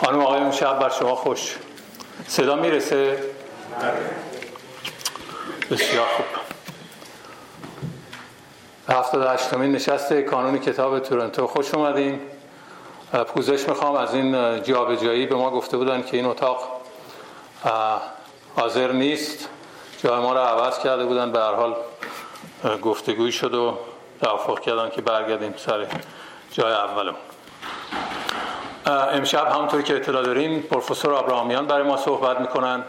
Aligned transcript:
خانم 0.00 0.20
آقای 0.20 0.52
شب 0.52 0.78
بر 0.78 0.88
شما 0.88 1.14
خوش. 1.14 1.56
صدا 2.26 2.56
می‌رسه؟ 2.56 3.24
بسیار 5.70 6.06
خوب. 6.06 6.26
هفتاد 8.88 9.26
هشتمین 9.26 9.72
نشست 9.72 10.12
کانون 10.12 10.58
کتاب 10.58 10.98
تورنتو. 10.98 11.46
خوش 11.46 11.74
اومدین. 11.74 12.20
پوزش 13.34 13.68
می‌خوام. 13.68 13.94
از 13.94 14.14
این 14.14 14.62
جابجایی 14.62 15.26
به 15.26 15.34
ما 15.34 15.50
گفته 15.50 15.76
بودن 15.76 16.02
که 16.02 16.16
این 16.16 16.26
اتاق 16.26 16.80
حاضر 18.56 18.92
نیست. 18.92 19.48
جای 20.02 20.20
ما 20.20 20.32
رو 20.32 20.38
عوض 20.38 20.78
کرده 20.78 21.04
بودن. 21.04 21.32
به 21.32 21.38
هر 21.38 21.54
حال 21.54 21.76
گفتگوی 22.82 23.32
شد 23.32 23.54
و 23.54 23.78
توافق 24.22 24.60
کردن 24.60 24.90
که 24.90 25.02
برگردیم 25.02 25.54
سر 25.56 25.86
جای 26.52 26.72
اولمون. 26.72 27.20
امشب 28.90 29.46
همونطور 29.46 29.82
که 29.82 29.96
اطلاع 29.96 30.22
داریم 30.22 30.62
پروفسور 30.62 31.14
ابراهامیان 31.14 31.66
برای 31.66 31.82
ما 31.82 31.96
صحبت 31.96 32.40
می‌کنن. 32.40 32.84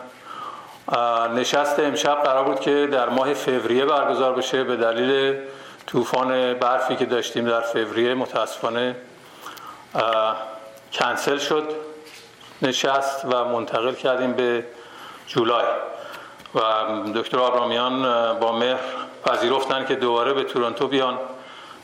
نشست 1.35 1.79
امشب 1.79 2.23
قرار 2.23 2.43
بود 2.43 2.59
که 2.59 2.87
در 2.91 3.09
ماه 3.09 3.33
فوریه 3.33 3.85
برگزار 3.85 4.33
بشه 4.33 4.63
به 4.63 4.75
دلیل 4.75 5.37
طوفان 5.87 6.53
برفی 6.53 6.95
که 6.95 7.05
داشتیم 7.05 7.45
در 7.45 7.61
فوریه 7.61 8.13
متاسفانه 8.13 8.95
کنسل 10.93 11.37
شد 11.37 11.69
نشست 12.61 13.25
و 13.25 13.45
منتقل 13.45 13.93
کردیم 13.93 14.33
به 14.33 14.65
جولای. 15.27 15.65
و 16.55 16.61
دکتر 17.15 17.39
آبرامیان 17.39 18.03
با 18.39 18.51
مهر 18.51 18.79
پذیرفتن 19.25 19.85
که 19.85 19.95
دوباره 19.95 20.33
به 20.33 20.43
تورنتو 20.43 20.87
بیان 20.87 21.17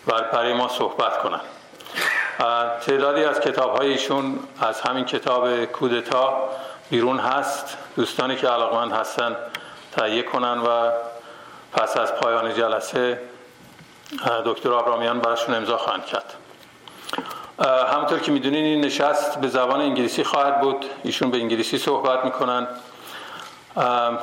و 0.08 0.22
برای 0.34 0.54
ما 0.54 0.68
صحبت 0.68 1.18
کنن. 1.18 1.40
تعدادی 2.86 3.24
از 3.24 3.40
کتاب 3.40 3.82
ایشون 3.82 4.40
از 4.62 4.82
همین 4.82 5.06
کتاب 5.06 5.66
کودتا 5.66 6.50
بیرون 6.90 7.20
هست. 7.20 7.78
دوستانی 7.96 8.36
که 8.36 8.48
علاقمند 8.48 8.92
هستن 8.92 9.36
تهیه 9.92 10.24
کنن 10.24 10.58
و 10.58 10.92
پس 11.74 11.98
از 11.98 12.16
پایان 12.16 12.54
جلسه 12.54 13.22
دکتر 14.46 14.74
آبرامیان 14.74 15.20
براشون 15.20 15.56
امضا 15.56 15.78
خواهند 15.78 16.06
کرد. 16.06 16.34
همونطور 17.94 18.20
که 18.20 18.32
می‌دونین 18.32 18.66
این 18.66 18.86
نشست 18.86 19.42
به 19.42 19.48
زبان 19.48 19.82
انگلیسی 19.82 20.24
خواهد 20.24 20.62
بود. 20.62 20.86
ایشون 21.04 21.32
به 21.32 21.38
انگلیسی 21.38 21.78
صحبت 21.78 22.26
می‌کنن. 22.26 22.68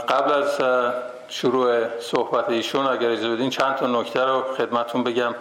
قبل 0.08 0.32
از 0.32 0.60
شروع 1.28 2.00
صحبت 2.00 2.48
ایشون 2.48 2.86
اگر 2.86 3.10
اجازه 3.10 3.30
بدین 3.30 3.50
چند 3.50 3.76
تا 3.76 3.86
نکته 3.86 4.24
رو 4.24 4.42
خدمتون 4.58 5.04
بگم. 5.04 5.34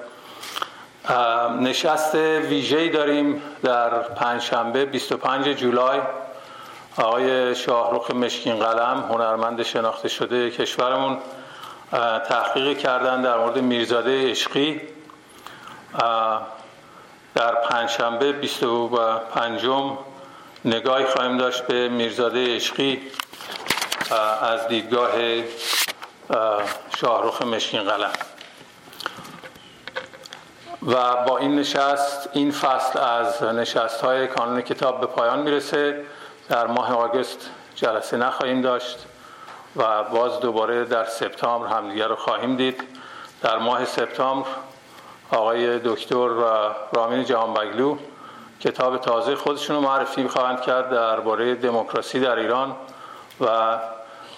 نشست 1.59 2.15
ویژه‌ای 2.15 2.89
داریم 2.89 3.41
در 3.63 3.89
پنجشنبه 3.89 4.85
25 4.85 5.47
جولای. 5.47 6.01
آقای 6.97 7.55
شاهروخ 7.55 8.11
مشکین 8.11 8.55
قلم 8.55 9.05
هنرمند 9.09 9.63
شناخته 9.63 10.09
شده 10.09 10.51
کشورمون 10.51 11.17
تحقیق 12.29 12.77
کردن 12.77 13.21
در 13.21 13.37
مورد 13.37 13.57
میرزاده 13.57 14.31
عشقی. 14.31 14.81
در 17.35 17.55
پنجشنبه 17.55 18.31
25 18.31 19.65
نگاهی 20.65 21.05
خواهیم 21.05 21.38
داشت 21.38 21.67
به 21.67 21.89
میرزاده 21.89 22.55
عشقی. 22.55 23.01
از 24.41 24.67
دیدگاه 24.67 25.11
شاهروخ 26.99 27.41
مشکین 27.41 27.83
قلم. 27.83 28.11
و 30.87 31.15
با 31.27 31.37
این 31.37 31.55
نشست 31.55 32.29
این 32.33 32.51
فصل 32.51 32.99
از 32.99 33.43
نشست 33.43 34.01
های 34.01 34.27
کانون 34.27 34.61
کتاب 34.61 35.01
به 35.01 35.07
پایان 35.07 35.39
می‌رسه. 35.39 36.05
در 36.49 36.67
ماه 36.67 36.93
آگست 36.93 37.49
جلسه 37.75 38.17
نخواهیم 38.17 38.61
داشت 38.61 39.05
و 39.75 40.03
باز 40.03 40.39
دوباره 40.39 40.85
در 40.85 41.05
سپتامبر 41.05 41.67
همدیگر 41.67 42.07
رو 42.07 42.15
خواهیم 42.15 42.55
دید. 42.55 42.83
در 43.41 43.57
ماه 43.57 43.85
سپتامبر 43.85 44.47
آقای 45.31 45.79
دکتر 45.79 46.27
رامین 46.93 47.23
جهانبگلو 47.23 47.97
کتاب 48.59 48.97
تازه 48.97 49.35
خودشون 49.35 49.75
رو 49.75 49.81
معرفی 49.81 50.27
خواهند 50.27 50.61
کرد 50.61 50.89
درباره 50.89 51.55
دموکراسی 51.55 52.19
در 52.19 52.35
ایران 52.39 52.75
و 53.41 53.77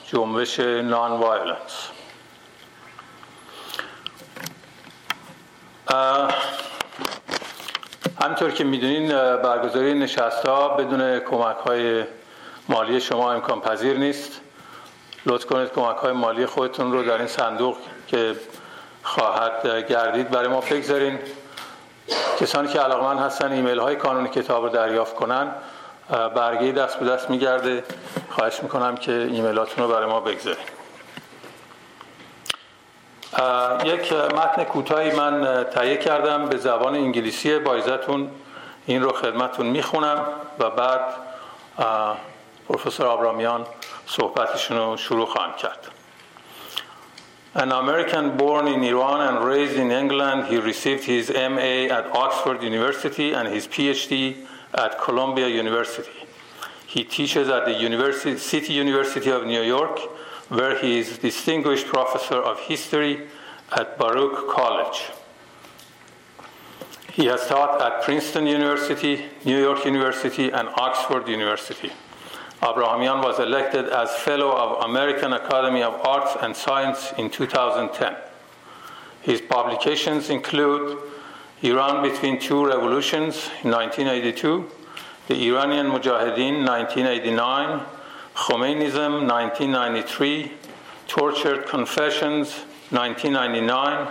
جنبش 0.08 0.60
نان 0.60 1.12
وایلنس 1.12 1.90
همطور 8.22 8.52
که 8.52 8.64
می‌دونین 8.64 9.08
برگزاری 9.38 9.94
نشست 9.94 10.46
ها 10.46 10.68
بدون 10.68 11.20
کمک 11.20 11.58
های 11.58 12.04
مالی 12.70 13.02
شما 13.02 13.32
امکان 13.32 13.62
پذیر 13.62 13.98
نیست. 13.98 14.42
لطف 15.26 15.46
کنید 15.46 15.72
کمک 15.72 15.98
های 15.98 16.12
مالی 16.12 16.46
خودتون 16.46 16.92
رو 16.92 17.04
در 17.04 17.18
این 17.18 17.28
صندوق 17.28 17.78
که 18.08 18.36
خواهد 19.04 19.86
گردید 19.90 20.30
برای 20.30 20.48
ما 20.48 20.62
بگذارین. 20.62 21.20
کسانی 22.40 22.68
که 22.68 22.80
علاقمند 22.80 23.20
هستن 23.20 23.52
ایمیل 23.52 23.80
های 23.80 23.96
کانون 23.96 24.28
کتاب 24.28 24.64
رو 24.64 24.70
دریافت 24.70 25.16
کنن 25.16 25.52
برگه 26.36 26.72
دست 26.72 27.00
به 27.00 27.06
دست 27.06 27.30
میگرده. 27.30 27.84
خواهش 28.30 28.64
می‌کنم 28.64 28.96
که 28.96 29.12
ایمیلاتون 29.12 29.84
رو 29.84 29.94
برای 29.94 30.06
ما 30.06 30.20
بگذارین. 30.20 30.66
یک 33.86 34.14
متن 34.14 34.64
کوتاهی 34.64 35.12
من 35.12 35.64
تهیه 35.64 35.98
کردم 35.98 36.46
به 36.46 36.58
زبان 36.58 36.96
انگلیسی 36.96 37.60
با 37.60 37.76
این 38.86 39.04
رو 39.04 39.12
خدمتون 39.12 39.66
می‌خونم 39.66 40.26
و 40.60 40.70
بعد 40.70 41.02
پروفسور 42.68 43.06
آبرامیان 43.06 43.66
صحبتشون 44.08 44.78
رو 44.78 44.98
شروع 44.98 45.26
خواهند 45.26 45.56
کرد 45.56 45.88
An 47.56 47.72
American 47.72 48.36
born 48.36 48.68
in 48.68 48.84
Iran 48.84 49.22
and 49.22 49.46
raised 49.46 49.78
in 49.78 49.90
England, 49.90 50.48
he 50.48 50.58
received 50.58 51.06
his 51.06 51.30
MA 51.30 51.88
at 51.98 52.06
Oxford 52.14 52.62
University 52.62 53.32
and 53.32 53.48
his 53.48 53.66
PhD 53.66 54.46
at 54.74 55.00
Columbia 55.00 55.48
University. 55.48 56.20
He 56.86 57.06
teaches 57.06 57.48
at 57.48 57.64
the 57.64 57.72
University, 57.72 58.36
City 58.38 58.74
University 58.74 59.30
of 59.30 59.46
New 59.46 59.62
York 59.62 60.02
where 60.50 60.78
he 60.78 61.00
is 61.00 61.18
Distinguished 61.18 61.88
Professor 61.88 62.36
of 62.36 62.60
History 62.60 63.28
at 63.72 63.98
Baruch 63.98 64.50
College. 64.50 65.04
He 67.12 67.26
has 67.28 67.48
taught 67.48 67.82
at 67.82 68.04
Princeton 68.04 68.46
University, 68.46 69.26
New 69.46 69.60
York 69.60 69.86
University, 69.86 70.52
and 70.52 70.68
Oxford 70.76 71.28
University. 71.28 71.92
Abrahamian 72.62 73.22
was 73.22 73.40
elected 73.40 73.88
as 73.90 74.14
Fellow 74.16 74.52
of 74.52 74.90
American 74.90 75.34
Academy 75.34 75.82
of 75.82 75.94
Arts 76.06 76.36
and 76.42 76.56
Science 76.56 77.14
in 77.18 77.30
2010. 77.30 78.16
His 79.22 79.42
publications 79.42 80.30
include 80.30 81.00
Iran 81.62 82.04
Between 82.04 82.40
Two 82.40 82.66
Revolutions 82.66 83.50
in 83.64 83.72
1982, 83.72 84.70
The 85.28 85.48
Iranian 85.48 85.88
Mujahideen 85.88 86.66
1989, 86.66 87.82
Khomeinism 88.36 89.28
1993, 89.28 90.52
Tortured 91.08 91.66
Confessions 91.68 92.52
1999, 92.92 94.08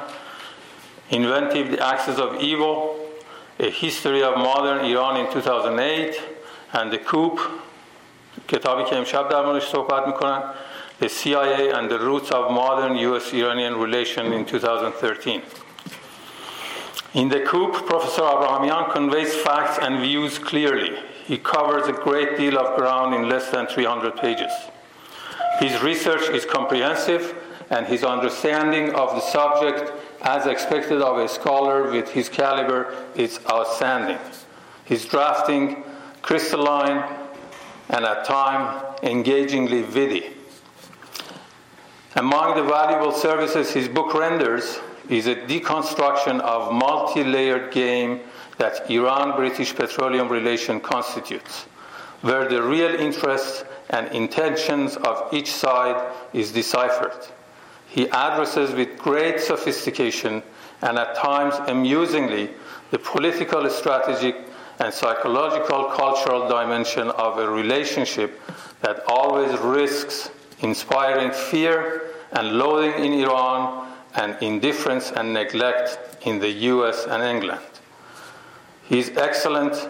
Inventing 1.11 1.71
the 1.71 1.87
Axis 1.87 2.19
of 2.19 2.41
Evil, 2.41 2.99
A 3.59 3.71
History 3.71 4.23
of 4.23 4.39
Modern 4.39 4.87
Iran 4.87 5.19
in 5.19 5.31
2008 5.31 6.19
and 6.73 6.91
The 6.91 6.99
Coup 6.99 7.39
The 10.99 11.09
CIA 11.09 11.71
and 11.71 11.91
the 11.91 11.99
Roots 11.99 12.31
of 12.31 12.51
Modern 12.51 12.97
US-Iranian 12.97 13.77
Relation 13.77 14.33
in 14.33 14.47
2013 14.47 15.43
In 17.12 17.29
the 17.29 17.41
coup, 17.41 17.73
Professor 17.73 18.23
Abrahamian 18.23 18.91
conveys 18.91 19.35
facts 19.35 19.79
and 19.81 20.01
views 20.01 20.39
clearly. 20.39 20.99
He 21.25 21.39
covers 21.39 21.89
a 21.89 21.93
great 21.93 22.37
deal 22.37 22.59
of 22.59 22.76
ground 22.76 23.15
in 23.15 23.29
less 23.29 23.50
than 23.50 23.67
300 23.67 24.17
pages. 24.17 24.53
His 25.59 25.82
research 25.82 26.29
is 26.29 26.44
comprehensive, 26.44 27.35
and 27.71 27.87
his 27.87 28.05
understanding 28.05 28.94
of 28.94 29.15
the 29.15 29.21
subject, 29.21 29.91
as 30.21 30.47
expected 30.47 31.00
of 31.00 31.19
a 31.19 31.29
scholar 31.29 31.91
with 31.91 32.11
his 32.11 32.29
caliber, 32.29 32.94
is 33.15 33.41
outstanding. 33.50 34.19
His 34.85 35.06
drafting, 35.06 35.82
crystalline, 36.21 37.03
and 37.88 38.05
at 38.05 38.26
times 38.26 38.99
engagingly 39.03 39.82
witty. 39.82 40.26
Among 42.17 42.55
the 42.56 42.62
valuable 42.62 43.12
services 43.12 43.73
his 43.73 43.88
book 43.88 44.12
renders 44.15 44.79
is 45.09 45.26
a 45.26 45.35
deconstruction 45.35 46.41
of 46.41 46.73
multi-layered 46.73 47.73
game 47.73 48.21
that 48.59 48.91
Iran-British 48.91 49.75
petroleum 49.75 50.29
relation 50.29 50.81
constitutes, 50.81 51.65
where 52.23 52.49
the 52.49 52.62
real 52.62 52.95
interests 52.95 53.65
and 53.91 54.09
intentions 54.15 54.97
of 54.97 55.33
each 55.33 55.51
side 55.51 56.12
is 56.33 56.53
deciphered. 56.53 57.27
He 57.89 58.09
addresses 58.09 58.73
with 58.73 58.99
great 58.99 59.41
sophistication 59.41 60.43
and 60.83 60.99
at 60.99 61.15
times 61.17 61.55
amusingly 61.69 62.51
the 62.91 62.99
political 62.99 63.69
strategy 63.71 64.35
and 64.79 64.93
psychological 64.93 65.85
cultural 65.97 66.49
dimension 66.49 67.09
of 67.11 67.39
a 67.39 67.49
relationship 67.49 68.41
that 68.81 69.03
always 69.07 69.57
risks 69.61 70.31
inspiring 70.61 71.31
fear 71.31 72.11
and 72.33 72.59
loathing 72.59 73.05
in 73.05 73.12
Iran 73.21 73.93
and 74.17 74.37
indifference 74.41 75.12
and 75.12 75.33
neglect 75.33 75.99
in 76.23 76.39
the 76.39 76.50
US 76.50 77.07
and 77.07 77.23
England. 77.23 77.74
He 78.85 78.99
is 78.99 79.11
excellent. 79.17 79.89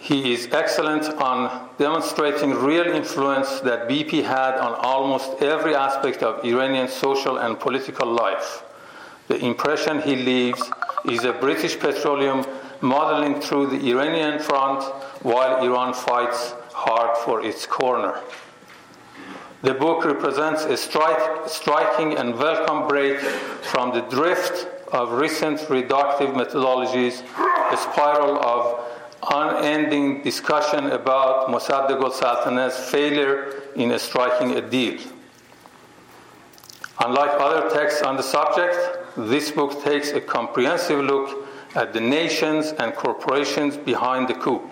He 0.00 0.32
is 0.32 0.48
excellent 0.52 1.04
on 1.20 1.68
demonstrating 1.78 2.50
real 2.50 2.86
influence 2.86 3.60
that 3.60 3.88
BP 3.88 4.24
had 4.24 4.54
on 4.54 4.74
almost 4.74 5.42
every 5.42 5.74
aspect 5.74 6.22
of 6.22 6.44
Iranian 6.44 6.88
social 6.88 7.38
and 7.38 7.58
political 7.58 8.10
life. 8.10 8.62
The 9.28 9.38
impression 9.38 10.02
he 10.02 10.16
leaves 10.16 10.62
is 11.04 11.24
a 11.24 11.32
British 11.32 11.78
petroleum 11.78 12.44
modeling 12.80 13.40
through 13.40 13.66
the 13.68 13.90
Iranian 13.90 14.38
front 14.38 14.82
while 15.22 15.62
Iran 15.64 15.94
fights 15.94 16.54
hard 16.72 17.16
for 17.18 17.42
its 17.44 17.66
corner. 17.66 18.20
The 19.62 19.72
book 19.72 20.04
represents 20.04 20.64
a 20.64 20.76
strike, 20.76 21.48
striking 21.48 22.18
and 22.18 22.34
welcome 22.38 22.86
break 22.86 23.18
from 23.20 23.94
the 23.94 24.02
drift 24.02 24.73
of 24.92 25.12
recent 25.12 25.60
reductive 25.60 26.32
methodologies, 26.34 27.22
a 27.72 27.76
spiral 27.76 28.38
of 28.42 28.84
unending 29.30 30.22
discussion 30.22 30.86
about 30.90 31.48
Mossadegh 31.48 32.00
al-Saltanat's 32.02 32.90
failure 32.90 33.62
in 33.76 33.98
striking 33.98 34.52
a 34.52 34.60
deal. 34.60 35.00
Unlike 37.00 37.40
other 37.40 37.70
texts 37.70 38.02
on 38.02 38.16
the 38.16 38.22
subject, 38.22 38.76
this 39.16 39.50
book 39.50 39.82
takes 39.82 40.10
a 40.10 40.20
comprehensive 40.20 41.00
look 41.04 41.48
at 41.74 41.92
the 41.92 42.00
nations 42.00 42.72
and 42.78 42.94
corporations 42.94 43.76
behind 43.76 44.28
the 44.28 44.34
coup. 44.34 44.62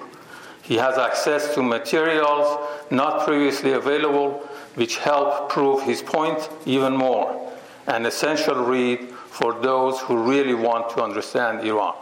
He 0.63 0.77
has 0.77 0.99
access 0.99 1.55
to 1.55 1.63
materials 1.63 2.59
not 2.91 3.27
previously 3.27 3.73
available, 3.73 4.49
which 4.75 4.99
help 4.99 5.49
prove 5.49 5.83
his 5.83 6.01
point 6.01 6.49
even 6.65 6.97
more, 6.97 7.53
an 7.89 8.07
essential 8.07 8.55
read 8.55 9.12
for 9.33 9.51
those 9.69 10.01
who 10.05 10.15
really 10.33 10.55
want 10.55 10.85
to 10.91 11.03
understand 11.03 11.65
Iran. 11.65 11.95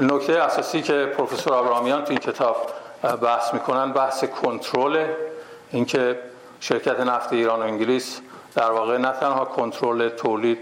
نکته 0.00 0.32
اساسی 0.32 0.82
که 0.82 1.06
پروفسور 1.16 1.54
ابرامیان 1.54 2.04
تو 2.04 2.10
این 2.10 2.18
کتاب 2.18 2.56
بحث 3.22 3.54
می‌کنن 3.54 3.92
بحث 3.92 4.24
کنترل 4.24 5.06
اینکه 5.70 6.18
شرکت 6.60 7.00
نفت 7.00 7.32
ایران 7.32 7.60
و 7.60 7.62
انگلیس 7.62 8.20
در 8.54 8.70
واقع 8.70 8.98
نه 8.98 9.12
تنها 9.12 9.44
کنترل 9.44 10.08
تولید 10.08 10.58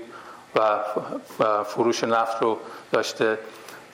و 0.56 0.78
فروش 1.64 2.04
نفت 2.04 2.42
رو 2.42 2.58
داشته 2.92 3.38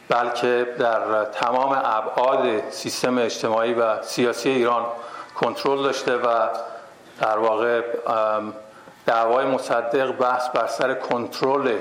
بلکه 0.09 0.75
در 0.79 1.25
تمام 1.25 1.83
ابعاد 1.85 2.71
سیستم 2.71 3.19
اجتماعی 3.19 3.75
و 3.75 4.03
سیاسی 4.03 4.49
ایران 4.49 4.85
کنترل 5.41 5.83
داشته 5.83 6.17
و 6.17 6.49
در 7.21 7.39
واقع 7.39 7.83
دعوای 9.07 9.47
مصدق 9.47 10.13
بحث 10.13 10.49
بر 10.49 10.67
سر 10.67 10.95
کنترل 10.95 11.79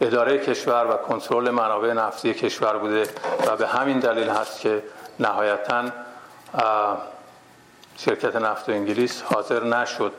اداره 0.00 0.38
کشور 0.38 0.86
و 0.90 0.96
کنترل 0.96 1.50
منابع 1.50 1.92
نفتی 1.92 2.34
کشور 2.34 2.78
بوده 2.78 3.08
و 3.46 3.56
به 3.56 3.66
همین 3.66 3.98
دلیل 3.98 4.28
هست 4.28 4.60
که 4.60 4.82
نهایتا 5.20 5.84
شرکت 7.96 8.36
نفت 8.36 8.68
انگلیس 8.68 9.22
حاضر 9.22 9.64
نشد 9.64 10.12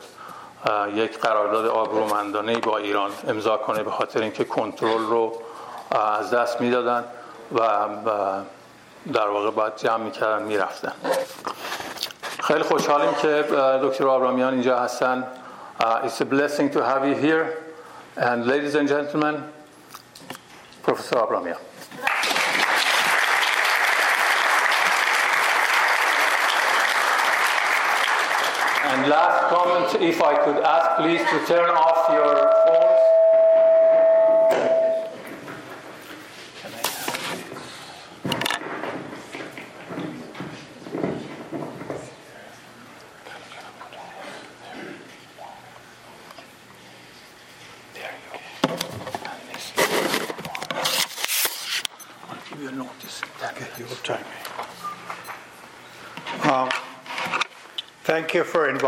یک 0.94 1.18
قرارداد 1.18 1.66
آبرومندانه 1.66 2.58
با 2.58 2.78
ایران 2.78 3.10
امضا 3.28 3.56
کنه 3.56 3.82
به 3.82 3.90
خاطر 3.90 4.20
اینکه 4.20 4.44
کنترل 4.44 5.02
رو 5.02 5.42
از 5.90 6.30
دست 6.30 6.60
می‌دادن 6.60 7.04
و 7.54 7.88
در 9.12 9.28
واقع 9.28 9.50
باید 9.50 9.76
جمع 9.76 10.04
می‌کردن 10.04 10.42
می‌رفتن. 10.42 10.92
خیلی 12.49 12.63
خوشحالیم 12.63 13.13
که 13.21 13.43
دکتر 13.83 14.07
آبرامیان 14.07 14.53
اینجا 14.53 14.79
هستن 14.79 15.23
It's 15.79 16.21
a 16.21 16.25
blessing 16.25 16.69
to 16.71 16.79
have 16.83 17.05
you 17.07 17.15
here 17.15 17.45
and 18.17 18.45
ladies 18.45 18.75
and 18.75 18.87
gentlemen 18.87 19.43
Professor 20.83 21.17
Abramian 21.17 21.57
And 28.91 29.09
last 29.09 29.39
comment, 29.53 30.01
if 30.01 30.21
I 30.21 30.33
could 30.45 30.63
ask 30.63 31.01
please 31.01 31.19
to 31.31 31.37
turn 31.53 31.69
off 31.69 32.01
your 32.13 32.58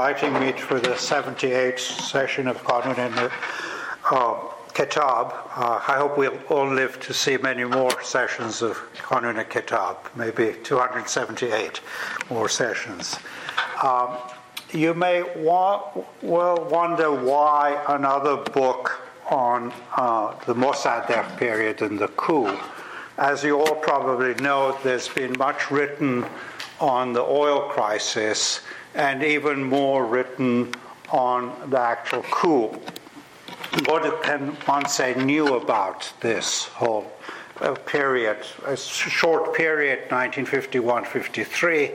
inviting 0.02 0.32
me 0.40 0.50
for 0.50 0.80
the 0.80 0.88
78th 0.88 1.78
session 1.78 2.48
of 2.48 2.60
Qanun 2.64 2.98
and 2.98 3.30
uh, 4.10 4.34
Kitab. 4.74 5.32
Uh, 5.54 5.80
I 5.86 5.96
hope 5.96 6.18
we'll 6.18 6.36
all 6.48 6.66
live 6.66 6.98
to 7.02 7.14
see 7.14 7.36
many 7.36 7.62
more 7.62 8.02
sessions 8.02 8.62
of 8.62 8.78
Qanun 8.96 9.38
and 9.38 9.48
Kitab, 9.48 9.98
maybe 10.16 10.56
278 10.64 11.80
more 12.30 12.48
sessions. 12.48 13.16
Um, 13.80 14.16
you 14.72 14.92
may 14.92 15.22
wa- 15.36 15.84
well 16.20 16.68
wonder 16.68 17.12
why 17.12 17.80
another 17.88 18.38
book 18.38 19.06
on 19.30 19.72
uh, 19.96 20.34
the 20.46 20.54
Mossadegh 20.54 21.38
period 21.38 21.80
and 21.80 21.96
the 21.96 22.08
coup. 22.08 22.58
As 23.18 23.44
you 23.44 23.60
all 23.60 23.76
probably 23.76 24.34
know, 24.42 24.76
there's 24.82 25.08
been 25.08 25.36
much 25.38 25.70
written 25.70 26.26
on 26.80 27.12
the 27.12 27.22
oil 27.22 27.68
crisis 27.68 28.62
and 28.94 29.22
even 29.22 29.62
more 29.62 30.04
written 30.04 30.74
on 31.10 31.70
the 31.70 31.78
actual 31.78 32.22
coup. 32.24 32.68
What 33.86 34.22
can 34.22 34.48
one 34.66 34.86
say 34.86 35.14
new 35.14 35.54
about 35.54 36.12
this 36.20 36.64
whole 36.64 37.10
uh, 37.60 37.74
period? 37.74 38.38
A 38.66 38.76
short 38.76 39.54
period, 39.54 40.10
1951 40.10 41.04
53, 41.04 41.92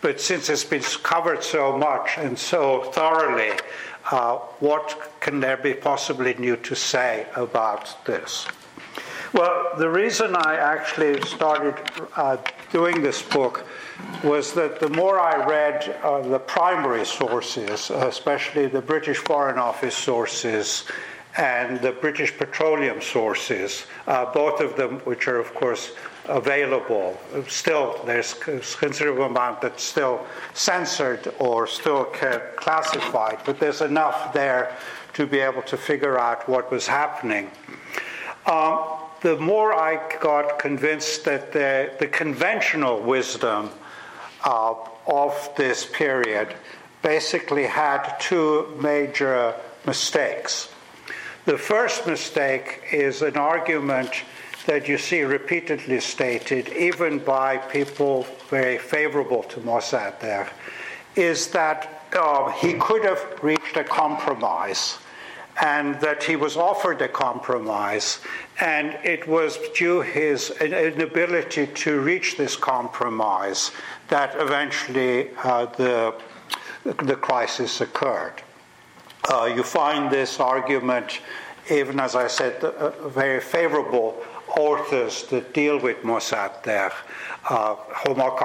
but 0.00 0.20
since 0.20 0.50
it's 0.50 0.64
been 0.64 0.82
covered 1.02 1.42
so 1.42 1.78
much 1.78 2.18
and 2.18 2.38
so 2.38 2.84
thoroughly, 2.92 3.52
uh, 4.10 4.36
what 4.60 5.12
can 5.20 5.40
there 5.40 5.56
be 5.56 5.72
possibly 5.72 6.34
new 6.34 6.56
to 6.56 6.74
say 6.74 7.26
about 7.36 8.04
this? 8.04 8.46
Well, 9.34 9.72
the 9.76 9.90
reason 9.90 10.36
I 10.36 10.54
actually 10.54 11.20
started 11.22 11.74
uh, 12.14 12.36
doing 12.70 13.02
this 13.02 13.20
book 13.20 13.66
was 14.22 14.52
that 14.52 14.78
the 14.78 14.88
more 14.90 15.18
I 15.18 15.44
read 15.44 15.98
uh, 16.04 16.20
the 16.20 16.38
primary 16.38 17.04
sources, 17.04 17.90
especially 17.90 18.68
the 18.68 18.80
British 18.80 19.16
Foreign 19.16 19.58
Office 19.58 19.96
sources 19.96 20.84
and 21.36 21.80
the 21.80 21.90
British 21.90 22.36
petroleum 22.38 23.02
sources, 23.02 23.86
uh, 24.06 24.32
both 24.32 24.60
of 24.60 24.76
them 24.76 25.00
which 25.00 25.26
are, 25.26 25.40
of 25.40 25.52
course, 25.52 25.94
available. 26.26 27.18
Still, 27.48 28.00
there's 28.06 28.34
a 28.34 28.60
considerable 28.60 29.24
amount 29.24 29.60
that's 29.60 29.82
still 29.82 30.24
censored 30.52 31.34
or 31.40 31.66
still 31.66 32.04
classified, 32.04 33.40
but 33.44 33.58
there's 33.58 33.80
enough 33.80 34.32
there 34.32 34.76
to 35.14 35.26
be 35.26 35.40
able 35.40 35.62
to 35.62 35.76
figure 35.76 36.20
out 36.20 36.48
what 36.48 36.70
was 36.70 36.86
happening. 36.86 37.50
Um, 38.46 39.00
the 39.24 39.38
more 39.38 39.72
I 39.72 40.18
got 40.20 40.58
convinced 40.58 41.24
that 41.24 41.50
the, 41.50 41.90
the 41.98 42.06
conventional 42.06 43.00
wisdom 43.00 43.70
uh, 44.44 44.74
of 45.06 45.50
this 45.56 45.86
period 45.86 46.54
basically 47.00 47.64
had 47.64 48.18
two 48.20 48.78
major 48.82 49.54
mistakes. 49.86 50.68
The 51.46 51.56
first 51.56 52.06
mistake 52.06 52.82
is 52.92 53.22
an 53.22 53.38
argument 53.38 54.10
that 54.66 54.88
you 54.88 54.98
see 54.98 55.22
repeatedly 55.22 56.00
stated, 56.00 56.68
even 56.74 57.18
by 57.18 57.56
people 57.56 58.26
very 58.50 58.76
favorable 58.76 59.42
to 59.44 59.60
Mossadegh, 59.60 60.50
is 61.16 61.48
that 61.52 62.04
uh, 62.12 62.50
he 62.50 62.74
could 62.74 63.02
have 63.04 63.38
reached 63.42 63.78
a 63.78 63.84
compromise 63.84 64.98
and 65.62 66.00
that 66.00 66.22
he 66.22 66.36
was 66.36 66.56
offered 66.56 67.00
a 67.00 67.08
compromise, 67.08 68.20
and 68.60 68.98
it 69.04 69.26
was 69.28 69.58
due 69.74 70.00
his 70.00 70.50
inability 70.60 71.66
to 71.68 72.00
reach 72.00 72.36
this 72.36 72.56
compromise 72.56 73.70
that 74.08 74.34
eventually 74.38 75.30
uh, 75.44 75.66
the, 75.66 76.14
the 76.84 77.16
crisis 77.16 77.80
occurred. 77.80 78.42
Uh, 79.32 79.44
you 79.44 79.62
find 79.62 80.10
this 80.10 80.40
argument, 80.40 81.20
even 81.70 81.98
as 82.00 82.14
I 82.14 82.26
said, 82.26 82.62
uh, 82.62 83.08
very 83.08 83.40
favorable 83.40 84.22
authors 84.56 85.24
that 85.24 85.52
deal 85.54 85.78
with 85.78 86.02
Mossadegh. 86.02 86.92
Uh, 87.48 87.76
Omar 88.06 88.36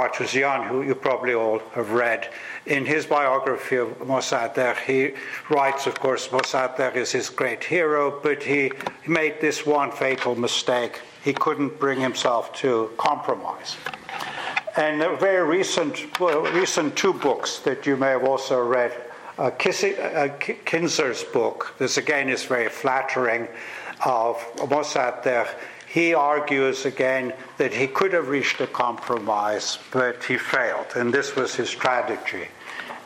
who 0.67 0.81
you 0.81 0.95
probably 0.95 1.33
all 1.33 1.59
have 1.73 1.91
read, 1.91 2.29
in 2.69 2.85
his 2.85 3.05
biography 3.05 3.77
of 3.77 3.89
Mossadegh, 3.97 4.77
he 4.77 5.13
writes, 5.49 5.87
of 5.87 5.99
course, 5.99 6.27
Mossadegh 6.27 6.95
is 6.95 7.11
his 7.11 7.29
great 7.29 7.63
hero, 7.63 8.19
but 8.21 8.43
he 8.43 8.71
made 9.07 9.41
this 9.41 9.65
one 9.65 9.91
fatal 9.91 10.35
mistake. 10.35 11.01
He 11.23 11.33
couldn't 11.33 11.79
bring 11.79 11.99
himself 11.99 12.53
to 12.61 12.91
compromise. 12.97 13.75
And 14.77 15.01
a 15.01 15.15
very 15.17 15.45
recent, 15.45 16.19
well, 16.19 16.43
recent 16.43 16.95
two 16.95 17.13
books 17.13 17.59
that 17.59 17.87
you 17.87 17.97
may 17.97 18.11
have 18.11 18.23
also 18.23 18.63
read 18.63 18.93
uh, 19.39 19.49
Kinzer's 19.51 21.23
book, 21.23 21.73
this 21.79 21.97
again 21.97 22.29
is 22.29 22.43
very 22.43 22.69
flattering, 22.69 23.47
of 24.05 24.37
Mossadegh 24.57 25.47
he 25.89 26.13
argues 26.13 26.85
again 26.85 27.33
that 27.57 27.73
he 27.73 27.87
could 27.87 28.13
have 28.13 28.27
reached 28.27 28.61
a 28.61 28.67
compromise, 28.67 29.79
but 29.89 30.23
he 30.23 30.37
failed, 30.37 30.85
and 30.95 31.11
this 31.11 31.35
was 31.35 31.55
his 31.55 31.67
strategy. 31.67 32.47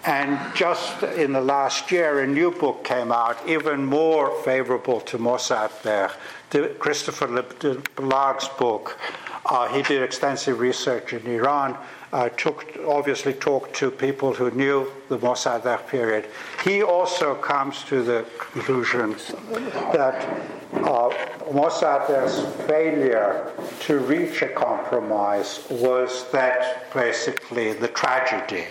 And 0.06 0.38
just 0.54 1.02
in 1.04 1.32
the 1.32 1.42
last 1.42 1.90
year, 1.90 2.20
a 2.20 2.28
new 2.28 2.52
book 2.52 2.84
came 2.84 3.12
out, 3.12 3.38
even 3.48 3.86
more 3.86 4.32
favorable 4.44 5.00
to 5.02 5.18
Mossadegh, 5.18 6.12
Christopher 6.78 7.28
Bellaigue's 7.28 8.50
book. 8.60 9.00
Uh, 9.46 9.68
he 9.70 9.82
did 9.82 10.04
extensive 10.04 10.60
research 10.60 11.14
in 11.14 11.26
Iran, 11.28 11.78
uh, 12.12 12.30
took, 12.30 12.78
obviously 12.86 13.34
talked 13.34 13.74
to 13.76 13.90
people 13.90 14.34
who 14.34 14.52
knew 14.52 14.92
the 15.08 15.18
Mossadegh 15.18 15.88
period. 15.88 16.28
He 16.66 16.84
also 16.84 17.36
comes 17.36 17.84
to 17.86 18.04
the 18.04 18.26
conclusion 18.38 19.16
that 19.94 20.22
uh, 20.74 21.10
Mossadegh's 21.52 22.44
failure 22.66 23.52
to 23.82 24.00
reach 24.00 24.42
a 24.42 24.50
compromise 24.50 25.66
was 25.70 26.30
that 26.32 26.94
basically 26.94 27.72
the 27.74 27.88
tragedy. 27.88 28.66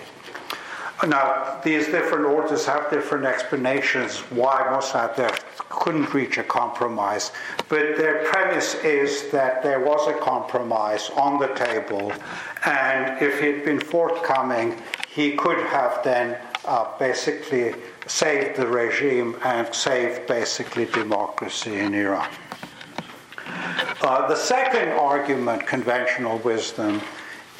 Now, 1.06 1.60
these 1.64 1.86
different 1.86 2.26
authors 2.26 2.64
have 2.66 2.88
different 2.88 3.24
explanations 3.24 4.18
why 4.30 4.62
Mossadegh 4.70 5.42
couldn't 5.68 6.14
reach 6.14 6.38
a 6.38 6.44
compromise, 6.44 7.32
but 7.68 7.96
their 7.96 8.24
premise 8.26 8.76
is 8.76 9.28
that 9.32 9.64
there 9.64 9.80
was 9.80 10.06
a 10.06 10.12
compromise 10.20 11.10
on 11.16 11.40
the 11.40 11.48
table, 11.54 12.12
and 12.64 13.20
if 13.20 13.40
he'd 13.40 13.64
been 13.64 13.80
forthcoming, 13.80 14.80
he 15.08 15.32
could 15.32 15.58
have 15.66 16.04
then 16.04 16.38
uh, 16.66 16.96
basically 16.98 17.74
saved 18.06 18.56
the 18.56 18.66
regime 18.66 19.36
and 19.44 19.74
saved 19.74 20.28
basically 20.28 20.84
democracy 20.86 21.80
in 21.80 21.94
Iran. 21.94 22.30
Uh, 24.02 24.28
the 24.28 24.36
second 24.36 24.90
argument, 24.90 25.66
conventional 25.66 26.38
wisdom, 26.38 27.00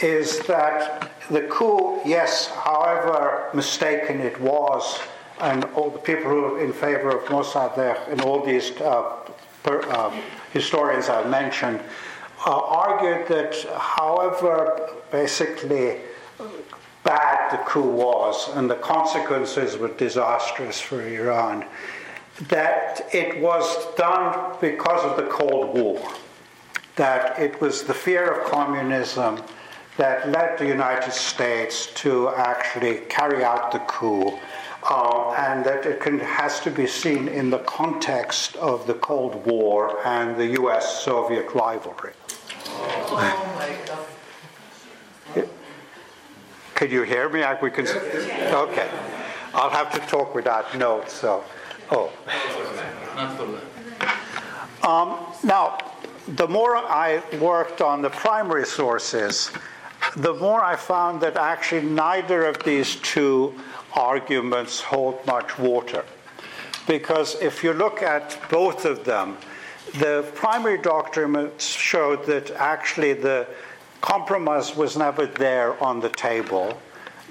is 0.01 0.41
that 0.41 1.11
the 1.31 1.43
coup, 1.43 2.01
yes, 2.05 2.49
however 2.49 3.49
mistaken 3.55 4.21
it 4.21 4.41
was, 4.41 5.01
and 5.41 5.65
all 5.75 5.91
the 5.91 5.99
people 5.99 6.31
who 6.31 6.45
are 6.45 6.61
in 6.61 6.73
favor 6.73 7.17
of 7.17 7.25
Mossadegh 7.25 8.09
and 8.09 8.21
all 8.23 8.45
these 8.45 8.71
uh, 8.81 9.17
per, 9.63 9.83
uh, 9.91 10.15
historians 10.53 11.09
I've 11.09 11.29
mentioned 11.29 11.81
uh, 12.47 12.51
argued 12.51 13.29
that, 13.29 13.55
however, 13.79 14.91
basically 15.11 15.99
bad 17.05 17.51
the 17.51 17.59
coup 17.65 17.83
was 17.83 18.49
and 18.57 18.71
the 18.71 18.77
consequences 18.77 19.77
were 19.77 19.89
disastrous 19.89 20.81
for 20.81 21.03
Iran, 21.03 21.65
that 22.49 23.09
it 23.13 23.41
was 23.41 23.95
done 23.97 24.57
because 24.61 25.05
of 25.05 25.17
the 25.17 25.31
Cold 25.31 25.77
War, 25.77 26.01
that 26.97 27.39
it 27.39 27.61
was 27.61 27.83
the 27.83 27.95
fear 27.95 28.33
of 28.33 28.51
communism 28.51 29.43
that 29.97 30.31
led 30.31 30.59
the 30.59 30.67
United 30.67 31.13
States 31.13 31.89
to 31.95 32.31
actually 32.31 32.99
carry 33.09 33.45
out 33.45 33.73
the 33.73 33.79
coup 33.81 34.39
uh, 34.89 35.31
and 35.33 35.65
that 35.65 35.87
it 35.87 36.01
can, 36.01 36.19
has 36.19 36.61
to 36.61 36.71
be 36.71 36.87
seen 36.87 37.29
in 37.29 37.51
the 37.51 37.59
context 37.61 38.57
of 38.57 38.87
the 38.87 38.95
Cold 38.95 39.47
War 39.47 40.05
and 40.07 40.37
the 40.37 40.61
US 40.61 41.05
Soviet 41.05 41.53
rivalry. 41.55 42.13
Oh 42.67 43.79
Can 46.75 46.91
you 46.91 47.03
hear 47.03 47.29
me? 47.29 47.45
We 47.63 47.71
can, 47.71 47.87
okay. 47.87 48.91
I'll 49.55 49.71
have 49.71 49.93
to 49.93 50.01
talk 50.09 50.35
without 50.35 50.77
notes, 50.77 51.13
so. 51.13 51.45
Oh. 51.91 52.11
Um, 54.83 55.19
now, 55.45 55.79
the 56.27 56.49
more 56.49 56.77
I 56.77 57.23
worked 57.39 57.81
on 57.81 58.03
the 58.03 58.11
primary 58.11 58.67
sources, 58.67 59.53
the 60.17 60.35
more 60.35 60.63
I 60.63 60.77
found 60.77 61.21
that 61.23 61.37
actually 61.37 61.83
neither 61.83 62.45
of 62.45 62.63
these 62.65 62.97
two 62.97 63.55
arguments 63.95 64.81
hold 64.81 65.25
much 65.27 65.59
water. 65.59 66.05
Because 66.87 67.41
if 67.41 67.63
you 67.63 67.73
look 67.73 68.03
at 68.03 68.39
both 68.51 68.85
of 68.85 69.05
them, 69.05 69.37
the 69.99 70.25
primary 70.35 70.79
documents 70.79 71.67
showed 71.67 72.27
that 72.27 72.51
actually 72.53 73.13
the 73.13 73.47
compromise 74.01 74.75
was 74.75 74.97
never 74.97 75.27
there 75.27 75.83
on 75.83 76.01
the 76.01 76.09
table. 76.09 76.77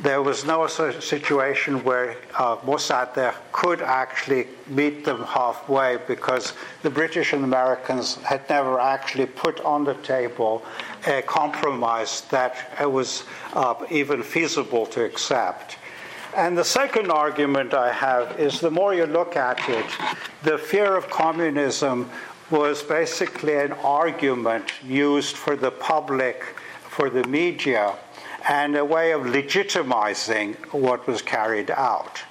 There 0.02 0.24
was 0.24 0.46
no 0.46 0.66
situation 0.66 1.84
where 1.84 2.18
uh, 2.36 2.56
Mossadegh 2.58 3.36
could 3.52 3.84
actually 3.84 4.48
meet 4.66 5.06
them 5.06 5.22
halfway 5.24 5.98
because 6.08 6.54
the 6.82 6.90
British 6.90 7.34
and 7.34 7.44
Americans 7.44 8.16
had 8.16 8.50
never 8.50 8.80
actually 8.80 9.28
put 9.28 9.60
on 9.60 9.84
the 9.84 9.94
table 9.94 10.64
a 11.06 11.22
compromise 11.22 12.22
that 12.32 12.56
was 12.92 13.26
uh, 13.54 13.76
even 13.92 14.24
feasible 14.24 14.88
to 14.88 15.06
accept. 15.06 15.78
And 16.36 16.58
the 16.58 16.66
second 16.66 17.12
argument 17.12 17.76
I 17.76 17.92
have 17.94 18.40
is 18.40 18.60
the 18.60 18.72
more 18.72 18.96
you 18.96 19.06
look 19.06 19.36
at 19.36 19.60
it, 19.70 19.86
the 20.42 20.58
fear 20.58 20.96
of 20.96 21.12
communism 21.12 22.10
was 22.50 22.82
basically 22.82 23.56
an 23.56 23.74
argument 23.84 24.72
used 24.84 25.38
for 25.38 25.56
the 25.56 25.72
public, 25.72 26.44
for 26.90 27.12
the 27.12 27.24
media, 27.26 27.94
and 28.48 28.76
a 28.76 28.86
way 28.86 29.12
of 29.12 29.22
legitimizing 29.22 30.56
what 30.74 31.08
was 31.08 31.22
carried 31.22 31.72
out 31.72 32.22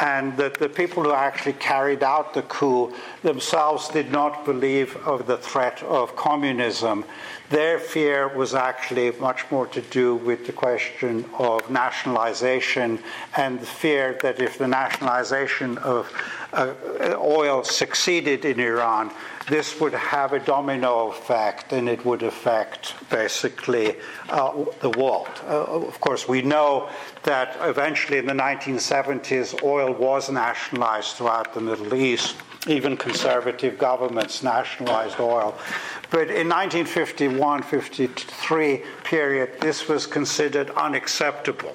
and 0.00 0.36
that 0.36 0.54
the 0.54 0.68
people 0.68 1.04
who 1.04 1.12
actually 1.12 1.52
carried 1.54 2.02
out 2.02 2.34
the 2.34 2.42
coup 2.42 2.92
themselves 3.22 3.88
did 3.88 4.10
not 4.10 4.44
believe 4.44 4.96
of 5.06 5.26
the 5.26 5.36
threat 5.36 5.82
of 5.84 6.16
communism. 6.16 7.04
Their 7.50 7.78
fear 7.78 8.28
was 8.28 8.54
actually 8.54 9.12
much 9.12 9.48
more 9.50 9.66
to 9.68 9.80
do 9.82 10.16
with 10.16 10.46
the 10.46 10.52
question 10.52 11.24
of 11.38 11.70
nationalization 11.70 12.98
and 13.36 13.60
the 13.60 13.66
fear 13.66 14.18
that 14.22 14.40
if 14.40 14.58
the 14.58 14.68
nationalization 14.68 15.78
of 15.78 16.10
uh, 16.52 16.74
oil 17.16 17.62
succeeded 17.62 18.44
in 18.44 18.58
Iran, 18.58 19.12
this 19.48 19.78
would 19.80 19.92
have 19.92 20.32
a 20.32 20.38
domino 20.38 21.08
effect 21.08 21.72
and 21.72 21.88
it 21.88 22.04
would 22.04 22.22
affect 22.22 22.94
basically 23.10 23.96
uh, 24.30 24.64
the 24.80 24.90
world. 24.90 25.28
Uh, 25.46 25.64
of 25.64 26.00
course, 26.00 26.26
we 26.26 26.40
know 26.40 26.88
that 27.24 27.56
eventually 27.60 28.18
in 28.18 28.26
the 28.26 28.32
1970s, 28.32 29.62
oil 29.62 29.92
was 29.92 30.30
nationalized 30.30 31.16
throughout 31.16 31.52
the 31.52 31.60
Middle 31.60 31.94
East. 31.94 32.36
Even 32.66 32.96
conservative 32.96 33.76
governments 33.76 34.42
nationalized 34.42 35.20
oil. 35.20 35.54
But 36.10 36.30
in 36.30 36.48
1951 36.48 37.62
53 37.62 38.82
period, 39.02 39.60
this 39.60 39.86
was 39.86 40.06
considered 40.06 40.70
unacceptable. 40.70 41.74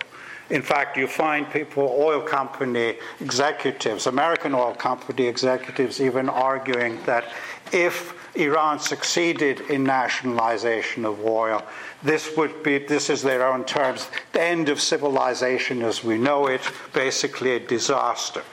In 0.49 0.63
fact, 0.63 0.97
you 0.97 1.05
find 1.05 1.49
people, 1.51 1.95
oil 1.95 2.21
company 2.21 2.95
executives, 3.19 4.07
American 4.07 4.55
oil 4.55 4.73
company 4.73 5.27
executives, 5.27 6.01
even 6.01 6.27
arguing 6.27 6.99
that 7.05 7.31
if 7.73 8.15
Iran 8.35 8.79
succeeded 8.79 9.61
in 9.69 9.83
nationalization 9.83 11.05
of 11.05 11.25
oil, 11.25 11.63
this 12.03 12.35
would 12.37 12.63
be, 12.63 12.77
this 12.77 13.09
is 13.09 13.21
their 13.21 13.45
own 13.47 13.65
terms, 13.65 14.07
the 14.31 14.41
end 14.41 14.69
of 14.69 14.79
civilization 14.79 15.81
as 15.81 16.03
we 16.03 16.17
know 16.17 16.47
it, 16.47 16.61
basically 16.93 17.53
a 17.53 17.59
disaster. 17.59 18.43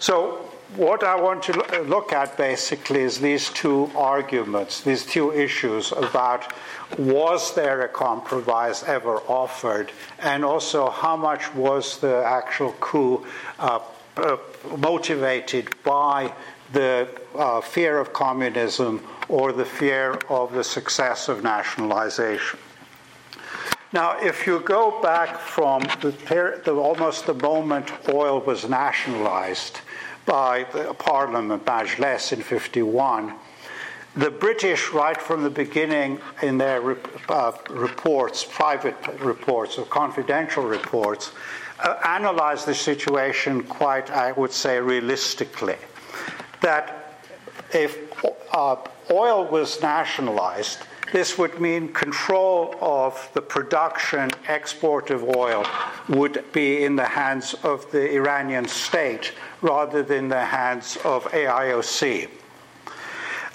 So, 0.00 0.50
what 0.76 1.04
I 1.04 1.14
want 1.14 1.44
to 1.44 1.82
look 1.82 2.12
at 2.12 2.36
basically 2.36 3.02
is 3.02 3.20
these 3.20 3.48
two 3.50 3.90
arguments, 3.94 4.80
these 4.80 5.06
two 5.06 5.32
issues 5.32 5.92
about 5.92 6.52
was 6.98 7.54
there 7.54 7.82
a 7.82 7.88
compromise 7.88 8.82
ever 8.82 9.18
offered, 9.28 9.92
and 10.18 10.44
also 10.44 10.90
how 10.90 11.16
much 11.16 11.54
was 11.54 11.98
the 12.00 12.24
actual 12.24 12.72
coup 12.80 13.24
uh, 13.60 13.78
uh, 14.16 14.36
motivated 14.78 15.70
by 15.82 16.32
the 16.72 17.08
uh, 17.34 17.60
fear 17.60 17.98
of 17.98 18.12
communism 18.12 19.04
or 19.28 19.52
the 19.52 19.64
fear 19.64 20.12
of 20.28 20.52
the 20.52 20.64
success 20.64 21.28
of 21.28 21.42
nationalization. 21.42 22.58
Now, 23.92 24.18
if 24.20 24.44
you 24.44 24.58
go 24.58 25.00
back 25.02 25.38
from 25.38 25.82
the, 26.00 26.12
the, 26.64 26.74
almost 26.74 27.26
the 27.26 27.34
moment 27.34 27.92
oil 28.08 28.40
was 28.40 28.68
nationalized 28.68 29.80
by 30.26 30.66
the 30.72 30.94
Parliament, 30.94 31.64
Majlis 31.64 32.32
in 32.32 32.42
51, 32.42 33.34
the 34.16 34.30
British, 34.30 34.90
right 34.90 35.20
from 35.20 35.42
the 35.42 35.50
beginning 35.50 36.20
in 36.42 36.58
their 36.58 36.96
uh, 37.28 37.52
reports, 37.70 38.44
private 38.44 38.96
reports 39.20 39.76
or 39.78 39.84
confidential 39.86 40.64
reports, 40.64 41.32
uh, 41.80 41.96
analyzed 42.04 42.66
the 42.66 42.74
situation 42.74 43.62
quite, 43.62 44.10
I 44.10 44.32
would 44.32 44.52
say, 44.52 44.80
realistically. 44.80 45.76
That 46.64 47.20
if 47.74 47.98
uh, 48.54 48.76
oil 49.10 49.44
was 49.46 49.82
nationalized, 49.82 50.78
this 51.12 51.36
would 51.36 51.60
mean 51.60 51.92
control 51.92 52.74
of 52.80 53.30
the 53.34 53.42
production, 53.42 54.30
export 54.48 55.10
of 55.10 55.36
oil 55.36 55.66
would 56.08 56.42
be 56.54 56.84
in 56.84 56.96
the 56.96 57.04
hands 57.04 57.52
of 57.64 57.90
the 57.92 58.14
Iranian 58.14 58.66
state 58.66 59.32
rather 59.60 60.02
than 60.02 60.30
the 60.30 60.42
hands 60.42 60.96
of 61.04 61.24
AIOC. 61.32 62.30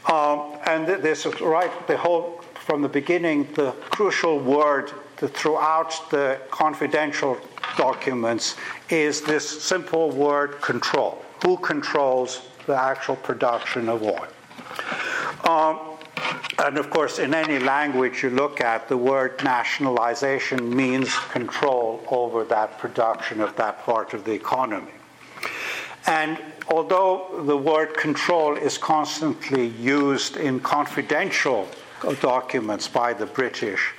Um, 0.08 0.60
and 0.68 0.88
this 0.88 1.25
is 1.25 1.42
right, 1.42 1.72
the 1.88 1.98
whole, 1.98 2.44
from 2.54 2.84
the 2.84 2.89
beginning, 2.89 3.51
the 3.56 3.72
crucial 3.89 4.39
word 4.39 4.92
throughout 5.18 6.12
the 6.12 6.39
confidential 6.51 7.39
documents 7.75 8.56
is 8.92 9.22
this 9.22 9.63
simple 9.63 10.12
word 10.12 10.62
control. 10.62 11.25
Who 11.44 11.58
controls 11.58 12.49
the 12.70 12.80
actual 12.80 13.16
production 13.16 13.90
of 13.90 14.04
oil? 14.04 14.28
Um, 15.50 15.98
and 16.60 16.78
of 16.78 16.90
course, 16.92 17.18
in 17.18 17.34
any 17.34 17.58
language 17.58 18.22
you 18.22 18.30
look 18.30 18.62
at, 18.62 18.88
the 18.88 18.98
word 18.98 19.44
nationalization 19.44 20.76
means 20.76 21.18
control 21.32 22.04
over 22.12 22.44
that 22.46 22.78
production 22.78 23.42
of 23.42 23.56
that 23.56 23.84
part 23.86 24.14
of 24.14 24.24
the 24.24 24.34
economy. 24.34 24.92
And 26.06 26.38
although 26.68 27.44
the 27.46 27.58
word 27.58 27.98
control 27.98 28.56
is 28.56 28.78
constantly 28.78 29.68
used 29.68 30.38
in 30.38 30.60
confidential 30.60 31.68
documents 32.22 32.88
by 32.88 33.14
the 33.14 33.26
British, 33.26 33.94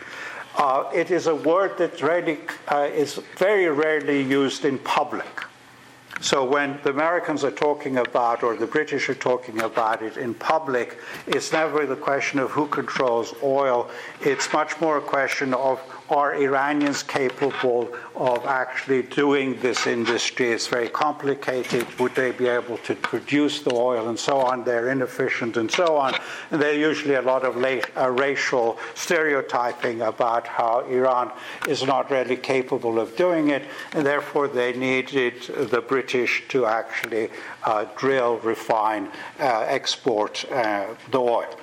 uh, 0.56 0.88
it 0.94 1.10
is 1.10 1.26
a 1.26 1.34
word 1.34 1.76
that 1.78 2.02
really 2.02 2.38
uh, 2.68 2.88
is 2.92 3.20
very 3.36 3.68
rarely 3.68 4.22
used 4.22 4.64
in 4.64 4.78
public. 4.78 5.39
So 6.20 6.44
when 6.44 6.78
the 6.82 6.90
Americans 6.90 7.44
are 7.44 7.50
talking 7.50 7.96
about, 7.96 8.42
or 8.42 8.54
the 8.54 8.66
British 8.66 9.08
are 9.08 9.14
talking 9.14 9.60
about 9.60 10.02
it 10.02 10.18
in 10.18 10.34
public, 10.34 10.98
it's 11.26 11.50
never 11.50 11.86
the 11.86 11.96
question 11.96 12.38
of 12.38 12.50
who 12.50 12.66
controls 12.66 13.34
oil. 13.42 13.88
It's 14.20 14.52
much 14.52 14.78
more 14.82 14.98
a 14.98 15.00
question 15.00 15.54
of 15.54 15.80
are 16.10 16.34
Iranians 16.34 17.02
capable 17.02 17.94
of 18.16 18.44
actually 18.46 19.02
doing 19.02 19.58
this 19.60 19.86
industry? 19.86 20.50
It's 20.50 20.66
very 20.66 20.88
complicated. 20.88 21.86
Would 21.98 22.14
they 22.14 22.32
be 22.32 22.48
able 22.48 22.78
to 22.78 22.94
produce 22.94 23.60
the 23.60 23.72
oil 23.72 24.08
and 24.08 24.18
so 24.18 24.38
on? 24.38 24.64
They're 24.64 24.90
inefficient 24.90 25.56
and 25.56 25.70
so 25.70 25.96
on. 25.96 26.14
And 26.50 26.60
there's 26.60 26.78
usually 26.78 27.14
a 27.14 27.22
lot 27.22 27.44
of 27.44 27.56
la- 27.56 27.80
uh, 27.96 28.10
racial 28.10 28.78
stereotyping 28.94 30.02
about 30.02 30.46
how 30.46 30.80
Iran 30.80 31.30
is 31.68 31.84
not 31.84 32.10
really 32.10 32.36
capable 32.36 32.98
of 32.98 33.16
doing 33.16 33.50
it, 33.50 33.62
and 33.92 34.04
therefore 34.04 34.48
they 34.48 34.72
needed 34.72 35.42
the 35.70 35.80
British 35.80 36.42
to 36.48 36.66
actually 36.66 37.30
uh, 37.64 37.84
drill, 37.96 38.38
refine, 38.38 39.08
uh, 39.38 39.60
export 39.68 40.44
uh, 40.50 40.86
the 41.10 41.20
oil. 41.20 41.56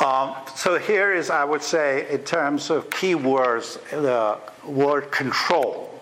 Um, 0.00 0.34
so 0.54 0.78
here 0.78 1.12
is, 1.12 1.28
I 1.28 1.44
would 1.44 1.62
say, 1.62 2.06
in 2.10 2.20
terms 2.24 2.70
of 2.70 2.88
keywords, 2.88 3.78
the 3.90 4.38
word 4.66 5.10
control, 5.10 6.00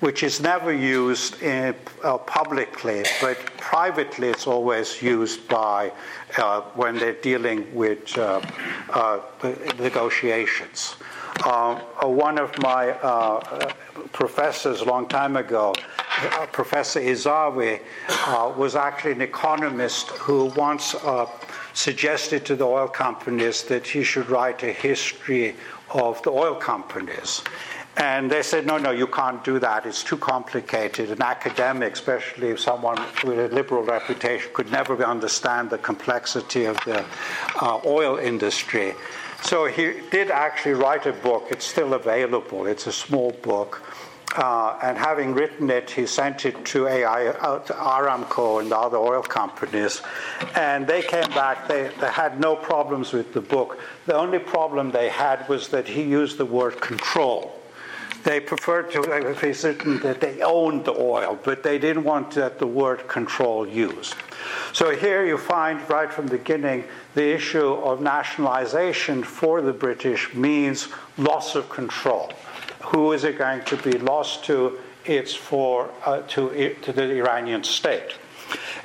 which 0.00 0.22
is 0.22 0.40
never 0.40 0.72
used 0.72 1.40
in, 1.42 1.74
uh, 2.02 2.18
publicly, 2.18 3.04
but 3.20 3.38
privately 3.58 4.28
it's 4.28 4.46
always 4.46 5.00
used 5.00 5.46
by 5.48 5.92
uh, 6.36 6.62
when 6.74 6.96
they're 6.96 7.12
dealing 7.12 7.72
with 7.74 8.16
uh, 8.18 8.40
uh 8.90 9.20
negotiations. 9.78 10.96
Um, 11.46 11.80
uh, 12.02 12.08
one 12.08 12.38
of 12.38 12.56
my 12.58 12.90
uh, 12.90 13.72
professors 14.12 14.80
a 14.80 14.84
long 14.84 15.06
time 15.06 15.36
ago, 15.36 15.74
Professor 16.50 17.00
Issawi, 17.00 17.80
was 18.56 18.74
actually 18.74 19.12
an 19.12 19.22
economist 19.22 20.08
who 20.08 20.46
once 20.56 20.96
suggested 21.78 22.44
to 22.44 22.56
the 22.56 22.66
oil 22.66 22.88
companies 22.88 23.62
that 23.62 23.86
he 23.86 24.02
should 24.02 24.28
write 24.28 24.64
a 24.64 24.72
history 24.72 25.54
of 25.90 26.20
the 26.22 26.30
oil 26.30 26.56
companies. 26.56 27.42
And 27.96 28.28
they 28.28 28.42
said, 28.42 28.66
no, 28.66 28.78
no, 28.78 28.90
you 28.90 29.06
can't 29.06 29.44
do 29.44 29.60
that. 29.60 29.86
It's 29.86 30.02
too 30.02 30.16
complicated. 30.16 31.12
An 31.12 31.22
academic, 31.22 31.92
especially 31.92 32.56
someone 32.56 32.98
with 33.24 33.38
a 33.38 33.54
liberal 33.54 33.84
reputation, 33.84 34.50
could 34.54 34.72
never 34.72 35.00
understand 35.04 35.70
the 35.70 35.78
complexity 35.78 36.64
of 36.64 36.76
the 36.84 37.04
uh, 37.62 37.80
oil 37.86 38.18
industry. 38.18 38.94
So 39.42 39.66
he 39.66 40.00
did 40.10 40.32
actually 40.32 40.74
write 40.74 41.06
a 41.06 41.12
book. 41.12 41.46
It's 41.50 41.64
still 41.64 41.94
available. 41.94 42.66
It's 42.66 42.88
a 42.88 42.92
small 42.92 43.30
book 43.42 43.82
uh, 44.36 44.78
and 44.82 44.98
having 44.98 45.34
written 45.34 45.70
it, 45.70 45.90
he 45.90 46.06
sent 46.06 46.44
it 46.44 46.64
to, 46.66 46.86
AI, 46.86 47.28
uh, 47.28 47.58
to 47.60 47.72
Aramco 47.72 48.60
and 48.60 48.70
the 48.70 48.78
other 48.78 48.98
oil 48.98 49.22
companies. 49.22 50.02
And 50.54 50.86
they 50.86 51.02
came 51.02 51.28
back, 51.30 51.66
they, 51.66 51.90
they 52.00 52.10
had 52.10 52.38
no 52.38 52.54
problems 52.54 53.12
with 53.12 53.32
the 53.32 53.40
book. 53.40 53.78
The 54.06 54.14
only 54.14 54.38
problem 54.38 54.90
they 54.90 55.08
had 55.08 55.48
was 55.48 55.68
that 55.68 55.88
he 55.88 56.02
used 56.02 56.38
the 56.38 56.44
word 56.44 56.80
control. 56.80 57.54
They 58.24 58.40
preferred 58.40 58.90
to 58.92 59.36
be 59.40 59.54
certain 59.54 60.00
that 60.00 60.20
they 60.20 60.42
owned 60.42 60.84
the 60.84 60.92
oil, 60.92 61.38
but 61.44 61.62
they 61.62 61.78
didn't 61.78 62.04
want 62.04 62.32
that 62.32 62.58
the 62.58 62.66
word 62.66 63.06
control 63.08 63.66
used. 63.66 64.16
So 64.72 64.94
here 64.94 65.24
you 65.24 65.38
find 65.38 65.88
right 65.88 66.12
from 66.12 66.26
the 66.26 66.36
beginning 66.36 66.84
the 67.14 67.32
issue 67.32 67.74
of 67.74 68.00
nationalization 68.00 69.22
for 69.22 69.62
the 69.62 69.72
British 69.72 70.34
means 70.34 70.88
loss 71.16 71.54
of 71.54 71.70
control. 71.70 72.32
Who 72.86 73.12
is 73.12 73.24
it 73.24 73.38
going 73.38 73.62
to 73.64 73.76
be 73.76 73.92
lost 73.98 74.44
to? 74.44 74.78
It's 75.04 75.34
for 75.34 75.90
uh, 76.04 76.22
to, 76.28 76.74
to 76.82 76.92
the 76.92 77.10
Iranian 77.12 77.64
state. 77.64 78.14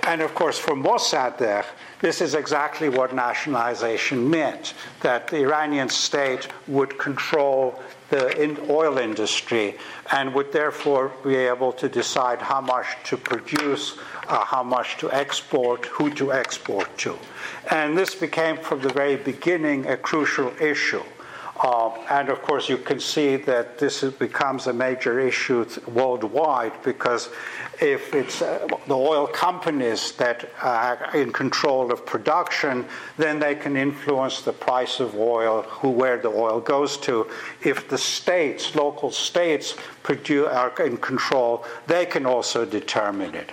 And 0.04 0.22
of 0.22 0.36
course, 0.36 0.60
for 0.60 0.76
Mossadegh, 0.76 1.66
this 2.02 2.20
is 2.20 2.36
exactly 2.36 2.90
what 2.90 3.16
nationalization 3.16 4.30
meant 4.30 4.74
that 5.00 5.28
the 5.28 5.38
Iranian 5.38 5.88
state 5.88 6.50
would 6.68 6.98
control 6.98 7.82
the 8.10 8.60
oil 8.70 8.98
industry 8.98 9.78
and 10.12 10.34
would 10.34 10.52
therefore 10.52 11.12
be 11.24 11.36
able 11.36 11.72
to 11.74 11.88
decide 11.88 12.42
how 12.42 12.60
much 12.60 12.86
to 13.06 13.16
produce, 13.16 13.98
uh, 14.28 14.44
how 14.44 14.64
much 14.64 14.98
to 14.98 15.10
export, 15.12 15.86
who 15.86 16.14
to 16.14 16.34
export 16.34 16.96
to. 16.98 17.18
And 17.72 17.98
this 17.98 18.14
became 18.14 18.58
from 18.58 18.82
the 18.82 18.90
very 18.90 19.16
beginning 19.16 19.88
a 19.88 19.96
crucial 19.96 20.52
issue. 20.62 21.04
Uh, 21.63 21.91
and 22.10 22.28
of 22.28 22.41
course, 22.41 22.67
you 22.67 22.78
can 22.78 22.99
see 22.99 23.38
that 23.38 23.78
this 23.78 24.04
is, 24.04 24.13
becomes 24.15 24.67
a 24.67 24.73
major 24.73 25.17
issue 25.21 25.65
worldwide 25.88 26.73
because 26.84 27.30
if 27.80 28.13
it's 28.13 28.41
uh, 28.41 28.67
the 28.88 28.93
oil 28.93 29.26
companies 29.26 30.12
that 30.13 30.49
are 30.62 31.10
in 31.15 31.32
control 31.32 31.89
of 31.89 32.06
production, 32.06 32.86
then 33.17 33.39
they 33.39 33.56
can 33.56 33.78
influence 33.78 34.41
the 34.41 34.52
price 34.52 34.99
of 34.99 35.15
oil, 35.15 35.62
who 35.62 35.89
where 35.89 36.17
the 36.17 36.28
oil 36.28 36.60
goes 36.60 36.97
to. 36.97 37.30
If 37.62 37.88
the 37.88 37.97
states, 37.97 38.76
local 38.76 39.10
states, 39.10 39.73
produce, 40.04 40.49
are 40.49 40.73
in 40.86 40.97
control, 40.97 41.65
they 41.88 42.06
can 42.06 42.26
also 42.26 42.65
determine 42.65 43.36
it. 43.36 43.52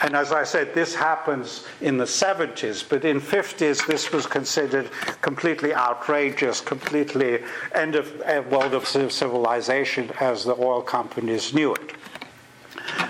And 0.00 0.14
as 0.14 0.32
I 0.32 0.44
said, 0.44 0.74
this 0.74 0.94
happens 0.94 1.64
in 1.80 1.96
the 1.96 2.04
70s, 2.04 2.88
but 2.88 3.04
in 3.04 3.20
50s 3.20 3.86
this 3.86 4.12
was 4.12 4.26
considered 4.26 4.90
completely 5.20 5.74
outrageous, 5.74 6.60
completely 6.60 7.42
end 7.74 7.94
of 7.94 8.20
eh, 8.24 8.40
world 8.40 8.74
of 8.74 8.86
civilization 8.86 10.10
as 10.20 10.44
the 10.44 10.54
oil 10.54 10.82
companies 10.82 11.52
knew 11.52 11.74
it. 11.74 11.95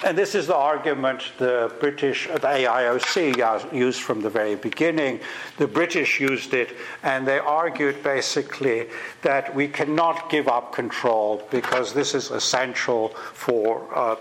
And 0.07 0.17
this 0.17 0.37
is 0.37 0.47
the 0.47 0.55
argument 0.55 1.33
the 1.37 1.75
British, 1.81 2.29
the 2.29 2.39
AIOC 2.39 3.73
used 3.73 4.01
from 4.01 4.21
the 4.21 4.31
very 4.31 4.55
beginning. 4.55 5.19
The 5.57 5.67
British 5.67 6.21
used 6.21 6.55
it, 6.55 6.77
and 7.03 7.27
they 7.27 7.41
argued 7.41 8.05
basically 8.05 8.87
that 9.23 9.53
we 9.53 9.67
cannot 9.67 10.31
give 10.31 10.47
up 10.47 10.73
control 10.73 11.43
because 11.51 11.93
this 11.93 12.15
is 12.15 12.31
essential 12.31 13.09
for 13.09 13.89
uh, 13.93 14.15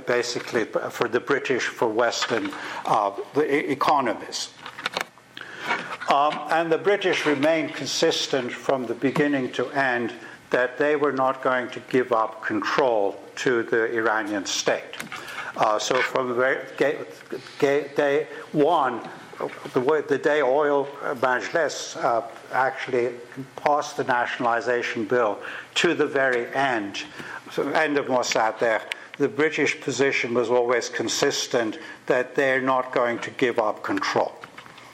basically 0.00 0.64
for 0.64 1.06
the 1.06 1.20
British, 1.20 1.62
for 1.62 1.86
Western 1.86 2.50
uh, 2.84 3.12
the 3.34 3.70
economies. 3.70 4.48
Um, 6.08 6.40
and 6.50 6.72
the 6.72 6.78
British 6.78 7.24
remained 7.24 7.76
consistent 7.76 8.50
from 8.50 8.84
the 8.84 8.94
beginning 8.94 9.52
to 9.52 9.68
end 9.68 10.12
that 10.50 10.76
they 10.76 10.96
were 10.96 11.12
not 11.12 11.40
going 11.40 11.70
to 11.70 11.78
give 11.88 12.10
up 12.10 12.42
control 12.42 13.16
to 13.40 13.62
the 13.64 13.90
Iranian 13.96 14.44
state. 14.44 14.96
Uh, 15.56 15.78
so 15.78 16.00
from 16.02 16.38
day 17.58 18.26
one, 18.52 19.00
the, 19.72 20.04
the 20.08 20.18
day 20.18 20.42
oil 20.42 20.86
Majlis 21.14 21.96
uh, 21.96 22.22
actually 22.52 23.14
passed 23.56 23.96
the 23.96 24.04
nationalization 24.04 25.06
bill 25.06 25.38
to 25.76 25.94
the 25.94 26.06
very 26.06 26.46
end, 26.54 27.02
so 27.50 27.68
end 27.70 27.96
of 27.96 28.06
Mossadegh, 28.06 28.82
the 29.16 29.28
British 29.28 29.80
position 29.80 30.34
was 30.34 30.50
always 30.50 30.88
consistent 30.88 31.78
that 32.06 32.34
they're 32.34 32.60
not 32.60 32.92
going 32.92 33.18
to 33.20 33.30
give 33.30 33.58
up 33.58 33.82
control. 33.82 34.32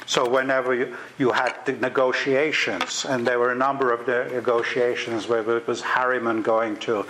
So 0.06 0.28
whenever 0.28 0.72
you, 0.72 0.96
you 1.18 1.32
had 1.32 1.54
the 1.64 1.72
negotiations, 1.72 3.04
and 3.04 3.26
there 3.26 3.40
were 3.40 3.50
a 3.50 3.56
number 3.56 3.92
of 3.92 4.06
negotiations 4.06 5.26
where 5.26 5.48
it 5.56 5.66
was 5.66 5.80
Harriman 5.80 6.42
going 6.42 6.76
to 6.88 7.04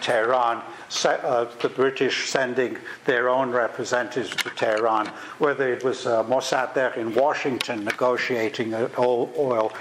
Tehran, 0.00 0.62
uh, 1.04 1.46
the 1.60 1.68
British 1.68 2.28
sending 2.28 2.78
their 3.04 3.28
own 3.28 3.50
representatives 3.50 4.30
to 4.36 4.50
Tehran, 4.50 5.08
whether 5.38 5.72
it 5.72 5.84
was 5.84 6.06
uh, 6.06 6.22
Mossadegh 6.24 6.96
in 6.96 7.14
Washington 7.14 7.84
negotiating 7.84 8.74
oil, 8.98 9.72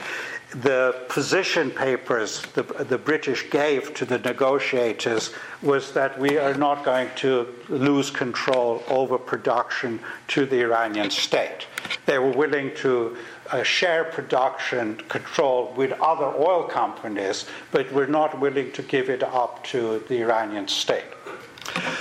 the 0.55 0.95
position 1.09 1.71
papers 1.71 2.41
the, 2.53 2.61
the, 2.61 2.97
British 2.97 3.49
gave 3.49 3.93
to 3.95 4.05
the 4.05 4.19
negotiators 4.19 5.31
was 5.63 5.93
that 5.93 6.19
we 6.19 6.37
are 6.37 6.53
not 6.53 6.85
going 6.85 7.09
to 7.15 7.47
lose 7.69 8.11
control 8.11 8.83
over 8.87 9.17
production 9.17 9.99
to 10.27 10.45
the 10.45 10.61
Iranian 10.61 11.09
state. 11.09 11.65
They 12.05 12.19
were 12.19 12.31
willing 12.31 12.75
to 12.77 13.17
share 13.63 14.05
production 14.05 14.95
control 15.09 15.73
with 15.75 15.91
other 15.93 16.25
oil 16.25 16.63
companies, 16.63 17.45
but 17.71 17.91
were 17.91 18.07
not 18.07 18.39
willing 18.39 18.71
to 18.71 18.81
give 18.81 19.09
it 19.09 19.23
up 19.23 19.63
to 19.65 20.03
the 20.07 20.21
Iranian 20.21 20.67
state. 20.67 21.05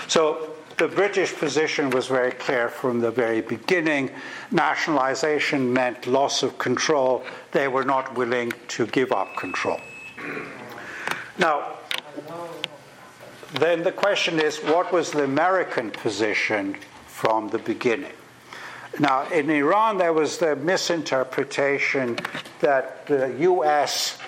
So 0.09 0.55
the 0.78 0.88
British 0.88 1.35
position 1.35 1.90
was 1.90 2.09
very 2.09 2.33
clear 2.33 2.68
from 2.68 3.00
the 3.00 3.11
very 3.11 3.40
beginning. 3.40 4.11
Nationalization 4.50 5.72
meant 5.72 6.07
loss 6.07 6.42
of 6.42 6.59
control. 6.59 7.24
They 7.52 7.68
were 7.68 7.85
not 7.85 8.16
willing 8.16 8.52
to 8.68 8.87
give 8.87 9.12
up 9.12 9.37
control. 9.37 9.81
Now, 11.38 11.74
then 13.55 13.83
the 13.83 13.92
question 13.92 14.40
is 14.40 14.59
what 14.59 14.92
was 14.92 15.11
the 15.11 15.24
American 15.24 15.90
position 15.90 16.76
from 17.07 17.48
the 17.48 17.59
beginning? 17.59 18.12
Now, 18.98 19.26
in 19.28 19.48
Iran, 19.50 19.98
there 19.98 20.12
was 20.12 20.38
the 20.38 20.57
misinterpretation 20.57 22.18
that 22.61 23.07
the 23.07 23.35
US 23.40 24.18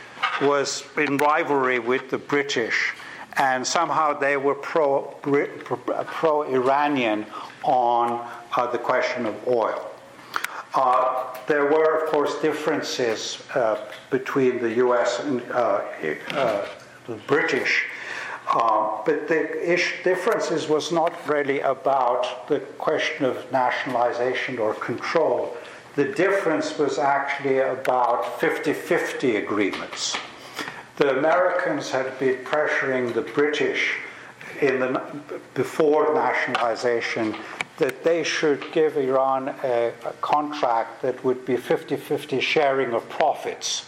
was 0.40 0.84
in 0.96 1.18
rivalry 1.18 1.78
with 1.78 2.10
the 2.10 2.18
British 2.18 2.94
and 3.36 3.66
somehow 3.66 4.18
they 4.18 4.36
were 4.36 4.54
pro, 4.54 5.02
pro 5.22 6.42
Iranian 6.42 7.26
on 7.62 8.28
uh, 8.56 8.66
the 8.70 8.78
question 8.78 9.26
of 9.26 9.48
oil. 9.48 9.90
Uh, 10.74 11.36
there 11.46 11.66
were, 11.66 12.02
of 12.02 12.10
course, 12.10 12.40
differences 12.40 13.42
uh, 13.54 13.80
between 14.10 14.60
the 14.60 14.74
US 14.74 15.20
and 15.20 15.42
uh, 15.50 15.82
uh, 16.32 16.66
the 17.06 17.14
British, 17.26 17.86
uh, 18.46 19.02
but 19.04 19.26
the 19.28 19.72
ish 19.72 20.02
differences 20.04 20.68
was 20.68 20.92
not 20.92 21.12
really 21.28 21.60
about 21.60 22.46
the 22.48 22.60
question 22.78 23.24
of 23.24 23.50
nationalization 23.50 24.58
or 24.58 24.74
control. 24.74 25.56
The 25.96 26.04
difference 26.04 26.76
was 26.78 26.98
actually 26.98 27.58
about 27.58 28.40
50 28.40 28.72
50 28.72 29.36
agreements. 29.36 30.16
The 30.96 31.18
Americans 31.18 31.90
had 31.90 32.18
been 32.18 32.36
pressuring 32.44 33.14
the 33.14 33.22
British 33.22 33.96
in 34.60 34.80
the, 34.80 35.02
before 35.54 36.14
nationalization 36.14 37.34
that 37.78 38.04
they 38.04 38.22
should 38.22 38.64
give 38.72 38.96
Iran 38.96 39.54
a, 39.64 39.92
a 40.04 40.12
contract 40.20 41.02
that 41.02 41.24
would 41.24 41.44
be 41.44 41.56
50 41.56 41.96
50 41.96 42.40
sharing 42.40 42.92
of 42.92 43.08
profits. 43.08 43.86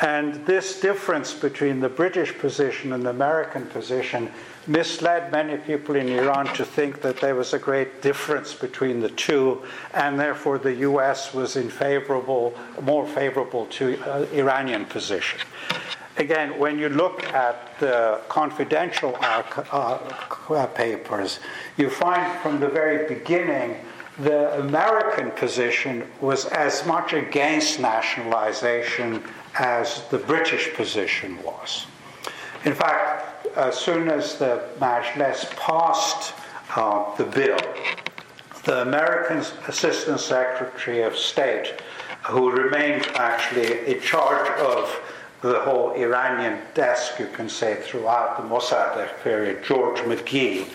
And 0.00 0.46
this 0.46 0.80
difference 0.80 1.34
between 1.34 1.80
the 1.80 1.88
British 1.88 2.36
position 2.38 2.92
and 2.92 3.04
the 3.04 3.10
American 3.10 3.66
position 3.66 4.30
misled 4.68 5.32
many 5.32 5.56
people 5.56 5.96
in 5.96 6.08
Iran 6.08 6.46
to 6.54 6.64
think 6.64 7.00
that 7.00 7.20
there 7.20 7.34
was 7.34 7.52
a 7.52 7.58
great 7.58 8.00
difference 8.02 8.54
between 8.54 9.00
the 9.00 9.08
two, 9.08 9.62
and 9.94 10.20
therefore 10.20 10.58
the 10.58 10.74
US 10.74 11.34
was 11.34 11.56
in 11.56 11.68
favorable, 11.68 12.54
more 12.82 13.06
favorable 13.08 13.66
to 13.66 13.98
uh, 14.02 14.26
Iranian 14.32 14.84
position. 14.84 15.40
Again, 16.18 16.58
when 16.58 16.78
you 16.78 16.88
look 16.88 17.24
at 17.32 17.78
the 17.80 18.20
confidential 18.28 19.16
uh, 19.20 20.66
papers, 20.74 21.40
you 21.76 21.88
find 21.88 22.40
from 22.40 22.60
the 22.60 22.68
very 22.68 23.08
beginning 23.08 23.76
the 24.18 24.58
American 24.58 25.07
position 25.32 26.06
was 26.20 26.46
as 26.46 26.86
much 26.86 27.12
against 27.12 27.80
nationalization 27.80 29.22
as 29.58 30.04
the 30.10 30.18
British 30.18 30.72
position 30.74 31.42
was. 31.42 31.86
In 32.64 32.74
fact, 32.74 33.46
as 33.56 33.76
soon 33.76 34.08
as 34.08 34.36
the 34.36 34.62
Majlis 34.78 35.50
passed 35.56 36.34
uh, 36.76 37.14
the 37.16 37.24
bill, 37.24 37.58
the 38.64 38.82
American 38.82 39.38
Assistant 39.66 40.20
Secretary 40.20 41.02
of 41.02 41.16
State, 41.16 41.80
who 42.26 42.50
remained 42.50 43.06
actually 43.14 43.86
in 43.86 44.00
charge 44.00 44.48
of 44.60 45.00
the 45.40 45.60
whole 45.60 45.92
Iranian 45.92 46.60
desk, 46.74 47.18
you 47.18 47.28
can 47.28 47.48
say, 47.48 47.80
throughout 47.82 48.36
the 48.36 48.42
Mossadegh 48.42 49.22
period, 49.22 49.62
George 49.64 49.98
McGhee, 49.98 50.68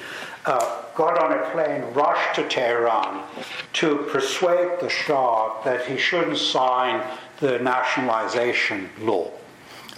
uh, 0.45 0.82
got 0.95 1.17
on 1.17 1.31
a 1.31 1.49
plane, 1.51 1.81
rushed 1.93 2.35
to 2.35 2.47
Tehran 2.47 3.23
to 3.73 3.97
persuade 4.11 4.79
the 4.79 4.89
Shah 4.89 5.61
that 5.63 5.85
he 5.85 5.97
shouldn't 5.97 6.37
sign 6.37 7.03
the 7.39 7.59
nationalization 7.59 8.89
law. 8.99 9.31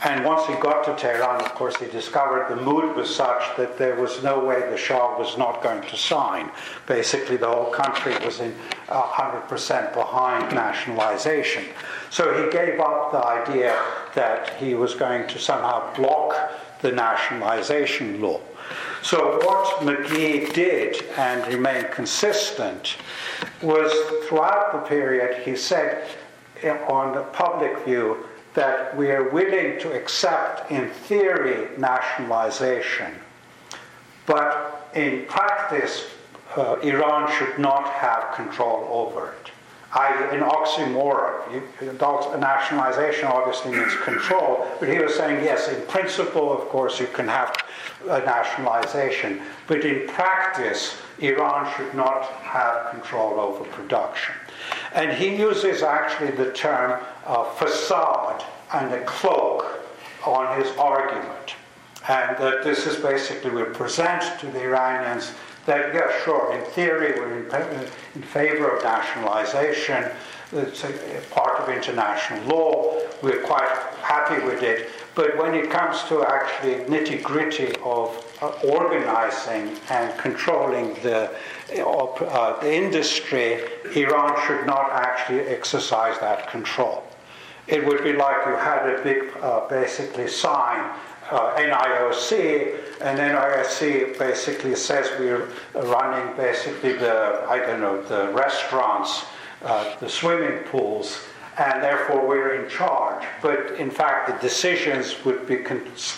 And 0.03 0.25
once 0.25 0.45
he 0.45 0.53
got 0.55 0.83
to 0.85 0.95
Tehran, 1.01 1.41
of 1.41 1.55
course, 1.55 1.77
he 1.77 1.87
discovered 1.87 2.49
the 2.49 2.61
mood 2.61 2.95
was 2.95 3.13
such 3.13 3.55
that 3.57 3.77
there 3.77 3.95
was 3.95 4.21
no 4.21 4.43
way 4.43 4.59
the 4.69 4.77
Shah 4.77 5.17
was 5.17 5.37
not 5.37 5.63
going 5.63 5.81
to 5.81 5.97
sign. 5.97 6.51
Basically, 6.85 7.37
the 7.37 7.47
whole 7.47 7.71
country 7.71 8.13
was 8.25 8.39
in 8.39 8.53
uh, 8.89 9.01
100% 9.01 9.93
behind 9.93 10.53
nationalization. 10.53 11.65
So 12.09 12.43
he 12.43 12.51
gave 12.51 12.79
up 12.79 13.13
the 13.13 13.25
idea 13.25 13.81
that 14.15 14.55
he 14.55 14.75
was 14.75 14.93
going 14.93 15.27
to 15.27 15.39
somehow 15.39 15.93
block 15.95 16.51
the 16.81 16.91
nationalization 16.91 18.21
law. 18.21 18.41
So, 19.05 19.37
what 19.45 19.81
McGhee 19.81 20.51
did 20.51 21.03
and 21.15 21.45
remained 21.53 21.91
consistent 21.91 22.97
was 23.61 23.91
throughout 24.27 24.73
the 24.73 24.79
period, 24.89 25.43
he 25.43 25.55
said 25.55 26.07
on 26.87 27.13
the 27.13 27.21
public 27.21 27.77
view 27.85 28.25
that 28.55 28.97
we 28.97 29.11
are 29.11 29.29
willing 29.29 29.79
to 29.81 29.91
accept, 29.93 30.71
in 30.71 30.89
theory, 30.89 31.67
nationalization, 31.77 33.13
but 34.25 34.89
in 34.95 35.25
practice, 35.27 36.05
uh, 36.57 36.77
Iran 36.81 37.31
should 37.37 37.59
not 37.59 37.87
have 37.87 38.33
control 38.33 38.87
over 38.89 39.33
it. 39.33 39.51
I, 39.93 40.13
an 40.33 40.41
oxymoron. 40.41 41.61
nationalization 42.39 43.25
obviously 43.25 43.71
means 43.71 43.95
control, 43.97 44.65
but 44.79 44.89
he 44.89 44.97
was 44.97 45.13
saying, 45.13 45.43
yes, 45.43 45.69
in 45.69 45.85
principle, 45.85 46.51
of 46.51 46.67
course, 46.69 46.99
you 46.99 47.05
can 47.05 47.27
have 47.27 47.55
a 48.09 48.19
nationalization, 48.25 49.41
but 49.67 49.83
in 49.83 50.07
practice, 50.07 50.97
Iran 51.19 51.71
should 51.75 51.93
not 51.93 52.23
have 52.41 52.91
control 52.91 53.39
over 53.39 53.63
production. 53.65 54.35
And 54.93 55.11
he 55.11 55.35
uses 55.35 55.83
actually 55.83 56.31
the 56.31 56.51
term 56.51 57.01
uh, 57.25 57.43
facade 57.51 58.43
and 58.73 58.93
a 58.93 59.03
cloak 59.05 59.81
on 60.25 60.59
his 60.59 60.75
argument. 60.77 61.55
And 62.07 62.37
that 62.37 62.63
this 62.63 62.85
is 62.85 62.97
basically, 62.97 63.51
we 63.51 63.63
present 63.63 64.39
to 64.39 64.47
the 64.47 64.61
Iranians 64.61 65.33
that, 65.65 65.93
yeah, 65.93 66.11
sure, 66.23 66.53
in 66.53 66.63
theory, 66.71 67.19
we're 67.19 67.39
in, 67.39 67.91
in 68.15 68.21
favor 68.21 68.75
of 68.75 68.83
nationalization. 68.83 70.11
It's 70.51 70.83
a, 70.83 71.17
a 71.17 71.21
part 71.31 71.59
of 71.59 71.69
international 71.69 72.43
law. 72.47 73.01
We're 73.23 73.41
quite 73.41 73.67
happy 74.01 74.43
with 74.45 74.61
it. 74.61 74.89
But 75.15 75.37
when 75.37 75.55
it 75.55 75.71
comes 75.71 76.03
to 76.09 76.23
actually 76.25 76.75
nitty 76.85 77.23
gritty 77.23 77.73
of 77.83 78.09
uh, 78.41 78.47
organizing 78.67 79.77
and 79.89 80.19
controlling 80.19 80.93
the, 80.95 81.31
uh, 81.73 82.59
the 82.59 82.73
industry, 82.73 83.61
Iran 83.95 84.35
should 84.45 84.65
not 84.65 84.91
actually 84.91 85.39
exercise 85.41 86.19
that 86.19 86.49
control. 86.49 87.05
It 87.67 87.85
would 87.85 88.03
be 88.03 88.11
like 88.11 88.45
you 88.45 88.55
had 88.55 88.89
a 88.89 89.01
big, 89.03 89.31
uh, 89.41 89.67
basically, 89.69 90.27
sign 90.27 90.93
uh, 91.31 91.55
NIOC, 91.55 93.01
and 93.01 93.17
NIOC 93.17 94.19
basically 94.19 94.75
says 94.75 95.09
we're 95.17 95.49
running 95.73 96.35
basically 96.35 96.93
the, 96.93 97.45
I 97.49 97.59
don't 97.59 97.79
know, 97.79 98.01
the 98.03 98.31
restaurants, 98.33 99.25
uh, 99.63 99.95
the 99.99 100.09
swimming 100.09 100.59
pools, 100.65 101.25
and 101.57 101.81
therefore 101.81 102.27
we're 102.27 102.55
in 102.63 102.69
charge. 102.69 103.25
But 103.41 103.71
in 103.75 103.89
fact, 103.89 104.27
the 104.27 104.47
decisions 104.47 105.23
would 105.23 105.47
be 105.47 105.57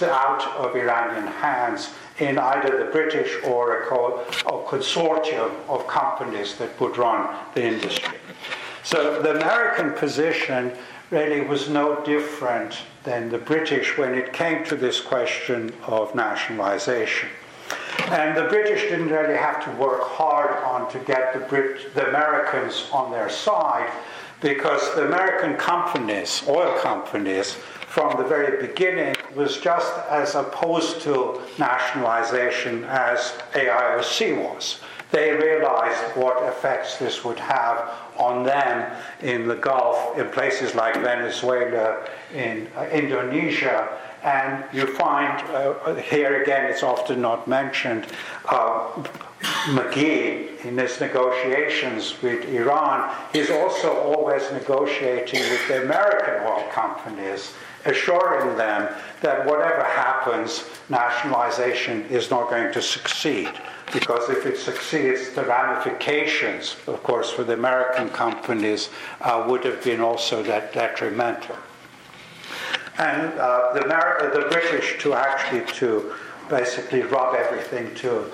out 0.04 0.44
of 0.58 0.76
Iranian 0.76 1.28
hands 1.28 1.90
in 2.20 2.40
either 2.40 2.84
the 2.84 2.92
British 2.92 3.36
or 3.44 3.84
a, 3.84 3.86
co- 3.86 4.24
a 4.46 4.70
consortium 4.70 5.52
of 5.70 5.86
companies 5.88 6.56
that 6.56 6.80
would 6.80 6.98
run 6.98 7.36
the 7.54 7.64
industry. 7.64 8.18
So 8.84 9.22
the 9.22 9.36
American 9.36 9.92
position 9.94 10.72
really 11.12 11.42
was 11.42 11.70
no 11.70 12.04
different 12.04 12.80
than 13.04 13.30
the 13.30 13.38
British 13.38 13.98
when 13.98 14.16
it 14.16 14.34
came 14.34 14.64
to 14.66 14.76
this 14.76 15.00
question 15.00 15.72
of 15.86 16.16
nationalization. 16.16 17.30
And 18.10 18.38
the 18.38 18.44
British 18.44 18.84
didn't 18.84 19.10
really 19.10 19.38
have 19.38 19.64
to 19.66 19.72
work 19.82 20.02
hard 20.02 20.52
on 20.64 20.90
to 20.92 21.00
get 21.00 21.34
the, 21.34 21.40
Brit- 21.40 21.94
the 21.94 22.08
Americans 22.10 22.88
on 22.92 23.12
their 23.12 23.30
side 23.30 23.90
because 24.42 24.96
the 24.96 25.06
American 25.06 25.56
companies, 25.56 26.44
oil 26.48 26.78
companies, 26.80 27.54
from 27.88 28.18
the 28.22 28.28
very 28.28 28.66
beginning 28.66 29.16
was 29.36 29.58
just 29.58 29.92
as 30.10 30.36
opposed 30.36 31.02
to 31.02 31.42
nationalization 31.58 32.84
as 32.84 33.34
AIOC 33.54 34.38
was. 34.44 34.80
They 35.12 35.32
realized 35.32 36.16
what 36.18 36.44
effects 36.44 36.98
this 36.98 37.24
would 37.24 37.40
have 37.40 37.92
on 38.18 38.44
them 38.44 38.92
in 39.22 39.48
the 39.48 39.56
Gulf, 39.56 40.18
in 40.18 40.30
places 40.30 40.76
like 40.76 40.96
Venezuela, 40.96 42.06
in 42.34 42.68
uh, 42.76 42.84
Indonesia, 42.92 43.88
and 44.24 44.64
you 44.74 44.88
find 44.96 45.42
uh, 45.52 45.96
here 45.96 46.42
again, 46.42 46.66
it's 46.66 46.84
often 46.84 47.22
not 47.22 47.48
mentioned, 47.48 48.08
uh, 48.50 48.90
McGhee 49.68 50.66
in 50.66 50.78
his 50.78 51.00
negotiations 51.00 52.20
with 52.22 52.44
Iran 52.50 53.16
is 53.34 53.52
also 53.52 53.96
always 53.96 54.52
negotiating 54.52 55.40
with 55.40 55.68
the 55.68 55.84
American 55.84 56.44
oil 56.46 56.68
companies, 56.72 57.54
assuring 57.88 58.58
them 58.58 58.94
that 59.22 59.46
whatever 59.46 59.84
happens, 59.84 60.66
nationalization 60.90 62.04
is 62.06 62.30
not 62.30 62.50
going 62.50 62.72
to 62.74 62.82
succeed. 62.82 63.50
Because 63.94 64.30
if 64.30 64.46
it 64.46 64.58
succeeds, 64.58 65.32
the 65.32 65.44
ramifications, 65.44 66.76
of 66.88 67.02
course, 67.04 67.32
for 67.32 67.44
the 67.44 67.54
American 67.54 68.10
companies 68.10 68.90
uh, 69.22 69.46
would 69.48 69.64
have 69.64 69.84
been 69.84 70.02
also 70.02 70.44
that 70.44 70.74
detrimental 70.74 71.56
and 72.98 73.40
uh, 73.40 73.74
the, 73.74 73.86
Amer- 73.86 74.32
the 74.34 74.50
British 74.50 75.00
to 75.02 75.14
actually 75.14 75.66
to 75.74 76.14
basically 76.50 77.04
rub 77.04 77.36
everything 77.36 77.94
to 77.96 78.26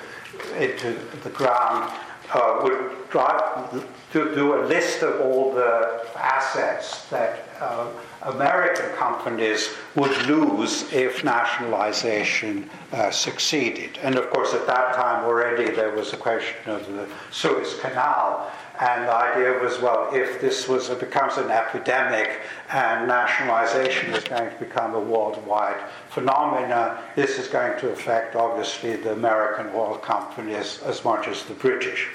into 0.58 0.98
the 1.24 1.30
ground 1.30 1.92
uh, 2.34 2.60
would 2.63 3.10
drive, 3.10 3.86
to 4.12 4.34
do 4.34 4.56
a 4.56 4.66
list 4.66 5.04
of 5.04 5.22
all 5.22 5.54
the 5.54 6.06
assets 6.16 7.08
that 7.10 7.48
uh, 7.60 7.88
American 8.26 8.90
companies 8.96 9.70
would 9.96 10.16
lose 10.28 10.92
if 10.94 11.24
nationalization 11.24 12.70
uh, 12.92 13.12
succeeded. 13.12 13.98
And 14.02 14.16
of 14.16 14.30
course, 14.30 14.54
at 14.54 14.66
that 14.68 14.96
time 14.96 15.26
already 15.26 15.72
there 15.72 15.92
was 15.92 16.14
a 16.14 16.18
question 16.18 16.70
of 16.70 16.88
the 16.88 17.08
Suez 17.32 17.80
Canal 17.80 18.52
and 18.80 19.08
the 19.08 19.14
idea 19.14 19.60
was, 19.60 19.80
well, 19.80 20.10
if 20.14 20.42
this 20.42 20.68
was 20.68 20.90
becomes 20.90 21.38
an 21.38 21.52
epidemic 21.52 22.42
and 22.72 23.08
nationalization 23.08 24.14
is 24.14 24.24
going 24.24 24.50
to 24.50 24.58
become 24.58 24.96
a 24.96 25.00
worldwide 25.00 25.80
phenomenon, 26.10 26.98
this 27.16 27.38
is 27.38 27.48
going 27.48 27.80
to 27.80 27.92
affect 27.92 28.36
obviously 28.36 28.96
the 28.96 29.14
American 29.14 29.68
oil 29.76 29.96
companies 29.98 30.82
as 30.84 31.06
much 31.06 31.28
as 31.28 31.44
the 31.44 31.54
British. 31.54 32.10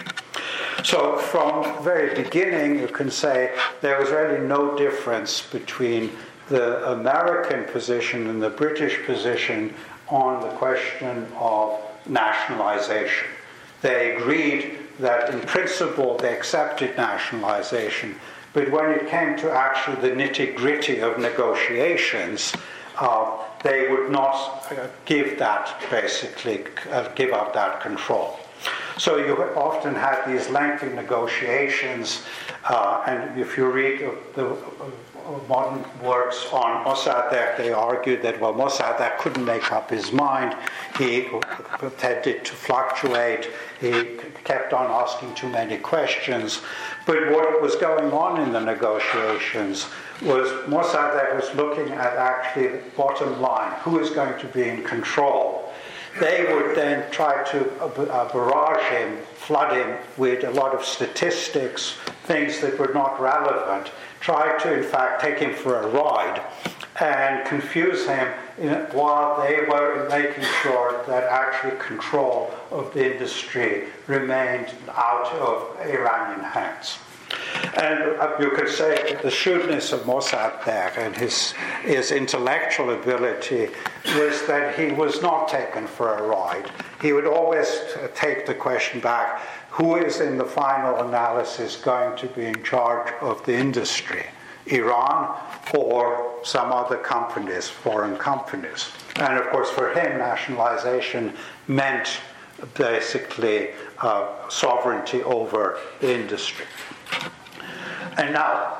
So 0.84 1.18
from 1.18 1.62
the 1.62 1.80
very 1.82 2.14
beginning, 2.14 2.78
you 2.78 2.88
can 2.88 3.10
say 3.10 3.54
there 3.80 4.00
was 4.00 4.10
really 4.10 4.46
no 4.46 4.76
difference 4.76 5.42
between 5.42 6.12
the 6.48 6.92
American 6.92 7.64
position 7.64 8.28
and 8.28 8.42
the 8.42 8.50
British 8.50 9.04
position 9.04 9.74
on 10.08 10.40
the 10.40 10.54
question 10.56 11.26
of 11.36 11.80
nationalization. 12.06 13.28
They 13.82 14.16
agreed 14.16 14.78
that 14.98 15.32
in 15.32 15.40
principle 15.42 16.16
they 16.16 16.34
accepted 16.34 16.96
nationalization, 16.96 18.16
but 18.52 18.70
when 18.70 18.90
it 18.90 19.08
came 19.08 19.36
to 19.38 19.50
actually 19.52 19.96
the 20.08 20.16
nitty 20.16 20.56
gritty 20.56 21.00
of 21.00 21.18
negotiations, 21.18 22.52
uh, 22.96 23.36
they 23.62 23.88
would 23.88 24.10
not 24.10 24.66
uh, 24.72 24.86
give 25.04 25.38
that 25.38 25.80
basically, 25.90 26.64
uh, 26.90 27.08
give 27.14 27.32
up 27.32 27.52
that 27.54 27.80
control. 27.80 28.38
So 28.98 29.16
you 29.16 29.36
often 29.54 29.94
had 29.94 30.26
these 30.26 30.48
lengthy 30.48 30.88
negotiations, 30.88 32.22
uh, 32.64 33.04
and 33.06 33.38
if 33.38 33.56
you 33.56 33.70
read 33.70 34.00
the 34.34 34.56
modern 35.48 35.84
works 36.02 36.46
on 36.52 36.84
Mossadegh, 36.84 37.56
they 37.56 37.72
argued 37.72 38.22
that, 38.22 38.40
well, 38.40 38.54
Mossadegh 38.54 39.18
couldn't 39.18 39.44
make 39.44 39.70
up 39.70 39.90
his 39.90 40.10
mind. 40.10 40.56
He 40.96 41.28
tended 41.98 42.44
to 42.44 42.52
fluctuate. 42.52 43.50
He 43.80 44.16
kept 44.44 44.72
on 44.72 44.90
asking 44.90 45.34
too 45.34 45.48
many 45.48 45.76
questions. 45.78 46.62
But 47.06 47.30
what 47.30 47.60
was 47.60 47.76
going 47.76 48.12
on 48.12 48.40
in 48.40 48.52
the 48.52 48.60
negotiations 48.60 49.86
was 50.22 50.48
Mossadegh 50.66 51.36
was 51.36 51.54
looking 51.54 51.92
at 51.92 52.16
actually 52.16 52.68
the 52.68 52.82
bottom 52.96 53.40
line 53.40 53.72
who 53.80 53.98
is 54.00 54.10
going 54.10 54.38
to 54.40 54.46
be 54.48 54.62
in 54.62 54.82
control. 54.82 55.67
They 56.20 56.52
would 56.52 56.76
then 56.76 57.10
try 57.10 57.44
to 57.52 57.70
uh, 57.82 58.32
barrage 58.32 58.84
him, 58.90 59.18
flood 59.34 59.76
him 59.76 59.98
with 60.16 60.44
a 60.44 60.50
lot 60.50 60.74
of 60.74 60.84
statistics, 60.84 61.94
things 62.24 62.60
that 62.60 62.78
were 62.78 62.92
not 62.92 63.20
relevant 63.20 63.90
try 64.20 64.58
to, 64.58 64.74
in 64.74 64.82
fact, 64.82 65.20
take 65.20 65.38
him 65.38 65.54
for 65.54 65.80
a 65.80 65.86
ride 65.88 66.42
and 67.00 67.46
confuse 67.46 68.06
him 68.06 68.28
while 68.92 69.40
they 69.42 69.60
were 69.68 70.08
making 70.10 70.44
sure 70.62 71.04
that 71.06 71.24
actually 71.24 71.76
control 71.78 72.52
of 72.70 72.92
the 72.92 73.12
industry 73.12 73.84
remained 74.06 74.74
out 74.94 75.32
of 75.34 75.76
Iranian 75.80 76.40
hands. 76.40 76.98
And 77.76 78.18
uh, 78.18 78.36
you 78.40 78.50
could 78.50 78.68
say 78.68 79.18
the 79.22 79.30
shrewdness 79.30 79.92
of 79.92 80.00
Mossadegh 80.00 80.96
and 80.96 81.16
his, 81.16 81.52
his 81.82 82.10
intellectual 82.10 82.90
ability 82.90 83.68
was 84.16 84.46
that 84.46 84.78
he 84.78 84.92
was 84.92 85.22
not 85.22 85.48
taken 85.48 85.86
for 85.86 86.16
a 86.16 86.22
ride. 86.22 86.70
He 87.00 87.12
would 87.12 87.26
always 87.26 87.80
take 88.14 88.46
the 88.46 88.54
question 88.54 89.00
back 89.00 89.42
who 89.70 89.96
is 89.96 90.20
in 90.20 90.38
the 90.38 90.44
final 90.44 90.96
analysis 91.06 91.76
going 91.76 92.16
to 92.18 92.26
be 92.28 92.46
in 92.46 92.64
charge 92.64 93.12
of 93.20 93.44
the 93.46 93.54
industry? 93.54 94.24
Iran 94.66 95.38
or 95.74 96.34
some 96.42 96.72
other 96.72 96.96
companies, 96.96 97.68
foreign 97.68 98.16
companies. 98.16 98.90
And 99.16 99.38
of 99.38 99.48
course, 99.50 99.70
for 99.70 99.92
him, 99.92 100.18
nationalization 100.18 101.34
meant 101.66 102.08
basically 102.74 103.70
uh, 103.98 104.48
sovereignty 104.48 105.22
over 105.22 105.78
the 106.00 106.12
industry. 106.12 106.64
And 108.16 108.32
now, 108.32 108.78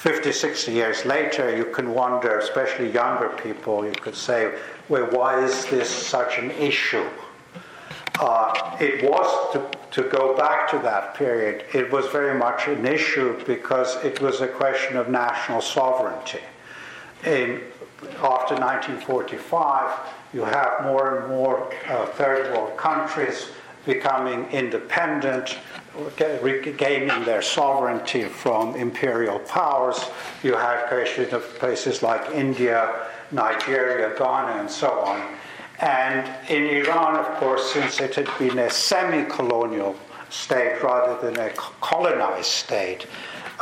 50, 0.00 0.32
60 0.32 0.72
years 0.72 1.04
later, 1.04 1.54
you 1.54 1.66
can 1.66 1.92
wonder, 1.92 2.38
especially 2.38 2.90
younger 2.90 3.28
people, 3.28 3.84
you 3.84 3.92
could 3.92 4.14
say, 4.14 4.54
well, 4.88 5.06
why 5.10 5.44
is 5.44 5.66
this 5.66 5.90
such 5.90 6.38
an 6.38 6.50
issue? 6.52 7.06
Uh, 8.18 8.76
it 8.80 9.02
was, 9.08 9.52
to, 9.52 9.70
to 9.90 10.08
go 10.08 10.36
back 10.36 10.70
to 10.70 10.78
that 10.78 11.14
period, 11.14 11.64
it 11.74 11.90
was 11.90 12.06
very 12.06 12.38
much 12.38 12.66
an 12.66 12.86
issue 12.86 13.38
because 13.46 14.02
it 14.04 14.20
was 14.20 14.40
a 14.40 14.48
question 14.48 14.96
of 14.96 15.08
national 15.08 15.60
sovereignty. 15.60 16.40
In, 17.24 17.60
after 18.22 18.54
1945, 18.54 19.98
you 20.32 20.44
have 20.44 20.82
more 20.82 21.18
and 21.18 21.28
more 21.28 21.72
uh, 21.88 22.06
third 22.06 22.54
world 22.54 22.76
countries 22.76 23.50
becoming 23.84 24.46
independent, 24.52 25.58
regaining 26.42 27.24
their 27.24 27.42
sovereignty 27.42 28.24
from 28.24 28.74
imperial 28.76 29.38
powers. 29.40 30.04
You 30.42 30.54
have 30.54 30.88
questions 30.88 31.32
of 31.32 31.42
places 31.58 32.02
like 32.02 32.30
India, 32.30 33.06
Nigeria, 33.32 34.16
Ghana, 34.16 34.60
and 34.60 34.70
so 34.70 34.90
on. 35.00 35.36
And 35.80 36.28
in 36.50 36.64
Iran, 36.84 37.16
of 37.16 37.26
course, 37.38 37.72
since 37.72 38.00
it 38.00 38.14
had 38.14 38.28
been 38.38 38.58
a 38.58 38.70
semi 38.70 39.24
colonial 39.24 39.96
state 40.28 40.82
rather 40.82 41.20
than 41.20 41.38
a 41.38 41.50
colonized 41.80 42.46
state, 42.46 43.06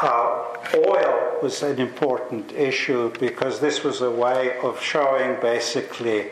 uh, 0.03 0.45
oil 0.75 1.39
was 1.43 1.63
an 1.63 1.79
important 1.79 2.53
issue 2.53 3.13
because 3.19 3.61
this 3.61 3.83
was 3.83 4.01
a 4.01 4.11
way 4.11 4.59
of 4.63 4.81
showing 4.81 5.41
basically 5.41 6.31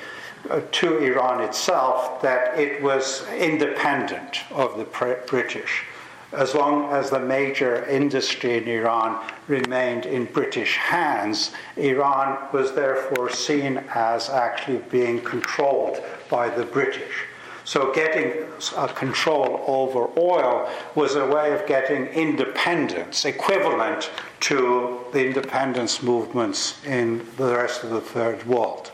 Uh, 0.51 0.61
to 0.71 0.99
Iran 0.99 1.43
itself 1.43 2.23
that 2.23 2.59
it 2.59 2.83
was 2.83 3.27
independent 3.31 4.39
of 4.53 4.77
the 4.79 4.85
British 5.27 5.85
as 6.33 6.55
long 6.55 6.93
as 6.93 7.11
the 7.11 7.19
major 7.19 7.85
industry 7.87 8.59
in 8.59 8.69
Iran 8.69 9.25
remained 9.47 10.07
in 10.07 10.27
British 10.27 10.77
hands, 10.77 11.53
Iran 11.77 12.49
was 12.53 12.73
therefore 12.73 13.31
seen 13.31 13.79
as 13.95 14.29
actually 14.29 14.79
being 14.91 15.21
controlled 15.23 16.03
by 16.29 16.49
the 16.49 16.65
British. 16.65 17.25
So, 17.65 17.93
getting 17.93 18.47
control 18.95 19.65
over 19.67 20.09
oil 20.17 20.71
was 20.95 21.17
a 21.17 21.27
way 21.27 21.53
of 21.53 21.67
getting 21.67 22.07
independence, 22.07 23.25
equivalent 23.25 24.09
to 24.41 25.01
the 25.13 25.27
independence 25.27 26.01
movements 26.01 26.85
in 26.85 27.27
the 27.37 27.57
rest 27.57 27.83
of 27.83 27.91
the 27.91 28.01
Third 28.01 28.47
World. 28.47 28.93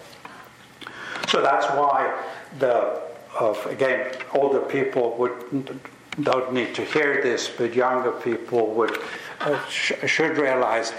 So, 1.29 1.41
that's 1.41 1.67
why 1.67 2.15
the, 2.59 3.01
of, 3.39 3.65
again, 3.67 4.13
older 4.35 4.61
people 4.61 5.17
would 5.17 5.81
don't 6.21 6.53
need 6.53 6.75
to 6.75 6.85
hear 6.85 7.23
this, 7.23 7.49
but 7.49 7.75
younger 7.75 8.13
people 8.13 8.75
would 8.75 8.99
uh, 9.41 9.67
sh- 9.67 9.93
should 10.07 10.37
realize 10.37 10.93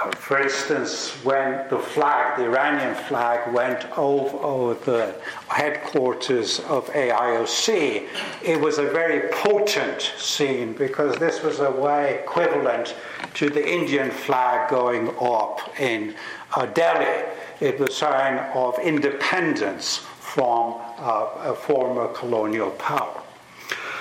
uh, 0.00 0.10
for 0.12 0.40
instance, 0.40 1.10
when 1.24 1.68
the 1.68 1.78
flag, 1.78 2.38
the 2.38 2.44
Iranian 2.44 2.94
flag, 2.94 3.52
went 3.52 3.84
over, 3.98 4.38
over, 4.38 4.84
the 4.84 5.14
headquarters 5.48 6.60
of 6.60 6.86
AIOC, 6.90 8.08
it 8.42 8.58
was 8.58 8.78
a 8.78 8.84
very 8.84 9.28
potent 9.30 10.00
scene 10.16 10.72
because 10.72 11.16
this 11.16 11.42
was 11.42 11.60
a 11.60 11.70
way 11.70 12.20
equivalent 12.22 12.94
to 13.34 13.50
the 13.50 13.66
Indian 13.66 14.10
flag 14.10 14.70
going 14.70 15.10
up 15.20 15.60
in 15.78 16.14
uh, 16.56 16.64
Delhi. 16.66 17.24
It 17.60 17.78
was 17.78 17.90
a 17.90 17.92
sign 17.92 18.38
of 18.54 18.78
independence 18.78 19.98
from 19.98 20.80
uh, 20.98 21.50
a 21.52 21.54
former 21.54 22.08
colonial 22.08 22.70
power. 22.70 23.20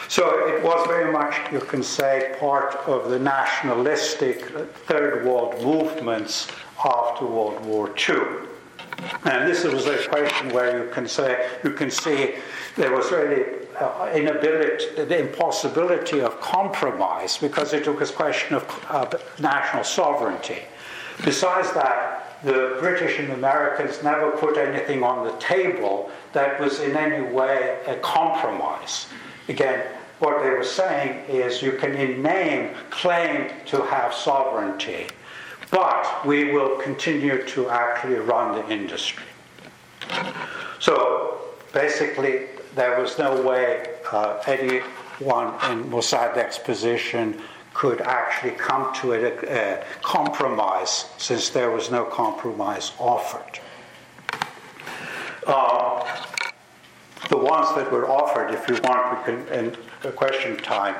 So 0.08 0.48
it 0.48 0.64
was 0.64 0.88
very 0.88 1.12
much, 1.12 1.36
you 1.52 1.60
can 1.60 1.84
say, 1.84 2.36
part 2.40 2.76
of 2.88 3.12
the 3.12 3.20
nationalistic 3.20 4.46
Third 4.88 5.26
World 5.26 5.62
movements 5.64 6.48
after 6.84 7.26
World 7.26 7.64
War 7.66 7.90
II. 7.90 8.48
And 9.26 9.48
this 9.48 9.64
was 9.66 9.86
a 9.86 10.08
question 10.08 10.50
where 10.50 10.84
you 10.84 10.92
can 10.92 11.08
say, 11.08 11.48
you 11.64 11.72
can 11.72 11.92
see 11.92 12.36
there 12.76 12.92
was 12.96 13.12
really 13.12 13.68
uh, 13.80 14.12
inability, 14.14 14.86
the 14.96 15.20
impossibility 15.20 16.22
of 16.22 16.40
compromise 16.42 17.38
because 17.38 17.74
it 17.74 17.88
was 17.88 18.10
a 18.10 18.14
question 18.14 18.56
of 18.56 18.86
uh, 18.90 19.06
national 19.40 19.84
sovereignty. 19.84 20.60
Besides 21.24 21.72
that, 21.74 22.29
the 22.44 22.78
British 22.80 23.20
and 23.20 23.32
Americans 23.34 24.02
never 24.04 24.32
put 24.32 24.58
anything 24.58 25.04
on 25.04 25.26
the 25.26 25.34
table 25.40 26.10
that 26.34 26.60
was 26.60 26.80
in 26.80 26.96
any 26.96 27.22
way 27.34 27.80
a 27.88 27.96
compromise. 27.98 29.08
Again, 29.50 29.86
what 30.20 30.42
they 30.44 30.50
were 30.50 30.64
saying 30.64 31.26
is 31.30 31.62
you 31.62 31.74
can 31.74 31.96
in 31.96 32.22
name 32.22 32.76
claim 32.90 33.52
to 33.68 33.82
have 33.86 34.14
sovereignty, 34.14 35.08
but 35.72 36.26
we 36.26 36.52
will 36.52 36.78
continue 36.78 37.44
to 37.48 37.70
actually 37.70 38.16
run 38.16 38.56
the 38.56 38.70
industry. 38.70 39.24
So 40.80 41.40
basically, 41.74 42.48
there 42.76 43.00
was 43.02 43.18
no 43.18 43.42
way 43.42 43.96
uh, 44.12 44.42
anyone 44.48 45.54
in 45.72 45.90
Mossadegh's 45.90 46.58
position 46.58 47.42
could 47.80 48.02
actually 48.02 48.52
come 48.52 48.94
to 48.94 49.14
a, 49.14 49.32
a 49.48 49.82
compromise 50.02 51.06
since 51.18 51.48
there 51.48 51.72
was 51.72 51.90
no 51.90 52.04
compromise 52.04 52.92
offered. 53.00 53.58
Uh, 55.48 56.04
the 57.30 57.38
ones 57.38 57.74
that 57.78 57.90
were 57.90 58.10
offered, 58.10 58.54
if 58.54 58.68
you 58.68 58.76
want, 58.84 59.02
we 59.18 59.24
can, 59.24 59.48
in 59.54 60.12
question 60.12 60.58
time, 60.58 60.94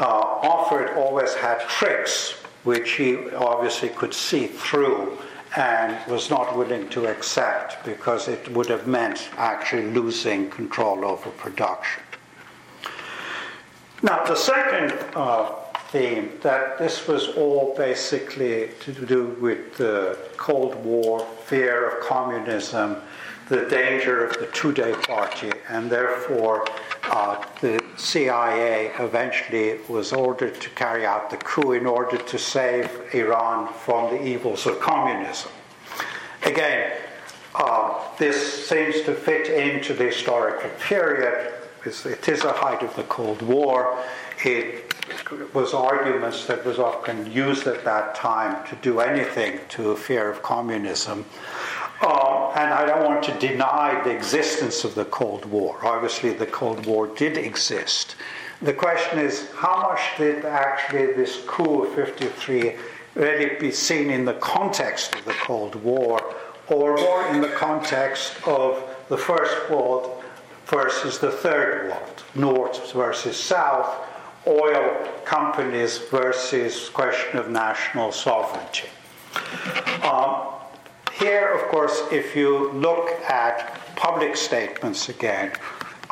uh, 0.00 0.04
offered 0.04 0.90
always 0.96 1.34
had 1.34 1.58
tricks 1.62 2.34
which 2.62 2.92
he 2.92 3.28
obviously 3.30 3.88
could 3.88 4.14
see 4.14 4.46
through 4.46 5.18
and 5.56 5.98
was 6.08 6.30
not 6.30 6.56
willing 6.56 6.88
to 6.90 7.06
accept 7.06 7.84
because 7.84 8.28
it 8.28 8.48
would 8.52 8.68
have 8.68 8.86
meant 8.86 9.28
actually 9.38 9.90
losing 9.90 10.48
control 10.50 11.04
over 11.04 11.30
production. 11.30 12.00
Now, 14.04 14.24
the 14.24 14.36
second 14.36 14.92
uh, 15.16 15.61
theme 15.92 16.32
that 16.40 16.78
this 16.78 17.06
was 17.06 17.28
all 17.36 17.74
basically 17.76 18.70
to 18.80 18.92
do 18.92 19.36
with 19.40 19.76
the 19.76 20.18
Cold 20.38 20.74
War, 20.82 21.20
fear 21.44 21.90
of 21.90 22.02
communism, 22.02 22.96
the 23.50 23.66
danger 23.66 24.24
of 24.24 24.32
the 24.38 24.46
Tudeh 24.46 25.06
party, 25.06 25.52
and 25.68 25.90
therefore 25.90 26.66
uh, 27.04 27.44
the 27.60 27.78
CIA 27.96 28.90
eventually 28.98 29.80
was 29.86 30.14
ordered 30.14 30.58
to 30.62 30.70
carry 30.70 31.04
out 31.04 31.28
the 31.28 31.36
coup 31.36 31.72
in 31.72 31.84
order 31.84 32.16
to 32.16 32.38
save 32.38 32.88
Iran 33.12 33.70
from 33.74 34.14
the 34.14 34.22
evils 34.26 34.66
of 34.66 34.80
communism. 34.80 35.52
Again, 36.44 36.92
uh, 37.54 38.00
this 38.18 38.66
seems 38.66 39.02
to 39.02 39.14
fit 39.14 39.48
into 39.48 39.92
the 39.92 40.04
historical 40.04 40.70
period. 40.80 41.52
It 41.84 42.28
is 42.28 42.44
a 42.44 42.52
height 42.52 42.82
of 42.82 42.94
the 42.94 43.02
Cold 43.04 43.42
War. 43.42 43.98
It 44.44 44.94
was 45.52 45.74
arguments 45.74 46.46
that 46.46 46.64
was 46.64 46.78
often 46.78 47.30
used 47.32 47.66
at 47.66 47.84
that 47.84 48.14
time 48.14 48.64
to 48.68 48.76
do 48.76 49.00
anything 49.00 49.58
to 49.70 49.96
fear 49.96 50.30
of 50.30 50.44
communism. 50.44 51.24
Uh, 52.00 52.50
and 52.50 52.72
I 52.72 52.86
don't 52.86 53.04
want 53.04 53.24
to 53.24 53.38
deny 53.40 54.00
the 54.04 54.10
existence 54.10 54.84
of 54.84 54.94
the 54.94 55.06
Cold 55.06 55.44
War. 55.46 55.76
Obviously, 55.82 56.32
the 56.32 56.46
Cold 56.46 56.86
War 56.86 57.08
did 57.08 57.36
exist. 57.36 58.14
The 58.60 58.72
question 58.72 59.18
is, 59.18 59.50
how 59.50 59.88
much 59.88 60.00
did 60.16 60.44
actually 60.44 61.14
this 61.14 61.42
coup 61.48 61.82
of 61.82 61.94
53 61.94 62.76
really 63.16 63.56
be 63.58 63.72
seen 63.72 64.08
in 64.08 64.24
the 64.24 64.34
context 64.34 65.16
of 65.16 65.24
the 65.24 65.34
Cold 65.34 65.74
War, 65.74 66.34
or 66.68 66.96
more 66.96 67.26
in 67.28 67.40
the 67.40 67.48
context 67.48 68.34
of 68.46 68.80
the 69.08 69.18
First 69.18 69.68
World 69.68 70.21
versus 70.66 71.18
the 71.18 71.30
Third 71.30 71.90
World, 71.90 72.22
North 72.34 72.92
versus 72.92 73.36
South, 73.36 74.06
oil 74.46 75.08
companies 75.24 75.98
versus 75.98 76.88
question 76.88 77.38
of 77.38 77.50
national 77.50 78.12
sovereignty. 78.12 78.88
Um, 80.02 80.52
here, 81.12 81.52
of 81.54 81.70
course, 81.70 82.02
if 82.10 82.34
you 82.34 82.72
look 82.72 83.08
at 83.28 83.78
public 83.96 84.36
statements 84.36 85.08
again, 85.08 85.52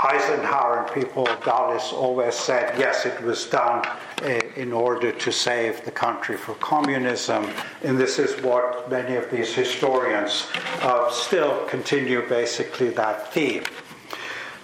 Eisenhower 0.02 0.84
and 0.84 0.94
people, 0.94 1.26
Dulles 1.44 1.92
always 1.92 2.34
said, 2.34 2.78
yes, 2.78 3.04
it 3.04 3.20
was 3.22 3.44
done 3.46 3.84
eh, 4.22 4.40
in 4.56 4.72
order 4.72 5.12
to 5.12 5.32
save 5.32 5.84
the 5.84 5.90
country 5.90 6.36
from 6.36 6.54
communism. 6.54 7.50
And 7.82 7.98
this 7.98 8.18
is 8.18 8.40
what 8.42 8.90
many 8.90 9.16
of 9.16 9.30
these 9.30 9.52
historians 9.52 10.46
uh, 10.80 11.10
still 11.10 11.66
continue 11.66 12.26
basically 12.28 12.88
that 12.90 13.32
theme. 13.32 13.64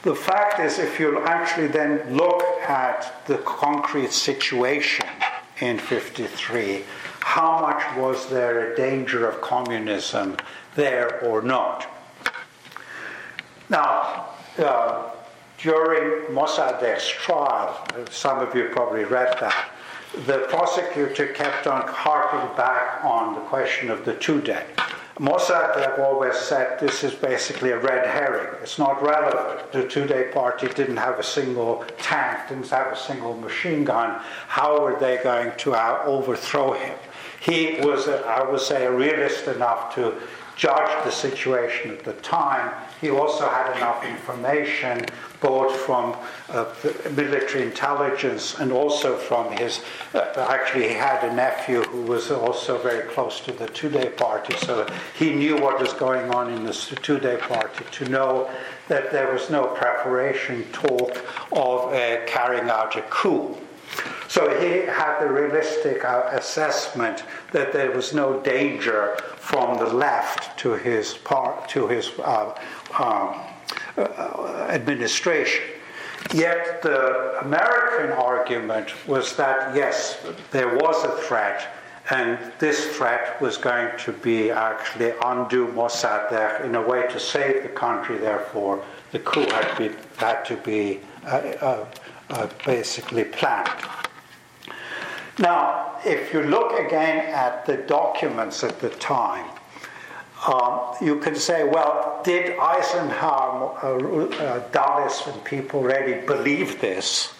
The 0.07 0.15
fact 0.15 0.61
is, 0.61 0.79
if 0.79 1.01
you 1.01 1.21
actually 1.25 1.67
then 1.67 2.17
look 2.17 2.41
at 2.63 3.27
the 3.27 3.39
concrete 3.39 4.13
situation 4.13 5.05
in 5.61 5.81
53, 5.81 6.85
how 7.19 7.61
much 7.61 7.97
was 7.97 8.31
there 8.31 8.73
a 8.73 8.77
danger 8.77 9.29
of 9.29 9.41
communism 9.41 10.37
there 10.77 11.21
or 11.25 11.43
not? 11.43 11.89
Now, 13.69 14.29
uh, 14.57 15.11
during 15.59 16.33
Mossadegh's 16.33 17.09
trial, 17.09 17.85
some 18.09 18.39
of 18.39 18.55
you 18.55 18.69
probably 18.71 19.03
read 19.03 19.37
that, 19.41 19.71
the 20.25 20.47
prosecutor 20.49 21.27
kept 21.33 21.67
on 21.67 21.83
harping 21.89 22.57
back 22.57 23.05
on 23.05 23.35
the 23.35 23.41
question 23.41 23.91
of 23.91 24.05
the 24.05 24.13
Tudeh. 24.13 24.63
Mossadegh 25.19 25.99
always 25.99 26.37
said 26.37 26.79
this 26.79 27.03
is 27.03 27.15
basically 27.15 27.71
a 27.71 27.79
red 27.79 28.07
herring. 28.07 28.55
It's 28.61 28.79
not 28.79 29.03
relevant. 29.03 29.73
The 29.73 29.85
Tudeh 29.85 30.31
party 30.35 30.69
didn't 30.69 30.99
have 30.99 31.19
a 31.19 31.23
single 31.23 31.87
tank, 31.99 32.51
didn't 32.51 32.69
have 32.69 32.93
a 32.93 32.97
single 32.97 33.35
machine 33.35 33.83
gun. 33.83 34.21
How 34.47 34.83
were 34.83 34.99
they 35.01 35.17
going 35.23 35.53
to 35.57 35.75
uh, 35.75 36.03
overthrow 36.05 36.75
him? 36.75 36.99
He 37.41 37.79
was, 37.81 38.09
a, 38.09 38.27
I 38.27 38.49
would 38.49 38.61
say, 38.61 38.85
a 38.85 38.93
realist 38.93 39.47
enough 39.49 39.95
to 39.95 40.21
judge 40.55 41.05
the 41.05 41.11
situation 41.11 41.93
at 41.93 42.05
the 42.05 42.15
time. 42.15 42.75
He 43.01 43.09
also 43.09 43.49
had 43.49 43.75
enough 43.75 44.05
information, 44.05 45.07
both 45.41 45.75
from 45.77 46.13
uh, 46.13 46.27
military 47.11 47.63
intelligence 47.63 48.59
and 48.59 48.73
also 48.73 49.17
from 49.17 49.51
his. 49.53 49.81
Uh, 50.15 50.47
actually, 50.49 50.89
he 50.89 50.95
had 50.95 51.25
a 51.25 51.35
nephew 51.35 51.83
who 51.83 52.03
was 52.03 52.31
also 52.31 52.79
very 52.79 53.09
close 53.11 53.41
to 53.41 53.53
the 53.53 53.67
Tudeh 53.67 54.17
Party, 54.17 54.55
so 54.59 54.87
he 55.19 55.33
knew 55.33 55.57
what 55.57 55.81
was 55.81 55.93
going 55.93 56.31
on 56.31 56.53
in 56.53 56.65
the 56.65 56.71
Tudeh 56.71 57.41
Party 57.41 57.85
to 57.93 58.09
know 58.09 58.51
that 58.89 59.11
there 59.11 59.33
was 59.33 59.51
no 59.51 59.67
preparation 59.67 60.65
talk 60.73 61.17
of 61.53 61.93
uh, 61.93 62.25
carrying 62.27 62.71
out 62.71 62.97
a 62.97 63.03
coup. 63.03 63.57
So 64.29 64.49
he 64.61 64.87
had 64.87 65.21
the 65.21 65.29
realistic 65.29 66.05
uh, 66.05 66.29
assessment 66.33 67.25
that 67.53 67.73
there 67.73 67.93
was 67.93 68.13
no 68.13 68.41
danger 68.41 69.17
from 69.37 69.79
the 69.79 69.87
left 69.87 70.59
to 70.61 70.75
his 70.75 71.15
part 71.15 71.69
to 71.71 71.87
his 71.87 72.11
uh, 72.19 72.53
um, 72.99 73.41
administration. 74.69 75.65
Yet 76.33 76.83
the 76.83 77.41
American 77.41 78.13
argument 78.13 78.93
was 79.07 79.37
that 79.37 79.75
yes, 79.75 80.19
there 80.51 80.77
was 80.77 81.05
a 81.05 81.17
threat, 81.23 81.69
and 82.11 82.39
this 82.59 82.97
threat 82.97 83.41
was 83.41 83.57
going 83.57 83.97
to 83.99 84.13
be 84.13 84.51
actually 84.51 85.13
undo 85.25 85.69
Mossadegh 85.69 86.65
in 86.65 86.75
a 86.75 86.83
way 86.83 87.07
to 87.09 87.21
save 87.21 87.63
the 87.63 87.69
country. 87.69 88.19
Therefore, 88.19 88.85
the 89.13 89.19
coup 89.21 89.49
had, 89.51 89.79
been, 89.79 89.97
had 90.17 90.45
to 90.45 90.57
be 90.57 91.01
uh, 91.25 91.29
uh, 91.29 91.87
uh 92.31 92.49
basically 92.65 93.25
planned. 93.25 93.71
Now, 95.39 95.99
if 96.05 96.33
you 96.33 96.43
look 96.43 96.79
again 96.79 97.27
at 97.35 97.67
the 97.67 97.77
documents 97.77 98.65
at 98.65 98.81
the 98.81 98.91
time, 98.91 99.47
um, 100.45 100.95
you 101.01 101.19
can 101.19 101.35
say, 101.35 101.65
well, 101.65 102.21
did 102.25 102.59
Eisenhower, 102.59 103.79
uh, 103.83 104.61
uh, 104.71 105.39
people 105.45 105.83
really 105.83 106.27
believe 106.27 106.81
this? 106.81 107.33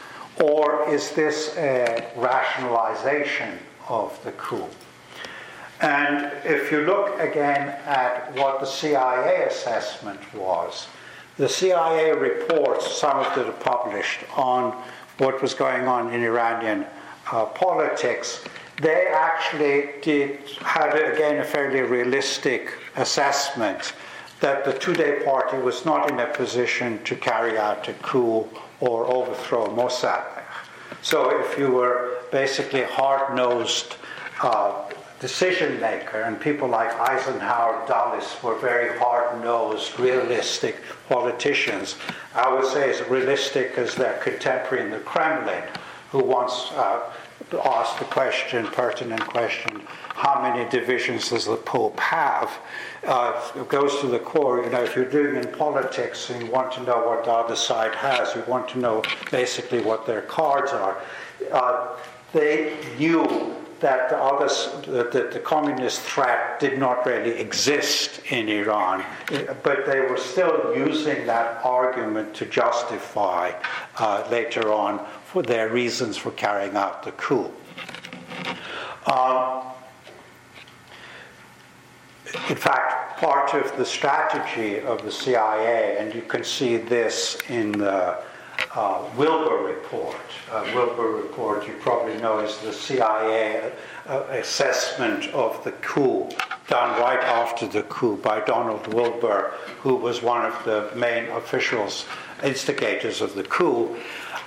Or 0.43 0.89
is 0.89 1.13
this 1.13 1.57
a 1.57 2.11
rationalization 2.17 3.59
of 3.89 4.19
the 4.25 4.33
coup? 4.33 4.67
And 5.81 6.33
if 6.45 6.73
you 6.73 6.81
look 6.83 7.19
again 7.21 7.69
at 7.85 8.35
what 8.35 8.61
the 8.61 8.67
CIA 8.67 9.45
assessment 9.45 10.21
was, 10.35 10.89
the 11.37 11.49
CIA 11.49 12.13
reports, 12.13 12.97
some 12.97 13.19
of 13.19 13.35
them 13.35 13.49
are 13.49 13.53
published, 13.53 14.21
on 14.37 14.73
what 15.19 15.43
was 15.43 15.53
going 15.53 15.87
on 15.87 16.13
in 16.15 16.23
Iranian 16.23 16.87
uh, 17.31 17.45
politics, 17.47 18.43
they 18.81 19.07
actually 19.07 19.91
did 20.03 20.39
had 20.61 20.95
again 20.95 21.39
a 21.41 21.45
fairly 21.45 21.81
realistic 21.81 22.75
assessment 22.97 23.95
that 24.41 24.65
the 24.65 24.73
Tudeh 24.73 25.25
party 25.25 25.57
was 25.59 25.85
not 25.87 26.11
in 26.11 26.21
a 26.21 26.27
position 26.27 27.03
to 27.05 27.17
carry 27.17 27.57
out 27.59 27.89
a 27.89 27.95
coup 27.95 28.47
or 28.81 29.07
overthrow 29.07 29.67
Mossadegh. 29.67 30.43
So 31.01 31.41
if 31.41 31.59
you 31.59 31.71
were 31.71 32.19
basically 32.31 32.83
hard-nosed 32.83 33.97
uh, 34.43 34.91
decision 35.21 35.81
maker, 35.81 36.21
and 36.23 36.39
people 36.39 36.69
like 36.69 36.93
Eisenhower, 37.01 37.87
Dulles 37.89 38.37
were 38.43 38.59
very 38.59 38.99
hard-nosed, 38.99 39.99
realistic 39.99 40.83
politicians. 41.09 41.97
I 42.35 42.53
would 42.53 42.67
say 42.67 42.91
as 42.91 43.09
realistic 43.09 43.79
as 43.79 43.95
their 43.95 44.19
contemporary 44.19 44.85
in 44.85 44.91
the 44.91 44.99
Kremlin, 44.99 45.63
who 46.11 46.23
once 46.23 46.71
uh, 46.73 47.11
asked 47.65 47.99
the 47.99 48.05
question, 48.07 48.67
pertinent 48.67 49.27
question, 49.27 49.83
how 50.15 50.43
many 50.43 50.69
divisions 50.71 51.31
does 51.31 51.45
the 51.47 51.57
Pope 51.57 51.99
have? 52.01 52.51
Uh, 53.07 53.41
it 53.55 53.69
goes 53.69 54.01
to 54.01 54.09
the 54.09 54.19
core. 54.19 54.63
You 54.65 54.71
know, 54.71 54.83
if 54.83 54.97
you're 54.97 55.05
doing 55.05 55.37
in 55.37 55.53
politics 55.53 56.31
and 56.31 56.45
you 56.45 56.51
want 56.51 56.73
to 56.73 56.83
know 56.83 57.07
what 57.07 57.25
the 57.25 57.33
other 57.33 57.57
side 57.57 57.95
has, 57.95 58.35
you 58.35 58.43
want 58.49 58.69
to 58.71 58.79
know 58.79 59.03
basically 59.31 59.81
what 59.81 60.07
their 60.07 60.23
cards 60.23 60.73
are. 60.73 60.99
Uh, 61.53 61.97
they 62.33 62.77
knew 62.99 63.55
that 63.81 64.09
the, 64.09 64.17
others, 64.17 64.71
that 64.87 65.13
the 65.13 65.41
communist 65.41 66.01
threat 66.01 66.59
did 66.59 66.79
not 66.79 67.05
really 67.05 67.33
exist 67.33 68.21
in 68.31 68.49
Iran, 68.49 69.05
but 69.63 69.85
they 69.85 70.01
were 70.01 70.17
still 70.17 70.75
using 70.75 71.27
that 71.27 71.63
argument 71.63 72.33
to 72.35 72.47
justify 72.47 73.53
uh, 73.99 74.27
later 74.31 74.73
on 74.73 75.07
for 75.27 75.43
their 75.43 75.69
reasons 75.69 76.17
for 76.17 76.31
carrying 76.33 76.77
out 76.77 77.03
the 77.03 77.13
coup. 77.13 77.51
Um, 79.07 79.63
in 82.49 82.57
fact, 82.57 83.19
part 83.19 83.55
of 83.55 83.77
the 83.77 83.85
strategy 83.85 84.81
of 84.81 85.03
the 85.03 85.11
CIA, 85.11 85.97
and 85.99 86.15
you 86.15 86.23
can 86.23 86.45
see 86.45 86.77
this 86.77 87.39
in 87.49 87.73
the 87.73 88.19
uh, 88.75 89.05
Wilber 89.17 89.65
report. 89.65 90.17
Uh, 90.51 90.71
Wilber 90.75 91.09
report, 91.09 91.67
you 91.67 91.75
probably 91.81 92.17
know, 92.21 92.41
is 92.41 92.59
the 92.59 92.73
CIA 92.73 93.73
uh, 94.07 94.25
assessment 94.31 95.27
of 95.29 95.63
the 95.65 95.73
coup 95.73 96.29
done 96.69 97.01
right 97.01 97.23
after 97.23 97.67
the 97.67 97.83
coup 97.85 98.17
by 98.17 98.41
Donald 98.41 98.93
Wilber, 98.93 99.55
who 99.81 99.95
was 99.95 100.23
one 100.23 100.45
of 100.45 100.65
the 100.65 100.91
main 100.97 101.29
officials, 101.31 102.07
instigators 102.43 103.21
of 103.21 103.35
the 103.35 103.45
coup. 103.45 103.97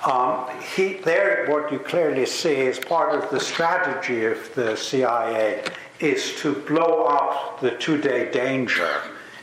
Um, 0.06 0.48
he, 0.76 0.94
there, 0.94 1.46
what 1.50 1.72
you 1.72 1.80
clearly 1.80 2.26
see 2.26 2.56
is 2.56 2.80
part 2.80 3.14
of 3.14 3.30
the 3.32 3.40
strategy 3.40 4.26
of 4.26 4.54
the 4.56 4.78
CIA 4.78 5.64
is 6.00 6.36
to 6.36 6.54
blow 6.54 7.04
up 7.04 7.60
the 7.60 7.72
Tudeh 7.72 8.32
danger 8.32 9.02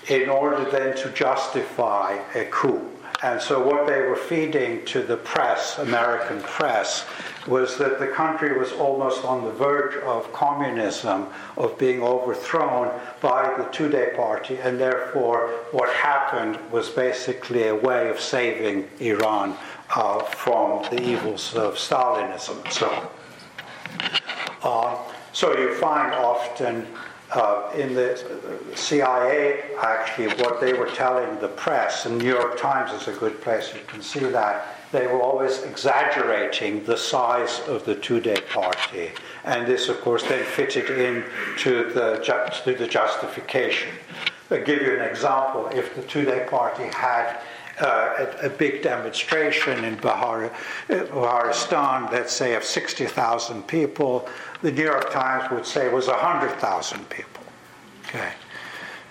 in 0.09 0.31
order 0.31 0.65
then 0.71 0.97
to 0.97 1.11
justify 1.11 2.19
a 2.35 2.47
coup. 2.47 2.91
And 3.23 3.41
so, 3.41 3.67
what 3.67 3.87
they 3.87 4.01
were 4.01 4.17
feeding 4.17 4.85
to 4.87 5.03
the 5.03 5.17
press, 5.17 5.79
American 5.79 6.41
press, 6.43 7.07
was 7.47 7.79
that 7.79 7.99
the 7.99 8.09
country 8.09 8.59
was 8.59 8.73
almost 8.73 9.25
on 9.25 9.45
the 9.45 9.53
verge 9.53 9.97
of 10.03 10.31
communism, 10.33 11.29
of 11.57 11.79
being 11.79 12.03
overthrown 12.03 12.93
by 13.23 13.55
the 13.57 13.65
Tudeh 13.65 14.15
party, 14.17 14.59
and 14.59 14.79
therefore, 14.79 15.49
what 15.73 15.89
happened 15.95 16.59
was 16.71 16.91
basically 16.91 17.69
a 17.69 17.75
way 17.75 18.11
of 18.11 18.21
saving 18.21 18.89
Iran 19.01 19.57
uh, 19.95 20.21
from 20.21 20.83
the 20.91 21.03
evils 21.03 21.55
of 21.55 21.75
Stalinism. 21.75 22.71
So, 22.71 23.11
uh, 24.63 24.97
so 25.33 25.57
you 25.57 25.75
find 25.75 26.13
often 26.15 26.87
uh, 27.33 27.71
in 27.77 27.95
the 27.95 28.19
CIA, 28.75 29.75
actually, 29.81 30.29
what 30.43 30.61
they 30.61 30.73
were 30.73 30.91
telling 30.91 31.39
the 31.41 31.49
press, 31.49 32.07
and 32.07 32.21
the 32.21 32.25
New 32.25 32.31
York 32.31 32.59
Times 32.59 32.93
is 32.93 33.09
a 33.09 33.19
good 33.19 33.41
place, 33.41 33.75
you 33.75 33.81
can 33.87 34.01
see 34.01 34.21
that, 34.21 34.77
they 34.93 35.07
were 35.09 35.21
always 35.21 35.63
exaggerating 35.63 36.85
the 36.85 36.97
size 36.97 37.61
of 37.67 37.85
the 37.85 37.97
Tudeh 37.97 38.49
party. 38.49 39.11
And 39.45 39.67
this, 39.67 39.89
of 39.89 40.01
course, 40.01 40.23
then 40.23 40.45
fitted 40.45 40.91
in 40.91 41.25
to 41.59 41.91
the, 41.93 42.23
to 42.65 42.75
the 42.75 42.87
justification. 42.87 43.89
I'll 44.51 44.63
give 44.63 44.81
you 44.81 44.95
an 44.95 45.03
example. 45.03 45.69
If 45.73 45.97
the 45.97 46.03
Tudeh 46.03 46.49
party 46.49 46.85
had 46.85 47.41
uh, 47.81 48.27
a, 48.43 48.47
a, 48.47 48.51
big 48.51 48.83
demonstration 48.83 49.85
in 49.85 49.97
Bahar, 49.97 50.51
Baharistan, 50.89 52.11
let's 52.11 52.33
say 52.33 52.55
of 52.55 52.65
60,000 52.65 53.67
people, 53.67 54.29
the 54.63 54.73
New 54.73 54.85
York 54.85 55.13
Times 55.13 55.51
would 55.51 55.67
say 55.67 55.93
was 55.93 56.09
100,000 56.09 57.11
people. 57.11 57.43
Okay. 58.07 58.33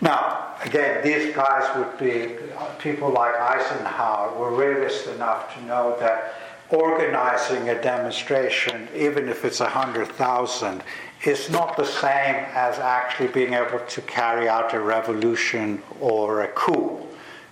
Now, 0.02 0.56
again, 0.64 1.04
these 1.04 1.36
guys 1.36 1.76
would 1.78 1.98
be 1.98 2.36
people 2.80 3.10
like 3.12 3.36
Eisenhower 3.36 4.38
were 4.38 4.56
realist 4.56 5.08
enough 5.08 5.54
to 5.56 5.64
know 5.64 5.96
that 6.00 6.36
organizing 6.70 7.70
a 7.70 7.82
demonstration, 7.82 8.88
even 8.96 9.30
if 9.30 9.46
it's 9.46 9.60
100,000, 9.60 10.84
is 11.26 11.50
not 11.50 11.78
the 11.78 11.86
same 11.86 12.36
as 12.54 12.80
actually 12.80 13.28
being 13.28 13.54
able 13.54 13.80
to 13.80 14.02
carry 14.02 14.50
out 14.50 14.74
a 14.74 14.80
revolution 14.80 15.82
or 16.00 16.42
a 16.42 16.48
coup. 16.50 17.06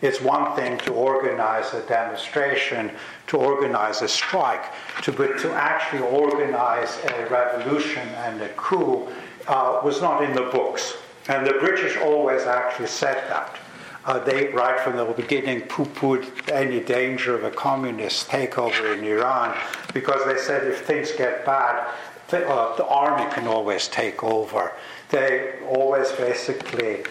It's 0.04 0.20
one 0.20 0.54
thing 0.54 0.78
to 0.80 0.91
organize 0.91 1.74
a 1.74 1.82
demonstration, 1.88 2.91
to 3.28 3.38
organize 3.38 4.01
a 4.01 4.08
strike, 4.10 4.66
to, 5.04 5.14
but 5.14 5.39
to 5.39 5.54
actually 5.54 6.01
organize 6.01 6.99
a 7.06 7.26
revolution 7.30 8.06
and 8.10 8.41
a 8.41 8.49
coup 8.49 9.08
uh, 9.47 9.80
was 9.82 10.01
not 10.01 10.22
in 10.22 10.34
the 10.34 10.49
books. 10.51 10.97
And 11.30 11.47
the 11.47 11.54
British 11.54 11.95
always 11.95 12.41
actually 12.41 12.88
said 12.88 13.16
that. 13.30 13.58
Uh, 14.04 14.20
they, 14.20 14.49
right 14.49 14.78
from 14.82 14.97
the 14.97 15.06
beginning, 15.06 15.62
poo 15.62 15.86
pooed 15.86 16.28
any 16.51 16.82
danger 16.82 17.34
of 17.34 17.45
a 17.45 17.51
communist 17.51 18.28
takeover 18.28 18.97
in 18.97 19.06
Iran 19.06 19.58
because 19.93 20.26
they 20.26 20.38
said 20.38 20.68
if 20.68 20.86
things 20.86 21.14
get 21.14 21.45
bad, 21.45 21.89
the, 22.28 22.45
uh, 22.45 22.76
the 22.76 22.86
army 22.86 23.32
can 23.34 23.47
always 23.47 23.88
take 23.88 24.22
over. 24.22 24.74
They 25.12 25.54
always 25.66 26.12
basically 26.12 27.06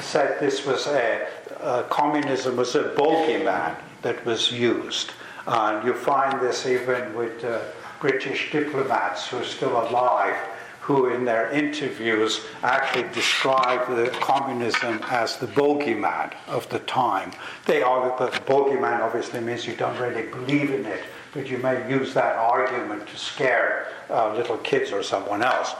said 0.00 0.40
this 0.40 0.64
was 0.64 0.86
a, 0.86 1.26
uh, 1.60 1.82
communism 1.84 2.56
was 2.56 2.74
a 2.74 2.84
bogeyman 2.90 3.76
that 4.02 4.24
was 4.24 4.52
used. 4.52 5.12
And 5.46 5.86
you 5.86 5.94
find 5.94 6.40
this 6.40 6.66
even 6.66 7.14
with 7.14 7.42
uh, 7.44 7.60
British 8.00 8.52
diplomats 8.52 9.28
who 9.28 9.38
are 9.38 9.44
still 9.44 9.72
alive, 9.88 10.36
who 10.80 11.06
in 11.06 11.24
their 11.24 11.50
interviews 11.50 12.42
actually 12.62 13.08
describe 13.12 13.88
the 13.94 14.10
communism 14.20 15.00
as 15.10 15.36
the 15.36 15.46
bogeyman 15.46 16.32
of 16.46 16.68
the 16.68 16.78
time. 16.80 17.32
They 17.66 17.82
are, 17.82 18.14
but 18.18 18.32
bogeyman 18.46 19.00
obviously 19.00 19.40
means 19.40 19.66
you 19.66 19.74
don't 19.74 19.98
really 19.98 20.28
believe 20.28 20.70
in 20.70 20.86
it, 20.86 21.02
but 21.32 21.48
you 21.48 21.58
may 21.58 21.88
use 21.90 22.14
that 22.14 22.36
argument 22.36 23.06
to 23.08 23.16
scare 23.16 23.88
uh, 24.10 24.34
little 24.34 24.58
kids 24.58 24.92
or 24.92 25.02
someone 25.02 25.42
else. 25.42 25.74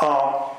Um, 0.00 0.56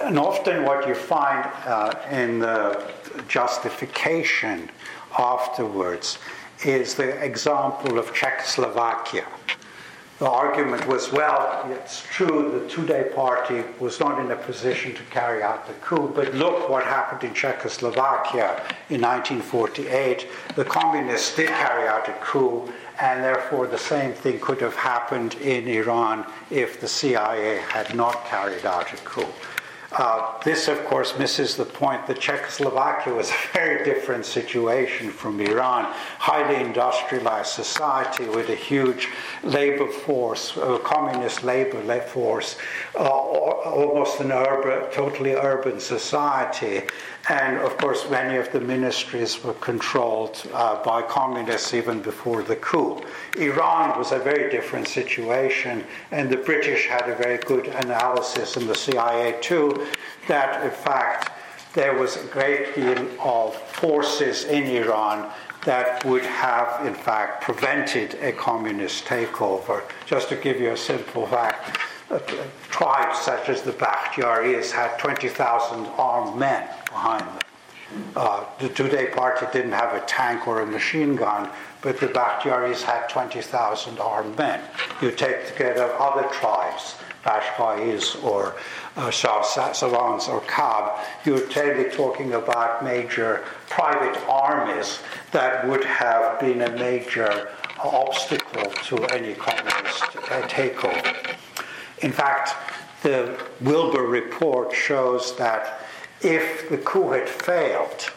and 0.00 0.18
often 0.18 0.64
what 0.64 0.88
you 0.88 0.94
find 0.94 1.48
uh, 1.66 1.94
in 2.10 2.38
the 2.38 2.82
justification 3.28 4.70
afterwards 5.18 6.18
is 6.64 6.94
the 6.94 7.22
example 7.24 7.98
of 7.98 8.12
Czechoslovakia. 8.12 9.26
The 10.18 10.28
argument 10.28 10.86
was 10.86 11.10
well, 11.10 11.66
it's 11.70 12.02
true, 12.02 12.50
the 12.52 12.74
Tudeh 12.74 13.14
party 13.14 13.64
was 13.78 13.98
not 14.00 14.18
in 14.20 14.30
a 14.30 14.36
position 14.36 14.94
to 14.94 15.02
carry 15.04 15.42
out 15.42 15.66
the 15.66 15.72
coup, 15.74 16.12
but 16.14 16.34
look 16.34 16.68
what 16.68 16.84
happened 16.84 17.24
in 17.24 17.34
Czechoslovakia 17.34 18.60
in 18.90 19.00
1948. 19.00 20.26
The 20.56 20.64
communists 20.66 21.34
did 21.36 21.48
carry 21.48 21.88
out 21.88 22.06
a 22.06 22.12
coup, 22.20 22.70
and 23.00 23.24
therefore 23.24 23.66
the 23.66 23.78
same 23.78 24.12
thing 24.12 24.38
could 24.40 24.60
have 24.60 24.74
happened 24.74 25.34
in 25.36 25.66
Iran 25.66 26.26
if 26.50 26.80
the 26.80 26.88
CIA 26.88 27.58
had 27.58 27.94
not 27.94 28.24
carried 28.26 28.66
out 28.66 28.92
a 28.92 28.96
coup. 28.98 29.26
Uh, 29.92 30.38
this, 30.44 30.68
of 30.68 30.84
course, 30.84 31.18
misses 31.18 31.56
the 31.56 31.64
point 31.64 32.06
that 32.06 32.20
Czechoslovakia 32.20 33.12
was 33.12 33.30
a 33.30 33.52
very 33.52 33.84
different 33.84 34.24
situation 34.24 35.10
from 35.10 35.40
Iran. 35.40 35.84
Highly 36.18 36.62
industrialized 36.62 37.50
society 37.50 38.26
with 38.28 38.50
a 38.50 38.54
huge 38.54 39.08
labor 39.42 39.88
force, 39.88 40.56
a 40.56 40.78
communist 40.78 41.42
labor 41.42 42.00
force, 42.02 42.56
uh, 42.94 43.00
almost 43.00 44.20
an 44.20 44.30
urban, 44.30 44.90
totally 44.92 45.34
urban 45.34 45.80
society. 45.80 46.82
And 47.28 47.58
of 47.58 47.76
course, 47.76 48.08
many 48.08 48.38
of 48.38 48.50
the 48.50 48.60
ministries 48.60 49.42
were 49.44 49.54
controlled 49.54 50.42
uh, 50.54 50.82
by 50.82 51.02
communists 51.02 51.74
even 51.74 52.00
before 52.00 52.42
the 52.42 52.56
coup. 52.56 53.02
Iran 53.36 53.98
was 53.98 54.12
a 54.12 54.18
very 54.18 54.50
different 54.50 54.88
situation, 54.88 55.84
and 56.10 56.30
the 56.30 56.38
British 56.38 56.86
had 56.86 57.08
a 57.08 57.14
very 57.14 57.38
good 57.38 57.66
analysis, 57.66 58.56
and 58.56 58.68
the 58.68 58.74
CIA 58.74 59.38
too, 59.40 59.79
that 60.28 60.64
in 60.64 60.70
fact 60.70 61.30
there 61.74 61.94
was 61.94 62.16
a 62.16 62.26
great 62.26 62.74
deal 62.74 63.06
of 63.20 63.54
forces 63.54 64.44
in 64.44 64.64
Iran 64.64 65.30
that 65.64 66.04
would 66.04 66.24
have, 66.24 66.86
in 66.86 66.94
fact, 66.94 67.42
prevented 67.42 68.14
a 68.22 68.32
communist 68.32 69.04
takeover. 69.04 69.82
Just 70.06 70.30
to 70.30 70.36
give 70.36 70.58
you 70.58 70.70
a 70.70 70.76
simple 70.76 71.26
fact, 71.26 71.78
tribes 72.70 73.18
such 73.20 73.48
as 73.48 73.62
the 73.62 73.72
Bakhtiaris 73.72 74.70
had 74.70 74.98
20,000 74.98 75.86
armed 75.98 76.38
men 76.38 76.68
behind 76.86 77.20
them. 77.20 77.38
Uh, 78.16 78.44
the 78.58 78.68
Tudeh 78.68 79.12
party 79.12 79.46
didn't 79.52 79.72
have 79.72 79.94
a 79.94 80.04
tank 80.06 80.46
or 80.46 80.60
a 80.60 80.66
machine 80.66 81.14
gun, 81.14 81.50
but 81.82 81.98
the 81.98 82.06
Bakhtiaris 82.06 82.82
had 82.82 83.08
20,000 83.08 83.98
armed 83.98 84.38
men. 84.38 84.60
You 85.02 85.10
take 85.10 85.46
together 85.48 85.92
other 85.98 86.28
tribes, 86.28 86.96
Qashqais 87.24 88.22
or 88.24 88.56
uh, 88.96 89.10
Savans 89.10 90.28
or 90.28 90.40
Kab, 90.42 90.98
you're 91.24 91.46
totally 91.48 91.90
talking 91.90 92.34
about 92.34 92.84
major 92.84 93.44
private 93.68 94.20
armies 94.28 95.00
that 95.32 95.66
would 95.66 95.84
have 95.84 96.40
been 96.40 96.62
a 96.62 96.70
major 96.70 97.50
obstacle 97.82 98.70
to 98.84 98.96
any 99.14 99.34
communist 99.34 100.02
uh, 100.02 100.42
takeover. 100.48 101.36
In 102.00 102.12
fact, 102.12 102.54
the 103.02 103.38
Wilber 103.60 104.02
report 104.02 104.74
shows 104.74 105.36
that 105.36 105.80
if 106.20 106.68
the 106.68 106.78
coup 106.78 107.10
had 107.12 107.28
failed, 107.28 108.10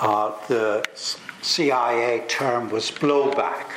uh, 0.00 0.32
the 0.46 0.84
CIA 1.42 2.24
term 2.28 2.70
was 2.70 2.90
blowback. 2.90 3.72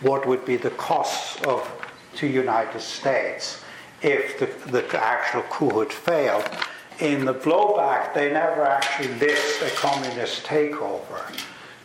What 0.00 0.26
would 0.26 0.44
be 0.44 0.56
the 0.56 0.70
costs 0.70 1.40
of 1.42 1.70
to 2.16 2.26
United 2.26 2.80
States 2.80 3.62
if 4.02 4.38
the, 4.38 4.70
the 4.70 5.00
actual 5.02 5.42
coup 5.42 5.80
had 5.80 5.92
failed? 5.92 6.48
In 7.00 7.24
the 7.24 7.34
blowback, 7.34 8.12
they 8.12 8.32
never 8.32 8.62
actually 8.62 9.14
list 9.18 9.62
a 9.62 9.70
communist 9.76 10.44
takeover. 10.44 11.20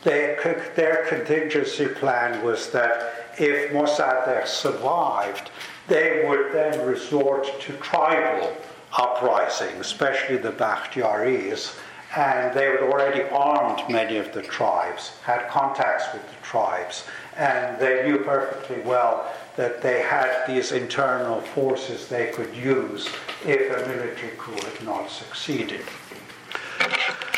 They, 0.03 0.38
their 0.76 1.05
contingency 1.07 1.88
plan 1.88 2.43
was 2.43 2.70
that 2.72 3.32
if 3.39 3.72
Mossadegh 3.72 4.45
survived, 4.45 5.49
they 5.88 6.26
would 6.28 6.51
then 6.51 6.86
resort 6.86 7.47
to 7.61 7.74
tribal 7.74 8.55
uprisings, 8.97 9.80
especially 9.82 10.38
the 10.38 10.51
Bakhtiaris, 10.51 11.78
and 12.16 12.55
they 12.55 12.66
had 12.66 12.82
already 12.82 13.24
armed 13.24 13.89
many 13.89 14.18
of 14.18 14.32
the 14.34 14.41
tribes, 14.41 15.11
had 15.24 15.49
contacts 15.49 16.05
with 16.13 16.26
the 16.30 16.45
tribes, 16.45 17.05
and 17.36 17.78
they 17.80 18.07
knew 18.07 18.20
perfectly 18.20 18.82
well 18.82 19.34
that 19.58 19.82
they 19.82 20.01
had 20.01 20.45
these 20.47 20.72
internal 20.72 21.41
forces 21.41 22.08
they 22.08 22.32
could 22.32 22.53
use 22.56 23.10
if 23.45 23.72
a 23.72 23.88
military 23.88 24.34
coup 24.38 24.51
had 24.53 24.84
not 24.84 25.10
succeeded. 25.10 25.82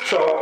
So 0.05 0.39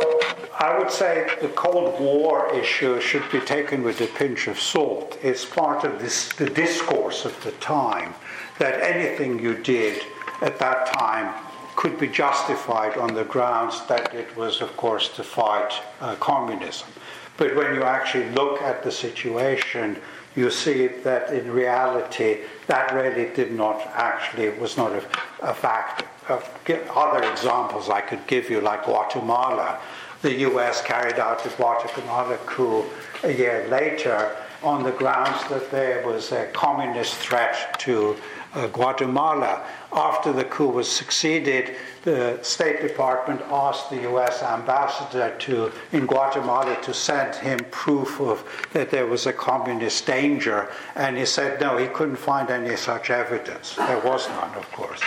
I 0.58 0.78
would 0.78 0.90
say 0.90 1.28
the 1.42 1.48
Cold 1.48 2.00
War 2.00 2.54
issue 2.54 3.00
should 3.00 3.30
be 3.30 3.40
taken 3.40 3.82
with 3.82 4.00
a 4.00 4.06
pinch 4.06 4.46
of 4.46 4.58
salt. 4.58 5.18
It's 5.22 5.44
part 5.44 5.84
of 5.84 5.98
this, 5.98 6.32
the 6.32 6.48
discourse 6.48 7.24
of 7.24 7.38
the 7.44 7.52
time 7.52 8.14
that 8.58 8.80
anything 8.80 9.38
you 9.38 9.54
did 9.54 10.02
at 10.40 10.58
that 10.58 10.86
time 10.86 11.34
could 11.74 11.98
be 11.98 12.08
justified 12.08 12.96
on 12.96 13.14
the 13.14 13.24
grounds 13.24 13.84
that 13.86 14.14
it 14.14 14.34
was, 14.34 14.62
of 14.62 14.74
course, 14.78 15.10
to 15.10 15.22
fight 15.22 15.72
uh, 16.00 16.14
communism. 16.16 16.88
But 17.36 17.54
when 17.54 17.74
you 17.74 17.82
actually 17.82 18.30
look 18.30 18.62
at 18.62 18.82
the 18.82 18.90
situation, 18.90 20.00
you 20.36 20.50
see 20.50 20.86
that 20.86 21.32
in 21.32 21.50
reality, 21.50 22.42
that 22.66 22.92
really 22.92 23.34
did 23.34 23.52
not 23.52 23.80
actually, 23.94 24.50
was 24.50 24.76
not 24.76 24.92
a, 24.92 25.02
a 25.40 25.54
fact. 25.54 26.04
Other 26.28 27.30
examples 27.30 27.88
I 27.88 28.02
could 28.02 28.26
give 28.26 28.50
you, 28.50 28.60
like 28.60 28.84
Guatemala. 28.84 29.80
The 30.22 30.34
US 30.50 30.82
carried 30.82 31.18
out 31.18 31.42
the 31.42 31.50
Guatemala 31.50 32.36
coup 32.46 32.84
a 33.22 33.32
year 33.32 33.66
later 33.70 34.36
on 34.62 34.82
the 34.82 34.92
grounds 34.92 35.48
that 35.48 35.70
there 35.70 36.04
was 36.06 36.32
a 36.32 36.46
communist 36.52 37.14
threat 37.14 37.78
to 37.80 38.16
uh, 38.56 38.66
Guatemala. 38.68 39.64
After 39.92 40.32
the 40.32 40.44
coup 40.44 40.68
was 40.68 40.90
succeeded, 40.90 41.76
the 42.02 42.38
State 42.42 42.80
Department 42.80 43.40
asked 43.50 43.90
the 43.90 44.00
U.S. 44.02 44.42
ambassador 44.42 45.34
to 45.38 45.70
in 45.92 46.06
Guatemala 46.06 46.76
to 46.82 46.92
send 46.92 47.34
him 47.36 47.58
proof 47.70 48.20
of 48.20 48.44
that 48.72 48.90
there 48.90 49.06
was 49.06 49.26
a 49.26 49.32
communist 49.32 50.06
danger, 50.06 50.68
and 50.94 51.16
he 51.16 51.26
said 51.26 51.60
no, 51.60 51.76
he 51.76 51.86
couldn't 51.88 52.16
find 52.16 52.50
any 52.50 52.76
such 52.76 53.10
evidence. 53.10 53.76
There 53.76 54.00
was 54.00 54.28
none, 54.28 54.54
of 54.54 54.70
course. 54.72 55.02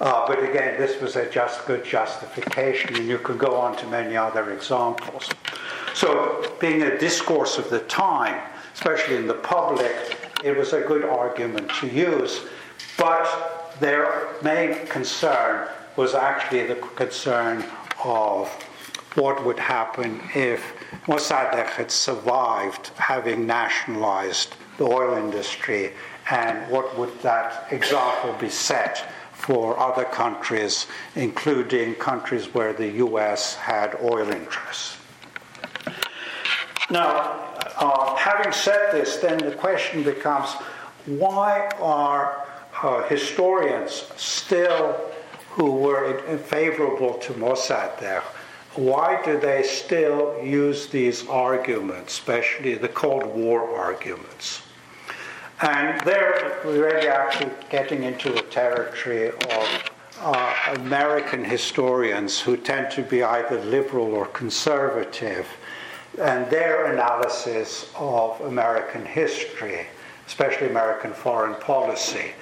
Uh, 0.00 0.26
but 0.26 0.42
again, 0.42 0.80
this 0.80 1.00
was 1.00 1.14
a 1.14 1.30
just 1.30 1.64
good 1.66 1.84
justification, 1.84 2.96
and 2.96 3.06
you 3.06 3.18
could 3.18 3.38
go 3.38 3.54
on 3.54 3.76
to 3.76 3.86
many 3.86 4.16
other 4.16 4.50
examples. 4.52 5.28
So, 5.94 6.56
being 6.58 6.82
a 6.82 6.98
discourse 6.98 7.58
of 7.58 7.70
the 7.70 7.80
time, 7.80 8.40
especially 8.74 9.16
in 9.16 9.26
the 9.26 9.34
public, 9.34 10.16
it 10.42 10.56
was 10.56 10.72
a 10.72 10.80
good 10.80 11.04
argument 11.04 11.70
to 11.80 11.86
use. 11.86 12.46
But 12.98 13.76
their 13.80 14.28
main 14.42 14.86
concern 14.86 15.68
was 15.96 16.14
actually 16.14 16.66
the 16.66 16.76
concern 16.96 17.64
of 18.04 18.48
what 19.14 19.44
would 19.44 19.58
happen 19.58 20.20
if 20.34 20.72
Mossadegh 21.06 21.66
had 21.66 21.90
survived 21.90 22.90
having 22.96 23.46
nationalized 23.46 24.54
the 24.78 24.84
oil 24.84 25.16
industry 25.16 25.92
and 26.30 26.70
what 26.70 26.96
would 26.98 27.20
that 27.22 27.66
example 27.70 28.32
be 28.40 28.48
set 28.48 29.04
for 29.32 29.78
other 29.78 30.04
countries, 30.04 30.86
including 31.16 31.94
countries 31.96 32.54
where 32.54 32.72
the 32.72 32.88
US 33.06 33.56
had 33.56 33.96
oil 34.00 34.30
interests. 34.30 34.96
Now, 36.90 37.54
uh, 37.76 38.14
having 38.14 38.52
said 38.52 38.92
this, 38.92 39.16
then 39.16 39.38
the 39.38 39.52
question 39.52 40.02
becomes 40.04 40.52
why 41.06 41.68
are 41.80 42.46
uh, 42.82 43.02
historians 43.08 44.04
still 44.16 45.00
who 45.50 45.70
were 45.70 46.18
favorable 46.38 47.14
to 47.14 47.32
Mossadegh, 47.34 48.22
why 48.74 49.22
do 49.22 49.38
they 49.38 49.62
still 49.62 50.42
use 50.42 50.86
these 50.86 51.26
arguments, 51.28 52.14
especially 52.14 52.74
the 52.74 52.88
Cold 52.88 53.26
War 53.26 53.78
arguments? 53.78 54.62
And 55.60 56.00
they're 56.00 56.60
really 56.64 57.06
actually 57.06 57.52
getting 57.70 58.02
into 58.02 58.30
the 58.30 58.42
territory 58.42 59.28
of 59.28 59.90
uh, 60.20 60.74
American 60.76 61.44
historians 61.44 62.40
who 62.40 62.56
tend 62.56 62.90
to 62.92 63.02
be 63.02 63.22
either 63.22 63.62
liberal 63.64 64.14
or 64.14 64.26
conservative, 64.26 65.46
and 66.20 66.50
their 66.50 66.92
analysis 66.92 67.90
of 67.96 68.40
American 68.40 69.04
history, 69.04 69.86
especially 70.26 70.68
American 70.68 71.12
foreign 71.12 71.54
policy, 71.56 72.32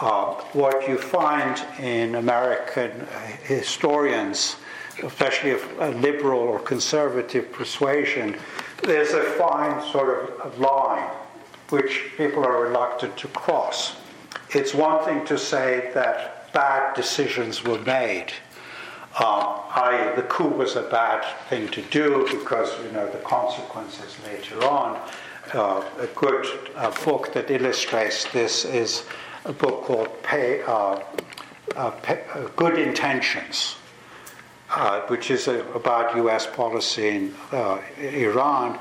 uh, 0.00 0.34
what 0.52 0.88
you 0.88 0.98
find 0.98 1.62
in 1.78 2.16
American 2.16 3.06
historians, 3.44 4.56
especially 5.02 5.52
of 5.52 5.64
a 5.80 5.90
liberal 5.90 6.40
or 6.40 6.58
conservative 6.58 7.50
persuasion, 7.52 8.36
there's 8.82 9.12
a 9.12 9.22
fine 9.22 9.82
sort 9.90 10.38
of 10.40 10.58
line 10.58 11.10
which 11.70 12.10
people 12.16 12.44
are 12.44 12.62
reluctant 12.62 13.16
to 13.16 13.28
cross. 13.28 13.96
It's 14.50 14.74
one 14.74 15.04
thing 15.04 15.24
to 15.26 15.38
say 15.38 15.90
that 15.94 16.52
bad 16.52 16.94
decisions 16.94 17.64
were 17.64 17.80
made. 17.80 18.32
Um, 19.18 19.64
I, 19.70 20.12
the 20.14 20.22
coup 20.22 20.48
was 20.48 20.76
a 20.76 20.82
bad 20.82 21.24
thing 21.48 21.68
to 21.68 21.82
do 21.82 22.28
because 22.30 22.70
you 22.84 22.92
know 22.92 23.10
the 23.10 23.18
consequences 23.18 24.16
later 24.26 24.62
on. 24.64 25.00
Uh, 25.54 25.82
a 26.00 26.06
good 26.08 26.44
uh, 26.74 26.90
book 27.04 27.32
that 27.32 27.50
illustrates 27.50 28.30
this 28.32 28.64
is 28.64 29.04
a 29.46 29.52
book 29.52 29.84
called 29.84 30.22
Pay, 30.24 30.62
uh, 30.62 31.00
uh, 31.76 31.90
Pay, 32.02 32.24
uh, 32.34 32.48
Good 32.56 32.78
Intentions, 32.78 33.76
uh, 34.70 35.02
which 35.02 35.30
is 35.30 35.46
a, 35.46 35.64
about 35.72 36.16
U.S. 36.16 36.46
policy 36.46 37.08
in 37.08 37.34
uh, 37.52 37.78
Iran. 37.98 38.78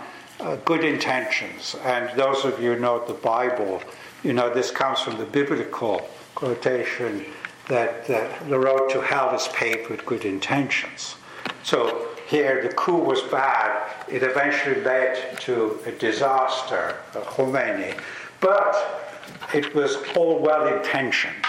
Good 0.66 0.84
intentions. 0.84 1.78
And 1.86 2.10
those 2.20 2.44
of 2.44 2.62
you 2.62 2.74
who 2.74 2.80
know 2.82 3.06
the 3.08 3.14
Bible, 3.14 3.82
you 4.22 4.34
know 4.34 4.54
this 4.54 4.70
comes 4.70 5.00
from 5.00 5.18
the 5.18 5.24
biblical 5.24 6.10
quotation 6.36 7.26
that 7.70 8.06
the 8.06 8.60
road 8.60 8.90
to 8.90 9.02
hell 9.02 9.34
is 9.34 9.48
paved 9.54 9.90
with 9.90 10.06
good 10.06 10.26
intentions. 10.26 11.16
So 11.64 12.10
here 12.28 12.62
the 12.62 12.68
coup 12.74 12.98
was 12.98 13.22
bad. 13.22 13.90
It 14.10 14.24
eventually 14.24 14.82
led 14.82 15.40
to 15.42 15.80
a 15.86 15.92
disaster, 15.92 16.98
Khomeini. 17.14 17.98
But 18.42 19.05
it 19.54 19.74
was 19.76 19.98
all 20.16 20.40
well 20.40 20.68
intentioned, 20.68 21.46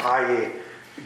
i.e., 0.00 0.50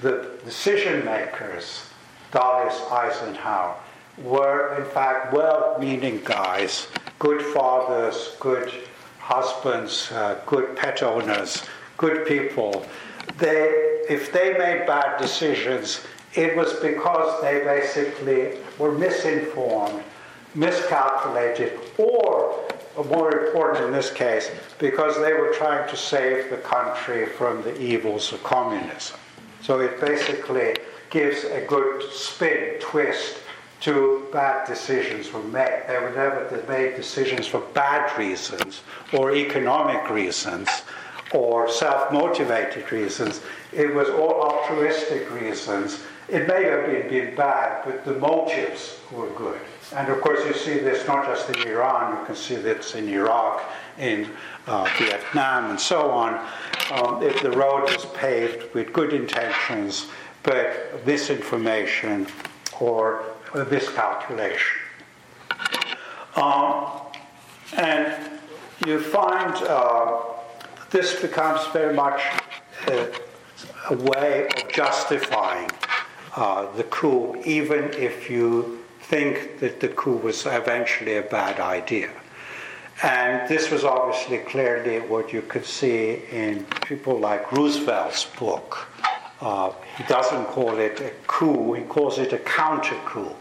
the 0.02 0.38
decision 0.44 1.04
makers, 1.04 1.84
Dulles, 2.30 2.80
Eisenhower, 2.90 3.76
were 4.18 4.76
in 4.78 4.84
fact 4.90 5.32
well 5.32 5.76
meaning 5.80 6.20
guys, 6.24 6.86
good 7.18 7.42
fathers, 7.42 8.36
good 8.38 8.72
husbands, 9.18 10.10
uh, 10.12 10.40
good 10.46 10.76
pet 10.76 11.02
owners, 11.02 11.62
good 11.96 12.26
people. 12.26 12.84
They, 13.38 14.02
if 14.08 14.32
they 14.32 14.52
made 14.58 14.86
bad 14.86 15.20
decisions, 15.20 16.00
it 16.34 16.56
was 16.56 16.72
because 16.74 17.42
they 17.42 17.60
basically 17.64 18.58
were 18.78 18.92
misinformed, 18.92 20.02
miscalculated, 20.54 21.78
or 21.98 22.58
more 23.08 23.46
important 23.46 23.86
in 23.86 23.92
this 23.92 24.12
case, 24.12 24.50
because 24.78 25.16
they 25.16 25.32
were 25.32 25.52
trying 25.54 25.88
to 25.88 25.96
save 25.96 26.50
the 26.50 26.56
country 26.58 27.26
from 27.26 27.62
the 27.62 27.80
evils 27.80 28.32
of 28.32 28.42
communism. 28.42 29.18
So 29.62 29.80
it 29.80 30.00
basically 30.00 30.76
gives 31.10 31.44
a 31.44 31.64
good 31.66 32.02
spin, 32.12 32.76
twist 32.80 33.36
to 33.80 34.28
bad 34.32 34.66
decisions 34.66 35.32
were 35.32 35.42
made. 35.42 35.84
They 35.88 35.98
were 35.98 36.10
never 36.10 36.64
made 36.68 36.96
decisions 36.96 37.46
for 37.46 37.60
bad 37.72 38.16
reasons 38.18 38.82
or 39.12 39.34
economic 39.34 40.10
reasons 40.10 40.68
or 41.32 41.68
self 41.68 42.12
motivated 42.12 42.90
reasons. 42.92 43.40
It 43.72 43.94
was 43.94 44.08
all 44.08 44.42
altruistic 44.42 45.30
reasons. 45.32 46.02
It 46.28 46.46
may 46.46 46.64
have 46.64 46.86
been, 46.86 47.34
bad, 47.34 47.84
but 47.84 48.04
the 48.04 48.14
motives 48.14 48.98
were 49.10 49.30
good. 49.30 49.60
And 49.96 50.08
of 50.08 50.20
course, 50.20 50.44
you 50.46 50.54
see 50.54 50.78
this 50.78 51.06
not 51.08 51.26
just 51.26 51.50
in 51.50 51.66
Iran, 51.66 52.18
you 52.18 52.26
can 52.26 52.36
see 52.36 52.54
this 52.54 52.94
in 52.94 53.08
Iraq, 53.08 53.62
in 53.98 54.30
uh, 54.66 54.88
Vietnam, 54.98 55.70
and 55.70 55.80
so 55.80 56.10
on. 56.10 56.34
Um, 56.92 57.22
if 57.22 57.42
the 57.42 57.50
road 57.50 57.88
is 57.90 58.04
paved 58.06 58.72
with 58.72 58.92
good 58.92 59.12
intentions, 59.12 60.06
but 60.42 61.04
misinformation 61.04 62.26
or 62.78 63.24
miscalculation. 63.70 64.78
Um, 66.36 66.86
and 67.76 68.40
you 68.86 69.00
find 69.00 69.54
uh, 69.66 70.20
this 70.90 71.20
becomes 71.20 71.66
very 71.72 71.94
much 71.94 72.22
a, 72.86 73.12
a 73.90 73.96
way 73.96 74.46
of 74.46 74.72
justifying 74.72 75.68
uh, 76.36 76.70
the 76.76 76.84
coup, 76.84 77.40
even 77.44 77.92
if 77.94 78.30
you 78.30 78.79
think 79.10 79.58
that 79.58 79.80
the 79.80 79.88
coup 79.88 80.16
was 80.16 80.46
eventually 80.46 81.16
a 81.16 81.22
bad 81.22 81.60
idea. 81.60 82.10
And 83.02 83.48
this 83.48 83.70
was 83.70 83.84
obviously 83.84 84.38
clearly 84.38 85.00
what 85.00 85.32
you 85.32 85.42
could 85.42 85.64
see 85.64 86.22
in 86.30 86.64
people 86.86 87.18
like 87.18 87.50
Roosevelt's 87.52 88.24
book. 88.38 88.86
Uh, 89.40 89.72
he 89.96 90.04
doesn't 90.04 90.46
call 90.46 90.78
it 90.78 91.00
a 91.00 91.10
coup, 91.26 91.72
he 91.74 91.82
calls 91.82 92.18
it 92.18 92.32
a 92.32 92.38
counter 92.38 92.98
coup 93.04 93.34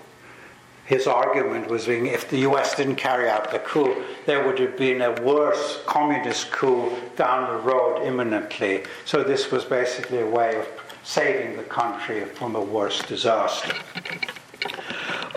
his 0.89 1.05
argument 1.05 1.67
was 1.69 1.85
being 1.85 2.07
if 2.07 2.31
the 2.31 2.39
US 2.49 2.75
didn't 2.75 2.95
carry 2.95 3.29
out 3.29 3.51
the 3.51 3.59
coup, 3.59 4.03
there 4.25 4.43
would 4.47 4.57
have 4.57 4.75
been 4.75 5.03
a 5.03 5.11
worse 5.21 5.83
communist 5.85 6.49
coup 6.49 6.91
down 7.15 7.47
the 7.53 7.61
road 7.61 8.03
imminently. 8.03 8.83
So 9.05 9.23
this 9.23 9.51
was 9.51 9.63
basically 9.63 10.21
a 10.21 10.25
way 10.25 10.55
of 10.55 10.67
saving 11.03 11.57
the 11.57 11.63
country 11.63 12.25
from 12.25 12.55
a 12.55 12.61
worse 12.61 13.03
disaster. 13.03 13.75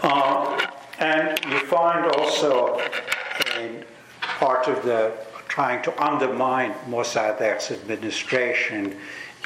Uh, 0.03 0.67
and 0.99 1.39
you 1.47 1.59
find 1.67 2.07
also 2.17 2.81
part 4.21 4.67
of 4.69 4.85
the 4.85 5.13
trying 5.49 5.83
to 5.83 6.03
undermine 6.03 6.73
Mossadegh's 6.89 7.71
administration 7.71 8.97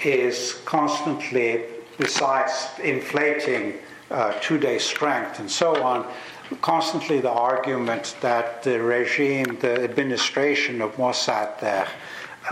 is 0.05 0.61
constantly, 0.65 1.65
besides 1.99 2.69
inflating 2.83 3.75
uh, 4.11 4.33
Tudeh 4.35 4.81
strength 4.81 5.41
and 5.41 5.51
so 5.51 5.83
on, 5.83 6.07
constantly 6.63 7.21
the 7.21 7.31
argument 7.31 8.15
that 8.21 8.63
the 8.63 8.81
regime, 8.81 9.59
the 9.61 9.83
administration 9.83 10.81
of 10.81 10.95
Mossadegh 10.97 11.89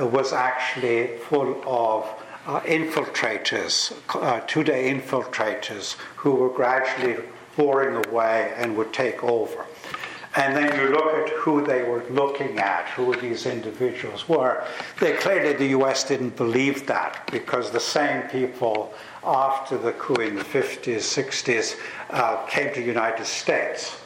uh, 0.00 0.06
was 0.06 0.32
actually 0.32 1.16
full 1.18 1.62
of 1.64 2.04
uh, 2.46 2.60
infiltrators, 2.60 3.92
uh, 4.10 4.40
Tudeh 4.42 5.00
infiltrators 5.00 5.96
who 6.16 6.32
were 6.32 6.50
gradually 6.50 7.16
boring 7.56 8.04
away 8.06 8.52
and 8.56 8.76
would 8.76 8.92
take 8.92 9.22
over. 9.22 9.66
And 10.36 10.56
then 10.56 10.76
you 10.80 10.88
look 10.88 11.14
at 11.14 11.28
who 11.30 11.64
they 11.64 11.84
were 11.84 12.02
looking 12.10 12.58
at, 12.58 12.88
who 12.88 13.14
these 13.20 13.46
individuals 13.46 14.28
were. 14.28 14.66
They 14.98 15.12
clearly 15.12 15.52
the 15.52 15.68
U.S. 15.68 16.02
didn't 16.02 16.36
believe 16.36 16.88
that 16.88 17.28
because 17.30 17.70
the 17.70 17.78
same 17.78 18.22
people 18.28 18.92
after 19.22 19.78
the 19.78 19.92
coup 19.92 20.14
in 20.14 20.34
the 20.34 20.42
50s, 20.42 20.96
60s, 20.96 21.78
uh, 22.10 22.44
came 22.46 22.74
to 22.74 22.80
the 22.80 22.86
United 22.86 23.26
States. 23.26 23.96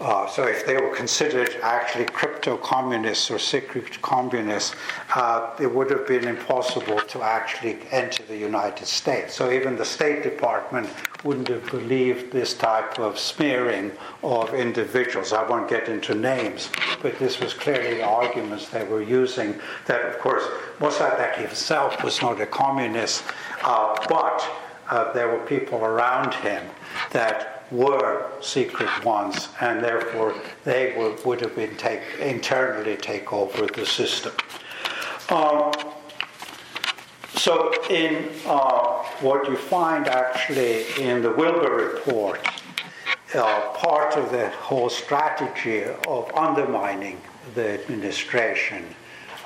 Uh, 0.00 0.26
so 0.26 0.44
if 0.46 0.64
they 0.64 0.78
were 0.78 0.94
considered 0.94 1.54
actually 1.62 2.06
crypto 2.06 2.56
communists 2.56 3.30
or 3.30 3.38
secret 3.38 4.00
communists, 4.00 4.74
uh, 5.14 5.54
it 5.60 5.72
would 5.72 5.90
have 5.90 6.06
been 6.06 6.26
impossible 6.26 6.98
to 7.00 7.22
actually 7.22 7.78
enter 7.90 8.22
the 8.22 8.36
United 8.36 8.86
States. 8.86 9.34
So 9.34 9.52
even 9.52 9.76
the 9.76 9.84
State 9.84 10.22
Department 10.22 10.88
wouldn't 11.22 11.48
have 11.48 11.70
believed 11.70 12.32
this 12.32 12.54
type 12.54 12.98
of 12.98 13.18
smearing 13.18 13.92
of 14.22 14.54
individuals. 14.54 15.34
I 15.34 15.46
won't 15.46 15.68
get 15.68 15.90
into 15.90 16.14
names, 16.14 16.70
but 17.02 17.18
this 17.18 17.38
was 17.38 17.52
clearly 17.52 17.98
the 17.98 18.04
arguments 18.04 18.68
they 18.68 18.84
were 18.84 19.02
using. 19.02 19.60
That, 19.86 20.06
of 20.06 20.18
course, 20.18 20.44
Mossadegh 20.78 21.36
himself 21.36 22.02
was 22.02 22.22
not 22.22 22.40
a 22.40 22.46
communist, 22.46 23.22
uh, 23.64 23.94
but 24.08 24.48
uh, 24.88 25.12
there 25.12 25.28
were 25.28 25.44
people 25.44 25.84
around 25.84 26.32
him 26.34 26.66
that 27.10 27.59
were 27.70 28.30
secret 28.40 29.04
ones, 29.04 29.48
and 29.60 29.82
therefore 29.82 30.34
they 30.64 30.94
would, 30.96 31.24
would 31.24 31.40
have 31.40 31.54
been 31.54 31.76
take, 31.76 32.02
internally 32.20 32.96
take 32.96 33.32
over 33.32 33.66
the 33.66 33.86
system. 33.86 34.32
Um, 35.28 35.72
so, 37.34 37.72
in 37.88 38.28
uh, 38.46 39.02
what 39.20 39.48
you 39.48 39.56
find 39.56 40.08
actually 40.08 40.84
in 40.98 41.22
the 41.22 41.30
Wilber 41.30 41.70
report, 41.70 42.46
uh, 43.34 43.68
part 43.74 44.16
of 44.16 44.32
the 44.32 44.48
whole 44.50 44.90
strategy 44.90 45.84
of 46.08 46.30
undermining 46.34 47.20
the 47.54 47.80
administration 47.80 48.84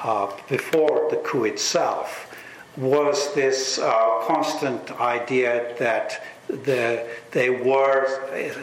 uh, 0.03 0.31
before 0.49 1.09
the 1.11 1.17
coup 1.19 1.45
itself 1.45 2.35
was 2.77 3.33
this 3.35 3.79
uh, 3.79 4.21
constant 4.27 4.91
idea 5.01 5.75
that 5.79 6.25
the, 6.49 7.07
they 7.31 7.51
were 7.51 8.07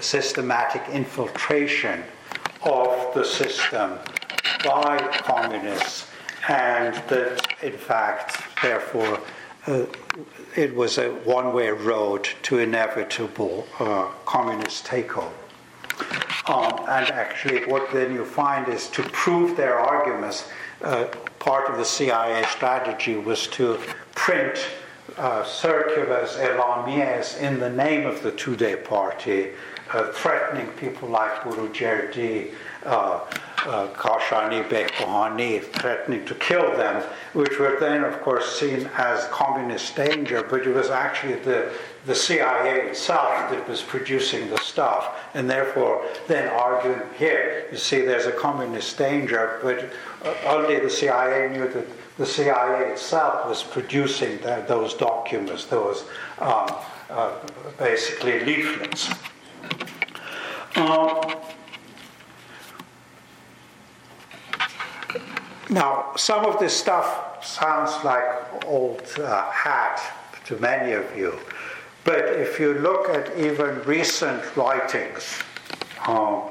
systematic 0.02 0.82
infiltration 0.90 2.04
of 2.64 3.14
the 3.14 3.24
system 3.24 3.98
by 4.64 4.98
communists, 5.24 6.08
and 6.48 6.96
that 7.10 7.46
in 7.62 7.74
fact, 7.74 8.42
therefore, 8.62 9.20
uh, 9.68 9.86
it 10.56 10.76
was 10.76 10.98
a 10.98 11.10
one 11.24 11.54
way 11.54 11.70
road 11.70 12.28
to 12.44 12.60
inevitable 12.60 13.68
uh, 13.80 14.08
communist 14.26 14.86
takeover. 14.86 15.32
Um, 16.48 16.74
and 16.90 17.10
actually, 17.12 17.66
what 17.66 17.92
then 17.92 18.14
you 18.14 18.26
find 18.26 18.68
is 18.68 18.88
to 18.90 19.04
prove 19.04 19.56
their 19.56 19.80
arguments, 19.80 20.50
uh, 20.82 21.06
part 21.40 21.70
of 21.70 21.78
the 21.78 21.86
CIA 21.86 22.44
strategy 22.46 23.16
was 23.16 23.48
to 23.48 23.80
print 24.16 24.66
uh, 25.22 25.44
circulars 25.44 26.36
alarmiers 26.38 27.40
in 27.40 27.60
the 27.60 27.70
name 27.70 28.08
of 28.08 28.24
the 28.24 28.32
Tudeh 28.32 28.84
party, 28.84 29.50
uh, 29.94 30.12
threatening 30.14 30.68
people 30.78 31.10
like 31.10 31.32
Boroujerdi, 31.42 32.52
uh, 32.88 33.20
uh, 33.68 33.88
Kashani 33.90 34.68
Behbahani, 34.68 35.62
threatening 35.62 36.26
to 36.26 36.34
kill 36.34 36.76
them, 36.76 37.04
which 37.34 37.60
were 37.60 37.78
then, 37.80 38.04
of 38.04 38.20
course, 38.22 38.60
seen 38.60 38.90
as 38.98 39.28
communist 39.28 39.96
danger, 39.96 40.42
but 40.42 40.66
it 40.66 40.74
was 40.74 40.90
actually 40.90 41.36
the, 41.36 41.72
the 42.08 42.16
CIA 42.16 42.88
itself 42.88 43.52
that 43.52 43.70
was 43.70 43.84
producing 43.84 44.50
the 44.50 44.58
stuff, 44.58 45.20
and 45.36 45.48
therefore 45.48 46.04
then 46.28 46.48
arguing 46.48 47.02
here, 47.16 47.68
you 47.72 47.78
see, 47.78 48.02
there's 48.02 48.26
a 48.26 48.32
communist 48.32 48.98
danger, 48.98 49.60
but 49.62 49.88
uh, 50.26 50.34
only 50.48 50.80
the 50.80 50.90
CIA 50.90 51.48
knew 51.50 51.68
that 51.68 51.86
the 52.22 52.28
CIA 52.28 52.92
itself 52.92 53.48
was 53.48 53.64
producing 53.64 54.38
the, 54.42 54.64
those 54.68 54.94
documents, 54.94 55.66
those 55.66 56.04
um, 56.38 56.68
uh, 57.10 57.32
basically 57.80 58.42
leaflets. 58.42 59.10
Um, 60.76 61.20
now, 65.72 66.12
some 66.16 66.46
of 66.46 66.60
this 66.60 66.78
stuff 66.78 67.44
sounds 67.44 67.92
like 68.06 68.24
old 68.66 69.02
uh, 69.18 69.50
hat 69.50 70.00
to 70.46 70.56
many 70.58 70.92
of 70.92 71.18
you. 71.18 71.40
But 72.04 72.20
if 72.20 72.60
you 72.60 72.76
look 72.76 73.10
at 73.10 73.36
even 73.36 73.82
recent 73.86 74.56
writings 74.56 75.40
um, 76.06 76.44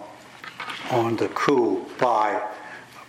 on 0.91 1.15
the 1.15 1.29
coup 1.29 1.87
by, 2.01 2.43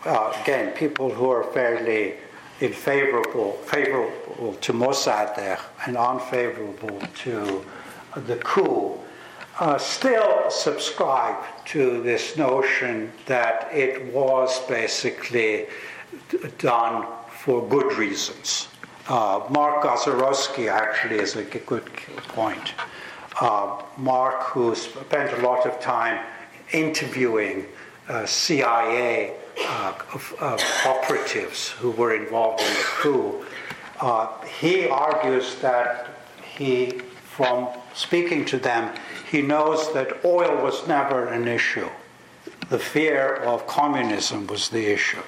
uh, 0.05 0.37
again, 0.43 0.73
people 0.73 1.09
who 1.09 1.27
are 1.31 1.43
fairly 1.43 2.17
unfavorable, 2.61 3.53
favorable 3.65 4.21
favorable 4.41 4.53
to 4.61 4.73
Mossadegh 4.73 5.59
and 5.85 5.97
unfavorable 5.97 7.01
to 7.23 7.65
the 8.15 8.35
coup, 8.37 8.99
uh, 9.59 9.77
still 9.77 10.49
subscribe 10.49 11.35
to 11.65 12.01
this 12.01 12.37
notion 12.37 13.11
that 13.25 13.69
it 13.73 14.05
was 14.13 14.59
basically 14.67 15.67
done 16.57 17.05
for 17.29 17.67
good 17.67 17.93
reasons. 17.97 18.67
Uh, 19.07 19.41
Mark 19.49 19.83
Gasiorowski 19.83 20.69
actually 20.69 21.19
is 21.19 21.35
a 21.35 21.43
good 21.43 21.85
point. 22.29 22.73
Uh, 23.39 23.81
Mark, 23.97 24.43
who 24.43 24.75
spent 24.75 25.33
a 25.33 25.41
lot 25.41 25.65
of 25.65 25.79
time 25.79 26.23
interviewing 26.71 27.65
uh, 28.07 28.25
CIA 28.25 29.35
uh, 29.67 30.57
operatives 30.85 31.69
who 31.69 31.91
were 31.91 32.13
involved 32.13 32.61
in 32.61 32.73
the 32.73 32.83
coup, 32.83 33.45
uh, 33.99 34.27
he 34.45 34.87
argues 34.87 35.55
that 35.61 36.07
he, 36.55 36.99
from 37.23 37.69
speaking 37.93 38.45
to 38.45 38.57
them, 38.57 38.93
he 39.29 39.41
knows 39.41 39.93
that 39.93 40.25
oil 40.25 40.63
was 40.63 40.87
never 40.87 41.27
an 41.27 41.47
issue. 41.47 41.89
The 42.69 42.79
fear 42.79 43.35
of 43.35 43.67
communism 43.67 44.47
was 44.47 44.69
the 44.69 44.91
issue. 44.91 45.21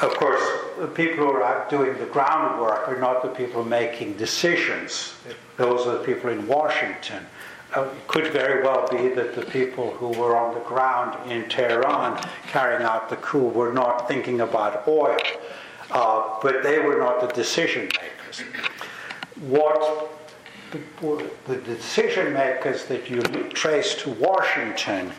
Of 0.00 0.14
course, 0.14 0.42
the 0.78 0.86
people 0.86 1.26
who 1.26 1.32
are 1.32 1.66
doing 1.68 1.98
the 1.98 2.06
groundwork 2.06 2.88
are 2.88 2.98
not 2.98 3.22
the 3.22 3.28
people 3.28 3.64
making 3.64 4.14
decisions. 4.14 5.14
Those 5.58 5.86
are 5.86 5.98
the 5.98 6.04
people 6.04 6.30
in 6.30 6.46
Washington. 6.46 7.26
Uh, 7.76 7.82
it 7.82 8.08
could 8.08 8.32
very 8.32 8.62
well 8.62 8.88
be 8.88 9.08
that 9.08 9.34
the 9.34 9.42
people 9.42 9.92
who 9.92 10.08
were 10.08 10.36
on 10.36 10.54
the 10.54 10.60
ground 10.60 11.30
in 11.30 11.48
Tehran 11.48 12.20
carrying 12.48 12.82
out 12.82 13.08
the 13.08 13.16
coup 13.16 13.48
were 13.48 13.72
not 13.72 14.08
thinking 14.08 14.40
about 14.40 14.86
oil, 14.88 15.18
uh, 15.90 16.38
but 16.42 16.62
they 16.62 16.78
were 16.78 16.98
not 16.98 17.20
the 17.20 17.28
decision 17.28 17.82
makers. 17.82 18.42
What 19.40 20.10
the, 20.72 21.30
the 21.46 21.56
decision 21.56 22.32
makers 22.32 22.86
that 22.86 23.08
you 23.08 23.22
trace 23.50 23.94
to 24.02 24.10
Washington 24.10 25.12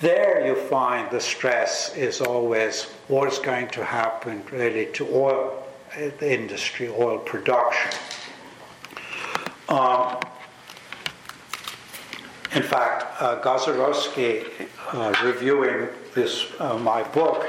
there 0.00 0.46
you 0.46 0.54
find 0.54 1.10
the 1.10 1.20
stress 1.20 1.96
is 1.96 2.20
always 2.20 2.84
what 3.08 3.32
is 3.32 3.40
going 3.40 3.66
to 3.68 3.84
happen 3.84 4.44
really 4.52 4.86
to 4.92 5.08
oil 5.12 5.66
industry, 6.20 6.88
oil 6.88 7.18
production. 7.18 7.98
Um, 9.68 10.20
in 12.54 12.62
fact, 12.62 13.20
uh, 13.20 13.36
uh, 14.92 15.14
reviewing 15.24 15.88
this 16.14 16.46
uh, 16.58 16.78
my 16.78 17.02
book, 17.02 17.46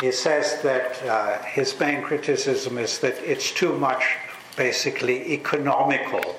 he 0.00 0.10
says 0.10 0.60
that 0.62 1.02
uh, 1.04 1.38
his 1.42 1.78
main 1.78 2.02
criticism 2.02 2.78
is 2.78 2.98
that 2.98 3.16
it's 3.18 3.52
too 3.52 3.76
much, 3.78 4.16
basically 4.56 5.32
economical, 5.32 6.36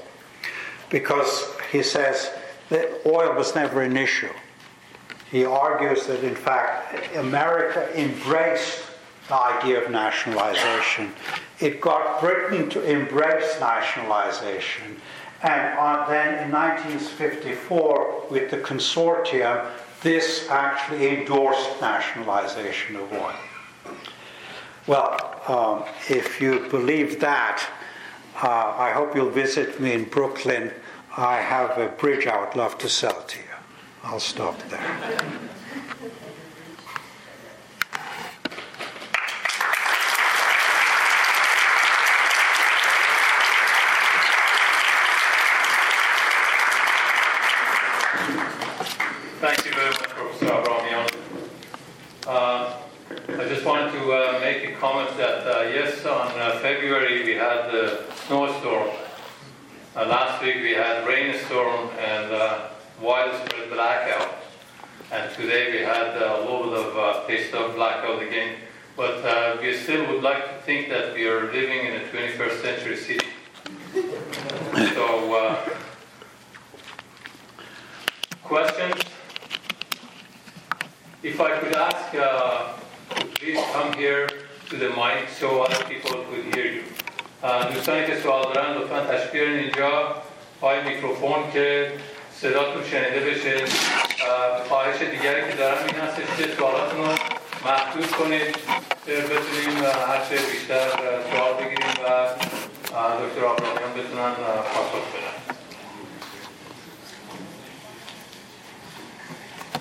because 0.89 1.53
he 1.71 1.81
says 1.81 2.31
that 2.69 3.01
oil 3.05 3.33
was 3.35 3.55
never 3.55 3.81
an 3.81 3.95
issue 3.95 4.29
he 5.31 5.43
argues 5.43 6.05
that, 6.07 6.23
in 6.23 6.33
fact, 6.33 7.15
America 7.15 7.89
embraced 7.99 8.79
the 9.27 9.35
idea 9.35 9.83
of 9.83 9.91
nationalization. 9.91 11.11
It 11.59 11.81
got 11.81 12.21
Britain 12.21 12.69
to 12.69 12.81
embrace 12.83 13.59
nationalization. 13.59 15.01
And 15.45 16.09
then 16.09 16.43
in 16.43 16.51
1954, 16.51 18.23
with 18.31 18.49
the 18.49 18.57
consortium, 18.57 19.69
this 20.01 20.49
actually 20.49 21.19
endorsed 21.19 21.79
nationalization 21.79 22.95
of 22.95 23.13
oil. 23.13 23.35
Well, 24.87 25.41
um, 25.47 25.83
if 26.09 26.41
you 26.41 26.67
believe 26.69 27.19
that, 27.19 27.63
uh, 28.41 28.73
I 28.75 28.89
hope 28.91 29.15
you'll 29.15 29.29
visit 29.29 29.79
me 29.79 29.93
in 29.93 30.05
Brooklyn. 30.05 30.71
I 31.15 31.35
have 31.37 31.77
a 31.77 31.89
bridge 31.89 32.25
I 32.25 32.43
would 32.43 32.55
love 32.55 32.79
to 32.79 32.89
sell 32.89 33.21
to 33.21 33.37
you. 33.37 33.55
I'll 34.03 34.19
stop 34.19 34.57
there. 34.69 35.21
Thank 49.45 49.63
you 49.63 49.73
very 49.73 49.91
much, 49.91 50.09
Professor 50.09 50.45
Abrahamian. 50.45 51.07
Uh, 52.25 52.77
I 53.27 53.47
just 53.47 53.63
wanted 53.63 53.91
to 53.91 54.11
uh, 54.11 54.39
make 54.39 54.63
a 54.63 54.74
comment 54.85 55.17
that 55.17 55.41
uh, 55.47 55.61
yes, 55.63 56.05
on 56.05 56.27
uh, 56.39 56.59
February 56.59 57.23
we 57.23 57.33
had 57.33 57.71
the 57.71 58.03
snowstorm. 58.27 58.89
Uh, 59.95 60.05
last 60.05 60.43
week 60.43 60.57
we 60.57 60.73
had 60.73 61.07
rainstorm 61.07 61.89
and 61.97 62.31
uh, 62.31 62.67
widespread 63.01 63.71
blackout. 63.71 64.35
And 65.11 65.33
today 65.33 65.71
we 65.71 65.79
had 65.79 66.15
a 66.21 66.37
little 66.41 66.69
bit 66.69 66.85
of 66.85 66.97
uh, 66.97 67.25
taste 67.25 67.51
of 67.55 67.73
blackout 67.73 68.21
again. 68.21 68.57
But 68.95 69.25
uh, 69.25 69.57
we 69.59 69.73
still 69.75 70.05
would 70.07 70.21
like 70.21 70.43
to 70.53 70.61
think 70.67 70.89
that 70.89 71.15
we 71.15 71.27
are 71.27 71.51
living 71.51 71.87
in 71.87 71.93
a 72.01 72.03
21st 72.13 72.61
century 72.61 72.97
city. 72.97 73.29
so, 74.93 75.35
uh, 75.35 75.69
questions? 78.43 79.01
If 81.23 81.41
I 81.41 81.59
could 81.59 81.73
ask, 81.73 82.13
uh, 82.13 82.73
please 83.33 83.59
come 83.73 83.93
here 83.93 84.44
to 84.68 84.76
the 84.76 84.90
mic 85.00 85.28
so 85.38 85.62
other 85.62 85.82
people 85.84 86.12
could 86.28 86.54
hear 86.54 86.66
you. 86.76 86.84
دوستانی 87.74 88.06
که 88.06 88.16
سوال 88.22 88.52
دارن 88.54 88.74
لطفا 88.76 89.00
تشکیل 89.00 89.42
اینجا 89.42 90.14
پای 90.60 90.82
میکروفون 90.82 91.52
که 91.52 91.92
صداتون 92.40 92.84
شنیده 92.90 93.20
بشه 93.20 93.64
خواهش 94.68 95.02
دیگری 95.02 95.50
که 95.50 95.56
دارم 95.56 95.78
این 95.86 95.96
هستش 95.96 96.36
که 96.38 96.56
سوالاتون 96.56 96.98
رو 96.98 97.12
محدود 97.64 98.10
کنید 98.10 98.56
که 99.06 99.12
بتونیم 99.12 99.84
هر 100.08 100.20
چه 100.28 100.36
بیشتر 100.52 100.88
سوال 101.32 101.54
بگیریم 101.54 101.94
و 102.04 102.08
دکتر 103.22 103.44
آبرامیان 103.44 103.92
بتونن 103.92 104.34
پاسخ 104.74 105.06
بدن 105.12 105.40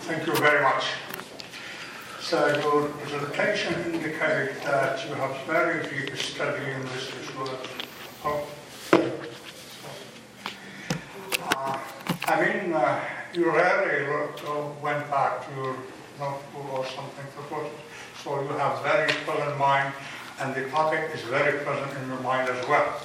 Thank 0.08 0.26
you 0.26 0.34
very 0.34 0.62
much. 0.64 0.86
So 2.25 2.49
your 2.49 2.89
presentation 2.89 3.75
indicates 3.93 4.59
that 4.65 5.07
you 5.07 5.15
have 5.17 5.37
very 5.47 5.83
deep 5.83 6.17
study 6.17 6.65
in 6.71 6.81
this 6.87 7.11
disorders. 7.11 7.69
Oh. 8.25 8.47
Uh, 11.51 11.79
I 12.27 12.41
mean, 12.41 12.73
uh, 12.73 12.99
you 13.35 13.51
rarely 13.51 14.09
went 14.81 15.11
back 15.11 15.47
to 15.47 15.55
your 15.55 15.77
notebook 16.19 16.73
or 16.73 16.87
something 16.87 17.27
to 17.37 17.43
put 17.51 17.67
it. 17.67 17.73
So 18.23 18.41
you 18.41 18.49
have 18.57 18.83
very 18.83 19.13
present 19.27 19.59
mind, 19.59 19.93
and 20.41 20.55
the 20.55 20.65
topic 20.71 21.11
is 21.13 21.21
very 21.25 21.63
present 21.63 21.93
in 22.01 22.09
your 22.09 22.21
mind 22.21 22.49
as 22.49 22.67
well. 22.67 23.03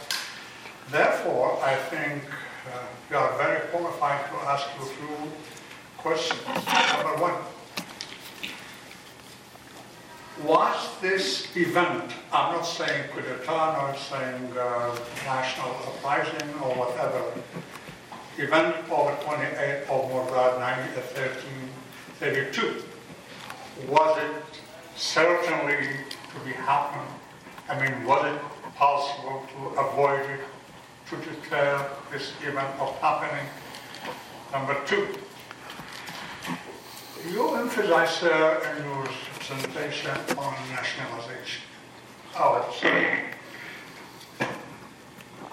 Therefore, 0.91 1.59
I 1.61 1.76
think 1.76 2.24
uh, 2.24 2.88
you 3.09 3.17
are 3.17 3.38
very 3.38 3.67
qualified 3.67 4.30
to 4.30 4.36
ask 4.47 4.65
you 4.78 4.86
a 4.86 4.89
few 4.95 5.32
questions. 5.97 6.41
Number 6.45 7.22
one, 7.22 7.34
was 10.43 10.89
this 11.01 11.47
event, 11.55 12.13
I'm 12.31 12.55
not 12.55 12.63
saying 12.63 13.09
coup 13.11 13.21
d'etat, 13.21 13.73
not 13.73 13.97
saying 13.97 14.53
uh, 14.57 14.95
national 15.25 15.69
uprising 15.69 16.49
or 16.61 16.75
whatever, 16.75 17.33
event 18.37 18.75
of 18.75 18.87
the 18.87 19.17
28th 19.25 19.89
of 19.89 20.09
Mordad 20.11 20.59
1332. 20.59 22.83
Was 23.87 24.17
it 24.17 24.31
certainly 24.95 25.87
to 26.33 26.39
be 26.45 26.51
happening? 26.51 27.07
I 27.67 27.79
mean, 27.79 28.05
was 28.05 28.25
it 28.33 28.41
possible 28.75 29.43
to 29.53 29.59
avoid 29.79 30.29
it, 30.29 30.41
to 31.09 31.15
declare 31.17 31.89
this 32.11 32.31
event 32.43 32.79
of 32.79 32.95
happening? 32.99 33.47
Number 34.53 34.75
two, 34.85 35.07
you 37.29 37.55
emphasize 37.55 38.23
uh, 38.23 38.61
in 38.77 38.83
your 38.85 39.07
presentation 39.49 40.11
on 40.37 40.53
nationalization. 40.69 41.63
Oh, 42.37 42.71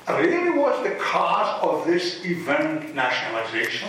really 0.08 0.50
was 0.50 0.84
the 0.84 0.94
cause 0.96 1.62
of 1.62 1.86
this 1.86 2.22
event 2.26 2.94
nationalization? 2.94 3.88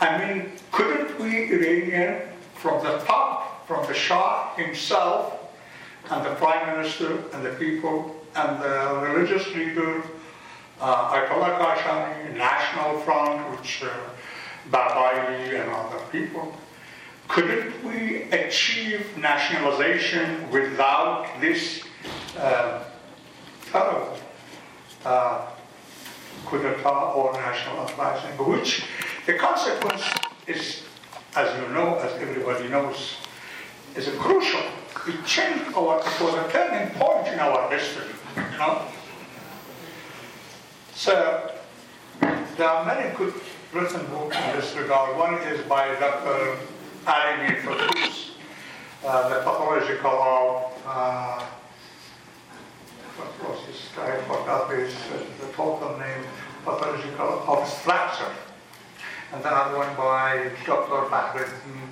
I 0.00 0.18
mean, 0.18 0.52
couldn't 0.72 1.18
we, 1.18 1.50
Iranian, 1.52 2.28
from 2.54 2.84
the 2.84 2.98
top, 2.98 3.66
from 3.66 3.86
the 3.86 3.94
Shah 3.94 4.54
himself, 4.56 5.34
and 6.10 6.24
the 6.24 6.34
Prime 6.34 6.76
Minister, 6.76 7.24
and 7.32 7.44
the 7.44 7.52
people, 7.52 8.14
and 8.36 8.62
the 8.62 9.08
religious 9.08 9.46
leader, 9.54 10.02
uh, 10.80 11.12
Ayatollah 11.12 11.58
Kashani, 11.58 12.36
National 12.36 13.00
Front, 13.00 13.58
which 13.58 13.82
uh, 13.82 13.88
Baqai 14.70 15.60
and 15.60 15.70
other 15.70 16.04
people. 16.12 16.54
Couldn't 17.28 17.84
we 17.84 18.22
achieve 18.32 19.16
nationalization 19.16 20.50
without 20.50 21.26
this 21.40 21.82
uh, 22.38 22.84
fellow 23.60 24.16
uh, 25.04 25.46
coup 26.46 26.58
d'etat 26.58 27.12
or 27.14 27.32
national 27.34 27.80
uprising, 27.80 28.30
which 28.38 28.84
the 29.26 29.34
consequence 29.34 30.02
is, 30.46 30.82
as 31.36 31.48
you 31.60 31.68
know, 31.74 31.96
as 31.96 32.12
everybody 32.20 32.68
knows, 32.68 33.16
is 33.94 34.08
crucial. 34.18 34.62
It 35.06 35.24
changed 35.26 35.74
our, 35.76 36.00
it 36.00 36.20
was 36.20 36.34
a 36.34 36.48
turning 36.50 36.90
point 36.94 37.28
in 37.28 37.38
our 37.38 37.70
history, 37.70 38.08
you 38.36 38.58
know. 38.58 38.82
So 40.94 41.52
there 42.56 42.68
are 42.68 42.84
many 42.84 43.14
good 43.16 43.34
written 43.72 44.06
books 44.06 44.36
in 44.36 44.56
this 44.56 44.74
regard. 44.76 45.16
One 45.16 45.34
is 45.34 45.60
by 45.68 45.94
Dr. 46.00 46.56
Ali 47.06 47.54
Fakus, 47.62 48.30
uh, 49.04 49.28
The 49.28 49.36
Pathological 49.42 50.10
of, 50.10 50.72
uh, 50.86 51.42
what 53.16 53.50
was 53.50 53.64
his, 53.66 53.80
I 53.98 54.16
forgot 54.22 54.70
his, 54.70 54.92
uh, 54.94 55.24
the 55.40 55.52
total 55.52 55.96
name, 55.98 56.24
Pathological 56.64 57.44
of 57.46 57.72
Fracture. 57.82 58.32
And 59.32 59.42
then 59.42 59.52
another 59.52 59.78
one 59.78 59.94
by 59.96 60.50
Dr. 60.66 61.08
Fakhreddin. 61.10 61.88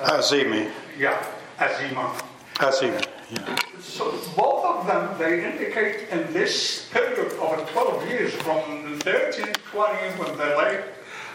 Uh, 0.00 0.18
Azimi. 0.18 0.70
Yeah, 0.98 1.22
Azima. 1.58 2.14
Azimi, 2.56 3.04
yeah. 3.30 3.56
So 3.80 4.12
both 4.36 4.64
of 4.64 4.86
them, 4.86 5.18
they 5.18 5.44
indicate 5.44 6.08
in 6.10 6.32
this 6.32 6.88
period 6.92 7.18
of 7.18 7.70
12 7.70 8.08
years 8.08 8.34
from 8.34 8.56
1320 9.04 10.18
when 10.18 10.38
the 10.38 10.56
late 10.56 10.84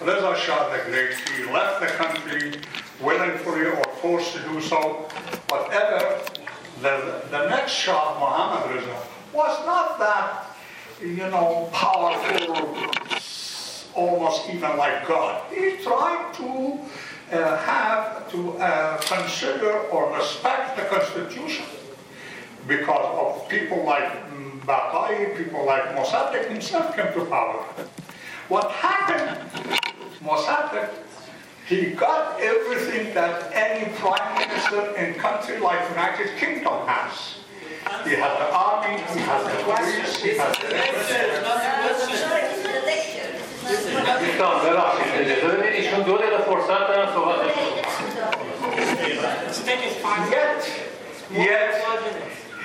Reza 0.03 0.35
Shah 0.35 0.69
the 0.69 0.89
Great, 0.89 1.13
he 1.37 1.51
left 1.51 1.79
the 1.79 1.87
country 1.87 2.59
willingly 3.01 3.65
or 3.65 3.83
forced 4.01 4.33
to 4.33 4.39
do 4.43 4.59
so, 4.59 5.07
whatever, 5.49 6.19
the, 6.81 7.21
the 7.29 7.47
next 7.49 7.71
Shah, 7.71 8.17
Muhammad 8.19 8.75
Reza, 8.75 8.97
was 9.31 9.65
not 9.65 9.99
that, 9.99 10.55
you 10.99 11.29
know, 11.29 11.69
powerful, 11.71 12.75
almost 13.93 14.49
even 14.49 14.75
like 14.77 15.07
God. 15.07 15.43
He 15.53 15.77
tried 15.83 16.33
to 16.33 16.79
uh, 17.31 17.57
have 17.57 18.29
to 18.31 18.57
uh, 18.57 18.97
consider 19.01 19.81
or 19.91 20.17
respect 20.17 20.77
the 20.77 20.83
Constitution 20.83 21.65
because 22.67 23.19
of 23.19 23.47
people 23.49 23.83
like 23.83 24.11
Baqai, 24.65 25.37
people 25.37 25.65
like 25.65 25.83
Mossadegh 25.95 26.49
himself 26.49 26.95
came 26.95 27.13
to 27.13 27.25
power. 27.25 27.63
What 28.47 28.69
happened, 28.71 29.39
Mossadegh, 30.23 30.89
he 31.67 31.91
got 31.91 32.39
everything 32.39 33.13
that 33.13 33.51
any 33.53 33.91
prime 33.97 34.37
minister 34.37 34.95
in 34.95 35.11
a 35.11 35.17
country 35.17 35.59
like 35.59 35.81
the 35.87 35.93
United 35.95 36.37
Kingdom 36.37 36.85
has. 36.85 37.37
He 38.05 38.13
has 38.15 38.33
the 38.37 38.53
army, 38.53 39.01
he 39.13 39.19
has 39.25 39.41
the 39.49 39.63
police, 39.63 40.21
he 40.21 40.37
has 40.37 40.57
the 40.59 40.67
Então, 44.33 44.51
ele 45.65 45.81
și 45.81 45.93
îndolerea 45.97 46.39
forțată 46.39 46.91
a 47.03 47.11
Sovatul. 47.13 47.51
Yet, 50.29 50.61
yet, 51.49 51.73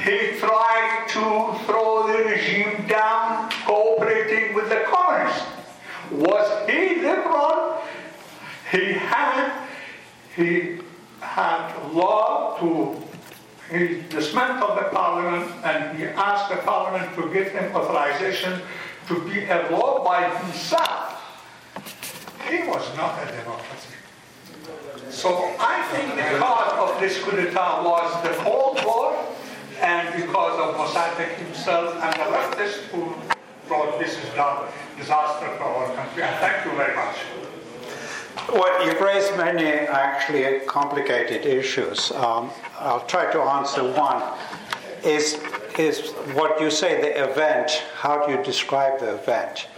he 0.05 0.17
tried 0.45 0.95
to 1.17 1.25
throw 1.67 1.91
the 2.11 2.19
regime 2.31 2.75
down, 2.89 3.29
cooperating 3.67 4.55
with 4.57 4.69
the 4.69 4.81
communists. 4.93 5.56
Was 6.11 6.69
he 6.69 6.97
liberal? 6.97 7.83
He 8.71 8.93
had, 8.93 9.67
he 10.35 10.79
had 11.21 11.93
law 11.93 12.57
to, 12.59 12.97
he 13.71 14.03
dismantled 14.09 14.79
the 14.79 14.89
parliament 14.91 15.51
and 15.65 15.99
he 15.99 16.05
asked 16.05 16.51
the 16.51 16.57
parliament 16.63 17.15
to 17.17 17.33
give 17.33 17.53
him 17.53 17.75
authorization 17.75 18.61
to 19.09 19.21
be 19.29 19.45
a 19.45 19.69
law 19.71 20.05
by 20.05 20.29
himself. 20.39 21.23
He 22.49 22.59
was 22.69 22.97
not 22.97 23.19
a 23.23 23.27
democrat. 23.27 23.87
So 25.11 25.55
I 25.59 25.83
think 25.93 26.17
the 26.17 26.39
cause 26.39 26.91
of 26.91 27.01
this 27.01 27.23
coup 27.23 27.31
d'etat 27.31 27.83
was 27.83 28.23
the 28.23 28.35
Cold 28.43 28.85
War 28.85 29.17
and 29.81 30.15
because 30.15 30.59
of 30.59 30.75
Mossadegh 30.77 31.35
himself 31.37 31.95
and 32.03 32.13
the 32.15 32.27
leftists 32.35 32.83
who 32.91 33.15
brought 33.69 33.99
this 33.99 34.17
is 34.17 34.37
not 34.37 34.73
disaster 34.97 35.49
for 35.57 35.65
our 35.65 35.95
country. 35.95 36.23
And 36.23 36.37
thank 36.37 36.65
you 36.65 36.73
very 36.73 36.95
much. 36.95 37.17
Well, 38.53 38.87
you've 38.87 39.01
raised 39.01 39.37
many 39.37 39.67
actually 39.67 40.65
complicated 40.67 41.47
issues. 41.47 42.13
Um, 42.13 42.51
I'll 42.79 43.05
try 43.07 43.31
to 43.33 43.41
answer 43.41 43.83
one. 43.83 44.23
Is, 45.03 45.41
is 45.79 46.13
what 46.35 46.61
you 46.61 46.71
say 46.71 47.01
the 47.01 47.31
event, 47.31 47.71
how 47.97 48.27
do 48.27 48.33
you 48.33 48.43
describe 48.43 49.01
the 49.01 49.15
event? 49.15 49.69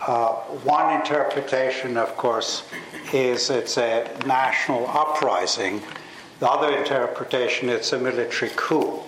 Uh, 0.00 0.34
one 0.64 0.94
interpretation, 1.00 1.96
of 1.96 2.16
course, 2.16 2.68
is 3.12 3.50
it's 3.50 3.78
a 3.78 4.10
national 4.26 4.86
uprising. 4.88 5.82
The 6.40 6.50
other 6.50 6.76
interpretation, 6.76 7.68
it's 7.68 7.92
a 7.92 7.98
military 7.98 8.50
coup. 8.56 9.00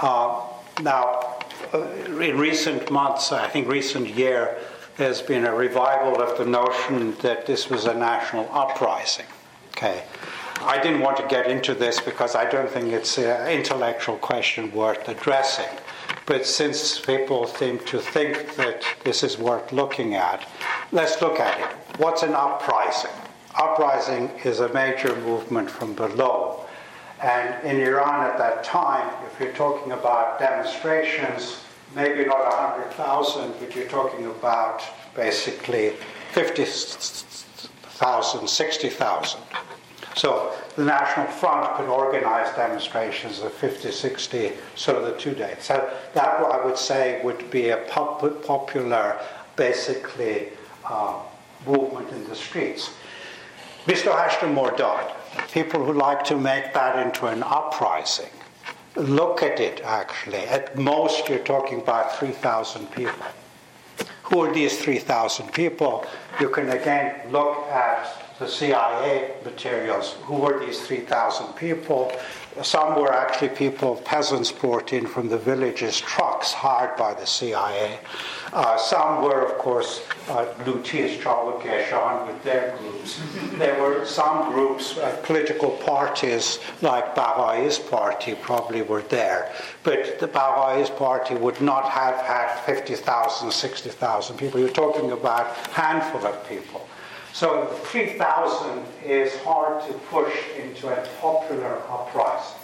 Uh, 0.00 0.46
now, 0.82 1.27
Uh, 1.72 1.82
in 2.20 2.38
recent 2.38 2.90
months, 2.90 3.30
I 3.30 3.46
think 3.48 3.68
recent 3.68 4.08
year, 4.08 4.56
there's 4.96 5.20
been 5.20 5.44
a 5.44 5.54
revival 5.54 6.22
of 6.22 6.38
the 6.38 6.46
notion 6.46 7.14
that 7.20 7.44
this 7.44 7.68
was 7.68 7.84
a 7.84 7.94
national 7.94 8.48
uprising. 8.52 9.26
Okay. 9.76 10.02
I 10.62 10.80
didn't 10.80 11.00
want 11.00 11.18
to 11.18 11.26
get 11.28 11.46
into 11.46 11.74
this 11.74 12.00
because 12.00 12.34
I 12.34 12.50
don't 12.50 12.70
think 12.70 12.92
it's 12.92 13.18
an 13.18 13.48
intellectual 13.48 14.16
question 14.16 14.72
worth 14.72 15.08
addressing. 15.08 15.68
But 16.26 16.46
since 16.46 16.98
people 16.98 17.46
seem 17.46 17.78
to 17.80 17.98
think 18.00 18.56
that 18.56 18.82
this 19.04 19.22
is 19.22 19.38
worth 19.38 19.70
looking 19.72 20.14
at, 20.14 20.48
let's 20.90 21.20
look 21.20 21.38
at 21.38 21.60
it. 21.60 22.00
What's 22.00 22.22
an 22.22 22.34
uprising? 22.34 23.10
Uprising 23.56 24.30
is 24.42 24.60
a 24.60 24.72
major 24.72 25.14
movement 25.16 25.70
from 25.70 25.94
below. 25.94 26.64
And 27.22 27.66
in 27.66 27.80
Iran 27.80 28.30
at 28.30 28.36
that 28.38 28.62
time, 28.62 29.10
if 29.26 29.40
you're 29.40 29.52
talking 29.52 29.90
about 29.92 30.38
demonstrations, 30.38 31.62
maybe 31.94 32.24
not 32.24 32.38
100,000, 32.38 33.54
but 33.58 33.74
you're 33.74 33.88
talking 33.88 34.26
about 34.26 34.82
basically 35.14 35.94
50,000, 36.32 38.48
60,000. 38.48 39.40
So 40.14 40.52
the 40.76 40.84
National 40.84 41.26
Front 41.26 41.76
could 41.76 41.88
organize 41.88 42.54
demonstrations 42.54 43.40
of 43.40 43.52
50, 43.52 43.90
60, 43.90 44.52
sort 44.74 44.98
of 44.98 45.04
the 45.04 45.16
two 45.16 45.34
days. 45.34 45.56
So 45.60 45.92
that, 46.14 46.40
I 46.40 46.64
would 46.64 46.78
say, 46.78 47.20
would 47.24 47.50
be 47.50 47.70
a 47.70 47.78
pop- 47.88 48.44
popular, 48.44 49.18
basically, 49.56 50.50
uh, 50.84 51.18
movement 51.66 52.10
in 52.10 52.28
the 52.28 52.36
streets. 52.36 52.90
Mr. 53.86 54.14
Ashton 54.14 54.54
Mordad, 54.54 55.14
people 55.52 55.84
who 55.84 55.92
like 55.92 56.24
to 56.24 56.36
make 56.36 56.74
that 56.74 56.98
into 57.04 57.26
an 57.26 57.42
uprising, 57.42 58.30
look 58.96 59.42
at 59.42 59.60
it 59.60 59.80
actually. 59.84 60.38
At 60.38 60.76
most, 60.76 61.28
you're 61.28 61.38
talking 61.38 61.80
about 61.80 62.16
3,000 62.18 62.90
people. 62.92 63.26
Who 64.24 64.40
are 64.40 64.52
these 64.52 64.78
3,000 64.78 65.52
people? 65.52 66.04
You 66.38 66.50
can 66.50 66.68
again 66.68 67.30
look 67.32 67.56
at 67.68 68.28
the 68.38 68.46
CIA 68.46 69.34
materials. 69.44 70.16
Who 70.24 70.36
were 70.36 70.58
these 70.64 70.80
3,000 70.86 71.54
people? 71.54 72.12
Some 72.62 73.00
were 73.00 73.12
actually 73.12 73.50
people, 73.50 73.96
peasants 73.96 74.50
brought 74.50 74.92
in 74.92 75.06
from 75.06 75.28
the 75.28 75.38
villages, 75.38 76.00
trucks 76.00 76.52
hired 76.52 76.96
by 76.96 77.14
the 77.14 77.26
CIA. 77.26 77.98
Uh, 78.52 78.76
some 78.76 79.22
were, 79.22 79.44
of 79.44 79.58
course, 79.58 80.02
uh, 80.28 80.46
Lutis 80.64 81.18
Chalukeshan 81.18 82.26
with 82.26 82.42
their 82.42 82.76
groups. 82.78 83.20
There 83.58 83.80
were 83.80 84.04
some 84.04 84.52
groups, 84.52 84.96
uh, 84.96 85.20
political 85.22 85.70
parties 85.70 86.58
like 86.82 87.14
Baqai's 87.14 87.78
party 87.78 88.34
probably 88.34 88.82
were 88.82 89.02
there. 89.02 89.52
But 89.82 90.18
the 90.18 90.28
Baqai's 90.28 90.90
party 90.90 91.34
would 91.34 91.60
not 91.60 91.88
have 91.90 92.16
had 92.16 92.54
50,000, 92.64 93.50
60,000 93.50 94.36
people. 94.36 94.58
You're 94.60 94.68
talking 94.70 95.12
about 95.12 95.54
handful 95.68 96.26
of 96.26 96.48
people. 96.48 96.88
So 97.38 97.66
3,000 97.84 98.84
is 99.04 99.32
hard 99.42 99.86
to 99.86 99.92
push 100.10 100.34
into 100.58 100.88
a 100.88 101.06
popular 101.20 101.80
uprising. 101.88 102.58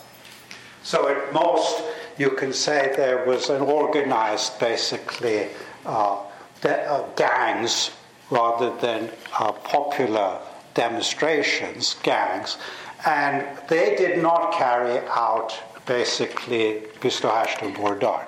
So 0.82 1.06
at 1.06 1.32
most, 1.32 1.80
you 2.18 2.30
can 2.30 2.52
say 2.52 2.92
there 2.96 3.24
was 3.24 3.50
an 3.50 3.62
organized, 3.62 4.58
basically, 4.58 5.46
uh, 5.86 6.18
de- 6.60 6.90
uh, 6.90 7.06
gangs 7.14 7.92
rather 8.30 8.76
than 8.80 9.12
uh, 9.38 9.52
popular 9.52 10.40
demonstrations, 10.74 11.94
gangs, 12.02 12.58
and 13.06 13.46
they 13.68 13.94
did 13.94 14.20
not 14.20 14.54
carry 14.54 14.98
out 15.06 15.56
basically 15.86 16.82
Pisto 16.98 17.30
Hashtam 17.30 17.76
Bordar. 17.76 18.26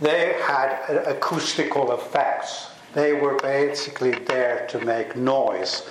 they 0.00 0.36
had 0.46 0.78
acoustical 1.08 1.90
effects. 1.90 2.67
They 2.94 3.12
were 3.12 3.36
basically 3.36 4.12
there 4.12 4.66
to 4.70 4.84
make 4.84 5.16
noise. 5.16 5.88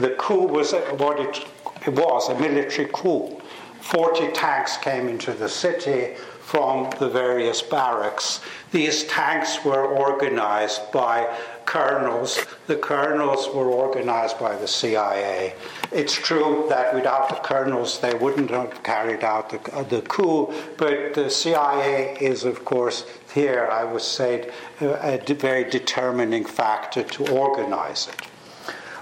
The 0.00 0.10
coup 0.10 0.46
was 0.46 0.72
what 0.72 1.20
it, 1.20 1.46
it 1.86 1.92
was 1.92 2.28
a 2.28 2.38
military 2.38 2.88
coup. 2.92 3.40
40 3.80 4.32
tanks 4.32 4.76
came 4.78 5.08
into 5.08 5.32
the 5.32 5.48
city 5.48 6.14
from 6.40 6.90
the 6.98 7.08
various 7.08 7.62
barracks. 7.62 8.40
These 8.72 9.04
tanks 9.04 9.64
were 9.64 9.84
organized 9.84 10.92
by 10.92 11.28
colonels. 11.66 12.38
The 12.66 12.76
colonels 12.76 13.48
were 13.54 13.68
organized 13.68 14.38
by 14.38 14.56
the 14.56 14.68
CIA. 14.68 15.54
It's 15.92 16.14
true 16.14 16.66
that 16.68 16.94
without 16.94 17.28
the 17.28 17.34
colonels, 17.36 18.00
they 18.00 18.14
wouldn't 18.14 18.50
have 18.50 18.82
carried 18.82 19.24
out 19.24 19.50
the, 19.50 19.76
uh, 19.76 19.82
the 19.82 20.02
coup, 20.02 20.52
but 20.76 21.14
the 21.14 21.28
CIA 21.28 22.16
is, 22.20 22.44
of 22.44 22.64
course, 22.64 23.04
here, 23.34 23.68
I 23.70 23.84
would 23.84 24.00
say, 24.00 24.50
a 24.80 25.18
very 25.18 25.64
determining 25.64 26.44
factor 26.44 27.02
to 27.02 27.32
organize 27.32 28.08
it. 28.08 28.22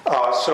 Uh, 0.06 0.32
so 0.32 0.52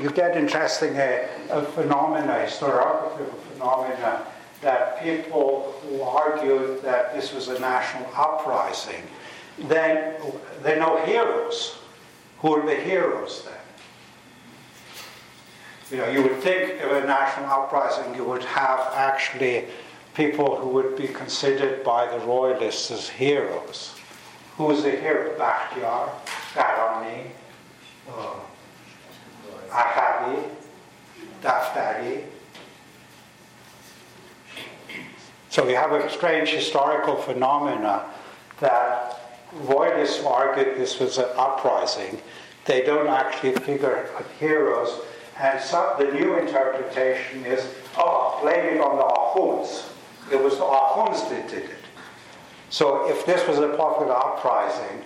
you 0.00 0.10
get 0.10 0.36
interesting 0.36 0.96
a, 0.96 1.28
a 1.50 1.62
phenomena, 1.62 2.44
historiographical 2.46 3.38
phenomena, 3.52 4.26
that 4.60 5.00
people 5.02 5.74
who 5.82 6.00
argued 6.02 6.82
that 6.82 7.14
this 7.14 7.32
was 7.32 7.48
a 7.48 7.58
national 7.60 8.08
uprising, 8.16 9.02
then 9.58 10.14
they're 10.62 10.78
no 10.78 11.04
heroes. 11.04 11.76
Who 12.38 12.56
are 12.56 12.66
the 12.66 12.74
heroes 12.74 13.44
then? 13.44 13.54
You 15.90 15.98
know, 15.98 16.08
you 16.08 16.22
would 16.22 16.40
think 16.40 16.80
of 16.82 16.92
a 16.92 17.06
national 17.06 17.50
uprising, 17.50 18.14
you 18.14 18.24
would 18.24 18.44
have 18.44 18.80
actually 18.94 19.66
people 20.14 20.56
who 20.56 20.68
would 20.68 20.96
be 20.96 21.08
considered 21.08 21.84
by 21.84 22.06
the 22.06 22.24
royalists 22.24 22.90
as 22.90 23.08
heroes. 23.08 23.94
Who 24.56 24.70
is 24.70 24.82
the 24.82 24.92
hero? 24.92 25.36
Bakhtiar, 25.38 26.10
Garani, 26.54 27.26
uh, 28.08 28.34
Ahabi, 29.70 30.48
Daftari. 31.42 32.24
So 35.50 35.64
we 35.64 35.72
have 35.72 35.92
a 35.92 36.10
strange 36.10 36.50
historical 36.50 37.16
phenomena 37.16 38.04
that 38.60 39.23
royalists 39.54 40.22
argued 40.24 40.76
this 40.76 40.98
was 40.98 41.18
an 41.18 41.28
uprising. 41.36 42.20
They 42.64 42.82
don't 42.82 43.08
actually 43.08 43.54
figure 43.56 43.96
as 43.96 44.26
heroes. 44.38 45.00
And 45.38 45.60
the 45.98 46.12
new 46.12 46.36
interpretation 46.38 47.44
is, 47.44 47.66
oh, 47.96 48.38
blame 48.42 48.76
it 48.76 48.80
on 48.80 48.96
the 48.96 49.04
Ahuns. 49.04 49.90
It 50.32 50.42
was 50.42 50.56
the 50.56 50.64
Ahuns 50.64 51.28
that 51.30 51.48
did 51.48 51.64
it. 51.64 51.76
So 52.70 53.10
if 53.10 53.26
this 53.26 53.46
was 53.46 53.58
a 53.58 53.76
popular 53.76 54.16
uprising, 54.16 55.02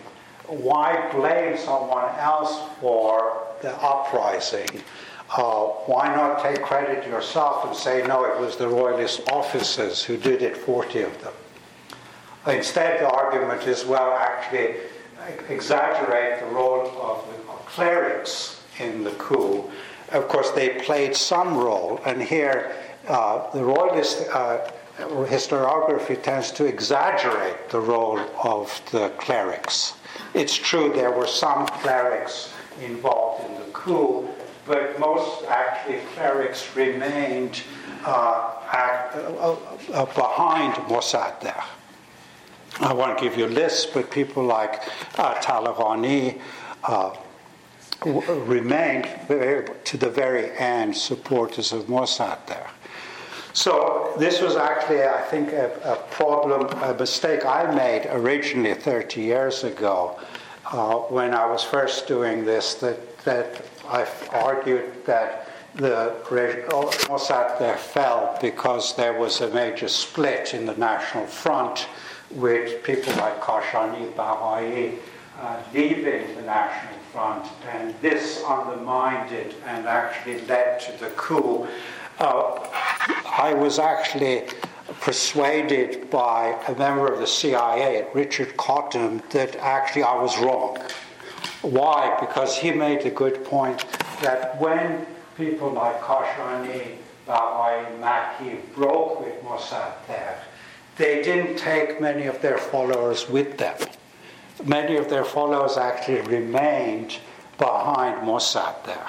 why 0.47 1.11
blame 1.13 1.57
someone 1.59 2.09
else 2.19 2.61
for 2.81 3.47
the 3.61 3.75
uprising? 3.83 4.83
Uh, 5.31 5.67
why 5.85 6.09
not 6.15 6.43
take 6.43 6.63
credit 6.63 7.07
yourself 7.07 7.67
and 7.67 7.77
say, 7.77 8.07
no, 8.07 8.25
it 8.25 8.39
was 8.41 8.57
the 8.57 8.67
royalist 8.67 9.29
officers 9.31 10.03
who 10.03 10.17
did 10.17 10.41
it, 10.41 10.57
40 10.57 11.03
of 11.03 11.23
them? 11.23 11.35
Instead, 12.49 13.01
the 13.01 13.09
argument 13.09 13.67
is, 13.67 13.85
well, 13.85 14.13
actually, 14.15 14.77
exaggerate 15.49 16.41
the 16.41 16.47
role 16.47 16.91
of 17.01 17.27
the 17.29 17.53
clerics 17.67 18.63
in 18.79 19.05
the 19.05 19.11
coup. 19.13 19.71
Of 20.13 20.29
course, 20.29 20.51
they 20.53 20.71
played 20.81 21.15
some 21.15 21.57
role, 21.57 22.01
and 22.07 22.23
here 22.23 22.75
uh, 23.09 23.51
the 23.51 23.63
royalist 23.63 24.27
uh, 24.33 24.71
historiography 24.99 26.21
tends 26.23 26.51
to 26.53 26.65
exaggerate 26.65 27.69
the 27.69 27.81
role 27.81 28.19
of 28.43 28.81
the 28.91 29.11
clerics. 29.19 29.95
It's 30.35 30.55
true 30.55 30.93
there 30.95 31.13
were 31.13 31.27
some 31.27 31.67
clerics 31.67 32.53
involved 32.81 33.49
in 33.49 33.55
the 33.57 33.71
coup, 33.73 34.29
but 34.67 34.99
most 34.99 35.45
actually 35.47 36.01
clerics 36.15 36.75
remained 36.75 37.63
uh, 38.05 38.55
act, 38.73 39.17
uh, 39.17 39.57
uh, 39.93 40.05
behind 40.15 40.75
Mossadegh. 40.89 41.65
I 42.81 42.93
won't 42.93 43.19
give 43.19 43.37
you 43.37 43.47
a 43.47 43.49
list, 43.49 43.93
but 43.93 44.11
people 44.11 44.45
like 44.45 44.83
uh, 45.17 45.35
uh, 46.85 47.13
remained 48.03 49.09
very, 49.27 49.69
to 49.85 49.97
the 49.97 50.11
very 50.11 50.51
end 50.57 50.97
supporters 50.97 51.73
of 51.73 51.87
Mossadegh. 51.87 52.69
So 53.53 54.15
this 54.19 54.41
was 54.41 54.55
actually, 54.55 55.03
I 55.03 55.21
think, 55.23 55.53
a, 55.53 55.73
a, 55.83 55.97
problem, 56.13 56.69
a 56.83 56.95
mistake 56.95 57.45
I 57.45 57.75
made 57.75 58.07
originally 58.11 58.75
30 58.75 59.21
years 59.21 59.65
ago 59.65 60.19
uh, 60.71 60.95
when 61.11 61.35
I 61.35 61.47
was 61.47 61.65
first 61.65 62.07
doing 62.07 62.45
this, 62.45 62.75
that, 62.75 63.19
that 63.25 63.65
I 63.89 64.07
argued 64.31 65.05
that 65.07 65.49
the 65.75 66.15
Mossadegh 66.29 67.77
fell 67.79 68.39
because 68.41 68.95
there 68.97 69.19
was 69.19 69.41
a 69.41 69.51
major 69.51 69.89
split 69.89 70.55
in 70.55 70.67
the 70.67 70.77
National 70.77 71.27
Front 71.27 71.89
with 72.31 72.83
people 72.85 73.13
like 73.15 73.41
Kashani 73.41 74.13
Baqai 74.13 74.99
uh, 75.41 75.63
leaving 75.73 76.35
the 76.35 76.43
National 76.43 76.99
Front, 77.13 77.47
and 77.73 77.95
this 78.01 78.43
undermined 78.45 79.33
it 79.33 79.55
and 79.67 79.87
actually 79.87 80.41
led 80.43 80.81
to 80.81 80.93
the 80.99 81.11
coup 81.11 81.67
uh, 82.19 82.69
I 83.39 83.55
was 83.55 83.79
actually 83.79 84.49
persuaded 85.01 86.11
by 86.11 86.61
a 86.67 86.75
member 86.75 87.07
of 87.07 87.21
the 87.21 87.27
CIA, 87.27 88.09
Richard 88.13 88.57
Cottam, 88.57 89.29
that 89.31 89.55
actually 89.57 90.03
I 90.03 90.21
was 90.21 90.37
wrong. 90.39 90.79
Why? 91.63 92.17
Because 92.19 92.59
he 92.59 92.73
made 92.73 93.07
a 93.07 93.11
good 93.11 93.45
point 93.45 93.85
that 94.21 94.61
when 94.61 95.07
people 95.37 95.71
like 95.71 96.01
Kashani, 96.01 96.97
Baqai, 97.27 98.01
Makki 98.01 98.75
broke 98.75 99.21
with 99.21 99.41
Mossadegh, 99.45 100.39
they 100.99 101.23
didn't 101.23 101.57
take 101.57 102.01
many 102.01 102.27
of 102.27 102.43
their 102.43 102.59
followers 102.59 103.29
with 103.29 103.57
them. 103.57 103.77
Many 104.65 104.97
of 104.97 105.09
their 105.09 105.25
followers 105.25 105.77
actually 105.77 106.21
remained 106.23 107.19
behind 107.57 108.27
Mossadegh. 108.27 109.09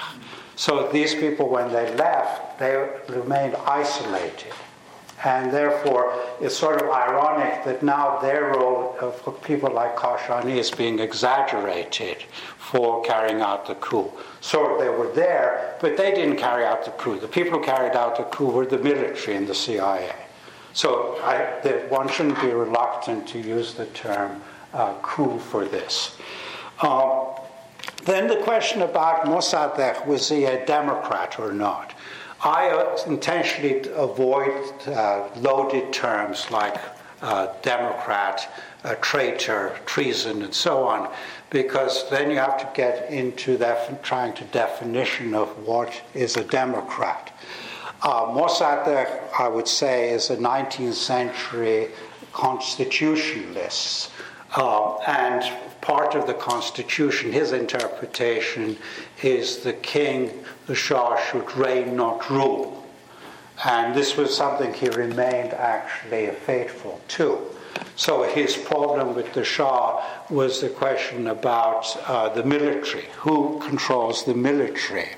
So 0.54 0.88
these 0.92 1.14
people, 1.14 1.48
when 1.48 1.72
they 1.72 1.94
left, 1.96 2.58
they 2.58 2.88
remained 3.08 3.56
isolated. 3.66 4.52
And 5.24 5.52
therefore, 5.52 6.14
it's 6.40 6.56
sort 6.56 6.80
of 6.80 6.88
ironic 6.88 7.64
that 7.64 7.82
now 7.82 8.18
their 8.20 8.52
role 8.52 8.96
of 9.00 9.42
people 9.42 9.70
like 9.70 9.96
Kashani 9.96 10.56
is 10.56 10.70
being 10.70 10.98
exaggerated 10.98 12.22
for 12.56 13.02
carrying 13.02 13.42
out 13.42 13.66
the 13.66 13.74
coup. 13.74 14.10
So 14.40 14.78
they 14.80 14.88
were 14.88 15.12
there, 15.12 15.76
but 15.80 15.96
they 15.96 16.12
didn't 16.14 16.36
carry 16.36 16.64
out 16.64 16.84
the 16.84 16.92
coup. 16.92 17.18
The 17.18 17.28
people 17.28 17.58
who 17.58 17.64
carried 17.64 17.96
out 17.96 18.16
the 18.16 18.24
coup 18.24 18.50
were 18.50 18.64
the 18.64 18.78
military 18.78 19.36
and 19.36 19.46
the 19.46 19.54
CIA. 19.54 20.14
So 20.72 21.18
I, 21.22 21.60
the, 21.62 21.86
one 21.88 22.08
shouldn't 22.08 22.40
be 22.40 22.48
reluctant 22.48 23.26
to 23.28 23.38
use 23.38 23.74
the 23.74 23.86
term 23.86 24.40
uh, 24.72 24.94
coup 25.02 25.38
for 25.38 25.64
this. 25.64 26.16
Um, 26.82 27.26
then 28.04 28.28
the 28.28 28.36
question 28.36 28.82
about 28.82 29.24
Mossadegh 29.26 30.06
was 30.06 30.28
he 30.28 30.44
a 30.44 30.64
Democrat 30.64 31.38
or 31.38 31.52
not? 31.52 31.94
I 32.42 32.70
uh, 32.70 32.98
intentionally 33.06 33.82
avoid 33.94 34.72
uh, 34.86 35.28
loaded 35.36 35.92
terms 35.92 36.50
like 36.50 36.76
uh, 37.20 37.48
Democrat, 37.60 38.50
traitor, 39.02 39.76
treason, 39.84 40.42
and 40.42 40.54
so 40.54 40.84
on, 40.84 41.12
because 41.50 42.08
then 42.08 42.30
you 42.30 42.38
have 42.38 42.58
to 42.58 42.68
get 42.74 43.10
into 43.10 43.58
that 43.58 44.02
trying 44.02 44.32
to 44.34 44.44
definition 44.44 45.34
of 45.34 45.48
what 45.66 45.92
is 46.14 46.38
a 46.38 46.44
Democrat. 46.44 47.30
Uh, 48.02 48.26
Mossadegh, 48.26 49.30
I 49.38 49.46
would 49.46 49.68
say, 49.68 50.10
is 50.10 50.30
a 50.30 50.36
19th 50.36 50.94
century 50.94 51.90
constitutionalist. 52.32 54.10
Uh, 54.56 54.96
and 55.00 55.42
part 55.80 56.14
of 56.14 56.26
the 56.26 56.34
Constitution, 56.34 57.30
his 57.30 57.52
interpretation 57.52 58.78
is 59.22 59.58
the 59.58 59.74
king, 59.74 60.44
the 60.66 60.74
Shah, 60.74 61.16
should 61.30 61.54
reign, 61.56 61.94
not 61.94 62.28
rule. 62.30 62.86
And 63.64 63.94
this 63.94 64.16
was 64.16 64.34
something 64.34 64.72
he 64.72 64.88
remained 64.88 65.52
actually 65.52 66.30
faithful 66.30 67.00
to. 67.08 67.38
So 67.96 68.22
his 68.22 68.56
problem 68.56 69.14
with 69.14 69.34
the 69.34 69.44
Shah 69.44 70.02
was 70.30 70.62
the 70.62 70.70
question 70.70 71.26
about 71.26 71.84
uh, 72.08 72.30
the 72.30 72.44
military 72.44 73.04
who 73.18 73.60
controls 73.60 74.24
the 74.24 74.34
military? 74.34 75.10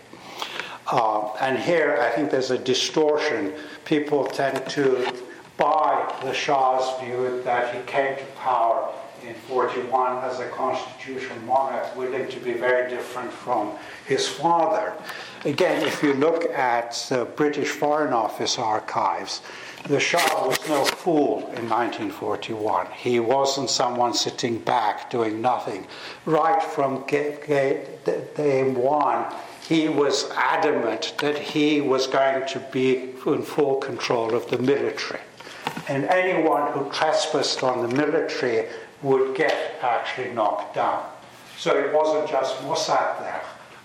Uh, 0.91 1.33
and 1.41 1.59
here 1.59 1.99
I 2.01 2.11
think 2.11 2.31
there's 2.31 2.51
a 2.51 2.59
distortion. 2.59 3.53
People 3.85 4.27
tend 4.27 4.69
to 4.71 5.13
buy 5.57 6.13
the 6.23 6.33
Shah's 6.33 7.01
view 7.01 7.43
that 7.45 7.75
he 7.75 7.81
came 7.83 8.17
to 8.17 8.25
power 8.37 8.93
in 9.27 9.35
41 9.35 10.25
as 10.25 10.41
a 10.41 10.49
constitutional 10.49 11.39
monarch, 11.41 11.95
willing 11.97 12.29
to 12.29 12.41
be 12.41 12.53
very 12.55 12.91
different 12.91 13.33
from 13.33 13.73
his 14.07 14.29
father. 14.29 14.93
Again, 15.45 15.87
if 15.87 16.03
you 16.03 16.15
look 16.15 16.45
at 16.51 16.93
the 17.09 17.25
British 17.25 17.69
Foreign 17.69 18.13
Office 18.13 18.59
archives, 18.59 19.41
the 19.89 19.99
Shah 19.99 20.47
was 20.47 20.59
no 20.69 20.85
fool 20.85 21.39
in 21.57 21.69
1941. 21.69 22.87
He 22.97 23.19
wasn't 23.19 23.69
someone 23.69 24.15
sitting 24.15 24.59
back 24.59 25.11
doing 25.11 25.41
nothing. 25.41 25.87
Right 26.25 26.63
from 26.63 27.05
day 27.07 28.73
one, 28.77 29.27
he 29.69 29.89
was 29.89 30.31
adamant 30.31 31.15
that 31.19 31.39
he 31.39 31.81
was 31.81 32.07
going 32.07 32.47
to 32.49 32.59
be 32.73 33.15
in 33.27 33.43
full 33.43 33.77
control 33.77 34.35
of 34.35 34.49
the 34.51 34.59
military. 34.59 35.21
And 35.89 36.05
anyone 36.05 36.73
who 36.73 36.91
trespassed 36.91 37.63
on 37.63 37.89
the 37.89 37.95
military 37.95 38.69
would 39.03 39.37
get 39.37 39.79
actually 39.83 40.33
knocked 40.33 40.75
down. 40.75 41.05
So 41.59 41.77
it 41.79 41.93
wasn't 41.93 42.29
just 42.29 42.57
Mossadegh 42.63 43.43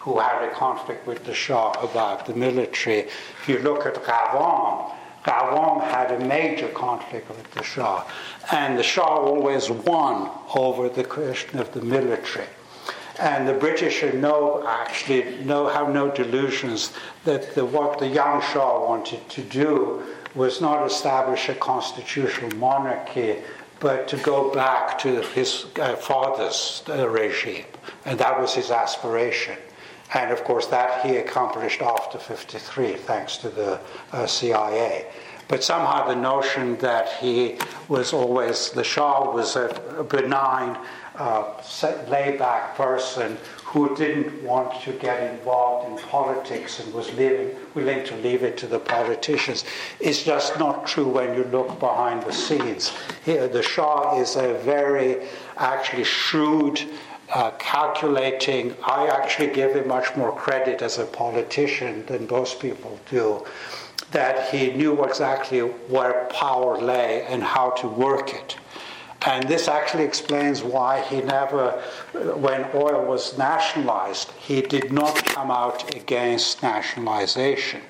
who 0.07 0.19
had 0.19 0.41
a 0.41 0.51
conflict 0.51 1.05
with 1.05 1.25
the 1.25 1.33
Shah 1.33 1.71
about 1.73 2.25
the 2.25 2.33
military. 2.33 2.99
If 2.99 3.49
you 3.49 3.59
look 3.59 3.85
at 3.85 3.95
Qavam, 3.95 4.93
Qavam 5.25 5.83
had 5.83 6.11
a 6.11 6.25
major 6.25 6.69
conflict 6.69 7.27
with 7.27 7.51
the 7.51 7.61
Shah, 7.61 8.05
and 8.53 8.79
the 8.79 8.83
Shah 8.83 9.03
always 9.03 9.69
won 9.69 10.31
over 10.55 10.87
the 10.87 11.03
question 11.03 11.59
of 11.59 11.73
the 11.73 11.81
military. 11.81 12.47
And 13.19 13.47
the 13.47 13.53
British 13.53 13.95
should 13.95 14.15
know 14.15 14.63
actually 14.67 15.43
no 15.43 15.67
have 15.67 15.89
no 15.89 16.11
delusions 16.11 16.93
that 17.25 17.55
the, 17.55 17.65
what 17.65 17.99
the 17.99 18.07
young 18.07 18.41
Shah 18.41 18.85
wanted 18.85 19.27
to 19.29 19.41
do 19.41 20.03
was 20.35 20.61
not 20.61 20.85
establish 20.85 21.49
a 21.49 21.55
constitutional 21.55 22.55
monarchy, 22.57 23.37
but 23.79 24.07
to 24.09 24.17
go 24.17 24.53
back 24.53 24.99
to 24.99 25.21
his 25.21 25.65
uh, 25.79 25.95
father's 25.95 26.83
uh, 26.89 27.07
regime, 27.09 27.65
and 28.05 28.19
that 28.19 28.39
was 28.39 28.53
his 28.53 28.69
aspiration. 28.69 29.57
And 30.13 30.31
of 30.31 30.43
course, 30.43 30.67
that 30.67 31.05
he 31.05 31.17
accomplished 31.17 31.81
after 31.81 32.17
53, 32.17 32.93
thanks 32.95 33.37
to 33.37 33.49
the 33.49 33.79
uh, 34.11 34.25
CIA. 34.25 35.07
But 35.47 35.63
somehow 35.63 36.07
the 36.07 36.15
notion 36.15 36.77
that 36.77 37.13
he 37.19 37.57
was 37.87 38.13
always, 38.13 38.71
the 38.71 38.83
Shah 38.83 39.31
was 39.33 39.55
a 39.55 40.05
benign, 40.09 40.77
uh, 41.17 41.61
laid 42.09 42.37
back 42.37 42.75
person 42.75 43.37
who 43.63 43.95
didn't 43.95 44.41
want 44.43 44.81
to 44.81 44.93
get 44.93 45.33
involved 45.33 45.89
in 45.89 46.07
politics 46.07 46.79
and 46.79 46.93
was 46.93 47.11
leaving, 47.13 47.55
willing 47.73 48.05
to 48.05 48.15
leave 48.17 48.43
it 48.43 48.55
to 48.57 48.67
the 48.67 48.79
politicians 48.79 49.65
is 49.99 50.23
just 50.23 50.57
not 50.57 50.85
true 50.87 51.07
when 51.07 51.35
you 51.35 51.43
look 51.45 51.79
behind 51.79 52.23
the 52.23 52.31
scenes. 52.31 52.93
Here, 53.25 53.47
the 53.47 53.61
Shah 53.63 54.19
is 54.19 54.35
a 54.35 54.53
very 54.63 55.27
actually 55.57 56.03
shrewd 56.03 56.81
uh, 57.33 57.51
calculating. 57.59 58.75
I 58.83 59.07
actually 59.07 59.47
give 59.47 59.75
him 59.75 59.87
much 59.87 60.15
more 60.15 60.33
credit 60.33 60.81
as 60.81 60.97
a 60.97 61.05
politician 61.05 62.05
than 62.05 62.27
most 62.27 62.59
people 62.59 62.99
do. 63.09 63.45
That 64.11 64.49
he 64.49 64.71
knew 64.71 65.03
exactly 65.03 65.59
where 65.59 66.25
power 66.31 66.77
lay 66.77 67.23
and 67.23 67.43
how 67.43 67.71
to 67.71 67.87
work 67.87 68.33
it. 68.33 68.55
And 69.25 69.47
this 69.47 69.67
actually 69.67 70.03
explains 70.03 70.63
why 70.63 71.01
he 71.01 71.21
never, 71.21 71.71
when 72.13 72.65
oil 72.73 73.03
was 73.05 73.37
nationalized, 73.37 74.31
he 74.33 74.61
did 74.61 74.91
not 74.91 75.25
come 75.25 75.49
out 75.49 75.95
against 75.95 76.61
nationalization. 76.61 77.81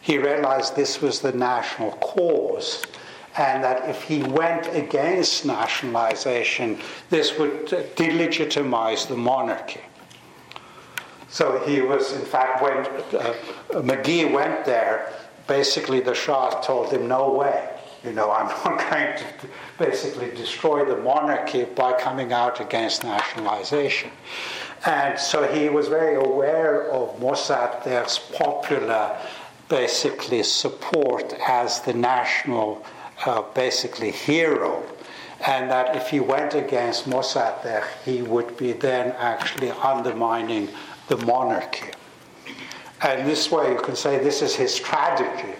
He 0.00 0.16
realized 0.18 0.74
this 0.74 1.02
was 1.02 1.20
the 1.20 1.32
national 1.32 1.92
cause 1.92 2.84
and 3.36 3.62
that 3.62 3.88
if 3.88 4.02
he 4.02 4.22
went 4.22 4.66
against 4.74 5.44
nationalization, 5.44 6.80
this 7.10 7.38
would 7.38 7.66
delegitimize 7.66 9.06
the 9.06 9.16
monarchy. 9.16 9.80
So 11.28 11.62
he 11.64 11.80
was, 11.80 12.12
in 12.12 12.24
fact, 12.24 12.60
when 12.60 12.78
uh, 13.20 13.34
McGhee 13.70 14.32
went 14.32 14.64
there, 14.64 15.12
basically 15.46 16.00
the 16.00 16.14
Shah 16.14 16.60
told 16.60 16.90
him, 16.92 17.06
no 17.06 17.32
way. 17.32 17.68
You 18.04 18.12
know, 18.12 18.30
I'm 18.30 18.46
not 18.46 18.90
going 18.90 19.16
to 19.18 19.24
basically 19.78 20.30
destroy 20.30 20.84
the 20.84 20.96
monarchy 20.96 21.64
by 21.64 21.92
coming 21.92 22.32
out 22.32 22.60
against 22.60 23.04
nationalization. 23.04 24.10
And 24.86 25.18
so 25.18 25.46
he 25.46 25.68
was 25.68 25.88
very 25.88 26.16
aware 26.16 26.90
of 26.90 27.20
Mossadegh's 27.20 28.18
popular, 28.18 29.18
basically, 29.68 30.42
support 30.42 31.34
as 31.46 31.80
the 31.80 31.92
national 31.92 32.84
uh, 33.26 33.42
basically 33.54 34.10
hero, 34.10 34.82
and 35.46 35.70
that 35.70 35.94
if 35.96 36.08
he 36.08 36.20
went 36.20 36.54
against 36.54 37.08
Mossadegh, 37.08 37.84
he 38.04 38.22
would 38.22 38.56
be 38.56 38.72
then 38.72 39.12
actually 39.18 39.70
undermining 39.70 40.68
the 41.08 41.18
monarchy. 41.18 41.90
And 43.02 43.26
this 43.28 43.50
way, 43.50 43.72
you 43.72 43.80
can 43.80 43.96
say 43.96 44.18
this 44.18 44.40
is 44.40 44.54
his 44.54 44.78
tragedy, 44.78 45.54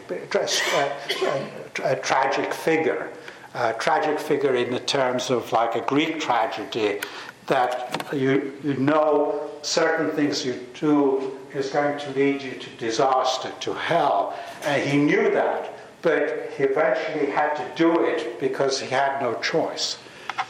a, 1.85 1.97
tragic 1.97 2.53
figure, 2.53 3.11
a 3.55 3.73
tragic 3.75 4.19
figure 4.19 4.55
in 4.55 4.73
the 4.73 4.81
terms 4.81 5.31
of 5.31 5.53
like 5.53 5.75
a 5.75 5.81
Greek 5.81 6.21
tragedy, 6.21 7.01
that 7.47 8.07
you, 8.13 8.53
you 8.63 8.75
know 8.75 9.51
certain 9.63 10.11
things 10.13 10.45
you 10.45 10.55
do 10.79 11.39
is 11.55 11.71
going 11.71 11.99
to 11.99 12.11
lead 12.11 12.41
you 12.41 12.53
to 12.53 12.71
disaster, 12.77 13.51
to 13.61 13.73
hell. 13.75 14.39
And 14.65 14.83
he 14.89 14.97
knew 14.97 15.31
that 15.33 15.75
but 16.03 16.51
he 16.57 16.65
eventually 16.65 17.27
had 17.31 17.55
to 17.55 17.67
do 17.77 18.05
it 18.05 18.41
because 18.41 18.81
he 18.81 18.89
had 18.89 19.21
no 19.21 19.35
choice. 19.41 19.99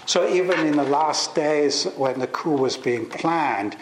So 0.07 0.29
even 0.29 0.67
in 0.67 0.77
the 0.77 0.85
last 0.85 1.35
days 1.35 1.85
when 1.97 2.19
the 2.19 2.27
coup 2.29 2.57
was 2.57 2.77
being 2.77 3.07
planned, 3.07 3.77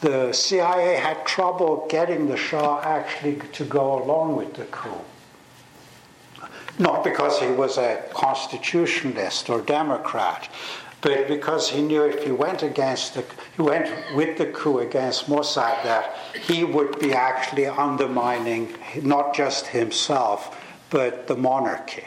the 0.00 0.32
CIA 0.32 0.96
had 0.96 1.26
trouble 1.26 1.86
getting 1.88 2.28
the 2.28 2.36
Shah 2.36 2.80
actually 2.82 3.40
to 3.52 3.64
go 3.64 4.02
along 4.02 4.36
with 4.36 4.54
the 4.54 4.64
coup. 4.66 5.00
Not 6.78 7.02
because 7.02 7.40
he 7.40 7.48
was 7.48 7.76
a 7.76 8.04
constitutionalist 8.14 9.50
or 9.50 9.60
Democrat, 9.60 10.48
but 11.00 11.28
because 11.28 11.70
he 11.70 11.82
knew 11.82 12.02
if 12.04 12.24
he 12.24 12.32
went 12.32 12.62
against 12.62 13.14
the, 13.14 13.24
he 13.56 13.62
went 13.62 13.90
with 14.14 14.38
the 14.38 14.46
coup 14.46 14.78
against 14.78 15.28
Mossadegh, 15.28 16.04
he 16.34 16.64
would 16.64 16.98
be 16.98 17.12
actually 17.12 17.66
undermining 17.66 18.74
not 19.02 19.34
just 19.34 19.68
himself, 19.68 20.60
but 20.90 21.26
the 21.28 21.36
monarchy. 21.36 22.04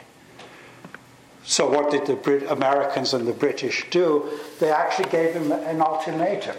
So, 1.44 1.70
what 1.70 1.90
did 1.90 2.06
the 2.06 2.16
Brit- 2.16 2.50
Americans 2.50 3.14
and 3.14 3.28
the 3.28 3.34
British 3.34 3.90
do? 3.90 4.30
They 4.60 4.72
actually 4.72 5.10
gave 5.10 5.34
him 5.34 5.52
an 5.52 5.82
ultimatum. 5.82 6.56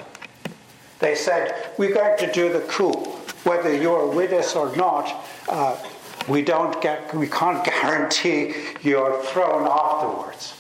They 0.99 1.15
said, 1.15 1.73
We're 1.79 1.95
going 1.95 2.19
to 2.19 2.33
do 2.33 2.53
the 2.53 2.61
coup. 2.61 2.93
Whether 3.45 3.77
you're 3.77 4.07
with 4.07 4.33
us 4.33 4.55
or 4.55 4.75
not, 4.77 5.25
uh, 5.49 5.77
we, 6.29 6.43
don't 6.43 6.81
get, 6.81 7.15
we 7.15 7.27
can't 7.27 7.65
guarantee 7.65 8.55
your 8.83 9.23
throne 9.25 9.67
afterwards. 9.69 10.55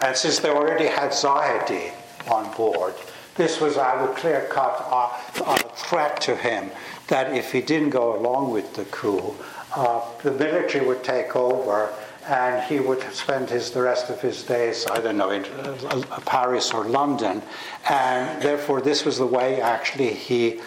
And 0.00 0.16
since 0.16 0.38
they 0.38 0.50
already 0.50 0.86
had 0.86 1.10
Zahedi 1.10 1.92
on 2.30 2.54
board, 2.54 2.94
this 3.36 3.60
was 3.60 3.76
a 3.76 4.12
clear 4.16 4.48
cut 4.50 4.86
uh, 4.90 5.10
uh, 5.44 5.56
threat 5.74 6.20
to 6.22 6.36
him 6.36 6.70
that 7.08 7.34
if 7.34 7.52
he 7.52 7.60
didn't 7.60 7.90
go 7.90 8.16
along 8.18 8.50
with 8.52 8.74
the 8.74 8.84
coup, 8.86 9.34
uh, 9.74 10.00
the 10.22 10.32
military 10.32 10.86
would 10.86 11.04
take 11.04 11.36
over 11.36 11.92
and 12.26 12.64
he 12.64 12.80
would 12.80 13.02
spend 13.12 13.48
his, 13.50 13.70
the 13.70 13.82
rest 13.82 14.10
of 14.10 14.20
his 14.20 14.42
days, 14.42 14.86
I 14.86 15.00
don't 15.00 15.16
know, 15.16 15.30
in 15.30 15.44
uh, 15.44 16.20
Paris 16.26 16.72
or 16.72 16.84
London. 16.84 17.40
And 17.88 18.42
therefore, 18.42 18.80
this 18.80 19.04
was 19.04 19.18
the 19.18 19.26
way 19.26 19.60
actually 19.60 20.12
he 20.12 20.60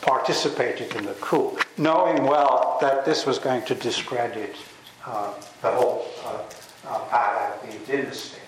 participated 0.00 0.94
in 0.96 1.04
the 1.04 1.14
coup, 1.14 1.58
knowing 1.76 2.24
well 2.24 2.78
that 2.80 3.04
this 3.04 3.26
was 3.26 3.38
going 3.38 3.64
to 3.64 3.74
discredit 3.74 4.56
uh, 5.06 5.32
the 5.62 5.70
whole 5.70 6.06
uh, 6.24 6.42
uh 6.86 6.98
Pahlavi 7.08 7.86
dynasty. 7.86 8.40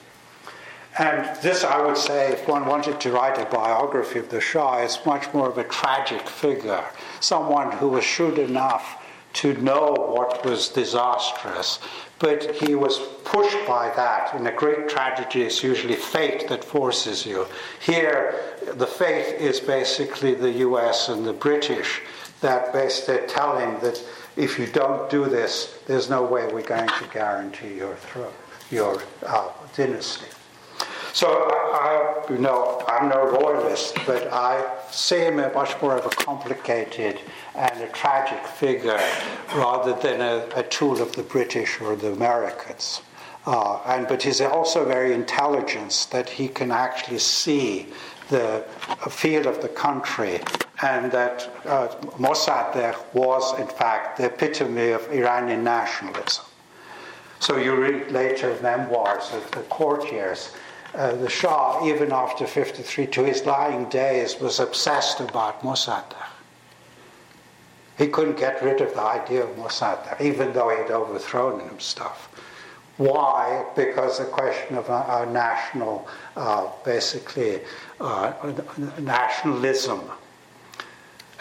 And 0.99 1.25
this, 1.41 1.65
I 1.65 1.81
would 1.81 1.97
say, 1.97 2.33
if 2.33 2.47
one 2.47 2.67
wanted 2.67 3.01
to 3.01 3.13
write 3.13 3.39
a 3.39 3.47
biography 3.47 4.19
of 4.19 4.29
the 4.29 4.41
Shah, 4.41 4.83
is 4.83 4.99
much 5.07 5.33
more 5.33 5.49
of 5.49 5.57
a 5.57 5.65
tragic 5.65 6.29
figure, 6.29 6.85
someone 7.21 7.73
who 7.73 7.89
was 7.89 8.05
shrewd 8.05 8.39
enough 8.39 9.02
to 9.35 9.55
know 9.55 9.93
what 9.93 10.45
was 10.45 10.69
disastrous. 10.69 11.79
But 12.19 12.55
he 12.57 12.75
was 12.75 12.99
pushed 13.25 13.67
by 13.67 13.93
that. 13.97 14.35
In 14.35 14.47
a 14.47 14.53
great 14.53 14.89
tragedy, 14.89 15.43
it's 15.43 15.63
usually 15.63 15.97
fate 15.97 16.49
that 16.49 16.65
forces 16.65 17.27
you. 17.27 17.47
Here, 17.81 18.57
the 18.75 18.87
fate 18.87 19.41
is 19.41 19.59
basically 19.59 20.35
the 20.35 20.53
US 20.69 21.09
and 21.09 21.27
the 21.27 21.33
British 21.33 22.01
that 22.41 22.73
basically 22.73 23.27
tell 23.27 23.59
him 23.59 23.81
that 23.81 24.03
if 24.37 24.59
you 24.59 24.67
don't 24.67 25.11
do 25.11 25.27
this, 25.27 25.79
there's 25.87 26.11
no 26.11 26.23
way 26.25 26.47
we're 26.53 26.63
going 26.63 26.89
to 26.89 27.09
guarantee 27.13 27.77
your 27.77 27.97
throne, 27.97 28.33
your 28.71 29.03
uh, 29.27 29.49
dynasty. 29.77 30.27
So 31.13 31.29
I, 31.29 32.25
you 32.31 32.39
know, 32.39 32.83
I'm 32.89 33.11
no 33.11 33.29
royalist, 33.29 33.99
but 34.07 34.33
I 34.33 34.65
see 34.91 35.19
him 35.19 35.41
as 35.41 35.55
much 35.55 35.81
more 35.83 35.97
of 35.99 36.07
a 36.07 36.09
complicated 36.09 37.21
and 37.55 37.83
a 37.83 37.89
tragic 37.89 38.47
figure 38.47 39.01
rather 39.55 39.93
than 39.93 40.23
a, 40.23 40.49
a 40.57 40.63
tool 40.63 41.03
of 41.03 41.15
the 41.15 41.23
British 41.23 41.81
or 41.83 41.97
the 41.97 42.13
Americans. 42.13 43.03
Uh, 43.45 43.81
and 43.87 44.09
but 44.09 44.23
he's 44.23 44.41
also 44.41 44.87
very 44.87 45.13
intelligent 45.13 46.07
that 46.13 46.31
he 46.31 46.49
can 46.49 46.71
actually 46.71 47.19
see 47.19 47.89
the 48.29 48.65
feel 49.11 49.47
of 49.47 49.61
the 49.61 49.69
country, 49.69 50.41
and 50.81 51.13
that 51.13 51.51
uh, 51.67 51.89
Mossadegh 52.19 52.97
was 53.13 53.59
in 53.59 53.67
fact 53.67 54.17
the 54.17 54.27
epitome 54.27 54.91
of 54.91 55.07
Iranian 55.13 55.63
nationalism. 55.63 56.45
So 57.41 57.57
you 57.57 57.75
read 57.75 58.13
later 58.13 58.57
memoirs 58.63 59.31
of 59.35 59.51
the 59.51 59.63
courtiers. 59.63 60.53
Uh, 60.95 61.15
the 61.15 61.29
Shah, 61.29 61.87
even 61.87 62.13
after 62.13 62.47
53, 62.47 63.07
to 63.07 63.25
his 63.25 63.41
dying 63.41 63.89
days, 63.89 64.39
was 64.39 64.61
obsessed 64.61 65.21
about 65.21 65.63
Mossadegh. 65.63 66.27
He 67.97 68.09
couldn't 68.09 68.37
get 68.37 68.63
rid 68.63 68.81
of 68.81 68.93
the 68.95 69.01
idea 69.01 69.45
of 69.45 69.57
Mossadegh, 69.57 70.21
even 70.21 70.53
though 70.53 70.69
he 70.69 70.77
had 70.77 70.91
overthrown 70.91 71.61
him 71.61 71.81
stuff. 71.81 72.29
Why? 72.99 73.65
Because 73.75 74.19
the 74.19 74.27
question 74.27 74.77
of 74.77 74.89
a, 74.91 75.23
a 75.23 75.33
national, 75.33 76.07
uh, 76.37 76.69
basically, 76.85 77.61
uh, 78.01 78.35
nationalism. 78.99 80.03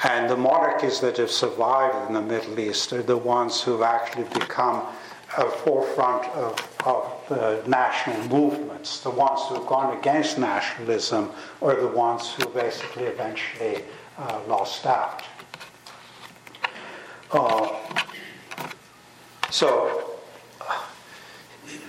And 0.03 0.29
the 0.29 0.37
monarchies 0.37 0.99
that 1.01 1.17
have 1.17 1.29
survived 1.29 2.07
in 2.07 2.13
the 2.13 2.21
Middle 2.21 2.57
East 2.59 2.93
are 2.93 3.03
the 3.03 3.17
ones 3.17 3.61
who've 3.61 3.81
actually 3.81 4.23
become 4.33 4.83
a 5.37 5.49
forefront 5.49 6.25
of, 6.35 6.77
of 6.85 7.23
the 7.29 7.63
national 7.67 8.27
movements. 8.27 8.99
The 9.01 9.09
ones 9.09 9.41
who 9.47 9.55
have 9.55 9.67
gone 9.67 9.97
against 9.97 10.37
nationalism 10.37 11.31
are 11.61 11.79
the 11.79 11.87
ones 11.87 12.33
who 12.33 12.45
basically 12.49 13.03
eventually 13.03 13.83
uh, 14.17 14.41
lost 14.47 14.85
out. 14.85 15.23
Uh, 17.31 17.77
so 19.49 20.11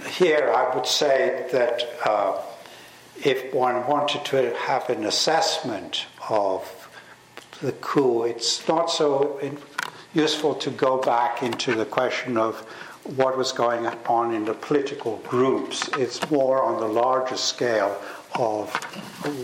here 0.09 0.52
I 0.55 0.74
would 0.74 0.86
say 0.86 1.48
that 1.52 1.85
uh, 2.05 2.40
if 3.24 3.52
one 3.52 3.86
wanted 3.86 4.24
to 4.27 4.55
have 4.56 4.89
an 4.89 5.05
assessment 5.05 6.06
of 6.28 6.89
the 7.60 7.73
coup, 7.73 8.24
it's 8.24 8.66
not 8.69 8.90
so 8.90 9.39
in, 9.39 9.59
useful 10.14 10.55
to 10.56 10.70
go 10.70 10.98
back 10.98 11.43
into 11.43 11.74
the 11.74 11.85
question 11.85 12.36
of 12.36 12.66
what 13.04 13.36
was 13.36 13.52
going 13.52 13.86
on 13.86 14.34
in 14.34 14.44
the 14.44 14.54
political 14.54 15.16
groups. 15.28 15.88
It's 15.98 16.30
more 16.30 16.62
on 16.62 16.80
the 16.80 16.86
larger 16.86 17.36
scale 17.36 18.00
of 18.36 18.72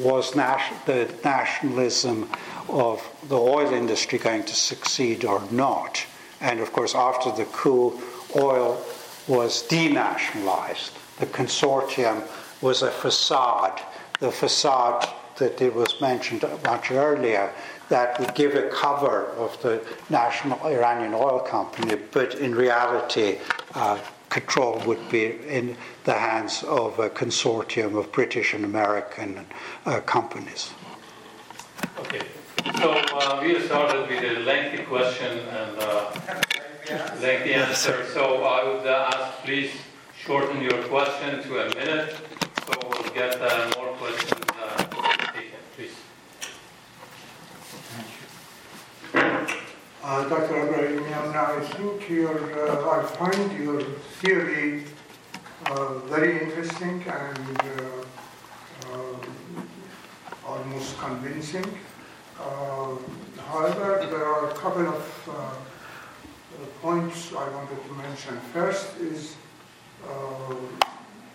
was 0.02 0.32
the 0.32 1.12
nationalism 1.24 2.28
of 2.68 3.02
the 3.28 3.36
oil 3.36 3.72
industry 3.72 4.18
going 4.18 4.44
to 4.44 4.54
succeed 4.54 5.24
or 5.24 5.42
not. 5.50 6.04
And 6.40 6.60
of 6.60 6.72
course, 6.72 6.94
after 6.94 7.32
the 7.32 7.46
coup, 7.46 8.00
oil 8.36 8.82
was 9.26 9.66
denationalized. 9.68 10.92
The 11.18 11.26
consortium 11.26 12.26
was 12.62 12.82
a 12.82 12.90
facade, 12.90 13.80
the 14.20 14.30
facade 14.30 15.08
that 15.36 15.60
it 15.60 15.74
was 15.74 16.00
mentioned 16.00 16.44
much 16.64 16.90
earlier, 16.90 17.52
that 17.88 18.18
would 18.20 18.34
give 18.34 18.54
a 18.54 18.68
cover 18.68 19.26
of 19.36 19.60
the 19.62 19.82
national 20.10 20.60
Iranian 20.66 21.14
oil 21.14 21.40
company, 21.40 21.96
but 22.12 22.34
in 22.34 22.54
reality, 22.54 23.38
uh, 23.74 23.98
control 24.28 24.82
would 24.86 25.08
be 25.08 25.38
in 25.48 25.76
the 26.04 26.12
hands 26.12 26.62
of 26.64 26.98
a 26.98 27.08
consortium 27.08 27.98
of 27.98 28.12
British 28.12 28.54
and 28.54 28.64
American 28.64 29.46
uh, 29.86 30.00
companies. 30.00 30.72
Okay, 32.00 32.22
so 32.78 32.92
uh, 32.92 33.40
we 33.42 33.58
started 33.60 34.08
with 34.08 34.22
a 34.22 34.40
lengthy 34.40 34.84
question 34.84 35.38
and 35.38 35.78
uh, 35.78 36.10
lengthy 37.20 37.54
answer. 37.54 38.04
So 38.12 38.44
I 38.44 38.64
would 38.64 38.86
uh, 38.86 39.10
ask, 39.14 39.44
please 39.44 39.70
shorten 40.16 40.60
your 40.60 40.82
question 40.84 41.42
to 41.42 41.60
a 41.60 41.74
minute, 41.74 42.14
so 42.66 42.72
we'll 42.88 43.14
get 43.14 43.40
uh, 43.40 43.72
more 43.76 43.88
questions 43.94 44.44
uh, 44.60 44.76
taken. 45.32 45.58
Please. 45.74 45.94
Uh, 50.08 50.26
Dr. 50.26 50.56
Abrahamian, 50.56 51.36
I 51.36 51.60
think 51.60 52.08
your, 52.08 52.32
uh, 52.66 52.98
I 52.98 53.02
find 53.04 53.62
your 53.62 53.82
theory 54.22 54.84
uh, 55.66 55.98
very 56.08 56.44
interesting 56.44 57.04
and 57.06 57.60
uh, 57.60 58.88
uh, 58.90 59.16
almost 60.46 60.96
convincing. 60.96 61.66
However, 63.48 64.06
there 64.10 64.24
are 64.24 64.48
a 64.48 64.54
couple 64.54 64.88
of 64.88 65.02
points 66.80 67.34
I 67.34 67.46
wanted 67.50 67.78
to 67.86 67.92
mention. 67.92 68.40
First 68.54 68.96
is 68.96 69.36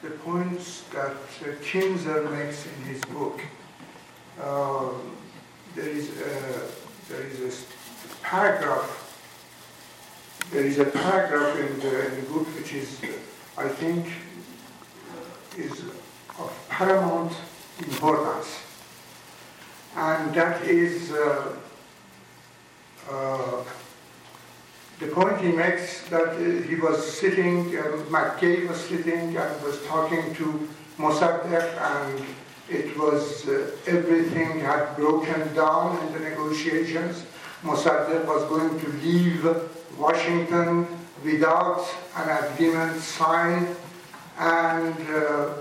the 0.01 0.09
points 0.25 0.81
that 0.93 1.13
Kinzer 1.61 2.27
makes 2.27 2.65
in 2.65 2.81
his 2.91 3.01
book. 3.05 3.39
there 5.75 5.89
is 5.89 6.09
a, 6.09 6.65
there 7.07 7.21
is 7.21 7.39
a 7.39 7.51
paragraph 8.23 9.03
there 10.51 10.65
is 10.65 10.77
a 10.77 10.85
paragraph 10.85 11.57
in 11.57 11.79
the, 11.79 12.07
in 12.07 12.15
the, 12.15 12.29
book 12.29 12.47
which 12.55 12.73
is, 12.73 13.01
I 13.57 13.67
think, 13.67 14.05
is 15.57 15.81
of 16.37 16.65
paramount 16.69 17.33
importance 17.79 18.59
and 19.95 20.33
that 20.35 20.61
is 20.63 21.11
uh, 21.11 21.55
uh, 23.09 23.63
the 24.99 25.07
point 25.07 25.41
he 25.41 25.51
makes 25.51 26.07
that 26.09 26.29
uh, 26.29 26.67
he 26.67 26.75
was 26.75 27.19
sitting, 27.19 27.75
uh, 27.77 27.81
McKay 28.09 28.67
was 28.67 28.79
sitting 28.79 29.35
and 29.35 29.63
was 29.63 29.83
talking 29.85 30.35
to 30.35 30.69
Mossadegh 30.97 31.75
and 31.81 32.25
it 32.69 32.97
was 32.97 33.47
uh, 33.47 33.71
everything 33.87 34.59
had 34.59 34.95
broken 34.95 35.53
down 35.53 35.97
in 36.05 36.13
the 36.13 36.19
negotiations. 36.19 37.25
Mossadegh 37.63 38.25
was 38.25 38.43
going 38.49 38.79
to 38.79 38.87
leave 39.05 39.47
Washington 39.97 40.87
without 41.23 41.87
an 42.17 42.29
agreement 42.45 43.01
signed 43.01 43.75
and 44.37 44.95
uh, 45.09 45.53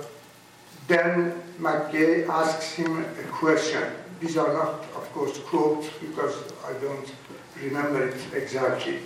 then 0.89 1.41
McKay 1.61 2.29
asks 2.29 2.73
him 2.74 3.05
a 3.05 3.23
question 3.31 3.85
these 4.23 4.37
are 4.37 4.53
not, 4.53 4.85
of 4.95 5.12
course, 5.12 5.37
quotes 5.41 5.89
because 5.99 6.37
I 6.65 6.74
don't 6.74 7.12
remember 7.61 8.07
it 8.07 8.15
exactly. 8.33 9.01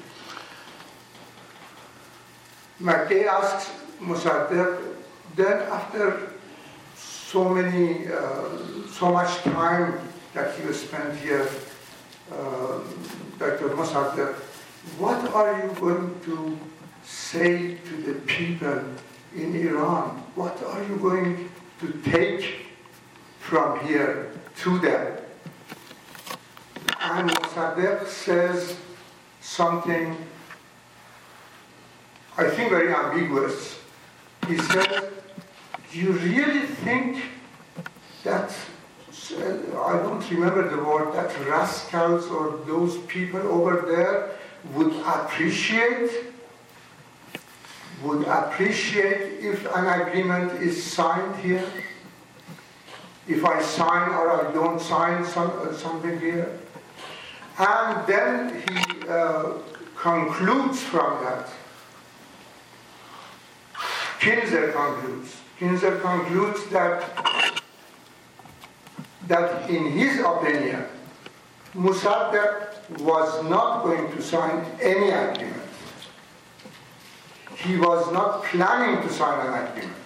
McKay 2.83 3.27
asks 3.27 3.71
Mossadegh, 3.99 4.79
then 5.35 5.63
after 5.73 6.33
so 6.95 7.49
many, 7.49 8.09
uh, 8.09 8.59
so 8.93 9.11
much 9.11 9.39
time 9.39 9.99
that 10.35 10.53
you 10.61 10.71
spent 10.75 11.17
here, 11.21 11.49
Dr. 13.39 13.71
Mossadegh, 13.71 14.35
what 14.99 15.33
are 15.35 15.63
you 15.63 15.73
going 15.81 16.21
to 16.25 16.59
say 17.05 17.75
to 17.75 17.97
the 18.03 18.15
people 18.21 18.83
in 19.35 19.55
Iran? 19.55 20.23
What 20.35 20.63
are 20.63 20.83
you 20.85 20.97
going 20.97 21.51
to 21.81 21.93
take 22.11 22.67
from 23.47 23.79
here 23.87 24.33
to 24.59 24.79
them. 24.81 25.19
And 27.01 27.31
Mossadegh 27.31 28.09
says 28.09 28.77
something, 29.41 30.17
I 32.37 32.49
think, 32.51 32.71
very 32.71 32.93
ambiguous. 32.93 33.79
He 34.49 34.59
says, 34.59 35.05
Do 35.93 35.99
you 35.99 36.13
really 36.13 36.67
think 36.67 37.23
that, 38.25 38.53
I 39.33 39.93
don't 40.03 40.31
remember 40.31 40.69
the 40.69 40.83
word, 40.83 41.15
that 41.15 41.37
rascals 41.47 42.27
or 42.27 42.61
those 42.67 42.99
people 43.07 43.41
over 43.41 43.85
there 43.87 44.31
would 44.75 44.95
appreciate 45.07 46.11
would 48.03 48.27
appreciate 48.27 49.43
if 49.43 49.65
an 49.75 49.87
agreement 50.01 50.53
is 50.61 50.83
signed 50.83 51.35
here? 51.37 51.65
if 53.29 53.45
I 53.45 53.61
sign 53.61 54.11
or 54.11 54.49
I 54.49 54.53
don't 54.53 54.81
sign 54.81 55.25
some, 55.25 55.51
uh, 55.51 55.73
something 55.73 56.19
here. 56.21 56.59
And 57.59 58.07
then 58.07 58.63
he 58.69 59.09
uh, 59.09 59.55
concludes 59.97 60.81
from 60.83 61.25
that. 61.25 61.49
Kinzer 64.21 64.73
concludes. 64.73 65.37
Kinzer 65.59 65.99
concludes 65.99 66.67
that, 66.67 67.46
that 69.29 69.69
in 69.69 69.91
his 69.93 70.21
opinion, 70.21 70.85
Mossadegh 71.75 73.01
was 73.01 73.45
not 73.45 73.83
going 73.83 74.11
to 74.13 74.23
sign 74.23 74.65
any 74.81 75.11
agreement. 75.11 75.63
He 77.57 77.77
was 77.77 78.13
not 78.13 78.45
planning 78.45 79.07
to 79.07 79.13
sign 79.13 79.47
an 79.47 79.67
agreement 79.67 79.97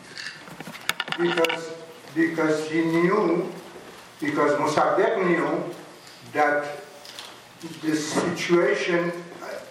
because 1.18 1.70
because 2.14 2.68
he 2.68 2.80
knew, 2.80 3.52
because 4.20 4.52
Mossadegh 4.58 5.26
knew 5.26 5.74
that 6.32 6.66
the 7.82 7.94
situation 7.94 9.12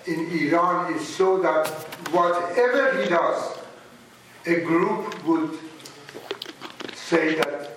in 0.05 0.31
Iran 0.31 0.93
is 0.93 1.07
so 1.07 1.41
that 1.41 1.67
whatever 2.11 3.01
he 3.01 3.09
does, 3.09 3.57
a 4.45 4.61
group 4.61 5.25
would 5.25 5.57
say 6.93 7.35
that 7.35 7.68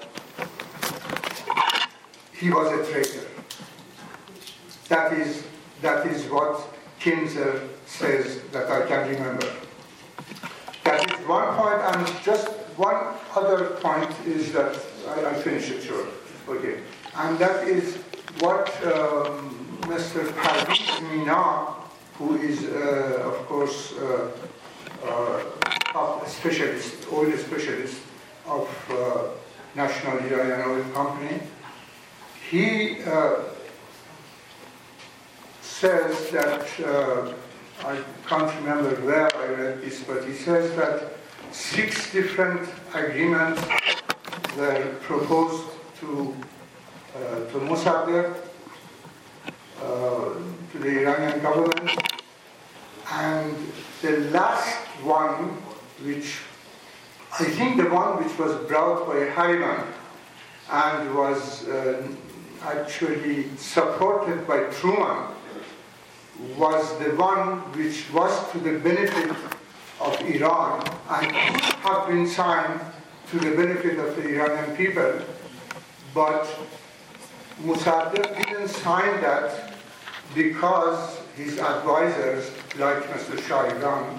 he 2.43 2.51
was 2.51 2.73
a 2.73 2.93
traitor. 2.93 3.27
That 4.89 5.12
is, 5.12 5.44
that 5.81 6.05
is 6.06 6.28
what 6.28 6.60
Kinzer 6.98 7.69
says 7.86 8.40
that 8.51 8.69
I 8.69 8.85
can 8.85 9.09
remember. 9.09 9.48
That 10.82 11.06
one 11.28 11.55
point, 11.55 11.81
and 11.90 12.24
just 12.24 12.48
one 12.77 13.14
other 13.36 13.77
point 13.86 14.10
is 14.27 14.52
that 14.55 14.77
I, 15.09 15.31
I 15.31 15.35
finish 15.35 15.70
it 15.70 15.85
sure. 15.85 16.09
Okay, 16.48 16.81
and 17.14 17.39
that 17.39 17.69
is 17.69 17.98
what 18.40 18.66
um, 18.86 19.78
Mr. 19.82 20.27
Parviz 20.43 21.01
Mina, 21.10 21.77
who 22.19 22.36
is, 22.39 22.64
uh, 22.64 23.31
of 23.31 23.47
course, 23.47 23.93
uh, 23.93 24.32
uh, 25.06 26.27
specialist, 26.27 27.06
oil 27.12 27.36
specialist 27.36 28.01
of 28.47 28.69
uh, 28.90 29.28
National 29.77 30.19
Iranian 30.19 30.69
Oil 30.69 30.85
Company, 30.93 31.40
he 32.52 33.02
uh, 33.04 33.36
says 35.62 36.28
that, 36.32 36.66
uh, 36.84 37.32
I 37.82 37.98
can't 38.28 38.54
remember 38.56 38.94
where 39.06 39.34
I 39.34 39.46
read 39.46 39.80
this, 39.80 40.02
but 40.04 40.22
he 40.26 40.34
says 40.34 40.76
that 40.76 41.12
six 41.50 42.12
different 42.12 42.68
agreements 42.92 43.62
were 44.58 44.84
proposed 45.00 45.64
to, 46.00 46.36
uh, 47.16 47.20
to 47.52 47.58
Mossadegh, 47.70 48.36
uh, 49.80 50.34
to 50.72 50.78
the 50.78 50.90
Iranian 51.00 51.40
government, 51.40 51.90
and 53.12 53.56
the 54.02 54.28
last 54.30 54.76
one, 55.02 55.56
which 56.04 56.36
I 57.40 57.44
think 57.44 57.78
the 57.78 57.88
one 57.88 58.22
which 58.22 58.38
was 58.38 58.54
brought 58.68 59.06
by 59.06 59.20
Harriman 59.36 59.86
and 60.70 61.14
was 61.14 61.66
uh, 61.66 62.06
actually 62.64 63.48
supported 63.56 64.47
by 64.47 64.64
Truman 64.64 65.34
was 66.56 66.98
the 66.98 67.14
one 67.16 67.59
which 67.76 68.10
was 68.12 68.51
to 68.52 68.59
the 68.59 68.78
benefit 68.78 69.30
of 70.01 70.20
Iran 70.22 70.82
and 71.10 71.32
have 71.60 72.09
been 72.09 72.26
signed 72.26 72.80
to 73.30 73.39
the 73.39 73.51
benefit 73.56 73.98
of 73.98 74.16
the 74.16 74.28
Iranian 74.28 74.76
people. 74.76 75.20
But 76.14 76.48
Mossadegh 77.62 78.44
didn't 78.44 78.68
sign 78.68 79.20
that 79.20 79.74
because 80.34 81.18
his 81.36 81.59
advisors, 81.59 82.51
like 82.78 83.02
Mr. 83.05 83.40
Shah 83.47 84.18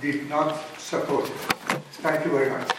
did 0.00 0.28
not 0.28 0.58
support 0.78 1.26
it. 1.26 1.36
Thank 2.02 2.24
you 2.24 2.32
very 2.32 2.50
much. 2.50 2.70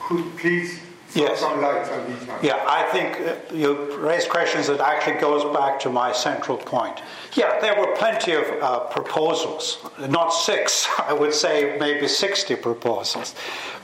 Could 0.00 0.36
please 0.36 0.80
yes. 1.16 1.40
some 1.40 1.60
light 1.60 1.88
on 1.90 2.06
these. 2.06 2.28
Yeah, 2.42 2.62
I 2.66 2.84
think 2.92 3.20
uh, 3.20 3.54
you 3.54 3.96
raised 3.98 4.28
questions 4.28 4.66
that 4.66 4.80
actually 4.80 5.20
goes 5.20 5.44
back 5.54 5.80
to 5.80 5.90
my 5.90 6.12
central 6.12 6.56
point. 6.56 7.00
Yeah, 7.34 7.58
there 7.60 7.78
were 7.78 7.94
plenty 7.96 8.32
of 8.32 8.44
uh, 8.60 8.80
proposals, 8.80 9.78
not 10.08 10.30
six, 10.30 10.88
I 10.98 11.12
would 11.12 11.34
say 11.34 11.76
maybe 11.78 12.08
60 12.08 12.56
proposals. 12.56 13.34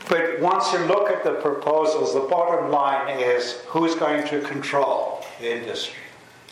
But 0.08 0.40
once 0.40 0.72
you 0.72 0.80
look 0.80 1.10
at 1.10 1.24
the 1.24 1.34
proposals, 1.34 2.14
the 2.14 2.20
bottom 2.20 2.70
line 2.70 3.18
is 3.18 3.52
who's 3.68 3.94
going 3.94 4.26
to 4.28 4.40
control 4.40 5.24
the 5.40 5.56
industry? 5.56 5.96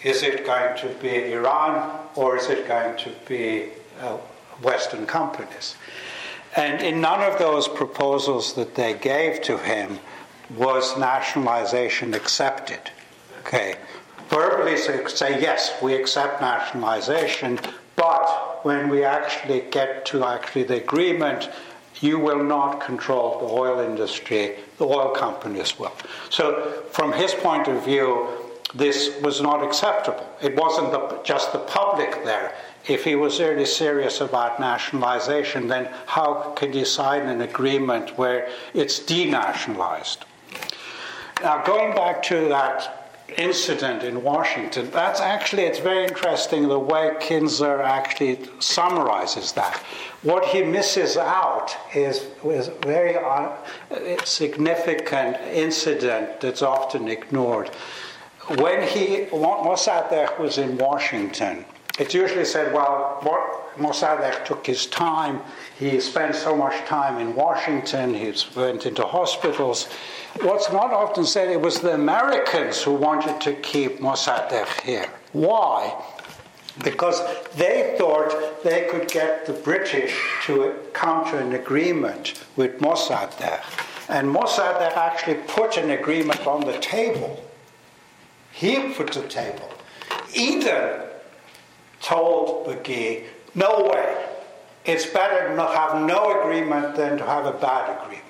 Is 0.02 0.22
it 0.22 0.46
going 0.46 0.78
to 0.78 0.88
be 1.00 1.32
Iran 1.32 1.98
or 2.14 2.36
is 2.36 2.48
it 2.48 2.66
going 2.66 2.96
to 2.98 3.10
be 3.28 3.70
uh, 4.00 4.16
Western 4.62 5.06
companies? 5.06 5.74
And 6.56 6.82
in 6.82 7.00
none 7.00 7.20
of 7.20 7.38
those 7.38 7.68
proposals 7.68 8.54
that 8.54 8.74
they 8.74 8.94
gave 8.94 9.42
to 9.42 9.58
him 9.58 10.00
was 10.56 10.98
nationalization 10.98 12.14
accepted. 12.14 12.80
Okay. 13.40 13.76
Verbally 14.28 14.76
say, 14.76 15.40
yes, 15.40 15.72
we 15.82 15.94
accept 15.94 16.40
nationalization, 16.40 17.58
but 17.96 18.64
when 18.64 18.88
we 18.88 19.04
actually 19.04 19.62
get 19.70 20.06
to 20.06 20.24
actually 20.24 20.62
the 20.62 20.76
agreement, 20.76 21.50
you 22.00 22.18
will 22.18 22.42
not 22.42 22.80
control 22.80 23.40
the 23.40 23.52
oil 23.52 23.80
industry, 23.80 24.56
the 24.78 24.84
oil 24.84 25.10
companies 25.10 25.78
will. 25.78 25.92
So, 26.30 26.84
from 26.92 27.12
his 27.12 27.34
point 27.34 27.66
of 27.66 27.84
view, 27.84 28.28
this 28.74 29.20
was 29.20 29.40
not 29.40 29.64
acceptable. 29.64 30.26
It 30.40 30.54
wasn't 30.54 30.92
the, 30.92 31.20
just 31.24 31.52
the 31.52 31.58
public 31.58 32.24
there. 32.24 32.54
If 32.86 33.04
he 33.04 33.16
was 33.16 33.40
really 33.40 33.66
serious 33.66 34.20
about 34.20 34.60
nationalization, 34.60 35.66
then 35.66 35.92
how 36.06 36.54
could 36.56 36.72
he 36.72 36.84
sign 36.84 37.22
an 37.22 37.40
agreement 37.40 38.16
where 38.16 38.48
it's 38.74 39.00
denationalized? 39.00 40.18
Now, 41.42 41.62
going 41.64 41.94
back 41.94 42.22
to 42.24 42.48
that 42.48 43.12
incident 43.36 44.02
in 44.02 44.22
Washington, 44.22 44.90
that's 44.90 45.20
actually, 45.20 45.62
it's 45.62 45.78
very 45.78 46.04
interesting 46.04 46.68
the 46.68 46.78
way 46.78 47.16
Kinzer 47.20 47.80
actually 47.80 48.40
summarizes 48.58 49.52
that. 49.52 49.76
What 50.22 50.44
he 50.44 50.62
misses 50.62 51.16
out 51.16 51.74
is, 51.94 52.26
a 52.44 52.70
very 52.82 53.16
uh, 53.16 53.56
significant 54.24 55.36
incident 55.52 56.40
that's 56.40 56.62
often 56.62 57.08
ignored 57.08 57.70
when 58.56 58.86
he 58.86 59.26
Mossadegh 59.30 60.38
was 60.38 60.58
in 60.58 60.76
Washington, 60.76 61.64
it's 61.98 62.14
usually 62.14 62.44
said, 62.44 62.72
well, 62.72 63.20
Mossadegh 63.76 64.44
took 64.44 64.66
his 64.66 64.86
time. 64.86 65.40
He 65.80 65.98
spent 65.98 66.36
so 66.36 66.54
much 66.54 66.86
time 66.86 67.18
in 67.18 67.34
Washington. 67.34 68.14
He 68.14 68.32
went 68.54 68.86
into 68.86 69.04
hospitals. 69.04 69.86
What's 70.42 70.70
not 70.70 70.92
often 70.92 71.24
said, 71.24 71.48
it 71.48 71.60
was 71.60 71.80
the 71.80 71.94
Americans 71.94 72.82
who 72.82 72.92
wanted 72.92 73.40
to 73.40 73.54
keep 73.54 73.98
Mossadegh 73.98 74.80
here. 74.82 75.08
Why? 75.32 76.00
Because 76.84 77.20
they 77.56 77.96
thought 77.98 78.62
they 78.62 78.86
could 78.90 79.08
get 79.08 79.46
the 79.46 79.54
British 79.54 80.14
to 80.44 80.76
come 80.92 81.24
to 81.30 81.38
an 81.38 81.54
agreement 81.54 82.44
with 82.54 82.78
Mossadegh. 82.78 83.64
And 84.08 84.28
Mossadegh 84.28 84.96
actually 84.96 85.40
put 85.48 85.76
an 85.76 85.90
agreement 85.90 86.46
on 86.46 86.60
the 86.60 86.78
table 86.78 87.42
he 88.52 88.92
put 88.92 89.12
the 89.12 89.26
table. 89.26 89.70
Eden 90.34 91.02
told 92.02 92.66
Begay, 92.66 93.24
no 93.54 93.90
way. 93.90 94.29
It's 94.84 95.06
better 95.06 95.54
to 95.54 95.62
have 95.66 96.02
no 96.06 96.40
agreement 96.40 96.96
than 96.96 97.18
to 97.18 97.24
have 97.24 97.46
a 97.46 97.52
bad 97.52 98.02
agreement. 98.02 98.24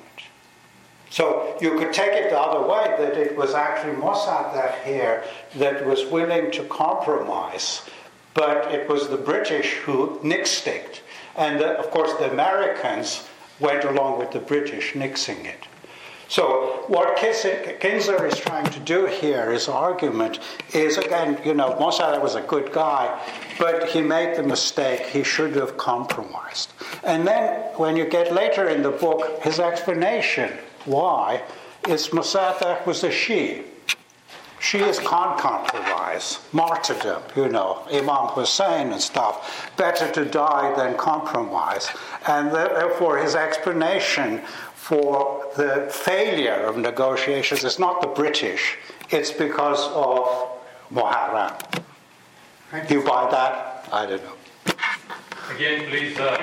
So 1.11 1.57
you 1.61 1.77
could 1.77 1.93
take 1.93 2.13
it 2.13 2.31
the 2.31 2.39
other 2.39 2.67
way 2.67 2.95
that 2.99 3.17
it 3.17 3.37
was 3.37 3.55
actually 3.55 3.95
Mossadegh 3.95 4.83
here 4.85 5.25
that 5.57 5.85
was 5.85 6.07
willing 6.07 6.53
to 6.53 6.63
compromise, 6.65 7.83
but 8.35 8.73
it 8.73 8.89
was 8.89 9.09
the 9.09 9.17
British 9.17 9.75
who 9.75 10.21
nixed 10.23 10.69
it. 10.69 11.03
And 11.37 11.61
the, 11.61 11.79
of 11.79 11.91
course, 11.91 12.13
the 12.15 12.31
Americans 12.31 13.29
went 13.59 13.85
along 13.85 14.19
with 14.19 14.31
the 14.31 14.39
British 14.39 14.93
nixing 14.93 15.45
it. 15.45 15.65
So 16.29 16.85
what 16.87 17.17
Kinzer 17.17 18.27
is 18.27 18.39
trying 18.39 18.71
to 18.71 18.79
do 18.81 19.07
here, 19.07 19.51
his 19.51 19.69
argument, 19.69 20.39
is 20.73 20.97
again, 20.97 21.41
you 21.45 21.55
know, 21.55 21.73
Mossadegh 21.73 22.23
was 22.23 22.37
a 22.37 22.41
good 22.43 22.73
guy, 22.73 23.21
but 23.61 23.91
he 23.91 24.01
made 24.01 24.35
the 24.37 24.43
mistake. 24.43 25.03
He 25.03 25.23
should 25.23 25.55
have 25.55 25.77
compromised. 25.77 26.73
And 27.05 27.27
then 27.27 27.61
when 27.77 27.95
you 27.95 28.07
get 28.07 28.33
later 28.33 28.69
in 28.69 28.83
the 28.83 28.91
book, 28.91 29.43
his 29.43 29.61
explanation 29.61 30.51
why 30.87 31.43
is 31.87 32.09
Mossadegh 32.09 32.87
was 32.87 33.05
a 33.05 33.11
Shi'i. 33.11 33.65
Shias 34.61 34.99
can't 34.99 35.39
compromise. 35.39 36.39
Martyrdom, 36.53 37.23
you 37.37 37.49
know, 37.49 37.83
Imam 37.93 38.29
Hussein 38.29 38.93
and 38.93 39.01
stuff. 39.01 39.71
Better 39.77 40.11
to 40.13 40.25
die 40.25 40.75
than 40.77 40.97
compromise. 40.97 41.89
And 42.27 42.51
therefore, 42.53 43.19
his 43.19 43.35
explanation 43.35 44.39
for 44.75 45.47
the 45.57 45.89
failure 45.91 46.63
of 46.67 46.77
negotiations 46.79 47.65
is 47.65 47.79
not 47.79 48.01
the 48.01 48.09
British, 48.09 48.77
it's 49.11 49.31
because 49.31 49.87
of 49.89 50.49
Muharram. 50.93 51.55
Do 52.71 52.95
you 52.95 53.03
buy 53.03 53.29
that? 53.33 53.89
I 53.91 54.07
don't 54.07 54.23
know. 54.23 54.37
Again, 55.53 55.91
please 55.91 56.17
uh, 56.21 56.39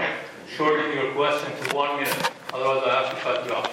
shorten 0.57 0.91
your 0.91 1.13
question 1.13 1.53
to 1.55 1.73
one 1.73 2.01
minute, 2.01 2.31
otherwise 2.53 2.83
I 2.85 2.89
have 2.99 3.09
to 3.15 3.21
cut 3.23 3.45
you 3.45 3.53
off. 3.53 3.71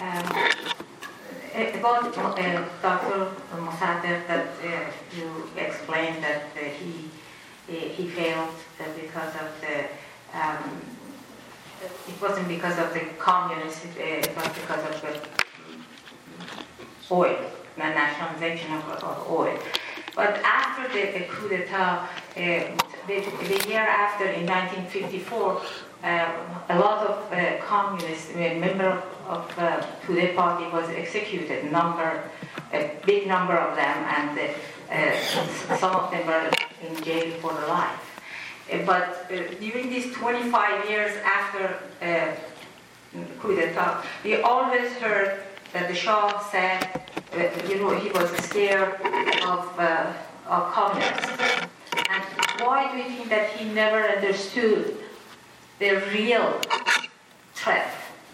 Um, 0.00 0.26
about 1.74 2.16
uh, 2.16 2.64
Dr. 2.80 3.32
Mossadegh, 3.56 4.28
that 4.28 4.46
uh, 4.62 4.92
you 5.16 5.50
explained 5.56 6.22
that 6.22 6.44
uh, 6.54 6.60
he 6.60 7.10
he 7.66 8.06
failed 8.06 8.54
because 8.94 9.34
of 9.34 9.50
the, 9.60 9.86
um, 10.38 10.80
it 11.82 12.22
wasn't 12.22 12.46
because 12.46 12.78
of 12.78 12.94
the 12.94 13.00
communists, 13.18 13.84
it 13.98 14.36
was 14.36 14.48
because 14.54 14.84
of 14.84 15.02
the 15.02 15.45
oil, 17.10 17.38
the 17.76 17.82
nationalization 17.82 18.72
of, 18.72 18.88
of 19.02 19.30
oil. 19.30 19.58
But 20.14 20.40
after 20.42 20.88
the, 20.88 21.18
the 21.18 21.24
coup 21.26 21.48
d'etat, 21.48 22.08
uh, 22.08 22.40
the, 23.06 23.20
the, 23.48 23.68
year 23.68 23.82
after, 23.82 24.24
in 24.24 24.46
1954, 24.46 25.60
uh, 26.02 26.32
a 26.70 26.78
lot 26.78 27.06
of 27.06 27.32
uh, 27.32 27.58
communists, 27.62 28.30
uh, 28.34 28.38
members 28.58 29.02
of 29.28 29.54
the 29.56 29.62
uh, 29.62 29.86
Tudeh 30.06 30.34
party 30.34 30.64
was 30.72 30.88
executed, 30.90 31.70
number, 31.70 32.22
a 32.72 32.90
big 33.04 33.26
number 33.26 33.54
of 33.54 33.76
them, 33.76 33.96
and 34.16 34.38
uh, 34.38 35.76
some 35.76 35.94
of 35.94 36.10
them 36.10 36.26
were 36.26 36.50
in 36.86 37.02
jail 37.04 37.30
for 37.40 37.52
life. 37.68 38.20
But 38.86 39.26
uh, 39.30 39.54
during 39.60 39.90
these 39.90 40.12
25 40.14 40.90
years 40.90 41.12
after 41.24 41.78
coup 43.40 43.54
d'etat, 43.54 44.04
we 44.24 44.36
always 44.42 44.92
heard 44.94 45.45
that 45.72 45.88
the 45.88 45.94
Shah 45.94 46.38
said, 46.50 47.02
uh, 47.32 47.68
you 47.68 47.80
know, 47.80 47.90
he 47.90 48.10
was 48.10 48.30
scared 48.44 48.94
of, 49.42 49.78
uh, 49.78 50.12
of 50.46 50.72
communists. 50.72 51.28
And 52.08 52.24
why 52.60 52.90
do 52.92 52.98
you 52.98 53.04
think 53.04 53.28
that 53.28 53.50
he 53.50 53.68
never 53.72 54.00
understood 54.02 54.96
the 55.78 56.02
real 56.12 56.60
threat 57.54 57.92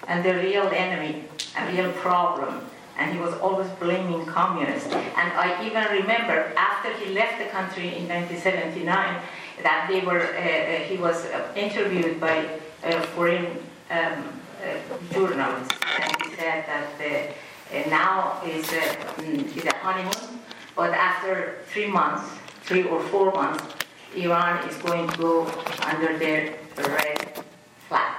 and 0.09 0.25
the 0.25 0.35
real 0.35 0.67
enemy 0.69 1.25
and 1.57 1.77
real 1.77 1.93
problem? 1.93 2.65
And 2.99 3.13
he 3.13 3.19
was 3.19 3.35
always 3.35 3.69
blaming 3.81 4.27
communists. 4.27 4.93
And 4.93 5.33
I 5.33 5.65
even 5.67 5.85
remember 5.91 6.53
after 6.57 6.93
he 6.99 7.15
left 7.15 7.39
the 7.39 7.47
country 7.47 7.97
in 7.97 8.07
1979 8.07 9.21
that 9.63 9.89
they 9.91 10.01
were, 10.01 10.21
uh, 10.21 10.39
uh, 10.39 10.79
he 10.85 10.97
was 10.97 11.25
uh, 11.27 11.49
interviewed 11.57 12.21
by 12.21 12.47
foreign 13.15 13.47
um, 13.91 14.42
journalists, 15.13 15.75
and 15.99 16.23
he 16.23 16.37
said 16.37 16.65
that 16.67 16.99
now 17.89 18.41
is 18.45 18.67
mm, 18.67 19.57
is 19.57 19.65
a 19.65 19.75
honeymoon, 19.77 20.41
but 20.77 20.91
after 20.91 21.59
three 21.67 21.87
months, 21.87 22.25
three 22.63 22.85
or 22.85 23.01
four 23.05 23.33
months, 23.33 23.65
Iran 24.15 24.69
is 24.69 24.77
going 24.79 25.09
to 25.09 25.19
go 25.19 25.47
under 25.83 26.19
their 26.19 26.55
red 26.77 27.43
flag. 27.89 28.17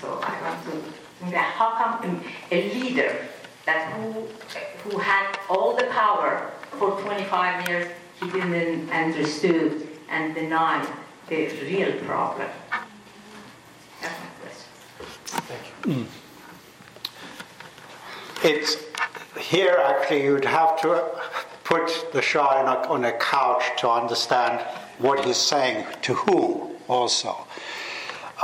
So 0.00 0.20
I 0.22 0.40
want 0.42 0.64
to 0.64 1.36
how 1.36 1.70
come 1.76 2.22
a 2.50 2.74
leader 2.74 3.26
that 3.66 3.92
who 3.92 4.28
who 4.84 4.98
had 4.98 5.38
all 5.50 5.76
the 5.76 5.84
power 5.84 6.50
for 6.78 7.00
25 7.00 7.68
years, 7.68 7.88
he 8.20 8.30
didn't 8.30 8.90
understood 8.90 9.88
and 10.08 10.34
deny 10.34 10.86
the 11.28 11.48
real 11.66 11.92
problem? 12.04 12.48
That's 15.30 15.34
my 15.34 15.40
question. 15.40 15.74
Thank 15.82 15.96
you. 15.96 16.04
Mm. 16.04 16.06
It's 18.44 18.76
here 19.38 19.76
actually 19.84 20.24
you'd 20.24 20.44
have 20.44 20.80
to 20.82 21.04
put 21.64 22.12
the 22.12 22.22
Shah 22.22 22.62
a, 22.62 22.88
on 22.88 23.04
a 23.04 23.12
couch 23.18 23.64
to 23.78 23.90
understand 23.90 24.60
what 24.98 25.24
he's 25.24 25.36
saying 25.36 25.86
to 26.02 26.14
whom 26.14 26.76
also. 26.88 27.36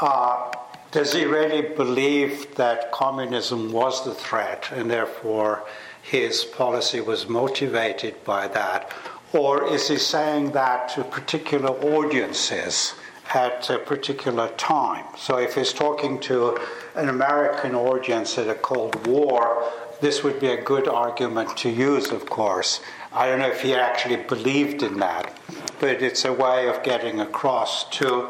Uh, 0.00 0.52
does 0.90 1.12
he 1.12 1.24
really 1.24 1.62
believe 1.62 2.54
that 2.56 2.92
communism 2.92 3.72
was 3.72 4.04
the 4.04 4.14
threat 4.14 4.68
and 4.72 4.90
therefore 4.90 5.64
his 6.02 6.44
policy 6.44 7.00
was 7.00 7.28
motivated 7.28 8.22
by 8.24 8.46
that? 8.48 8.92
Or 9.32 9.66
is 9.72 9.88
he 9.88 9.96
saying 9.96 10.52
that 10.52 10.90
to 10.90 11.02
particular 11.04 11.70
audiences 11.70 12.94
at 13.32 13.70
a 13.70 13.78
particular 13.78 14.48
time? 14.56 15.04
So 15.16 15.38
if 15.38 15.54
he's 15.54 15.72
talking 15.72 16.20
to 16.20 16.58
an 16.94 17.08
American 17.08 17.74
audience 17.74 18.36
at 18.38 18.48
a 18.48 18.54
Cold 18.54 19.06
War, 19.06 19.70
this 20.00 20.22
would 20.22 20.40
be 20.40 20.48
a 20.48 20.60
good 20.60 20.88
argument 20.88 21.56
to 21.58 21.70
use, 21.70 22.10
of 22.10 22.26
course. 22.26 22.80
I 23.12 23.26
don't 23.26 23.38
know 23.38 23.48
if 23.48 23.62
he 23.62 23.74
actually 23.74 24.16
believed 24.16 24.82
in 24.82 24.98
that, 24.98 25.32
but 25.80 26.02
it's 26.02 26.24
a 26.24 26.32
way 26.32 26.68
of 26.68 26.82
getting 26.82 27.20
across 27.20 27.88
to 27.98 28.28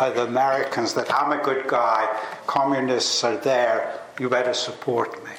uh, 0.00 0.10
the 0.10 0.24
Americans 0.24 0.94
that 0.94 1.12
I'm 1.14 1.38
a 1.38 1.42
good 1.42 1.66
guy, 1.68 2.08
communists 2.46 3.22
are 3.22 3.36
there, 3.36 4.00
you 4.18 4.28
better 4.28 4.54
support 4.54 5.24
me. 5.24 5.30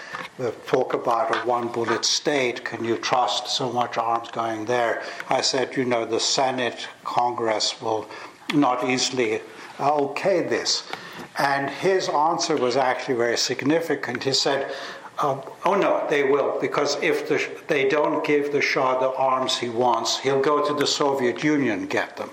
Talk 0.66 0.94
about 0.94 1.34
a 1.34 1.38
one 1.40 1.68
bullet 1.68 2.04
state. 2.04 2.64
Can 2.64 2.84
you 2.84 2.96
trust 2.96 3.48
so 3.48 3.70
much 3.72 3.98
arms 3.98 4.30
going 4.30 4.64
there? 4.64 5.02
I 5.28 5.40
said, 5.40 5.76
you 5.76 5.84
know, 5.84 6.04
the 6.04 6.20
Senate, 6.20 6.88
Congress 7.04 7.80
will 7.80 8.08
not 8.54 8.88
easily 8.88 9.40
uh, 9.78 9.94
okay 9.94 10.42
this. 10.42 10.90
And 11.38 11.70
his 11.70 12.08
answer 12.08 12.56
was 12.56 12.76
actually 12.76 13.16
very 13.16 13.36
significant. 13.36 14.24
He 14.24 14.32
said, 14.32 14.72
uh, 15.18 15.40
oh 15.64 15.74
no, 15.74 16.06
they 16.08 16.24
will, 16.24 16.58
because 16.60 17.00
if 17.02 17.28
the, 17.28 17.46
they 17.68 17.88
don't 17.88 18.24
give 18.24 18.52
the 18.52 18.62
Shah 18.62 18.98
the 18.98 19.12
arms 19.16 19.58
he 19.58 19.68
wants, 19.68 20.18
he'll 20.18 20.40
go 20.40 20.66
to 20.66 20.74
the 20.74 20.86
Soviet 20.86 21.44
Union 21.44 21.86
get 21.86 22.16
them. 22.16 22.30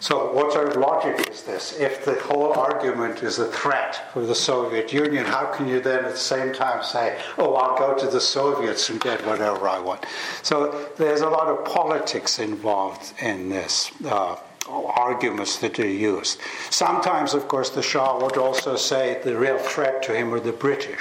So, 0.00 0.32
what 0.32 0.52
sort 0.52 0.68
of 0.68 0.76
logic 0.76 1.28
is 1.28 1.42
this? 1.42 1.78
If 1.78 2.04
the 2.04 2.14
whole 2.14 2.52
argument 2.52 3.22
is 3.24 3.40
a 3.40 3.50
threat 3.50 4.12
for 4.12 4.24
the 4.24 4.34
Soviet 4.34 4.92
Union, 4.92 5.24
how 5.24 5.46
can 5.46 5.66
you 5.66 5.80
then 5.80 6.04
at 6.04 6.12
the 6.12 6.16
same 6.16 6.52
time 6.52 6.84
say, 6.84 7.20
oh, 7.36 7.54
I'll 7.54 7.76
go 7.76 7.98
to 7.98 8.06
the 8.06 8.20
Soviets 8.20 8.90
and 8.90 9.00
get 9.00 9.26
whatever 9.26 9.68
I 9.68 9.80
want? 9.80 10.06
So, 10.42 10.88
there's 10.96 11.22
a 11.22 11.28
lot 11.28 11.48
of 11.48 11.64
politics 11.64 12.38
involved 12.38 13.12
in 13.20 13.48
this. 13.48 13.90
Uh, 14.04 14.36
arguments 14.68 15.56
that 15.60 15.78
are 15.78 15.88
used. 15.88 16.38
Sometimes, 16.68 17.32
of 17.32 17.48
course, 17.48 17.70
the 17.70 17.82
Shah 17.82 18.22
would 18.22 18.36
also 18.36 18.76
say 18.76 19.18
the 19.24 19.34
real 19.34 19.56
threat 19.56 20.02
to 20.02 20.14
him 20.14 20.30
were 20.30 20.40
the 20.40 20.52
British. 20.52 21.00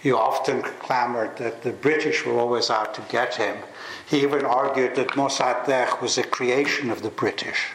He 0.00 0.12
often 0.12 0.60
clamored 0.62 1.38
that 1.38 1.62
the 1.62 1.72
British 1.72 2.26
were 2.26 2.38
always 2.38 2.68
out 2.68 2.94
to 2.94 3.00
get 3.10 3.36
him. 3.36 3.56
He 4.06 4.22
even 4.22 4.44
argued 4.44 4.94
that 4.96 5.08
Mossadegh 5.08 6.00
was 6.00 6.18
a 6.18 6.22
creation 6.22 6.90
of 6.90 7.02
the 7.02 7.10
British 7.10 7.72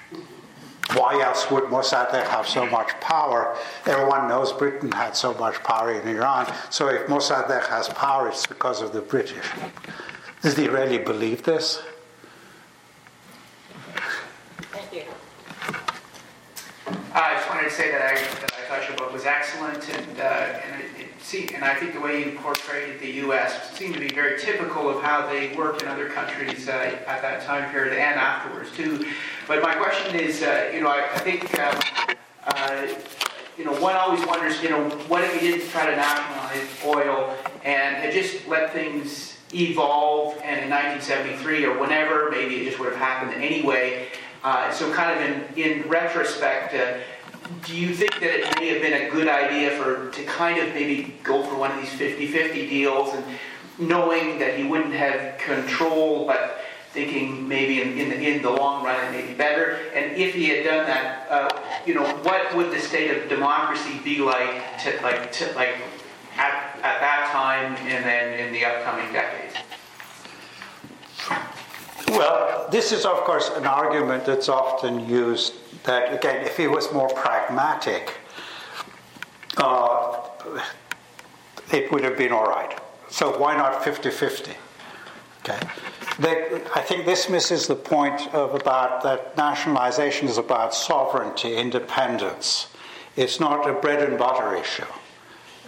why 0.94 1.22
else 1.22 1.50
would 1.52 1.66
Mossadegh 1.66 2.26
have 2.28 2.48
so 2.48 2.66
much 2.66 3.00
power? 3.00 3.56
Everyone 3.86 4.28
knows 4.28 4.52
Britain 4.52 4.92
had 4.92 5.16
so 5.16 5.34
much 5.36 5.62
power 5.64 5.92
in 5.92 6.08
Iran. 6.08 6.52
So 6.72 6.88
if 6.88 7.08
Mossadegh 7.08 7.68
has 7.68 7.90
power, 7.90 8.30
it's 8.30 8.48
because 8.48 8.82
of 8.82 8.92
the 8.92 9.02
British. 9.02 9.46
Does 10.42 10.58
he 10.58 10.68
really 10.68 10.98
believe 10.98 11.44
this? 11.44 11.84
Thank 14.72 14.94
you. 14.94 15.04
I 17.14 17.36
just 17.36 17.50
wanted 17.50 17.64
to 17.66 17.72
say 17.72 17.92
that 17.92 18.02
I, 18.02 18.16
that 18.16 18.54
I 18.54 18.62
thought 18.68 18.88
your 18.88 18.98
book 18.98 19.14
was 19.14 19.26
excellent, 19.26 19.88
and, 19.90 20.20
uh, 20.20 20.24
and 20.24 20.82
it, 20.82 20.89
see, 21.22 21.48
and 21.54 21.64
I 21.64 21.76
think 21.76 21.94
the 21.94 22.00
way 22.00 22.24
you 22.24 22.38
portrayed 22.40 23.00
the 23.00 23.12
U.S. 23.24 23.78
seemed 23.78 23.94
to 23.94 24.00
be 24.00 24.10
very 24.10 24.40
typical 24.40 24.90
of 24.90 25.02
how 25.04 25.28
they 25.28 25.56
work 25.56 25.82
in 25.82 25.88
other 25.88 26.10
countries 26.10 26.68
uh, 26.68 26.98
at 27.08 27.22
that 27.22 27.44
time 27.44 27.70
period 27.72 27.94
and 27.94 28.20
afterwards 28.20 28.72
too. 28.76 29.06
But 29.48 29.62
my 29.62 29.76
question 29.76 30.16
is, 30.16 30.42
uh, 30.42 30.72
you 30.74 30.82
know, 30.82 30.90
I, 30.90 31.08
I 31.14 31.20
think, 31.20 31.60
um, 31.60 31.80
uh, 32.46 32.88
you 33.58 33.66
know, 33.66 33.74
one 33.82 33.96
always 33.96 34.26
wonders, 34.26 34.62
you 34.64 34.70
know, 34.70 34.90
what 35.08 35.24
if 35.24 35.40
he 35.40 35.52
didn't 35.52 35.70
try 35.70 35.90
to 35.90 35.96
nationalize 35.96 36.68
oil 36.86 37.36
and 37.64 37.98
had 37.98 38.14
just 38.14 38.48
let 38.48 38.72
things 38.72 39.38
evolve, 39.54 40.36
and 40.44 40.64
in 40.64 40.70
1973 40.70 41.66
or 41.66 41.80
whenever, 41.80 42.30
maybe 42.30 42.62
it 42.62 42.66
just 42.66 42.80
would 42.80 42.90
have 42.90 43.00
happened 43.00 43.42
anyway. 43.42 44.08
Uh, 44.44 44.72
so, 44.72 44.92
kind 44.94 45.12
of 45.12 45.58
in, 45.58 45.62
in 45.62 45.90
retrospect 45.90 46.74
uh, 46.74 47.00
do 47.66 47.76
you 47.76 47.94
think 47.94 48.14
that 48.20 48.40
it 48.40 48.60
may 48.60 48.70
have 48.70 48.82
been 48.82 49.08
a 49.08 49.10
good 49.10 49.28
idea 49.28 49.72
for 49.72 50.10
to 50.12 50.24
kind 50.26 50.60
of 50.60 50.74
maybe 50.74 51.16
go 51.24 51.44
for 51.44 51.56
one 51.56 51.72
of 51.72 51.78
these 51.78 51.90
50-50 51.90 52.70
deals 52.70 53.14
and 53.14 53.26
knowing 53.78 54.40
that 54.40 54.58
he 54.58 54.66
wouldn't 54.66 54.94
have 54.94 55.38
control 55.38 56.26
but 56.26 56.60
thinking 56.92 57.48
maybe 57.48 57.82
in, 57.82 57.98
in, 57.98 58.10
the, 58.10 58.16
in 58.16 58.42
the 58.42 58.50
long 58.50 58.84
run 58.84 59.04
it 59.06 59.12
may 59.12 59.28
be 59.28 59.34
better? 59.34 59.80
And 59.94 60.16
if 60.16 60.34
he 60.34 60.50
had 60.50 60.64
done 60.64 60.86
that 60.88 61.28
uh, 61.30 61.50
you 61.86 61.94
know 61.94 62.06
what 62.24 62.56
would 62.56 62.72
the 62.72 62.80
state 62.80 63.16
of 63.16 63.30
democracy 63.30 64.00
be 64.04 64.20
like 64.20 64.80
to, 64.84 65.00
like 65.02 65.32
to, 65.34 65.52
like 65.54 65.76
at, 66.38 66.76
at 66.78 67.00
that 67.00 67.30
time 67.32 67.76
and 67.88 68.06
then 68.06 68.40
in 68.40 68.54
the 68.54 68.66
upcoming 68.66 69.12
decades? 69.12 69.56
Well, 72.10 72.68
this 72.72 72.92
is, 72.92 73.06
of 73.06 73.18
course, 73.24 73.50
an 73.50 73.66
argument 73.66 74.26
that's 74.26 74.50
often 74.50 75.08
used 75.08 75.54
that, 75.84 76.14
again, 76.14 76.46
if 76.46 76.58
he 76.58 76.68
was 76.68 76.92
more 76.94 77.10
pragmatic, 77.10 78.18
uh, 79.58 80.22
it 81.72 81.92
would 81.92 82.04
have 82.04 82.18
been 82.18 82.32
all 82.32 82.48
right. 82.48 82.80
So 83.10 83.38
why 83.38 83.56
not 83.56 83.84
50 83.84 84.10
50? 84.10 84.52
Okay. 85.42 85.60
They, 86.20 86.62
I 86.76 86.82
think 86.82 87.06
this 87.06 87.30
misses 87.30 87.68
the 87.68 87.76
point 87.76 88.34
of 88.34 88.54
about 88.54 89.04
that 89.04 89.38
nationalization 89.38 90.28
is 90.28 90.38
about 90.38 90.74
sovereignty, 90.74 91.56
independence. 91.56 92.68
It's 93.16 93.40
not 93.40 93.68
a 93.70 93.74
bread 93.74 94.02
and 94.08 94.18
butter 94.18 94.56
issue. 94.56 94.86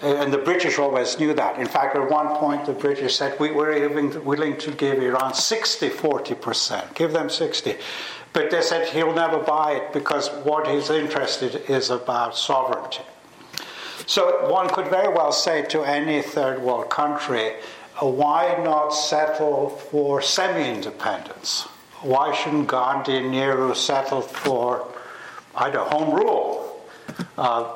And 0.02 0.34
the 0.34 0.40
British 0.40 0.80
always 0.80 1.20
knew 1.20 1.34
that. 1.36 1.60
In 1.60 1.68
fact, 1.68 1.96
at 1.96 2.10
one 2.10 2.36
point, 2.38 2.66
the 2.66 2.74
British 2.74 3.16
said, 3.16 3.40
We 3.40 3.52
were 3.52 3.72
even 3.72 4.26
willing 4.26 4.58
to 4.58 4.72
give 4.72 5.02
Iran 5.02 5.34
60 5.34 5.90
40%, 5.90 6.96
give 6.96 7.14
them 7.14 7.30
60. 7.30 7.76
But 8.34 8.50
they 8.50 8.62
said 8.62 8.88
he'll 8.90 9.14
never 9.14 9.40
buy 9.40 9.74
it 9.74 9.94
because 9.94 10.30
what 10.46 10.68
he's 10.68 10.90
interested 10.90 11.70
is 11.70 11.90
about 11.90 12.38
sovereignty. 12.38 13.04
So 14.06 14.50
one 14.50 14.70
could 14.70 14.88
very 14.88 15.14
well 15.14 15.32
say 15.32 15.64
to 15.68 15.84
any 15.84 16.22
third 16.22 16.62
world 16.62 16.90
country, 16.90 17.54
why 18.00 18.58
not 18.64 18.90
settle 18.90 19.70
for 19.70 20.22
semi 20.22 20.70
independence? 20.74 21.68
Why 22.02 22.34
shouldn't 22.34 22.68
Gandhi 22.68 23.18
and 23.18 23.32
Nehru 23.32 23.76
settle 23.76 24.22
for, 24.22 24.88
know, 25.74 25.84
home 25.86 26.16
rule? 26.16 26.84
Uh, 27.38 27.76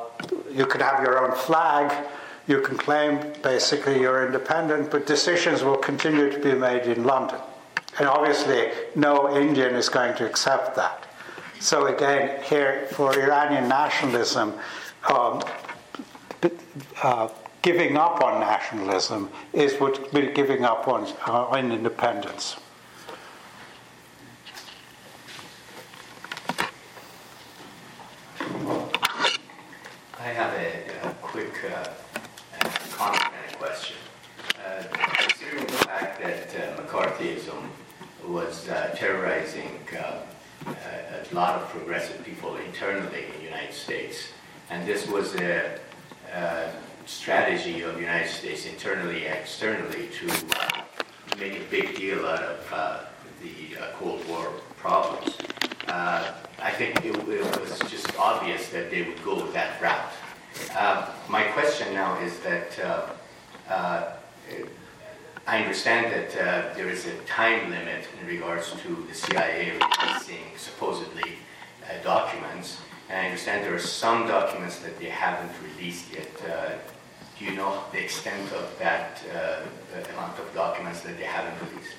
you 0.51 0.65
could 0.65 0.81
have 0.81 1.03
your 1.03 1.23
own 1.23 1.35
flag, 1.37 1.93
you 2.47 2.61
can 2.61 2.77
claim 2.77 3.33
basically 3.43 4.01
you're 4.01 4.25
independent, 4.25 4.89
but 4.91 5.05
decisions 5.05 5.63
will 5.63 5.77
continue 5.77 6.31
to 6.31 6.39
be 6.39 6.53
made 6.53 6.83
in 6.83 7.03
London. 7.03 7.39
And 7.97 8.07
obviously, 8.07 8.71
no 8.95 9.35
Indian 9.35 9.75
is 9.75 9.89
going 9.89 10.15
to 10.17 10.25
accept 10.25 10.75
that. 10.75 11.07
So, 11.59 11.87
again, 11.87 12.43
here 12.43 12.87
for 12.91 13.17
Iranian 13.17 13.69
nationalism, 13.69 14.53
um, 15.09 15.41
uh, 17.01 17.29
giving 17.61 17.97
up 17.97 18.21
on 18.21 18.41
nationalism 18.41 19.29
is 19.53 19.73
what 19.79 20.11
giving 20.35 20.65
up 20.65 20.87
on, 20.87 21.07
uh, 21.27 21.45
on 21.45 21.71
independence. 21.71 22.57
I 30.25 30.29
have 30.29 30.53
a, 30.53 31.07
a 31.07 31.13
quick 31.21 31.53
uh, 31.71 31.87
comment 32.93 33.21
and 33.21 33.53
a 33.53 33.57
question. 33.57 33.95
Uh, 34.65 34.81
considering 35.19 35.67
the 35.67 35.73
fact 35.73 36.19
that 36.19 36.49
uh, 36.55 36.81
McCarthyism 36.81 37.69
was 38.27 38.67
uh, 38.69 38.95
terrorizing 38.95 39.79
uh, 39.99 40.21
a 40.65 41.35
lot 41.35 41.61
of 41.61 41.69
progressive 41.69 42.23
people 42.25 42.55
internally 42.55 43.25
in 43.25 43.37
the 43.37 43.43
United 43.43 43.73
States, 43.73 44.29
and 44.71 44.87
this 44.87 45.07
was 45.07 45.35
a, 45.35 45.79
a 46.33 46.71
strategy 47.05 47.83
of 47.83 47.93
the 47.93 48.01
United 48.01 48.29
States 48.31 48.65
internally 48.65 49.27
and 49.27 49.37
externally 49.37 50.09
to 50.19 50.27
uh, 50.57 50.81
make 51.37 51.53
a 51.59 51.63
big 51.69 51.95
deal 51.95 52.25
out 52.25 52.41
of 52.41 52.73
uh, 52.73 52.99
the 53.43 53.77
Cold 53.99 54.27
War 54.27 54.51
problems. 54.77 55.37
I 56.65 56.71
think 56.71 57.05
it, 57.05 57.15
it, 57.15 57.59
was 57.61 57.77
just 57.91 58.17
obvious 58.17 58.69
that 58.69 58.89
they 58.89 59.03
would 59.03 59.23
go 59.23 59.45
that 59.51 59.79
route. 59.79 60.11
Uh, 60.75 61.09
my 61.29 61.43
question 61.43 61.93
now 61.93 62.17
is 62.19 62.39
that 62.39 62.79
uh, 62.79 63.09
uh, 63.69 64.11
I 65.47 65.59
understand 65.59 66.11
that 66.11 66.31
uh, 66.35 66.73
there 66.75 66.89
is 66.89 67.05
a 67.05 67.15
time 67.25 67.69
limit 67.69 68.07
in 68.19 68.27
regards 68.27 68.71
to 68.71 69.05
the 69.07 69.13
CIA 69.13 69.73
releasing 69.73 70.57
supposedly 70.57 71.33
uh, 71.83 72.03
documents, 72.03 72.79
and 73.09 73.19
I 73.19 73.25
understand 73.25 73.63
there 73.63 73.75
are 73.75 73.79
some 73.79 74.27
documents 74.27 74.79
that 74.79 74.97
they 74.99 75.09
haven't 75.09 75.44
released 75.61 76.13
yet. 76.13 76.31
Uh, 76.49 76.71
do 77.37 77.45
you 77.45 77.55
know 77.55 77.83
the 77.91 78.01
extent 78.01 78.51
of 78.53 78.77
that 78.79 79.21
amount 80.13 80.39
of 80.39 80.53
documents 80.53 81.01
that 81.01 81.17
they 81.17 81.25
haven't 81.25 81.69
released? 81.69 81.95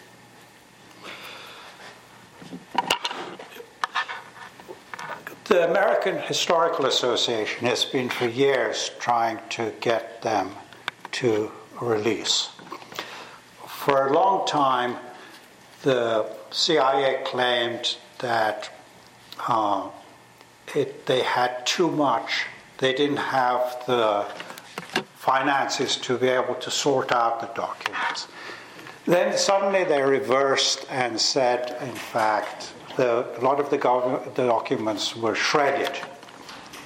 The 5.45 5.71
American 5.71 6.19
Historical 6.19 6.87
Association 6.87 7.67
has 7.67 7.85
been 7.85 8.09
for 8.09 8.27
years 8.27 8.91
trying 8.99 9.39
to 9.51 9.73
get 9.81 10.21
them 10.23 10.51
to 11.13 11.53
release. 11.81 12.49
For 13.67 14.09
a 14.09 14.13
long 14.13 14.45
time, 14.49 14.97
the 15.83 16.27
CIA 16.51 17.23
claimed 17.25 17.97
that 18.19 18.71
uh, 19.47 19.89
it, 20.75 21.07
they 21.07 21.23
had 21.23 21.65
too 21.65 21.93
much. 21.93 22.47
They 22.79 22.93
didn't 22.93 23.17
have 23.17 23.83
the 23.87 24.27
finances 25.15 25.97
to 25.97 26.19
be 26.19 26.29
able 26.29 26.55
to 26.57 26.71
sort 26.71 27.11
out 27.11 27.41
the 27.41 27.49
documents. 27.55 28.29
Then 29.07 29.37
suddenly 29.37 29.85
they 29.85 30.03
reversed 30.03 30.87
and 30.91 31.21
said, 31.21 31.77
in 31.81 31.95
fact, 31.95 32.73
the, 32.97 33.27
a 33.39 33.41
lot 33.41 33.61
of 33.61 33.71
the, 33.71 33.79
the 34.35 34.47
documents 34.47 35.17
were 35.17 35.35
shredded, 35.35 35.97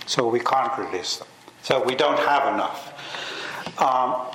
so 0.06 0.28
we 0.28 0.40
can't 0.40 0.76
release 0.78 1.16
them. 1.16 1.28
So 1.62 1.82
we 1.82 1.94
don't 1.94 2.18
have 2.18 2.54
enough. 2.54 3.80
Um, 3.80 4.26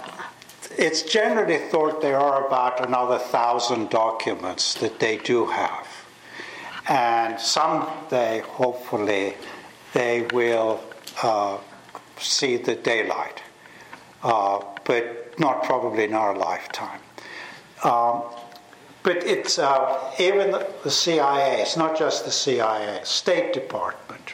it's 0.78 1.04
generally 1.04 1.58
thought 1.70 2.02
there 2.02 2.18
are 2.20 2.48
about 2.48 2.86
another 2.86 3.18
thousand 3.18 3.90
documents 3.90 4.74
that 4.76 5.00
they 5.00 5.18
do 5.18 5.46
have. 5.46 5.88
And 6.88 7.40
someday, 7.40 8.42
hopefully, 8.42 9.36
they 9.94 10.28
will 10.34 10.84
uh, 11.24 11.58
see 12.20 12.58
the 12.58 12.76
daylight, 12.76 13.42
uh, 14.24 14.64
but 14.84 15.38
not 15.40 15.64
probably 15.64 16.04
in 16.04 16.14
our 16.14 16.36
lifetime. 16.36 17.00
Um, 17.84 18.24
but 19.04 19.18
it's 19.18 19.60
uh, 19.60 20.12
even 20.20 20.52
the 20.84 20.90
CIA, 20.90 21.62
it's 21.62 21.78
not 21.78 21.98
just 21.98 22.26
the 22.26 22.32
CIA, 22.32 23.02
State 23.04 23.54
Department. 23.54 24.34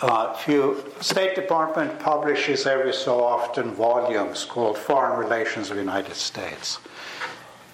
Uh, 0.00 0.36
you, 0.48 0.84
State 1.00 1.34
Department 1.34 1.98
publishes 2.00 2.66
every 2.66 2.92
so 2.92 3.22
often 3.22 3.72
volumes 3.74 4.44
called 4.44 4.76
Foreign 4.76 5.18
Relations 5.18 5.70
of 5.70 5.76
the 5.76 5.82
United 5.82 6.14
States. 6.14 6.78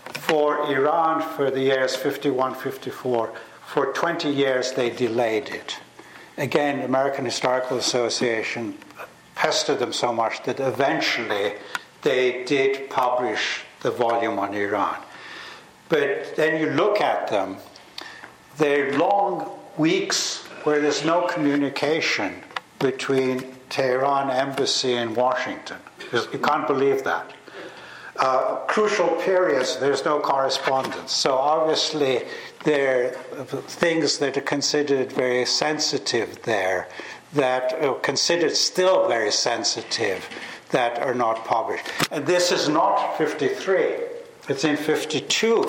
For 0.04 0.70
Iran, 0.70 1.22
for 1.22 1.50
the 1.50 1.60
years 1.60 1.96
51 1.96 2.54
54, 2.54 3.32
for 3.66 3.92
20 3.92 4.28
years 4.28 4.72
they 4.72 4.90
delayed 4.90 5.48
it. 5.48 5.78
Again, 6.40 6.80
American 6.80 7.26
Historical 7.26 7.76
Association 7.76 8.78
pestered 9.34 9.78
them 9.78 9.92
so 9.92 10.10
much 10.10 10.42
that 10.44 10.58
eventually 10.58 11.52
they 12.00 12.44
did 12.44 12.88
publish 12.88 13.60
the 13.82 13.90
volume 13.90 14.38
on 14.38 14.54
Iran. 14.54 14.96
But 15.90 16.34
then 16.36 16.58
you 16.58 16.70
look 16.70 17.02
at 17.02 17.28
them, 17.28 17.58
they're 18.56 18.96
long 18.96 19.50
weeks 19.76 20.38
where 20.64 20.80
there's 20.80 21.04
no 21.04 21.26
communication 21.26 22.42
between 22.78 23.44
Tehran 23.68 24.30
embassy 24.30 24.94
and 24.94 25.14
Washington. 25.14 25.76
You 26.10 26.38
can't 26.38 26.66
believe 26.66 27.04
that. 27.04 27.32
Uh, 28.16 28.56
crucial 28.66 29.08
periods, 29.16 29.78
there's 29.78 30.06
no 30.06 30.20
correspondence. 30.20 31.12
So 31.12 31.34
obviously, 31.34 32.22
there 32.64 33.16
are 33.36 33.44
things 33.44 34.18
that 34.18 34.36
are 34.36 34.42
considered 34.42 35.12
very 35.12 35.46
sensitive 35.46 36.42
there, 36.42 36.88
that 37.32 37.72
are 37.82 37.94
considered 38.00 38.54
still 38.56 39.08
very 39.08 39.30
sensitive, 39.30 40.28
that 40.70 40.98
are 40.98 41.14
not 41.14 41.44
published. 41.44 41.86
And 42.10 42.26
this 42.26 42.52
is 42.52 42.68
not 42.68 43.16
53. 43.16 43.96
It's 44.48 44.64
in 44.64 44.76
52. 44.76 45.68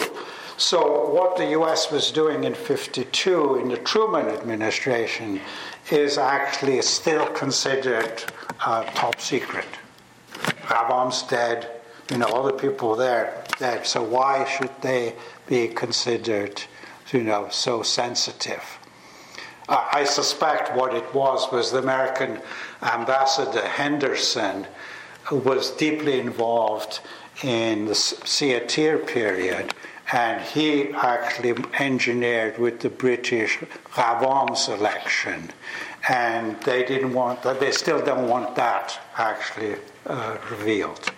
So, 0.58 1.10
what 1.10 1.38
the 1.38 1.48
US 1.60 1.92
was 1.92 2.12
doing 2.12 2.44
in 2.44 2.54
52 2.54 3.56
in 3.56 3.70
the 3.70 3.78
Truman 3.78 4.28
administration 4.28 5.42
is 5.90 6.18
actually 6.18 6.82
still 6.84 7.26
considered 7.28 8.24
uh, 8.64 8.84
top 8.94 9.20
secret. 9.20 9.66
Ghavam's 10.68 11.24
dead, 11.24 11.68
you 12.12 12.20
know, 12.20 12.28
all 12.28 12.44
the 12.44 12.54
people 12.54 12.96
there 12.96 13.44
dead. 13.58 13.86
So, 13.86 14.04
why 14.04 14.46
should 14.46 14.72
they 14.82 15.16
be 15.48 15.68
considered, 15.68 16.64
you 17.14 17.24
know, 17.24 17.48
so 17.50 17.84
sensitive? 17.84 18.80
Uh, 19.68 19.88
I 19.92 20.04
suspect 20.04 20.76
what 20.76 20.94
it 20.94 21.14
was 21.14 21.52
was 21.52 21.72
the 21.72 21.80
American 21.80 22.42
ambassador 22.82 23.66
Henderson 23.66 24.68
was 25.32 25.72
deeply 25.72 26.20
involved 26.20 27.00
in 27.44 27.86
the 27.86 27.94
Siatir 27.94 29.06
period, 29.08 29.74
and 30.12 30.42
he 30.42 30.90
actually 30.90 31.56
engineered 31.80 32.58
with 32.58 32.82
the 32.82 32.90
British 32.90 33.60
Ghavam 33.94 34.58
selection, 34.58 35.52
and 36.10 36.60
they 36.62 36.84
didn't 36.84 37.14
want 37.14 37.44
that. 37.44 37.60
They 37.60 37.72
still 37.72 38.04
don't 38.04 38.28
want 38.28 38.56
that 38.56 39.00
actually 39.18 39.76
uh, 40.06 40.38
revealed. 40.50 41.12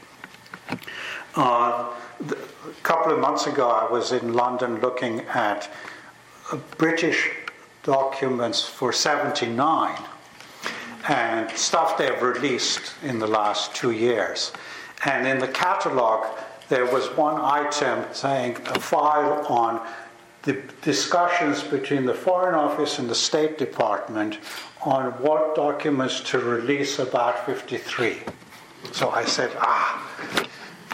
Uh, 1.36 1.90
a 2.32 2.82
couple 2.84 3.12
of 3.12 3.20
months 3.20 3.48
ago, 3.48 3.70
I 3.70 3.92
was 3.92 4.12
in 4.12 4.34
London 4.34 4.80
looking 4.80 5.22
at 5.22 5.70
British 6.78 7.30
documents 7.84 8.64
for 8.64 8.94
79 8.94 10.02
and 11.10 11.52
stuff 11.52 11.98
they've 11.98 12.22
released 12.22 12.94
in 13.04 13.20
the 13.20 13.28
last 13.28 13.76
two 13.76 13.92
years. 13.92 14.54
And 15.06 15.28
in 15.28 15.40
the 15.40 15.50
catalog, 15.50 16.26
there 16.70 16.86
was 16.86 17.08
one 17.18 17.42
item 17.42 18.06
saying 18.14 18.58
a 18.68 18.80
file 18.80 19.46
on 19.48 19.86
the 20.44 20.62
discussions 20.82 21.64
between 21.64 22.06
the 22.06 22.14
Foreign 22.14 22.56
Office 22.56 23.00
and 23.00 23.10
the 23.10 23.16
State 23.16 23.58
Department 23.58 24.40
on 24.82 25.12
what 25.22 25.56
documents 25.56 26.22
to 26.22 26.40
release 26.40 27.00
about 27.00 27.46
53. 27.46 28.22
So 28.92 29.10
I 29.10 29.26
said, 29.26 29.52
ah. 29.58 30.10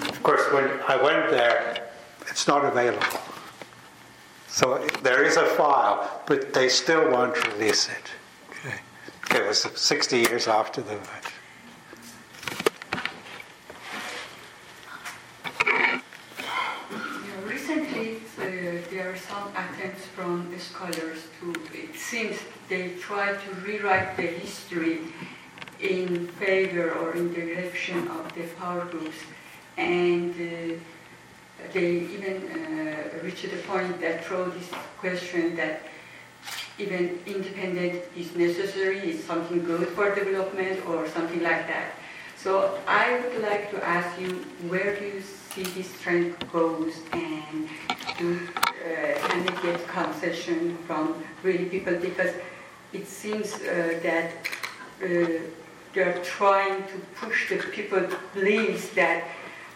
Of 0.08 0.24
course, 0.24 0.42
when 0.54 0.70
I 0.88 1.02
went 1.02 1.30
there, 1.30 1.90
it's 2.28 2.48
not 2.48 2.64
available. 2.64 3.20
So 4.48 4.86
there 5.04 5.24
is 5.24 5.38
a 5.38 5.46
file, 5.46 6.22
but 6.26 6.54
they 6.54 6.70
still 6.70 7.12
won't 7.12 7.36
release 7.54 7.90
it. 7.90 8.12
Okay. 8.66 9.40
It 9.40 9.48
was 9.48 9.62
60 9.62 10.18
years 10.18 10.48
after 10.48 10.82
the 10.82 10.94
event. 10.94 11.26
recently, 17.46 18.18
uh, 18.40 18.82
there 18.90 19.12
are 19.12 19.16
some 19.16 19.50
attempts 19.50 20.06
from 20.08 20.52
scholars 20.60 21.28
to, 21.40 21.54
it 21.74 21.96
seems 21.96 22.38
they 22.68 22.90
try 23.00 23.34
to 23.34 23.56
rewrite 23.66 24.18
the 24.18 24.24
history 24.24 25.00
in 25.80 26.28
favor 26.40 26.92
or 26.92 27.16
in 27.16 27.34
the 27.34 27.42
direction 27.42 28.08
of 28.10 28.34
the 28.36 28.44
power 28.60 28.86
groups. 28.86 29.18
And 29.80 30.36
uh, 30.36 30.76
they 31.74 31.90
even 32.16 32.36
uh, 32.52 33.24
reach 33.24 33.44
the 33.44 33.58
point 33.66 34.00
that 34.02 34.26
throw 34.26 34.50
this 34.50 34.70
question 35.00 35.56
that 35.56 35.84
even 36.78 37.20
independent 37.26 38.04
is 38.16 38.36
necessary, 38.36 39.00
is 39.00 39.24
something 39.24 39.64
good 39.64 39.88
for 39.90 40.14
development 40.14 40.86
or 40.88 41.08
something 41.08 41.42
like 41.42 41.68
that. 41.68 41.92
So 42.36 42.80
I 42.88 43.20
would 43.20 43.42
like 43.42 43.72
to 43.72 43.86
ask 43.86 44.20
you, 44.20 44.46
where 44.68 44.98
do 44.98 45.06
you 45.06 45.22
see 45.22 45.64
this 45.64 45.92
trend 46.02 46.36
goes 46.52 46.94
and 47.12 47.68
do, 48.18 48.40
uh, 48.58 49.28
can 49.28 49.46
get 49.62 49.86
concession 49.88 50.78
from 50.88 51.24
really 51.44 51.66
people? 51.66 51.96
Because 51.96 52.34
it 52.94 53.08
seems 53.08 53.56
uh, 53.56 54.00
that 54.04 54.32
uh, 55.04 55.42
they're 55.94 56.22
trying 56.24 56.84
to 56.84 56.98
push 57.16 57.50
the 57.50 57.58
people 57.58 58.08
beliefs 58.34 58.90
that 58.90 59.24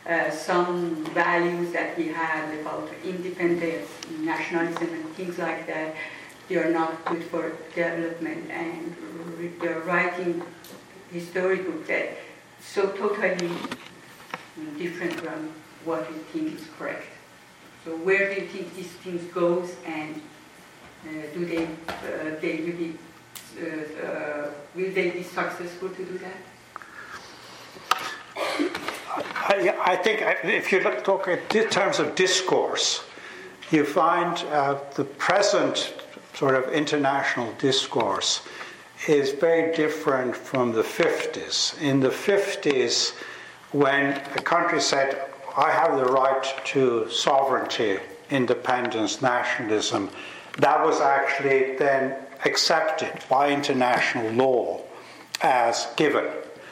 uh, 0.08 0.30
some 0.30 1.06
values 1.14 1.72
that 1.72 1.98
we 1.98 2.08
have 2.10 2.54
about 2.60 2.90
independence, 3.04 3.90
nationalism, 4.20 4.90
and 4.90 5.06
things 5.16 5.38
like 5.38 5.66
that, 5.68 5.96
they 6.50 6.58
are 6.58 6.72
not 6.72 7.06
good 7.06 7.24
for 7.24 7.54
development. 7.74 8.52
And 8.52 8.96
they're 9.62 9.80
writing 9.82 10.44
history 11.12 11.58
book 11.58 11.88
that 11.88 12.18
so 12.60 12.92
totally 12.92 13.52
different 14.78 15.14
from 15.14 15.52
what 15.86 16.10
we 16.12 16.18
think 16.32 16.60
is 16.60 16.68
correct. 16.78 17.08
So 17.86 17.96
where 17.98 18.34
do 18.34 18.42
you 18.42 18.48
think 18.48 18.74
these 18.76 18.92
things 19.04 19.24
goes, 19.34 19.76
and 19.86 20.22
uh, 21.06 21.12
do 21.34 21.46
they 21.46 21.66
uh, 21.66 22.40
they 22.42 22.58
really 22.62 22.98
uh, 23.62 24.06
uh, 24.08 24.52
will 24.76 24.92
they 24.94 25.12
be 25.12 25.24
successful 25.24 25.90
to 25.90 26.06
do 26.06 26.18
that? 26.20 26.53
I, 28.36 30.00
think 30.02 30.22
if 30.44 30.72
you 30.72 30.80
look, 30.82 31.04
talk 31.04 31.28
in 31.28 31.70
terms 31.70 32.00
of 32.00 32.16
discourse, 32.16 33.04
you 33.72 33.86
find 33.86 34.38
uh, 34.52 34.80
the 34.96 35.04
present 35.04 35.94
sort 36.34 36.56
of 36.56 36.72
international 36.74 37.52
discourse 37.54 38.42
is 39.08 39.32
very 39.32 39.76
different 39.76 40.36
from 40.36 40.72
the 40.72 40.82
50s. 40.82 41.80
In 41.82 42.00
the 42.00 42.10
50s, 42.10 43.12
when 43.72 44.14
a 44.36 44.42
country 44.42 44.82
said, 44.82 45.30
I 45.58 45.72
have 45.72 45.98
the 45.98 46.06
right 46.06 46.44
to 46.66 47.10
sovereignty, 47.10 48.00
independence, 48.30 49.22
nationalism, 49.22 50.10
that 50.58 50.84
was 50.84 51.02
actually 51.02 51.76
then 51.78 52.16
accepted 52.46 53.12
by 53.30 53.52
international 53.52 54.32
law 54.32 54.82
as 55.42 55.88
given. 55.98 56.26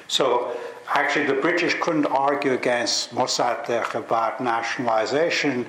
So 0.07 0.55
actually 0.93 1.25
the 1.25 1.41
British 1.41 1.75
couldn't 1.79 2.05
argue 2.05 2.53
against 2.53 3.11
Mossadegh 3.15 3.95
about 3.95 4.41
nationalization 4.41 5.65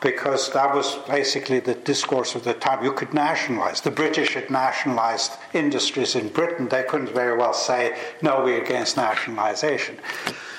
because 0.00 0.52
that 0.52 0.74
was 0.74 0.96
basically 1.08 1.60
the 1.60 1.74
discourse 1.74 2.34
of 2.34 2.44
the 2.44 2.54
time. 2.54 2.84
You 2.84 2.92
could 2.92 3.14
nationalize. 3.14 3.80
The 3.80 3.90
British 3.90 4.34
had 4.34 4.50
nationalized 4.50 5.32
industries 5.54 6.14
in 6.14 6.28
Britain. 6.28 6.68
They 6.68 6.82
couldn't 6.82 7.10
very 7.10 7.36
well 7.36 7.54
say, 7.54 7.96
no, 8.22 8.44
we're 8.44 8.62
against 8.62 8.96
nationalization. 8.96 9.96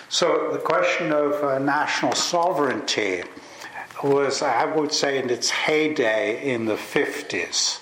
So 0.09 0.49
the 0.51 0.59
question 0.59 1.11
of 1.11 1.33
uh, 1.43 1.59
national 1.59 2.13
sovereignty 2.13 3.23
was, 4.03 4.41
I 4.41 4.65
would 4.65 4.91
say, 4.91 5.21
in 5.21 5.29
its 5.29 5.49
heyday 5.49 6.51
in 6.51 6.65
the 6.65 6.75
50s. 6.75 7.79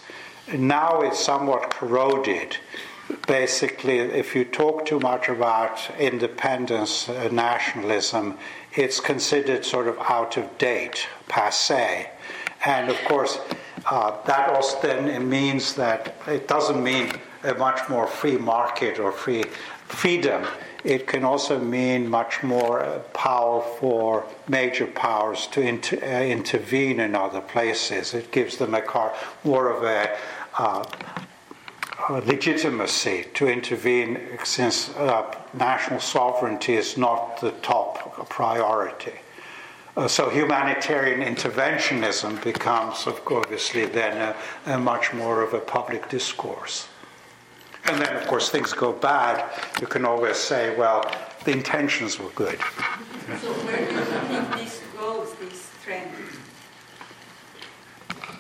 Now 0.54 1.02
it's 1.02 1.20
somewhat 1.20 1.70
corroded 1.70 2.58
basically, 3.28 4.00
if 4.00 4.36
you 4.36 4.46
talk 4.46 4.86
too 4.86 5.00
much 5.00 5.30
about 5.30 5.80
independence, 6.00 7.10
uh, 7.10 7.30
nationalism, 7.32 8.38
it's 8.74 9.00
considered 9.00 9.66
sort 9.66 9.88
of 9.88 9.98
out 10.00 10.38
of 10.38 10.58
date, 10.58 11.08
passe. 11.28 12.10
And 12.66 12.90
of 12.90 12.98
course, 13.06 13.40
uh, 13.90 14.22
that 14.26 14.50
also 14.50 14.82
then 14.82 15.30
means 15.30 15.76
that 15.76 16.16
it 16.28 16.48
doesn't 16.48 16.84
mean 16.84 17.14
a 17.44 17.54
much 17.54 17.88
more 17.90 18.08
free 18.08 18.38
market 18.38 19.00
or 19.00 19.12
free 19.12 19.44
freedom. 19.88 20.46
It 20.84 21.08
can 21.08 21.24
also 21.24 21.60
mean 21.60 22.10
much 22.10 22.44
more 22.44 22.84
uh, 22.84 23.00
power 23.14 23.62
for 23.80 24.26
major 24.48 24.88
powers 24.88 25.48
to 25.48 25.62
inter- 25.62 26.00
uh, 26.02 26.24
intervene 26.24 27.00
in 27.00 27.16
other 27.16 27.42
places. 27.42 28.14
It 28.14 28.32
gives 28.32 28.58
them 28.58 28.74
a 28.74 28.82
car, 28.82 29.14
more 29.44 29.70
of 29.70 29.84
a 29.84 30.18
uh, 30.58 30.84
legitimacy 32.10 33.26
to 33.34 33.48
intervene 33.48 34.20
since 34.44 34.90
uh, 34.96 35.36
national 35.54 36.00
sovereignty 36.00 36.76
is 36.76 36.98
not 36.98 37.40
the 37.42 37.52
top 37.62 38.30
priority. 38.30 39.14
Uh, 39.96 40.08
so 40.08 40.30
humanitarian 40.30 41.22
interventionism 41.22 42.42
becomes, 42.44 43.08
of 43.08 43.26
course, 43.26 43.46
obviously 43.46 43.86
then 43.86 44.16
a, 44.18 44.72
a, 44.74 44.78
much 44.78 45.12
more 45.12 45.42
of 45.42 45.56
a 45.56 45.60
public 45.60 46.08
discourse. 46.08 46.88
And 47.86 48.00
then, 48.00 48.16
of 48.16 48.28
course, 48.28 48.50
things 48.50 48.74
go 48.74 48.94
bad. 48.94 49.44
You 49.82 49.88
can 49.88 50.06
always 50.06 50.38
say, 50.38 50.76
well, 50.76 51.04
the 51.46 51.52
intentions 51.52 52.20
were 52.20 52.30
good. 52.36 52.60
So 52.60 53.54
where 53.66 53.88
do 53.88 53.94
you 53.94 54.02
think 54.02 54.56
this 54.56 54.82
goes, 54.96 55.34
this 55.36 55.72
trend? 55.84 56.12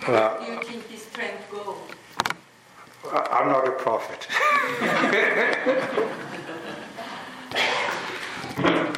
Where 0.06 0.38
do 0.40 0.52
you 0.52 0.64
think 0.64 0.90
this 0.90 1.10
trend 1.12 1.38
goes? 1.52 1.76
I'm 3.14 3.48
not 3.48 3.68
a 3.68 3.72
prophet. 3.72 4.28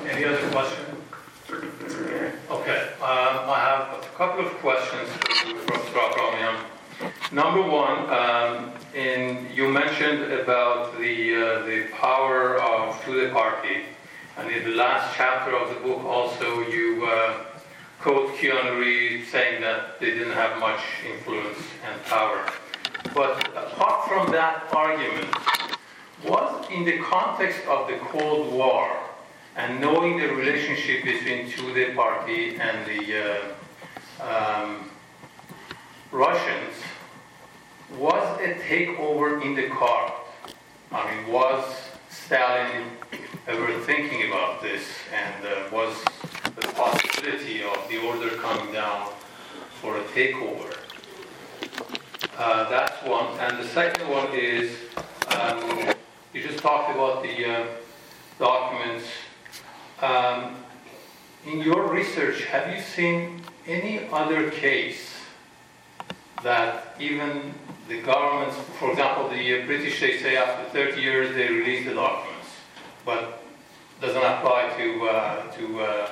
Any 0.09 0.25
other 0.25 0.49
questions? 0.49 0.87
Okay, 2.49 2.89
um, 3.01 3.49
I 3.49 3.59
have 3.59 4.03
a 4.03 4.07
couple 4.17 4.45
of 4.45 4.51
questions 4.53 5.09
from 5.09 5.79
Stratomium. 5.89 6.55
Number 7.31 7.61
one, 7.61 8.09
um, 8.09 8.71
in, 8.95 9.47
you 9.53 9.69
mentioned 9.69 10.31
about 10.33 10.97
the, 10.97 11.35
uh, 11.35 11.65
the 11.65 11.87
power 11.93 12.59
of 12.59 12.99
the 13.05 13.29
party, 13.31 13.85
and 14.37 14.49
in 14.49 14.63
the 14.63 14.75
last 14.75 15.15
chapter 15.15 15.55
of 15.55 15.69
the 15.69 15.79
book 15.81 16.03
also 16.03 16.61
you 16.61 17.05
uh, 17.05 17.43
quote 17.99 18.35
Kianouri 18.35 19.25
saying 19.25 19.61
that 19.61 19.99
they 19.99 20.11
didn't 20.11 20.33
have 20.33 20.59
much 20.59 20.79
influence 21.05 21.59
and 21.85 22.03
power. 22.05 22.51
But 23.13 23.47
apart 23.55 24.07
from 24.07 24.31
that 24.31 24.67
argument, 24.73 25.27
was 26.25 26.65
in 26.69 26.85
the 26.85 26.99
context 26.99 27.59
of 27.67 27.87
the 27.87 27.97
Cold 27.97 28.51
War 28.51 28.95
and 29.55 29.79
knowing 29.79 30.19
the 30.19 30.27
relationship 30.27 31.03
between 31.03 31.49
Tudeh 31.49 31.95
party 31.95 32.57
and 32.57 32.85
the 32.85 33.53
uh, 34.21 34.63
um, 34.63 34.89
Russians, 36.11 36.75
was 37.97 38.23
a 38.39 38.53
takeover 38.55 39.43
in 39.43 39.55
the 39.55 39.67
cards? 39.69 40.13
I 40.91 41.15
mean, 41.15 41.31
was 41.31 41.63
Stalin 42.09 42.85
ever 43.47 43.79
thinking 43.81 44.27
about 44.27 44.61
this, 44.61 44.83
and 45.13 45.45
uh, 45.45 45.75
was 45.75 45.95
the 46.55 46.67
possibility 46.73 47.63
of 47.63 47.87
the 47.89 47.97
order 48.07 48.29
coming 48.37 48.71
down 48.73 49.09
for 49.81 49.97
a 49.97 50.03
takeover? 50.05 50.75
Uh, 52.39 52.69
that's 52.69 53.03
one. 53.03 53.37
And 53.41 53.59
the 53.59 53.67
second 53.67 54.09
one 54.09 54.31
is 54.33 54.71
um, 55.37 55.93
you 56.31 56.41
just 56.41 56.59
talked 56.59 56.89
about 56.89 57.21
the 57.21 57.45
uh, 57.45 57.65
documents. 58.39 59.05
Um, 60.01 60.55
in 61.45 61.59
your 61.59 61.91
research, 61.91 62.45
have 62.45 62.73
you 62.73 62.81
seen 62.81 63.41
any 63.67 64.07
other 64.13 64.51
case 64.51 65.17
that 66.41 66.95
even 66.97 67.53
the 67.89 68.01
governments, 68.03 68.55
for 68.79 68.91
example, 68.91 69.27
the 69.27 69.63
British, 69.65 69.99
they 69.99 70.17
say 70.19 70.37
after 70.37 70.63
30 70.69 71.01
years 71.01 71.35
they 71.35 71.49
release 71.49 71.85
the 71.85 71.93
documents, 71.93 72.47
but 73.03 73.43
doesn't 73.99 74.15
apply 74.15 74.73
to, 74.77 75.09
uh, 75.09 75.51
to 75.57 75.81
uh, 75.81 76.09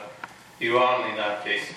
Iran 0.60 1.10
in 1.10 1.16
that 1.16 1.46
case. 1.46 1.72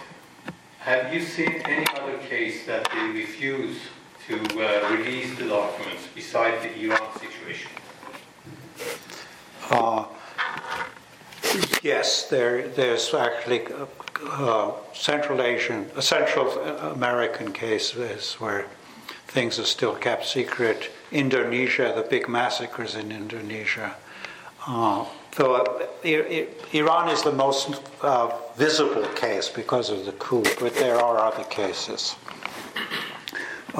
Have 0.80 1.14
you 1.14 1.20
seen 1.20 1.62
any 1.66 1.86
other 1.96 2.18
case 2.18 2.66
that 2.66 2.88
they 2.90 3.10
refuse 3.10 3.76
to 4.30 4.36
uh, 4.38 4.96
release 4.96 5.36
the 5.36 5.48
documents 5.48 6.06
besides 6.14 6.62
the 6.62 6.72
Iran 6.84 7.08
situation? 7.18 7.70
Uh, 9.70 10.04
yes, 11.82 12.28
there, 12.28 12.68
there's 12.68 13.12
actually 13.12 13.66
uh, 14.24 14.72
Central 14.94 15.42
Asian, 15.42 15.90
Central 16.00 16.48
American 16.94 17.52
cases 17.52 18.34
where 18.34 18.66
things 19.26 19.58
are 19.58 19.64
still 19.64 19.94
kept 19.94 20.26
secret. 20.26 20.90
Indonesia, 21.10 21.92
the 21.96 22.02
big 22.02 22.28
massacres 22.28 22.94
in 22.94 23.10
Indonesia. 23.10 23.96
Uh, 24.66 25.04
so 25.32 25.54
uh, 25.54 25.86
Iran 26.72 27.08
is 27.08 27.22
the 27.22 27.32
most 27.32 27.80
uh, 28.02 28.30
visible 28.56 29.06
case 29.14 29.48
because 29.48 29.90
of 29.90 30.04
the 30.04 30.12
coup, 30.12 30.44
but 30.60 30.74
there 30.74 30.96
are 30.96 31.18
other 31.18 31.44
cases. 31.44 32.14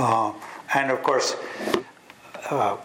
Uh, 0.01 0.33
and 0.73 0.91
of 0.91 1.03
course, 1.03 1.37
uh, 2.49 2.79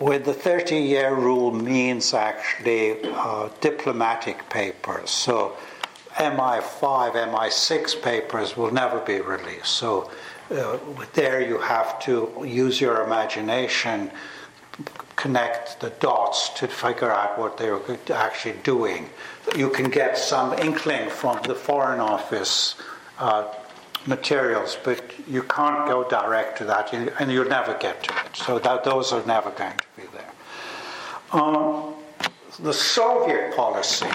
with 0.00 0.24
the 0.24 0.32
30 0.32 0.76
year 0.76 1.12
rule 1.12 1.50
means 1.50 2.14
actually 2.14 2.96
uh, 3.02 3.48
diplomatic 3.60 4.48
papers. 4.48 5.10
So 5.10 5.56
MI5, 6.14 7.14
MI6 7.32 8.00
papers 8.02 8.56
will 8.56 8.70
never 8.70 9.00
be 9.00 9.20
released. 9.20 9.66
So 9.66 10.12
uh, 10.52 10.78
there 11.14 11.40
you 11.42 11.58
have 11.58 11.98
to 12.02 12.30
use 12.46 12.80
your 12.80 13.02
imagination, 13.02 14.08
connect 15.16 15.80
the 15.80 15.90
dots 15.90 16.50
to 16.50 16.68
figure 16.68 17.10
out 17.10 17.36
what 17.36 17.58
they're 17.58 17.80
actually 18.14 18.58
doing. 18.62 19.10
You 19.56 19.70
can 19.70 19.90
get 19.90 20.16
some 20.16 20.52
inkling 20.52 21.10
from 21.10 21.42
the 21.42 21.56
Foreign 21.56 21.98
Office 21.98 22.76
uh, 23.18 23.52
materials, 24.06 24.78
but 24.84 25.02
you 25.28 25.42
can't 25.42 25.86
go 25.86 26.08
direct 26.08 26.58
to 26.58 26.64
that, 26.64 26.92
and 26.92 27.30
you'll 27.30 27.48
never 27.48 27.74
get 27.74 28.04
to 28.04 28.14
it. 28.24 28.36
So 28.36 28.58
that, 28.58 28.84
those 28.84 29.12
are 29.12 29.24
never 29.26 29.50
going 29.50 29.76
to 29.76 29.84
be 29.96 30.08
there. 30.12 30.32
Um, 31.32 31.94
the 32.60 32.72
Soviet 32.72 33.54
policy 33.54 34.06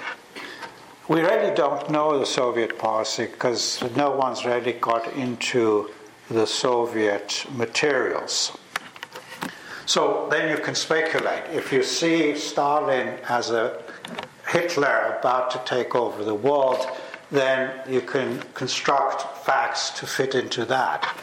we 1.10 1.19
really 1.19 1.53
don't 1.53 1.89
know 1.89 2.18
the 2.18 2.26
Soviet 2.26 2.77
policy 2.77 3.26
because 3.26 3.84
no 3.95 4.11
one's 4.11 4.45
really 4.45 4.72
got 4.73 5.11
into 5.14 5.89
the 6.30 6.47
Soviet 6.47 7.45
materials. 7.55 8.57
So 9.85 10.27
then 10.31 10.49
you 10.49 10.64
can 10.64 10.76
speculate. 10.76 11.43
If 11.51 11.73
you 11.73 11.84
see 11.84 12.38
Stalin 12.38 13.19
as 13.27 13.51
a 13.51 13.84
Hitler 14.47 15.18
about 15.19 15.51
to 15.51 15.61
take 15.65 15.93
over 15.93 16.23
the 16.23 16.34
world, 16.34 16.88
then 17.34 17.72
you 17.89 17.99
can 17.99 18.39
construct 18.53 19.43
facts 19.43 19.89
to 19.99 20.05
fit 20.05 20.35
into 20.35 20.65
that. 20.65 21.18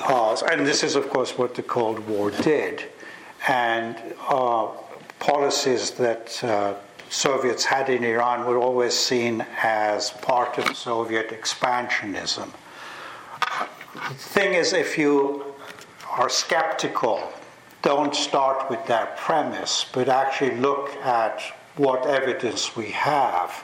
Uh, 0.00 0.34
and 0.50 0.66
this 0.66 0.82
is, 0.82 0.96
of 0.96 1.10
course, 1.10 1.36
what 1.36 1.54
the 1.54 1.62
Cold 1.62 2.00
War 2.08 2.30
did. 2.30 2.84
And 3.46 3.96
uh, 4.26 4.68
policies 5.18 5.90
that 5.92 6.42
uh, 6.42 6.74
Soviets 7.10 7.64
had 7.64 7.90
in 7.90 8.04
Iran 8.04 8.46
were 8.46 8.58
always 8.58 8.94
seen 8.94 9.44
as 9.62 10.10
part 10.10 10.56
of 10.56 10.74
Soviet 10.74 11.28
expansionism. 11.28 12.50
The 13.94 14.14
thing 14.14 14.54
is, 14.54 14.72
if 14.72 14.96
you 14.96 15.54
are 16.10 16.30
skeptical, 16.30 17.32
don't 17.82 18.14
start 18.14 18.70
with 18.70 18.84
that 18.86 19.18
premise, 19.18 19.84
but 19.92 20.08
actually 20.08 20.56
look 20.56 20.88
at 20.96 21.42
what 21.76 22.06
evidence 22.06 22.74
we 22.74 22.86
have. 22.86 23.62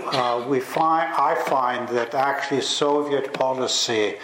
Uh, 0.00 0.44
we 0.48 0.60
find, 0.60 1.12
I 1.14 1.34
find 1.34 1.88
that 1.90 2.14
actually 2.14 2.60
Soviet 2.60 3.32
policy 3.32 4.16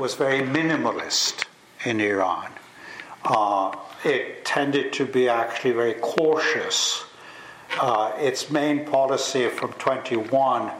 was 0.00 0.14
very 0.14 0.40
minimalist 0.40 1.44
in 1.84 2.00
Iran. 2.00 2.50
Uh, 3.24 3.76
it 4.04 4.44
tended 4.44 4.92
to 4.94 5.04
be 5.04 5.28
actually 5.28 5.72
very 5.72 5.94
cautious 5.94 7.04
uh, 7.78 8.12
its 8.18 8.50
main 8.50 8.84
policy 8.84 9.48
from 9.48 9.72
21 9.74 10.70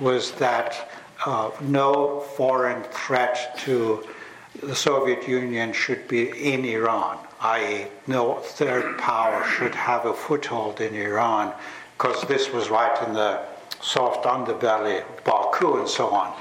was 0.00 0.32
that 0.32 0.90
uh, 1.24 1.50
no 1.62 2.20
foreign 2.20 2.82
threat 2.84 3.58
to 3.58 4.06
the 4.62 4.74
Soviet 4.74 5.26
Union 5.26 5.72
should 5.72 6.06
be 6.06 6.52
in 6.52 6.64
Iran, 6.64 7.18
i.e., 7.40 7.86
no 8.06 8.34
third 8.34 8.98
power 8.98 9.44
should 9.44 9.74
have 9.74 10.04
a 10.06 10.14
foothold 10.14 10.80
in 10.80 10.94
Iran, 10.94 11.52
because 11.96 12.22
this 12.28 12.52
was 12.52 12.70
right 12.70 13.06
in 13.06 13.14
the 13.14 13.40
soft 13.84 14.24
underbelly 14.24 15.04
Baku 15.24 15.78
and 15.78 15.88
so 15.88 16.08
on. 16.08 16.34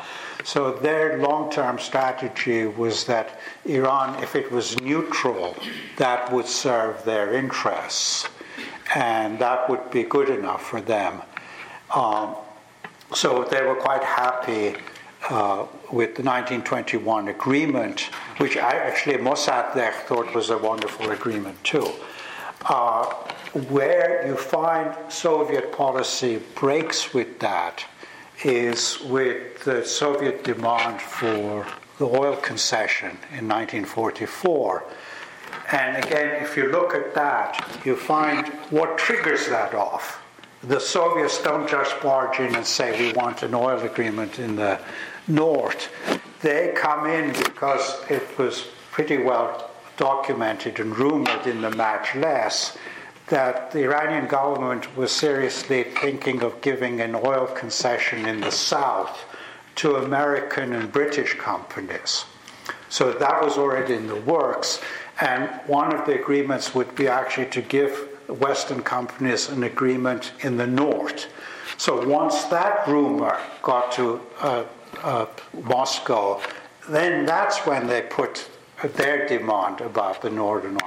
So 0.45 0.71
their 0.71 1.19
long 1.19 1.51
term 1.51 1.77
strategy 1.77 2.65
was 2.65 3.05
that 3.05 3.39
Iran, 3.65 4.21
if 4.23 4.35
it 4.35 4.51
was 4.51 4.79
neutral, 4.81 5.55
that 5.97 6.31
would 6.31 6.47
serve 6.47 7.03
their 7.05 7.33
interests 7.33 8.27
and 8.95 9.39
that 9.39 9.69
would 9.69 9.91
be 9.91 10.03
good 10.03 10.29
enough 10.29 10.65
for 10.65 10.81
them. 10.81 11.21
Um, 11.93 12.35
so 13.13 13.43
they 13.43 13.61
were 13.61 13.75
quite 13.75 14.03
happy 14.03 14.75
uh, 15.29 15.65
with 15.91 16.15
the 16.15 16.23
1921 16.23 17.29
agreement, 17.29 18.09
which 18.37 18.57
I 18.57 18.73
actually 18.75 19.17
Mossadegh 19.17 19.93
thought 20.07 20.33
was 20.35 20.49
a 20.49 20.57
wonderful 20.57 21.11
agreement 21.11 21.63
too. 21.63 21.89
Uh, 22.65 23.13
where 23.69 24.25
you 24.27 24.35
find 24.35 24.95
Soviet 25.11 25.71
policy 25.71 26.41
breaks 26.55 27.13
with 27.13 27.39
that 27.39 27.85
is 28.43 28.99
with 29.01 29.63
the 29.63 29.85
Soviet 29.85 30.43
demand 30.43 31.01
for 31.01 31.65
the 31.99 32.05
oil 32.05 32.35
concession 32.37 33.11
in 33.31 33.47
1944 33.47 34.83
and 35.71 36.03
again, 36.03 36.43
if 36.43 36.57
you 36.57 36.71
look 36.71 36.93
at 36.93 37.15
that, 37.15 37.81
you 37.85 37.95
find 37.95 38.47
what 38.69 38.97
triggers 38.97 39.47
that 39.47 39.73
off. 39.73 40.21
The 40.61 40.79
Soviets 40.79 41.41
don't 41.41 41.69
just 41.69 41.99
barge 42.01 42.39
in 42.39 42.55
and 42.55 42.65
say, 42.65 43.07
we 43.07 43.13
want 43.13 43.43
an 43.43 43.53
oil 43.53 43.79
agreement 43.79 44.39
in 44.39 44.55
the 44.55 44.79
north. 45.27 45.89
They 46.41 46.73
come 46.75 47.07
in 47.07 47.33
because 47.33 48.01
it 48.09 48.37
was 48.37 48.67
pretty 48.91 49.17
well 49.17 49.71
documented 49.97 50.79
and 50.79 50.97
rumored 50.97 51.47
in 51.47 51.61
the 51.61 51.71
Majlis 51.71 52.77
that 53.33 53.71
the 53.71 53.83
Iranian 53.83 54.27
government 54.27 54.95
was 54.95 55.11
seriously 55.11 55.85
thinking 56.01 56.43
of 56.43 56.61
giving 56.61 57.01
an 57.01 57.15
oil 57.15 57.47
concession 57.47 58.27
in 58.27 58.39
the 58.39 58.51
south 58.51 59.25
to 59.73 59.95
American 59.95 60.71
and 60.73 60.91
British 60.91 61.33
companies. 61.33 62.25
So 62.89 63.11
that 63.11 63.41
was 63.41 63.57
already 63.57 63.95
in 63.95 64.05
the 64.05 64.21
works. 64.21 64.81
And 65.19 65.49
one 65.65 65.95
of 65.95 66.05
the 66.05 66.13
agreements 66.13 66.75
would 66.75 66.93
be 66.93 67.07
actually 67.07 67.47
to 67.57 67.63
give 67.63 67.91
Western 68.27 68.83
companies 68.83 69.49
an 69.49 69.63
agreement 69.63 70.33
in 70.41 70.57
the 70.57 70.67
north. 70.67 71.25
So 71.77 72.07
once 72.07 72.43
that 72.57 72.87
rumor 72.87 73.39
got 73.63 73.91
to 73.93 74.21
uh, 74.41 74.65
uh, 75.01 75.25
Moscow, 75.63 76.39
then 76.87 77.25
that's 77.25 77.65
when 77.65 77.87
they 77.87 78.03
put 78.03 78.47
their 78.93 79.27
demand 79.27 79.81
about 79.81 80.21
the 80.21 80.29
northern. 80.29 80.77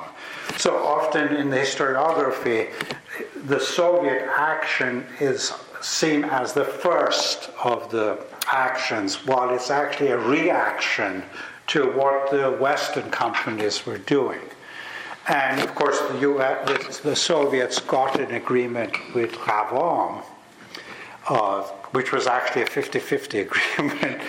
So 0.57 0.77
often 0.77 1.37
in 1.37 1.51
the 1.51 1.59
historiography, 1.59 2.70
the 3.47 3.61
Soviet 3.61 4.23
action 4.37 5.07
is 5.20 5.53
seen 5.83 6.24
as 6.24 6.55
the 6.55 6.65
first 6.65 7.51
of 7.62 7.91
the 7.91 8.19
actions, 8.51 9.27
while 9.27 9.55
it's 9.55 9.70
actually 9.70 10.09
a 10.09 10.19
reaction 10.19 11.23
to 11.69 11.91
what 11.93 12.31
the 12.31 12.53
Western 12.53 13.11
companies 13.11 13.85
were 13.85 13.99
doing. 13.99 14.41
And 15.28 15.61
of 15.61 15.74
course, 15.74 15.99
the, 16.01 16.19
US, 16.20 17.01
the 17.01 17.16
Soviets 17.16 17.78
got 17.81 18.19
an 18.19 18.31
agreement 18.33 18.93
with 19.15 19.33
Ghavam, 19.33 20.23
uh, 21.28 21.62
which 21.93 22.12
was 22.12 22.27
actually 22.27 22.62
a 22.62 22.66
50 22.66 22.99
50 22.99 23.39
agreement, 23.49 24.23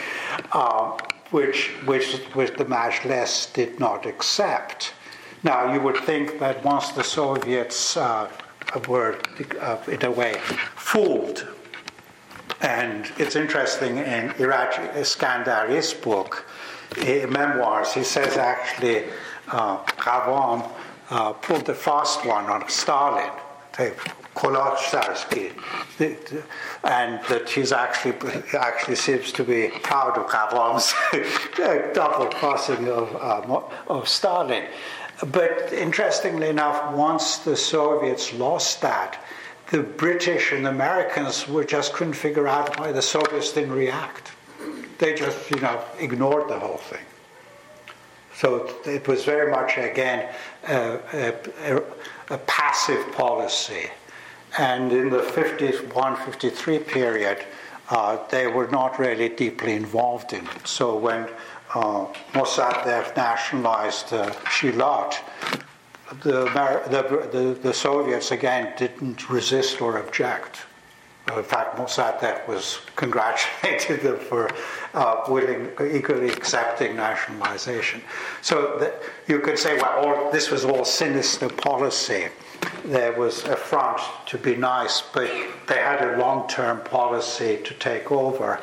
uh, 0.52 0.98
which, 1.32 1.68
which, 1.86 2.16
which 2.34 2.58
the 2.58 2.66
Majlis 2.66 3.54
did 3.54 3.80
not 3.80 4.06
accept. 4.06 4.94
Now, 5.44 5.74
you 5.74 5.80
would 5.82 5.98
think 5.98 6.40
that 6.40 6.64
once 6.64 6.90
the 6.92 7.04
Soviets 7.04 7.96
uh, 7.96 8.30
were, 8.88 9.20
uh, 9.60 9.78
in 9.88 10.04
a 10.04 10.12
way, 10.12 10.36
fooled, 10.76 11.48
and 12.62 13.12
it's 13.18 13.36
interesting 13.36 13.98
in 13.98 14.30
Iraj 14.32 14.94
Iskandari's 14.94 15.94
book, 15.94 16.46
memoirs, 17.30 17.94
he 17.94 18.04
says 18.04 18.38
actually 18.38 19.06
uh, 19.50 19.84
uh, 21.10 21.34
pulled 21.34 21.66
the 21.66 21.76
fast 21.76 22.26
one 22.26 22.46
on 22.46 22.68
Stalin. 22.68 23.30
They 23.78 23.94
Kolostarsky, 24.38 25.52
and 26.84 27.20
that 27.28 27.50
he's 27.50 27.72
actually 27.72 28.14
actually 28.54 28.96
seems 28.96 29.32
to 29.32 29.44
be 29.44 29.70
proud 29.82 30.16
of 30.16 30.28
Ghavam's 30.28 30.94
double 31.96 32.28
crossing 32.28 32.88
of, 32.88 33.16
um, 33.16 33.64
of 33.88 34.08
Stalin. 34.08 34.66
But 35.26 35.74
interestingly 35.74 36.50
enough, 36.50 36.94
once 36.94 37.40
the 37.40 37.58
Soviets 37.58 38.34
lost 38.34 38.82
that, 38.82 39.24
the 39.72 39.82
British 39.82 40.52
and 40.52 40.68
Americans 40.68 41.48
were 41.48 41.64
just 41.64 41.94
couldn't 41.94 42.14
figure 42.14 42.48
out 42.48 42.80
why 42.80 42.92
the 42.92 43.02
Soviets 43.02 43.52
didn't 43.52 43.74
react. 43.74 44.32
They 45.00 45.14
just, 45.14 45.50
you 45.52 45.60
know, 45.60 45.82
ignored 46.00 46.50
the 46.50 46.60
whole 46.60 46.78
thing. 46.78 47.04
So 48.36 48.70
it 48.86 49.08
was 49.08 49.26
very 49.26 49.52
much, 49.52 49.78
again, 49.78 50.32
a, 50.68 51.00
a, 51.14 51.82
a 52.30 52.38
passive 52.38 53.12
policy. 53.14 53.90
And 54.60 54.92
in 54.92 55.10
the 55.10 55.24
51 55.24 56.16
53 56.16 56.80
period, 56.80 57.44
uh, 57.90 58.20
they 58.30 58.48
were 58.48 58.68
not 58.68 59.00
really 59.00 59.30
deeply 59.30 59.74
involved 59.74 60.34
in 60.34 60.46
it. 60.46 60.68
So 60.68 60.96
when 60.96 61.28
Mossadegh 62.34 63.16
nationalized 63.16 64.14
uh, 64.14 64.32
Shilot, 64.50 65.20
the, 66.24 66.46
the, 66.90 67.30
the, 67.32 67.60
the, 67.62 67.74
Soviets 67.74 68.32
again 68.32 68.74
didn't 68.78 69.30
resist 69.30 69.82
or 69.82 69.98
object. 69.98 70.60
In 71.36 71.44
fact, 71.44 71.78
Mossadegh 71.78 72.48
was 72.48 72.80
congratulated 72.96 74.02
them 74.04 74.18
for 74.18 74.50
uh, 74.94 75.24
willing, 75.28 75.72
eagerly 75.82 76.30
accepting 76.30 76.96
nationalization. 76.96 78.02
So 78.42 78.78
the, 78.80 78.94
you 79.32 79.40
could 79.40 79.60
say, 79.60 79.76
well, 79.76 80.06
all, 80.06 80.32
this 80.32 80.50
was 80.50 80.64
all 80.64 80.86
sinister 80.86 81.50
policy. 81.50 82.28
There 82.86 83.12
was 83.12 83.44
a 83.44 83.58
front 83.58 84.00
to 84.28 84.38
be 84.38 84.56
nice, 84.56 85.02
but 85.02 85.30
they 85.68 85.76
had 85.80 86.02
a 86.02 86.18
long 86.18 86.48
term 86.48 86.82
policy 86.82 87.60
to 87.66 87.74
take 87.74 88.10
over. 88.10 88.60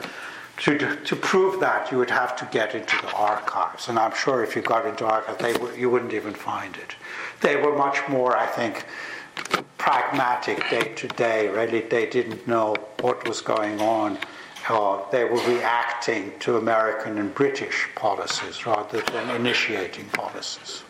To, 0.59 0.97
to 0.97 1.16
prove 1.16 1.60
that, 1.60 1.90
you 1.90 1.98
would 1.98 2.10
have 2.10 2.36
to 2.36 2.48
get 2.52 2.74
into 2.74 2.97
the 3.02 3.12
archives. 3.12 3.89
And 3.89 3.98
I'm 3.98 4.14
sure 4.14 4.44
if 4.44 4.55
you 4.55 4.62
got 4.62 4.86
into 4.86 5.05
archives, 5.05 5.39
they 5.39 5.52
w- 5.52 5.74
you 5.76 5.90
wouldn't 5.90 6.14
even 6.14 6.32
find 6.32 6.76
it. 6.76 6.94
They 7.40 7.56
were 7.56 7.76
much 7.76 7.98
more, 8.09 8.36
I 8.36 8.47
think, 8.47 8.86
pragmatic 9.78 10.59
day 10.70 10.93
to 10.94 11.09
day. 11.09 11.48
Really, 11.48 11.81
they 11.81 12.06
didn't 12.06 12.47
know 12.47 12.76
what 13.01 13.26
was 13.28 13.40
going 13.40 13.81
on. 13.81 14.18
Uh, 14.68 15.02
they 15.10 15.24
were 15.24 15.43
reacting 15.47 16.32
to 16.39 16.56
American 16.56 17.18
and 17.18 17.35
British 17.35 17.89
policies 17.94 18.64
rather 18.64 19.02
than 19.02 19.28
initiating 19.31 20.06
policies. 20.06 20.85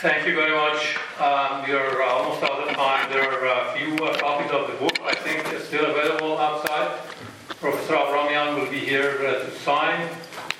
Thank 0.00 0.28
you 0.28 0.36
very 0.36 0.54
much. 0.54 0.96
Um, 1.18 1.66
we 1.66 1.74
are 1.74 2.00
almost 2.04 2.40
out 2.44 2.68
of 2.68 2.76
time. 2.76 3.10
There 3.10 3.28
are 3.28 3.68
a 3.68 3.76
few 3.76 3.96
uh, 3.96 4.16
copies 4.16 4.48
of 4.52 4.68
the 4.68 4.74
book, 4.74 4.96
I 5.02 5.12
think, 5.12 5.44
still 5.64 5.86
available 5.86 6.38
outside. 6.38 7.00
Professor 7.48 7.96
Abrahamian 7.96 8.54
will 8.54 8.70
be 8.70 8.78
here 8.78 9.18
uh, 9.26 9.44
to 9.44 9.50
sign 9.58 10.08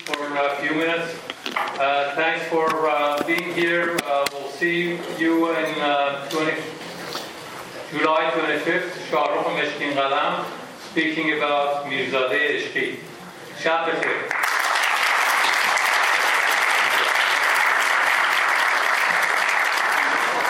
for 0.06 0.36
a 0.36 0.56
few 0.56 0.74
minutes. 0.74 1.16
Uh, 1.54 2.16
thanks 2.16 2.46
for 2.48 2.90
uh, 2.90 3.22
being 3.28 3.54
here. 3.54 3.96
Uh, 4.02 4.26
we'll 4.32 4.50
see 4.50 4.98
you 5.20 5.50
in 5.54 5.74
20, 6.30 6.60
July 7.92 8.32
25th, 8.34 8.90
Shahrukh 9.08 9.54
Meshkin 9.54 9.92
Qalam, 9.92 10.46
speaking 10.90 11.38
about 11.38 11.84
Mirzadeh 11.84 12.58
Ishqi. 12.58 12.98
Shab 13.60 13.86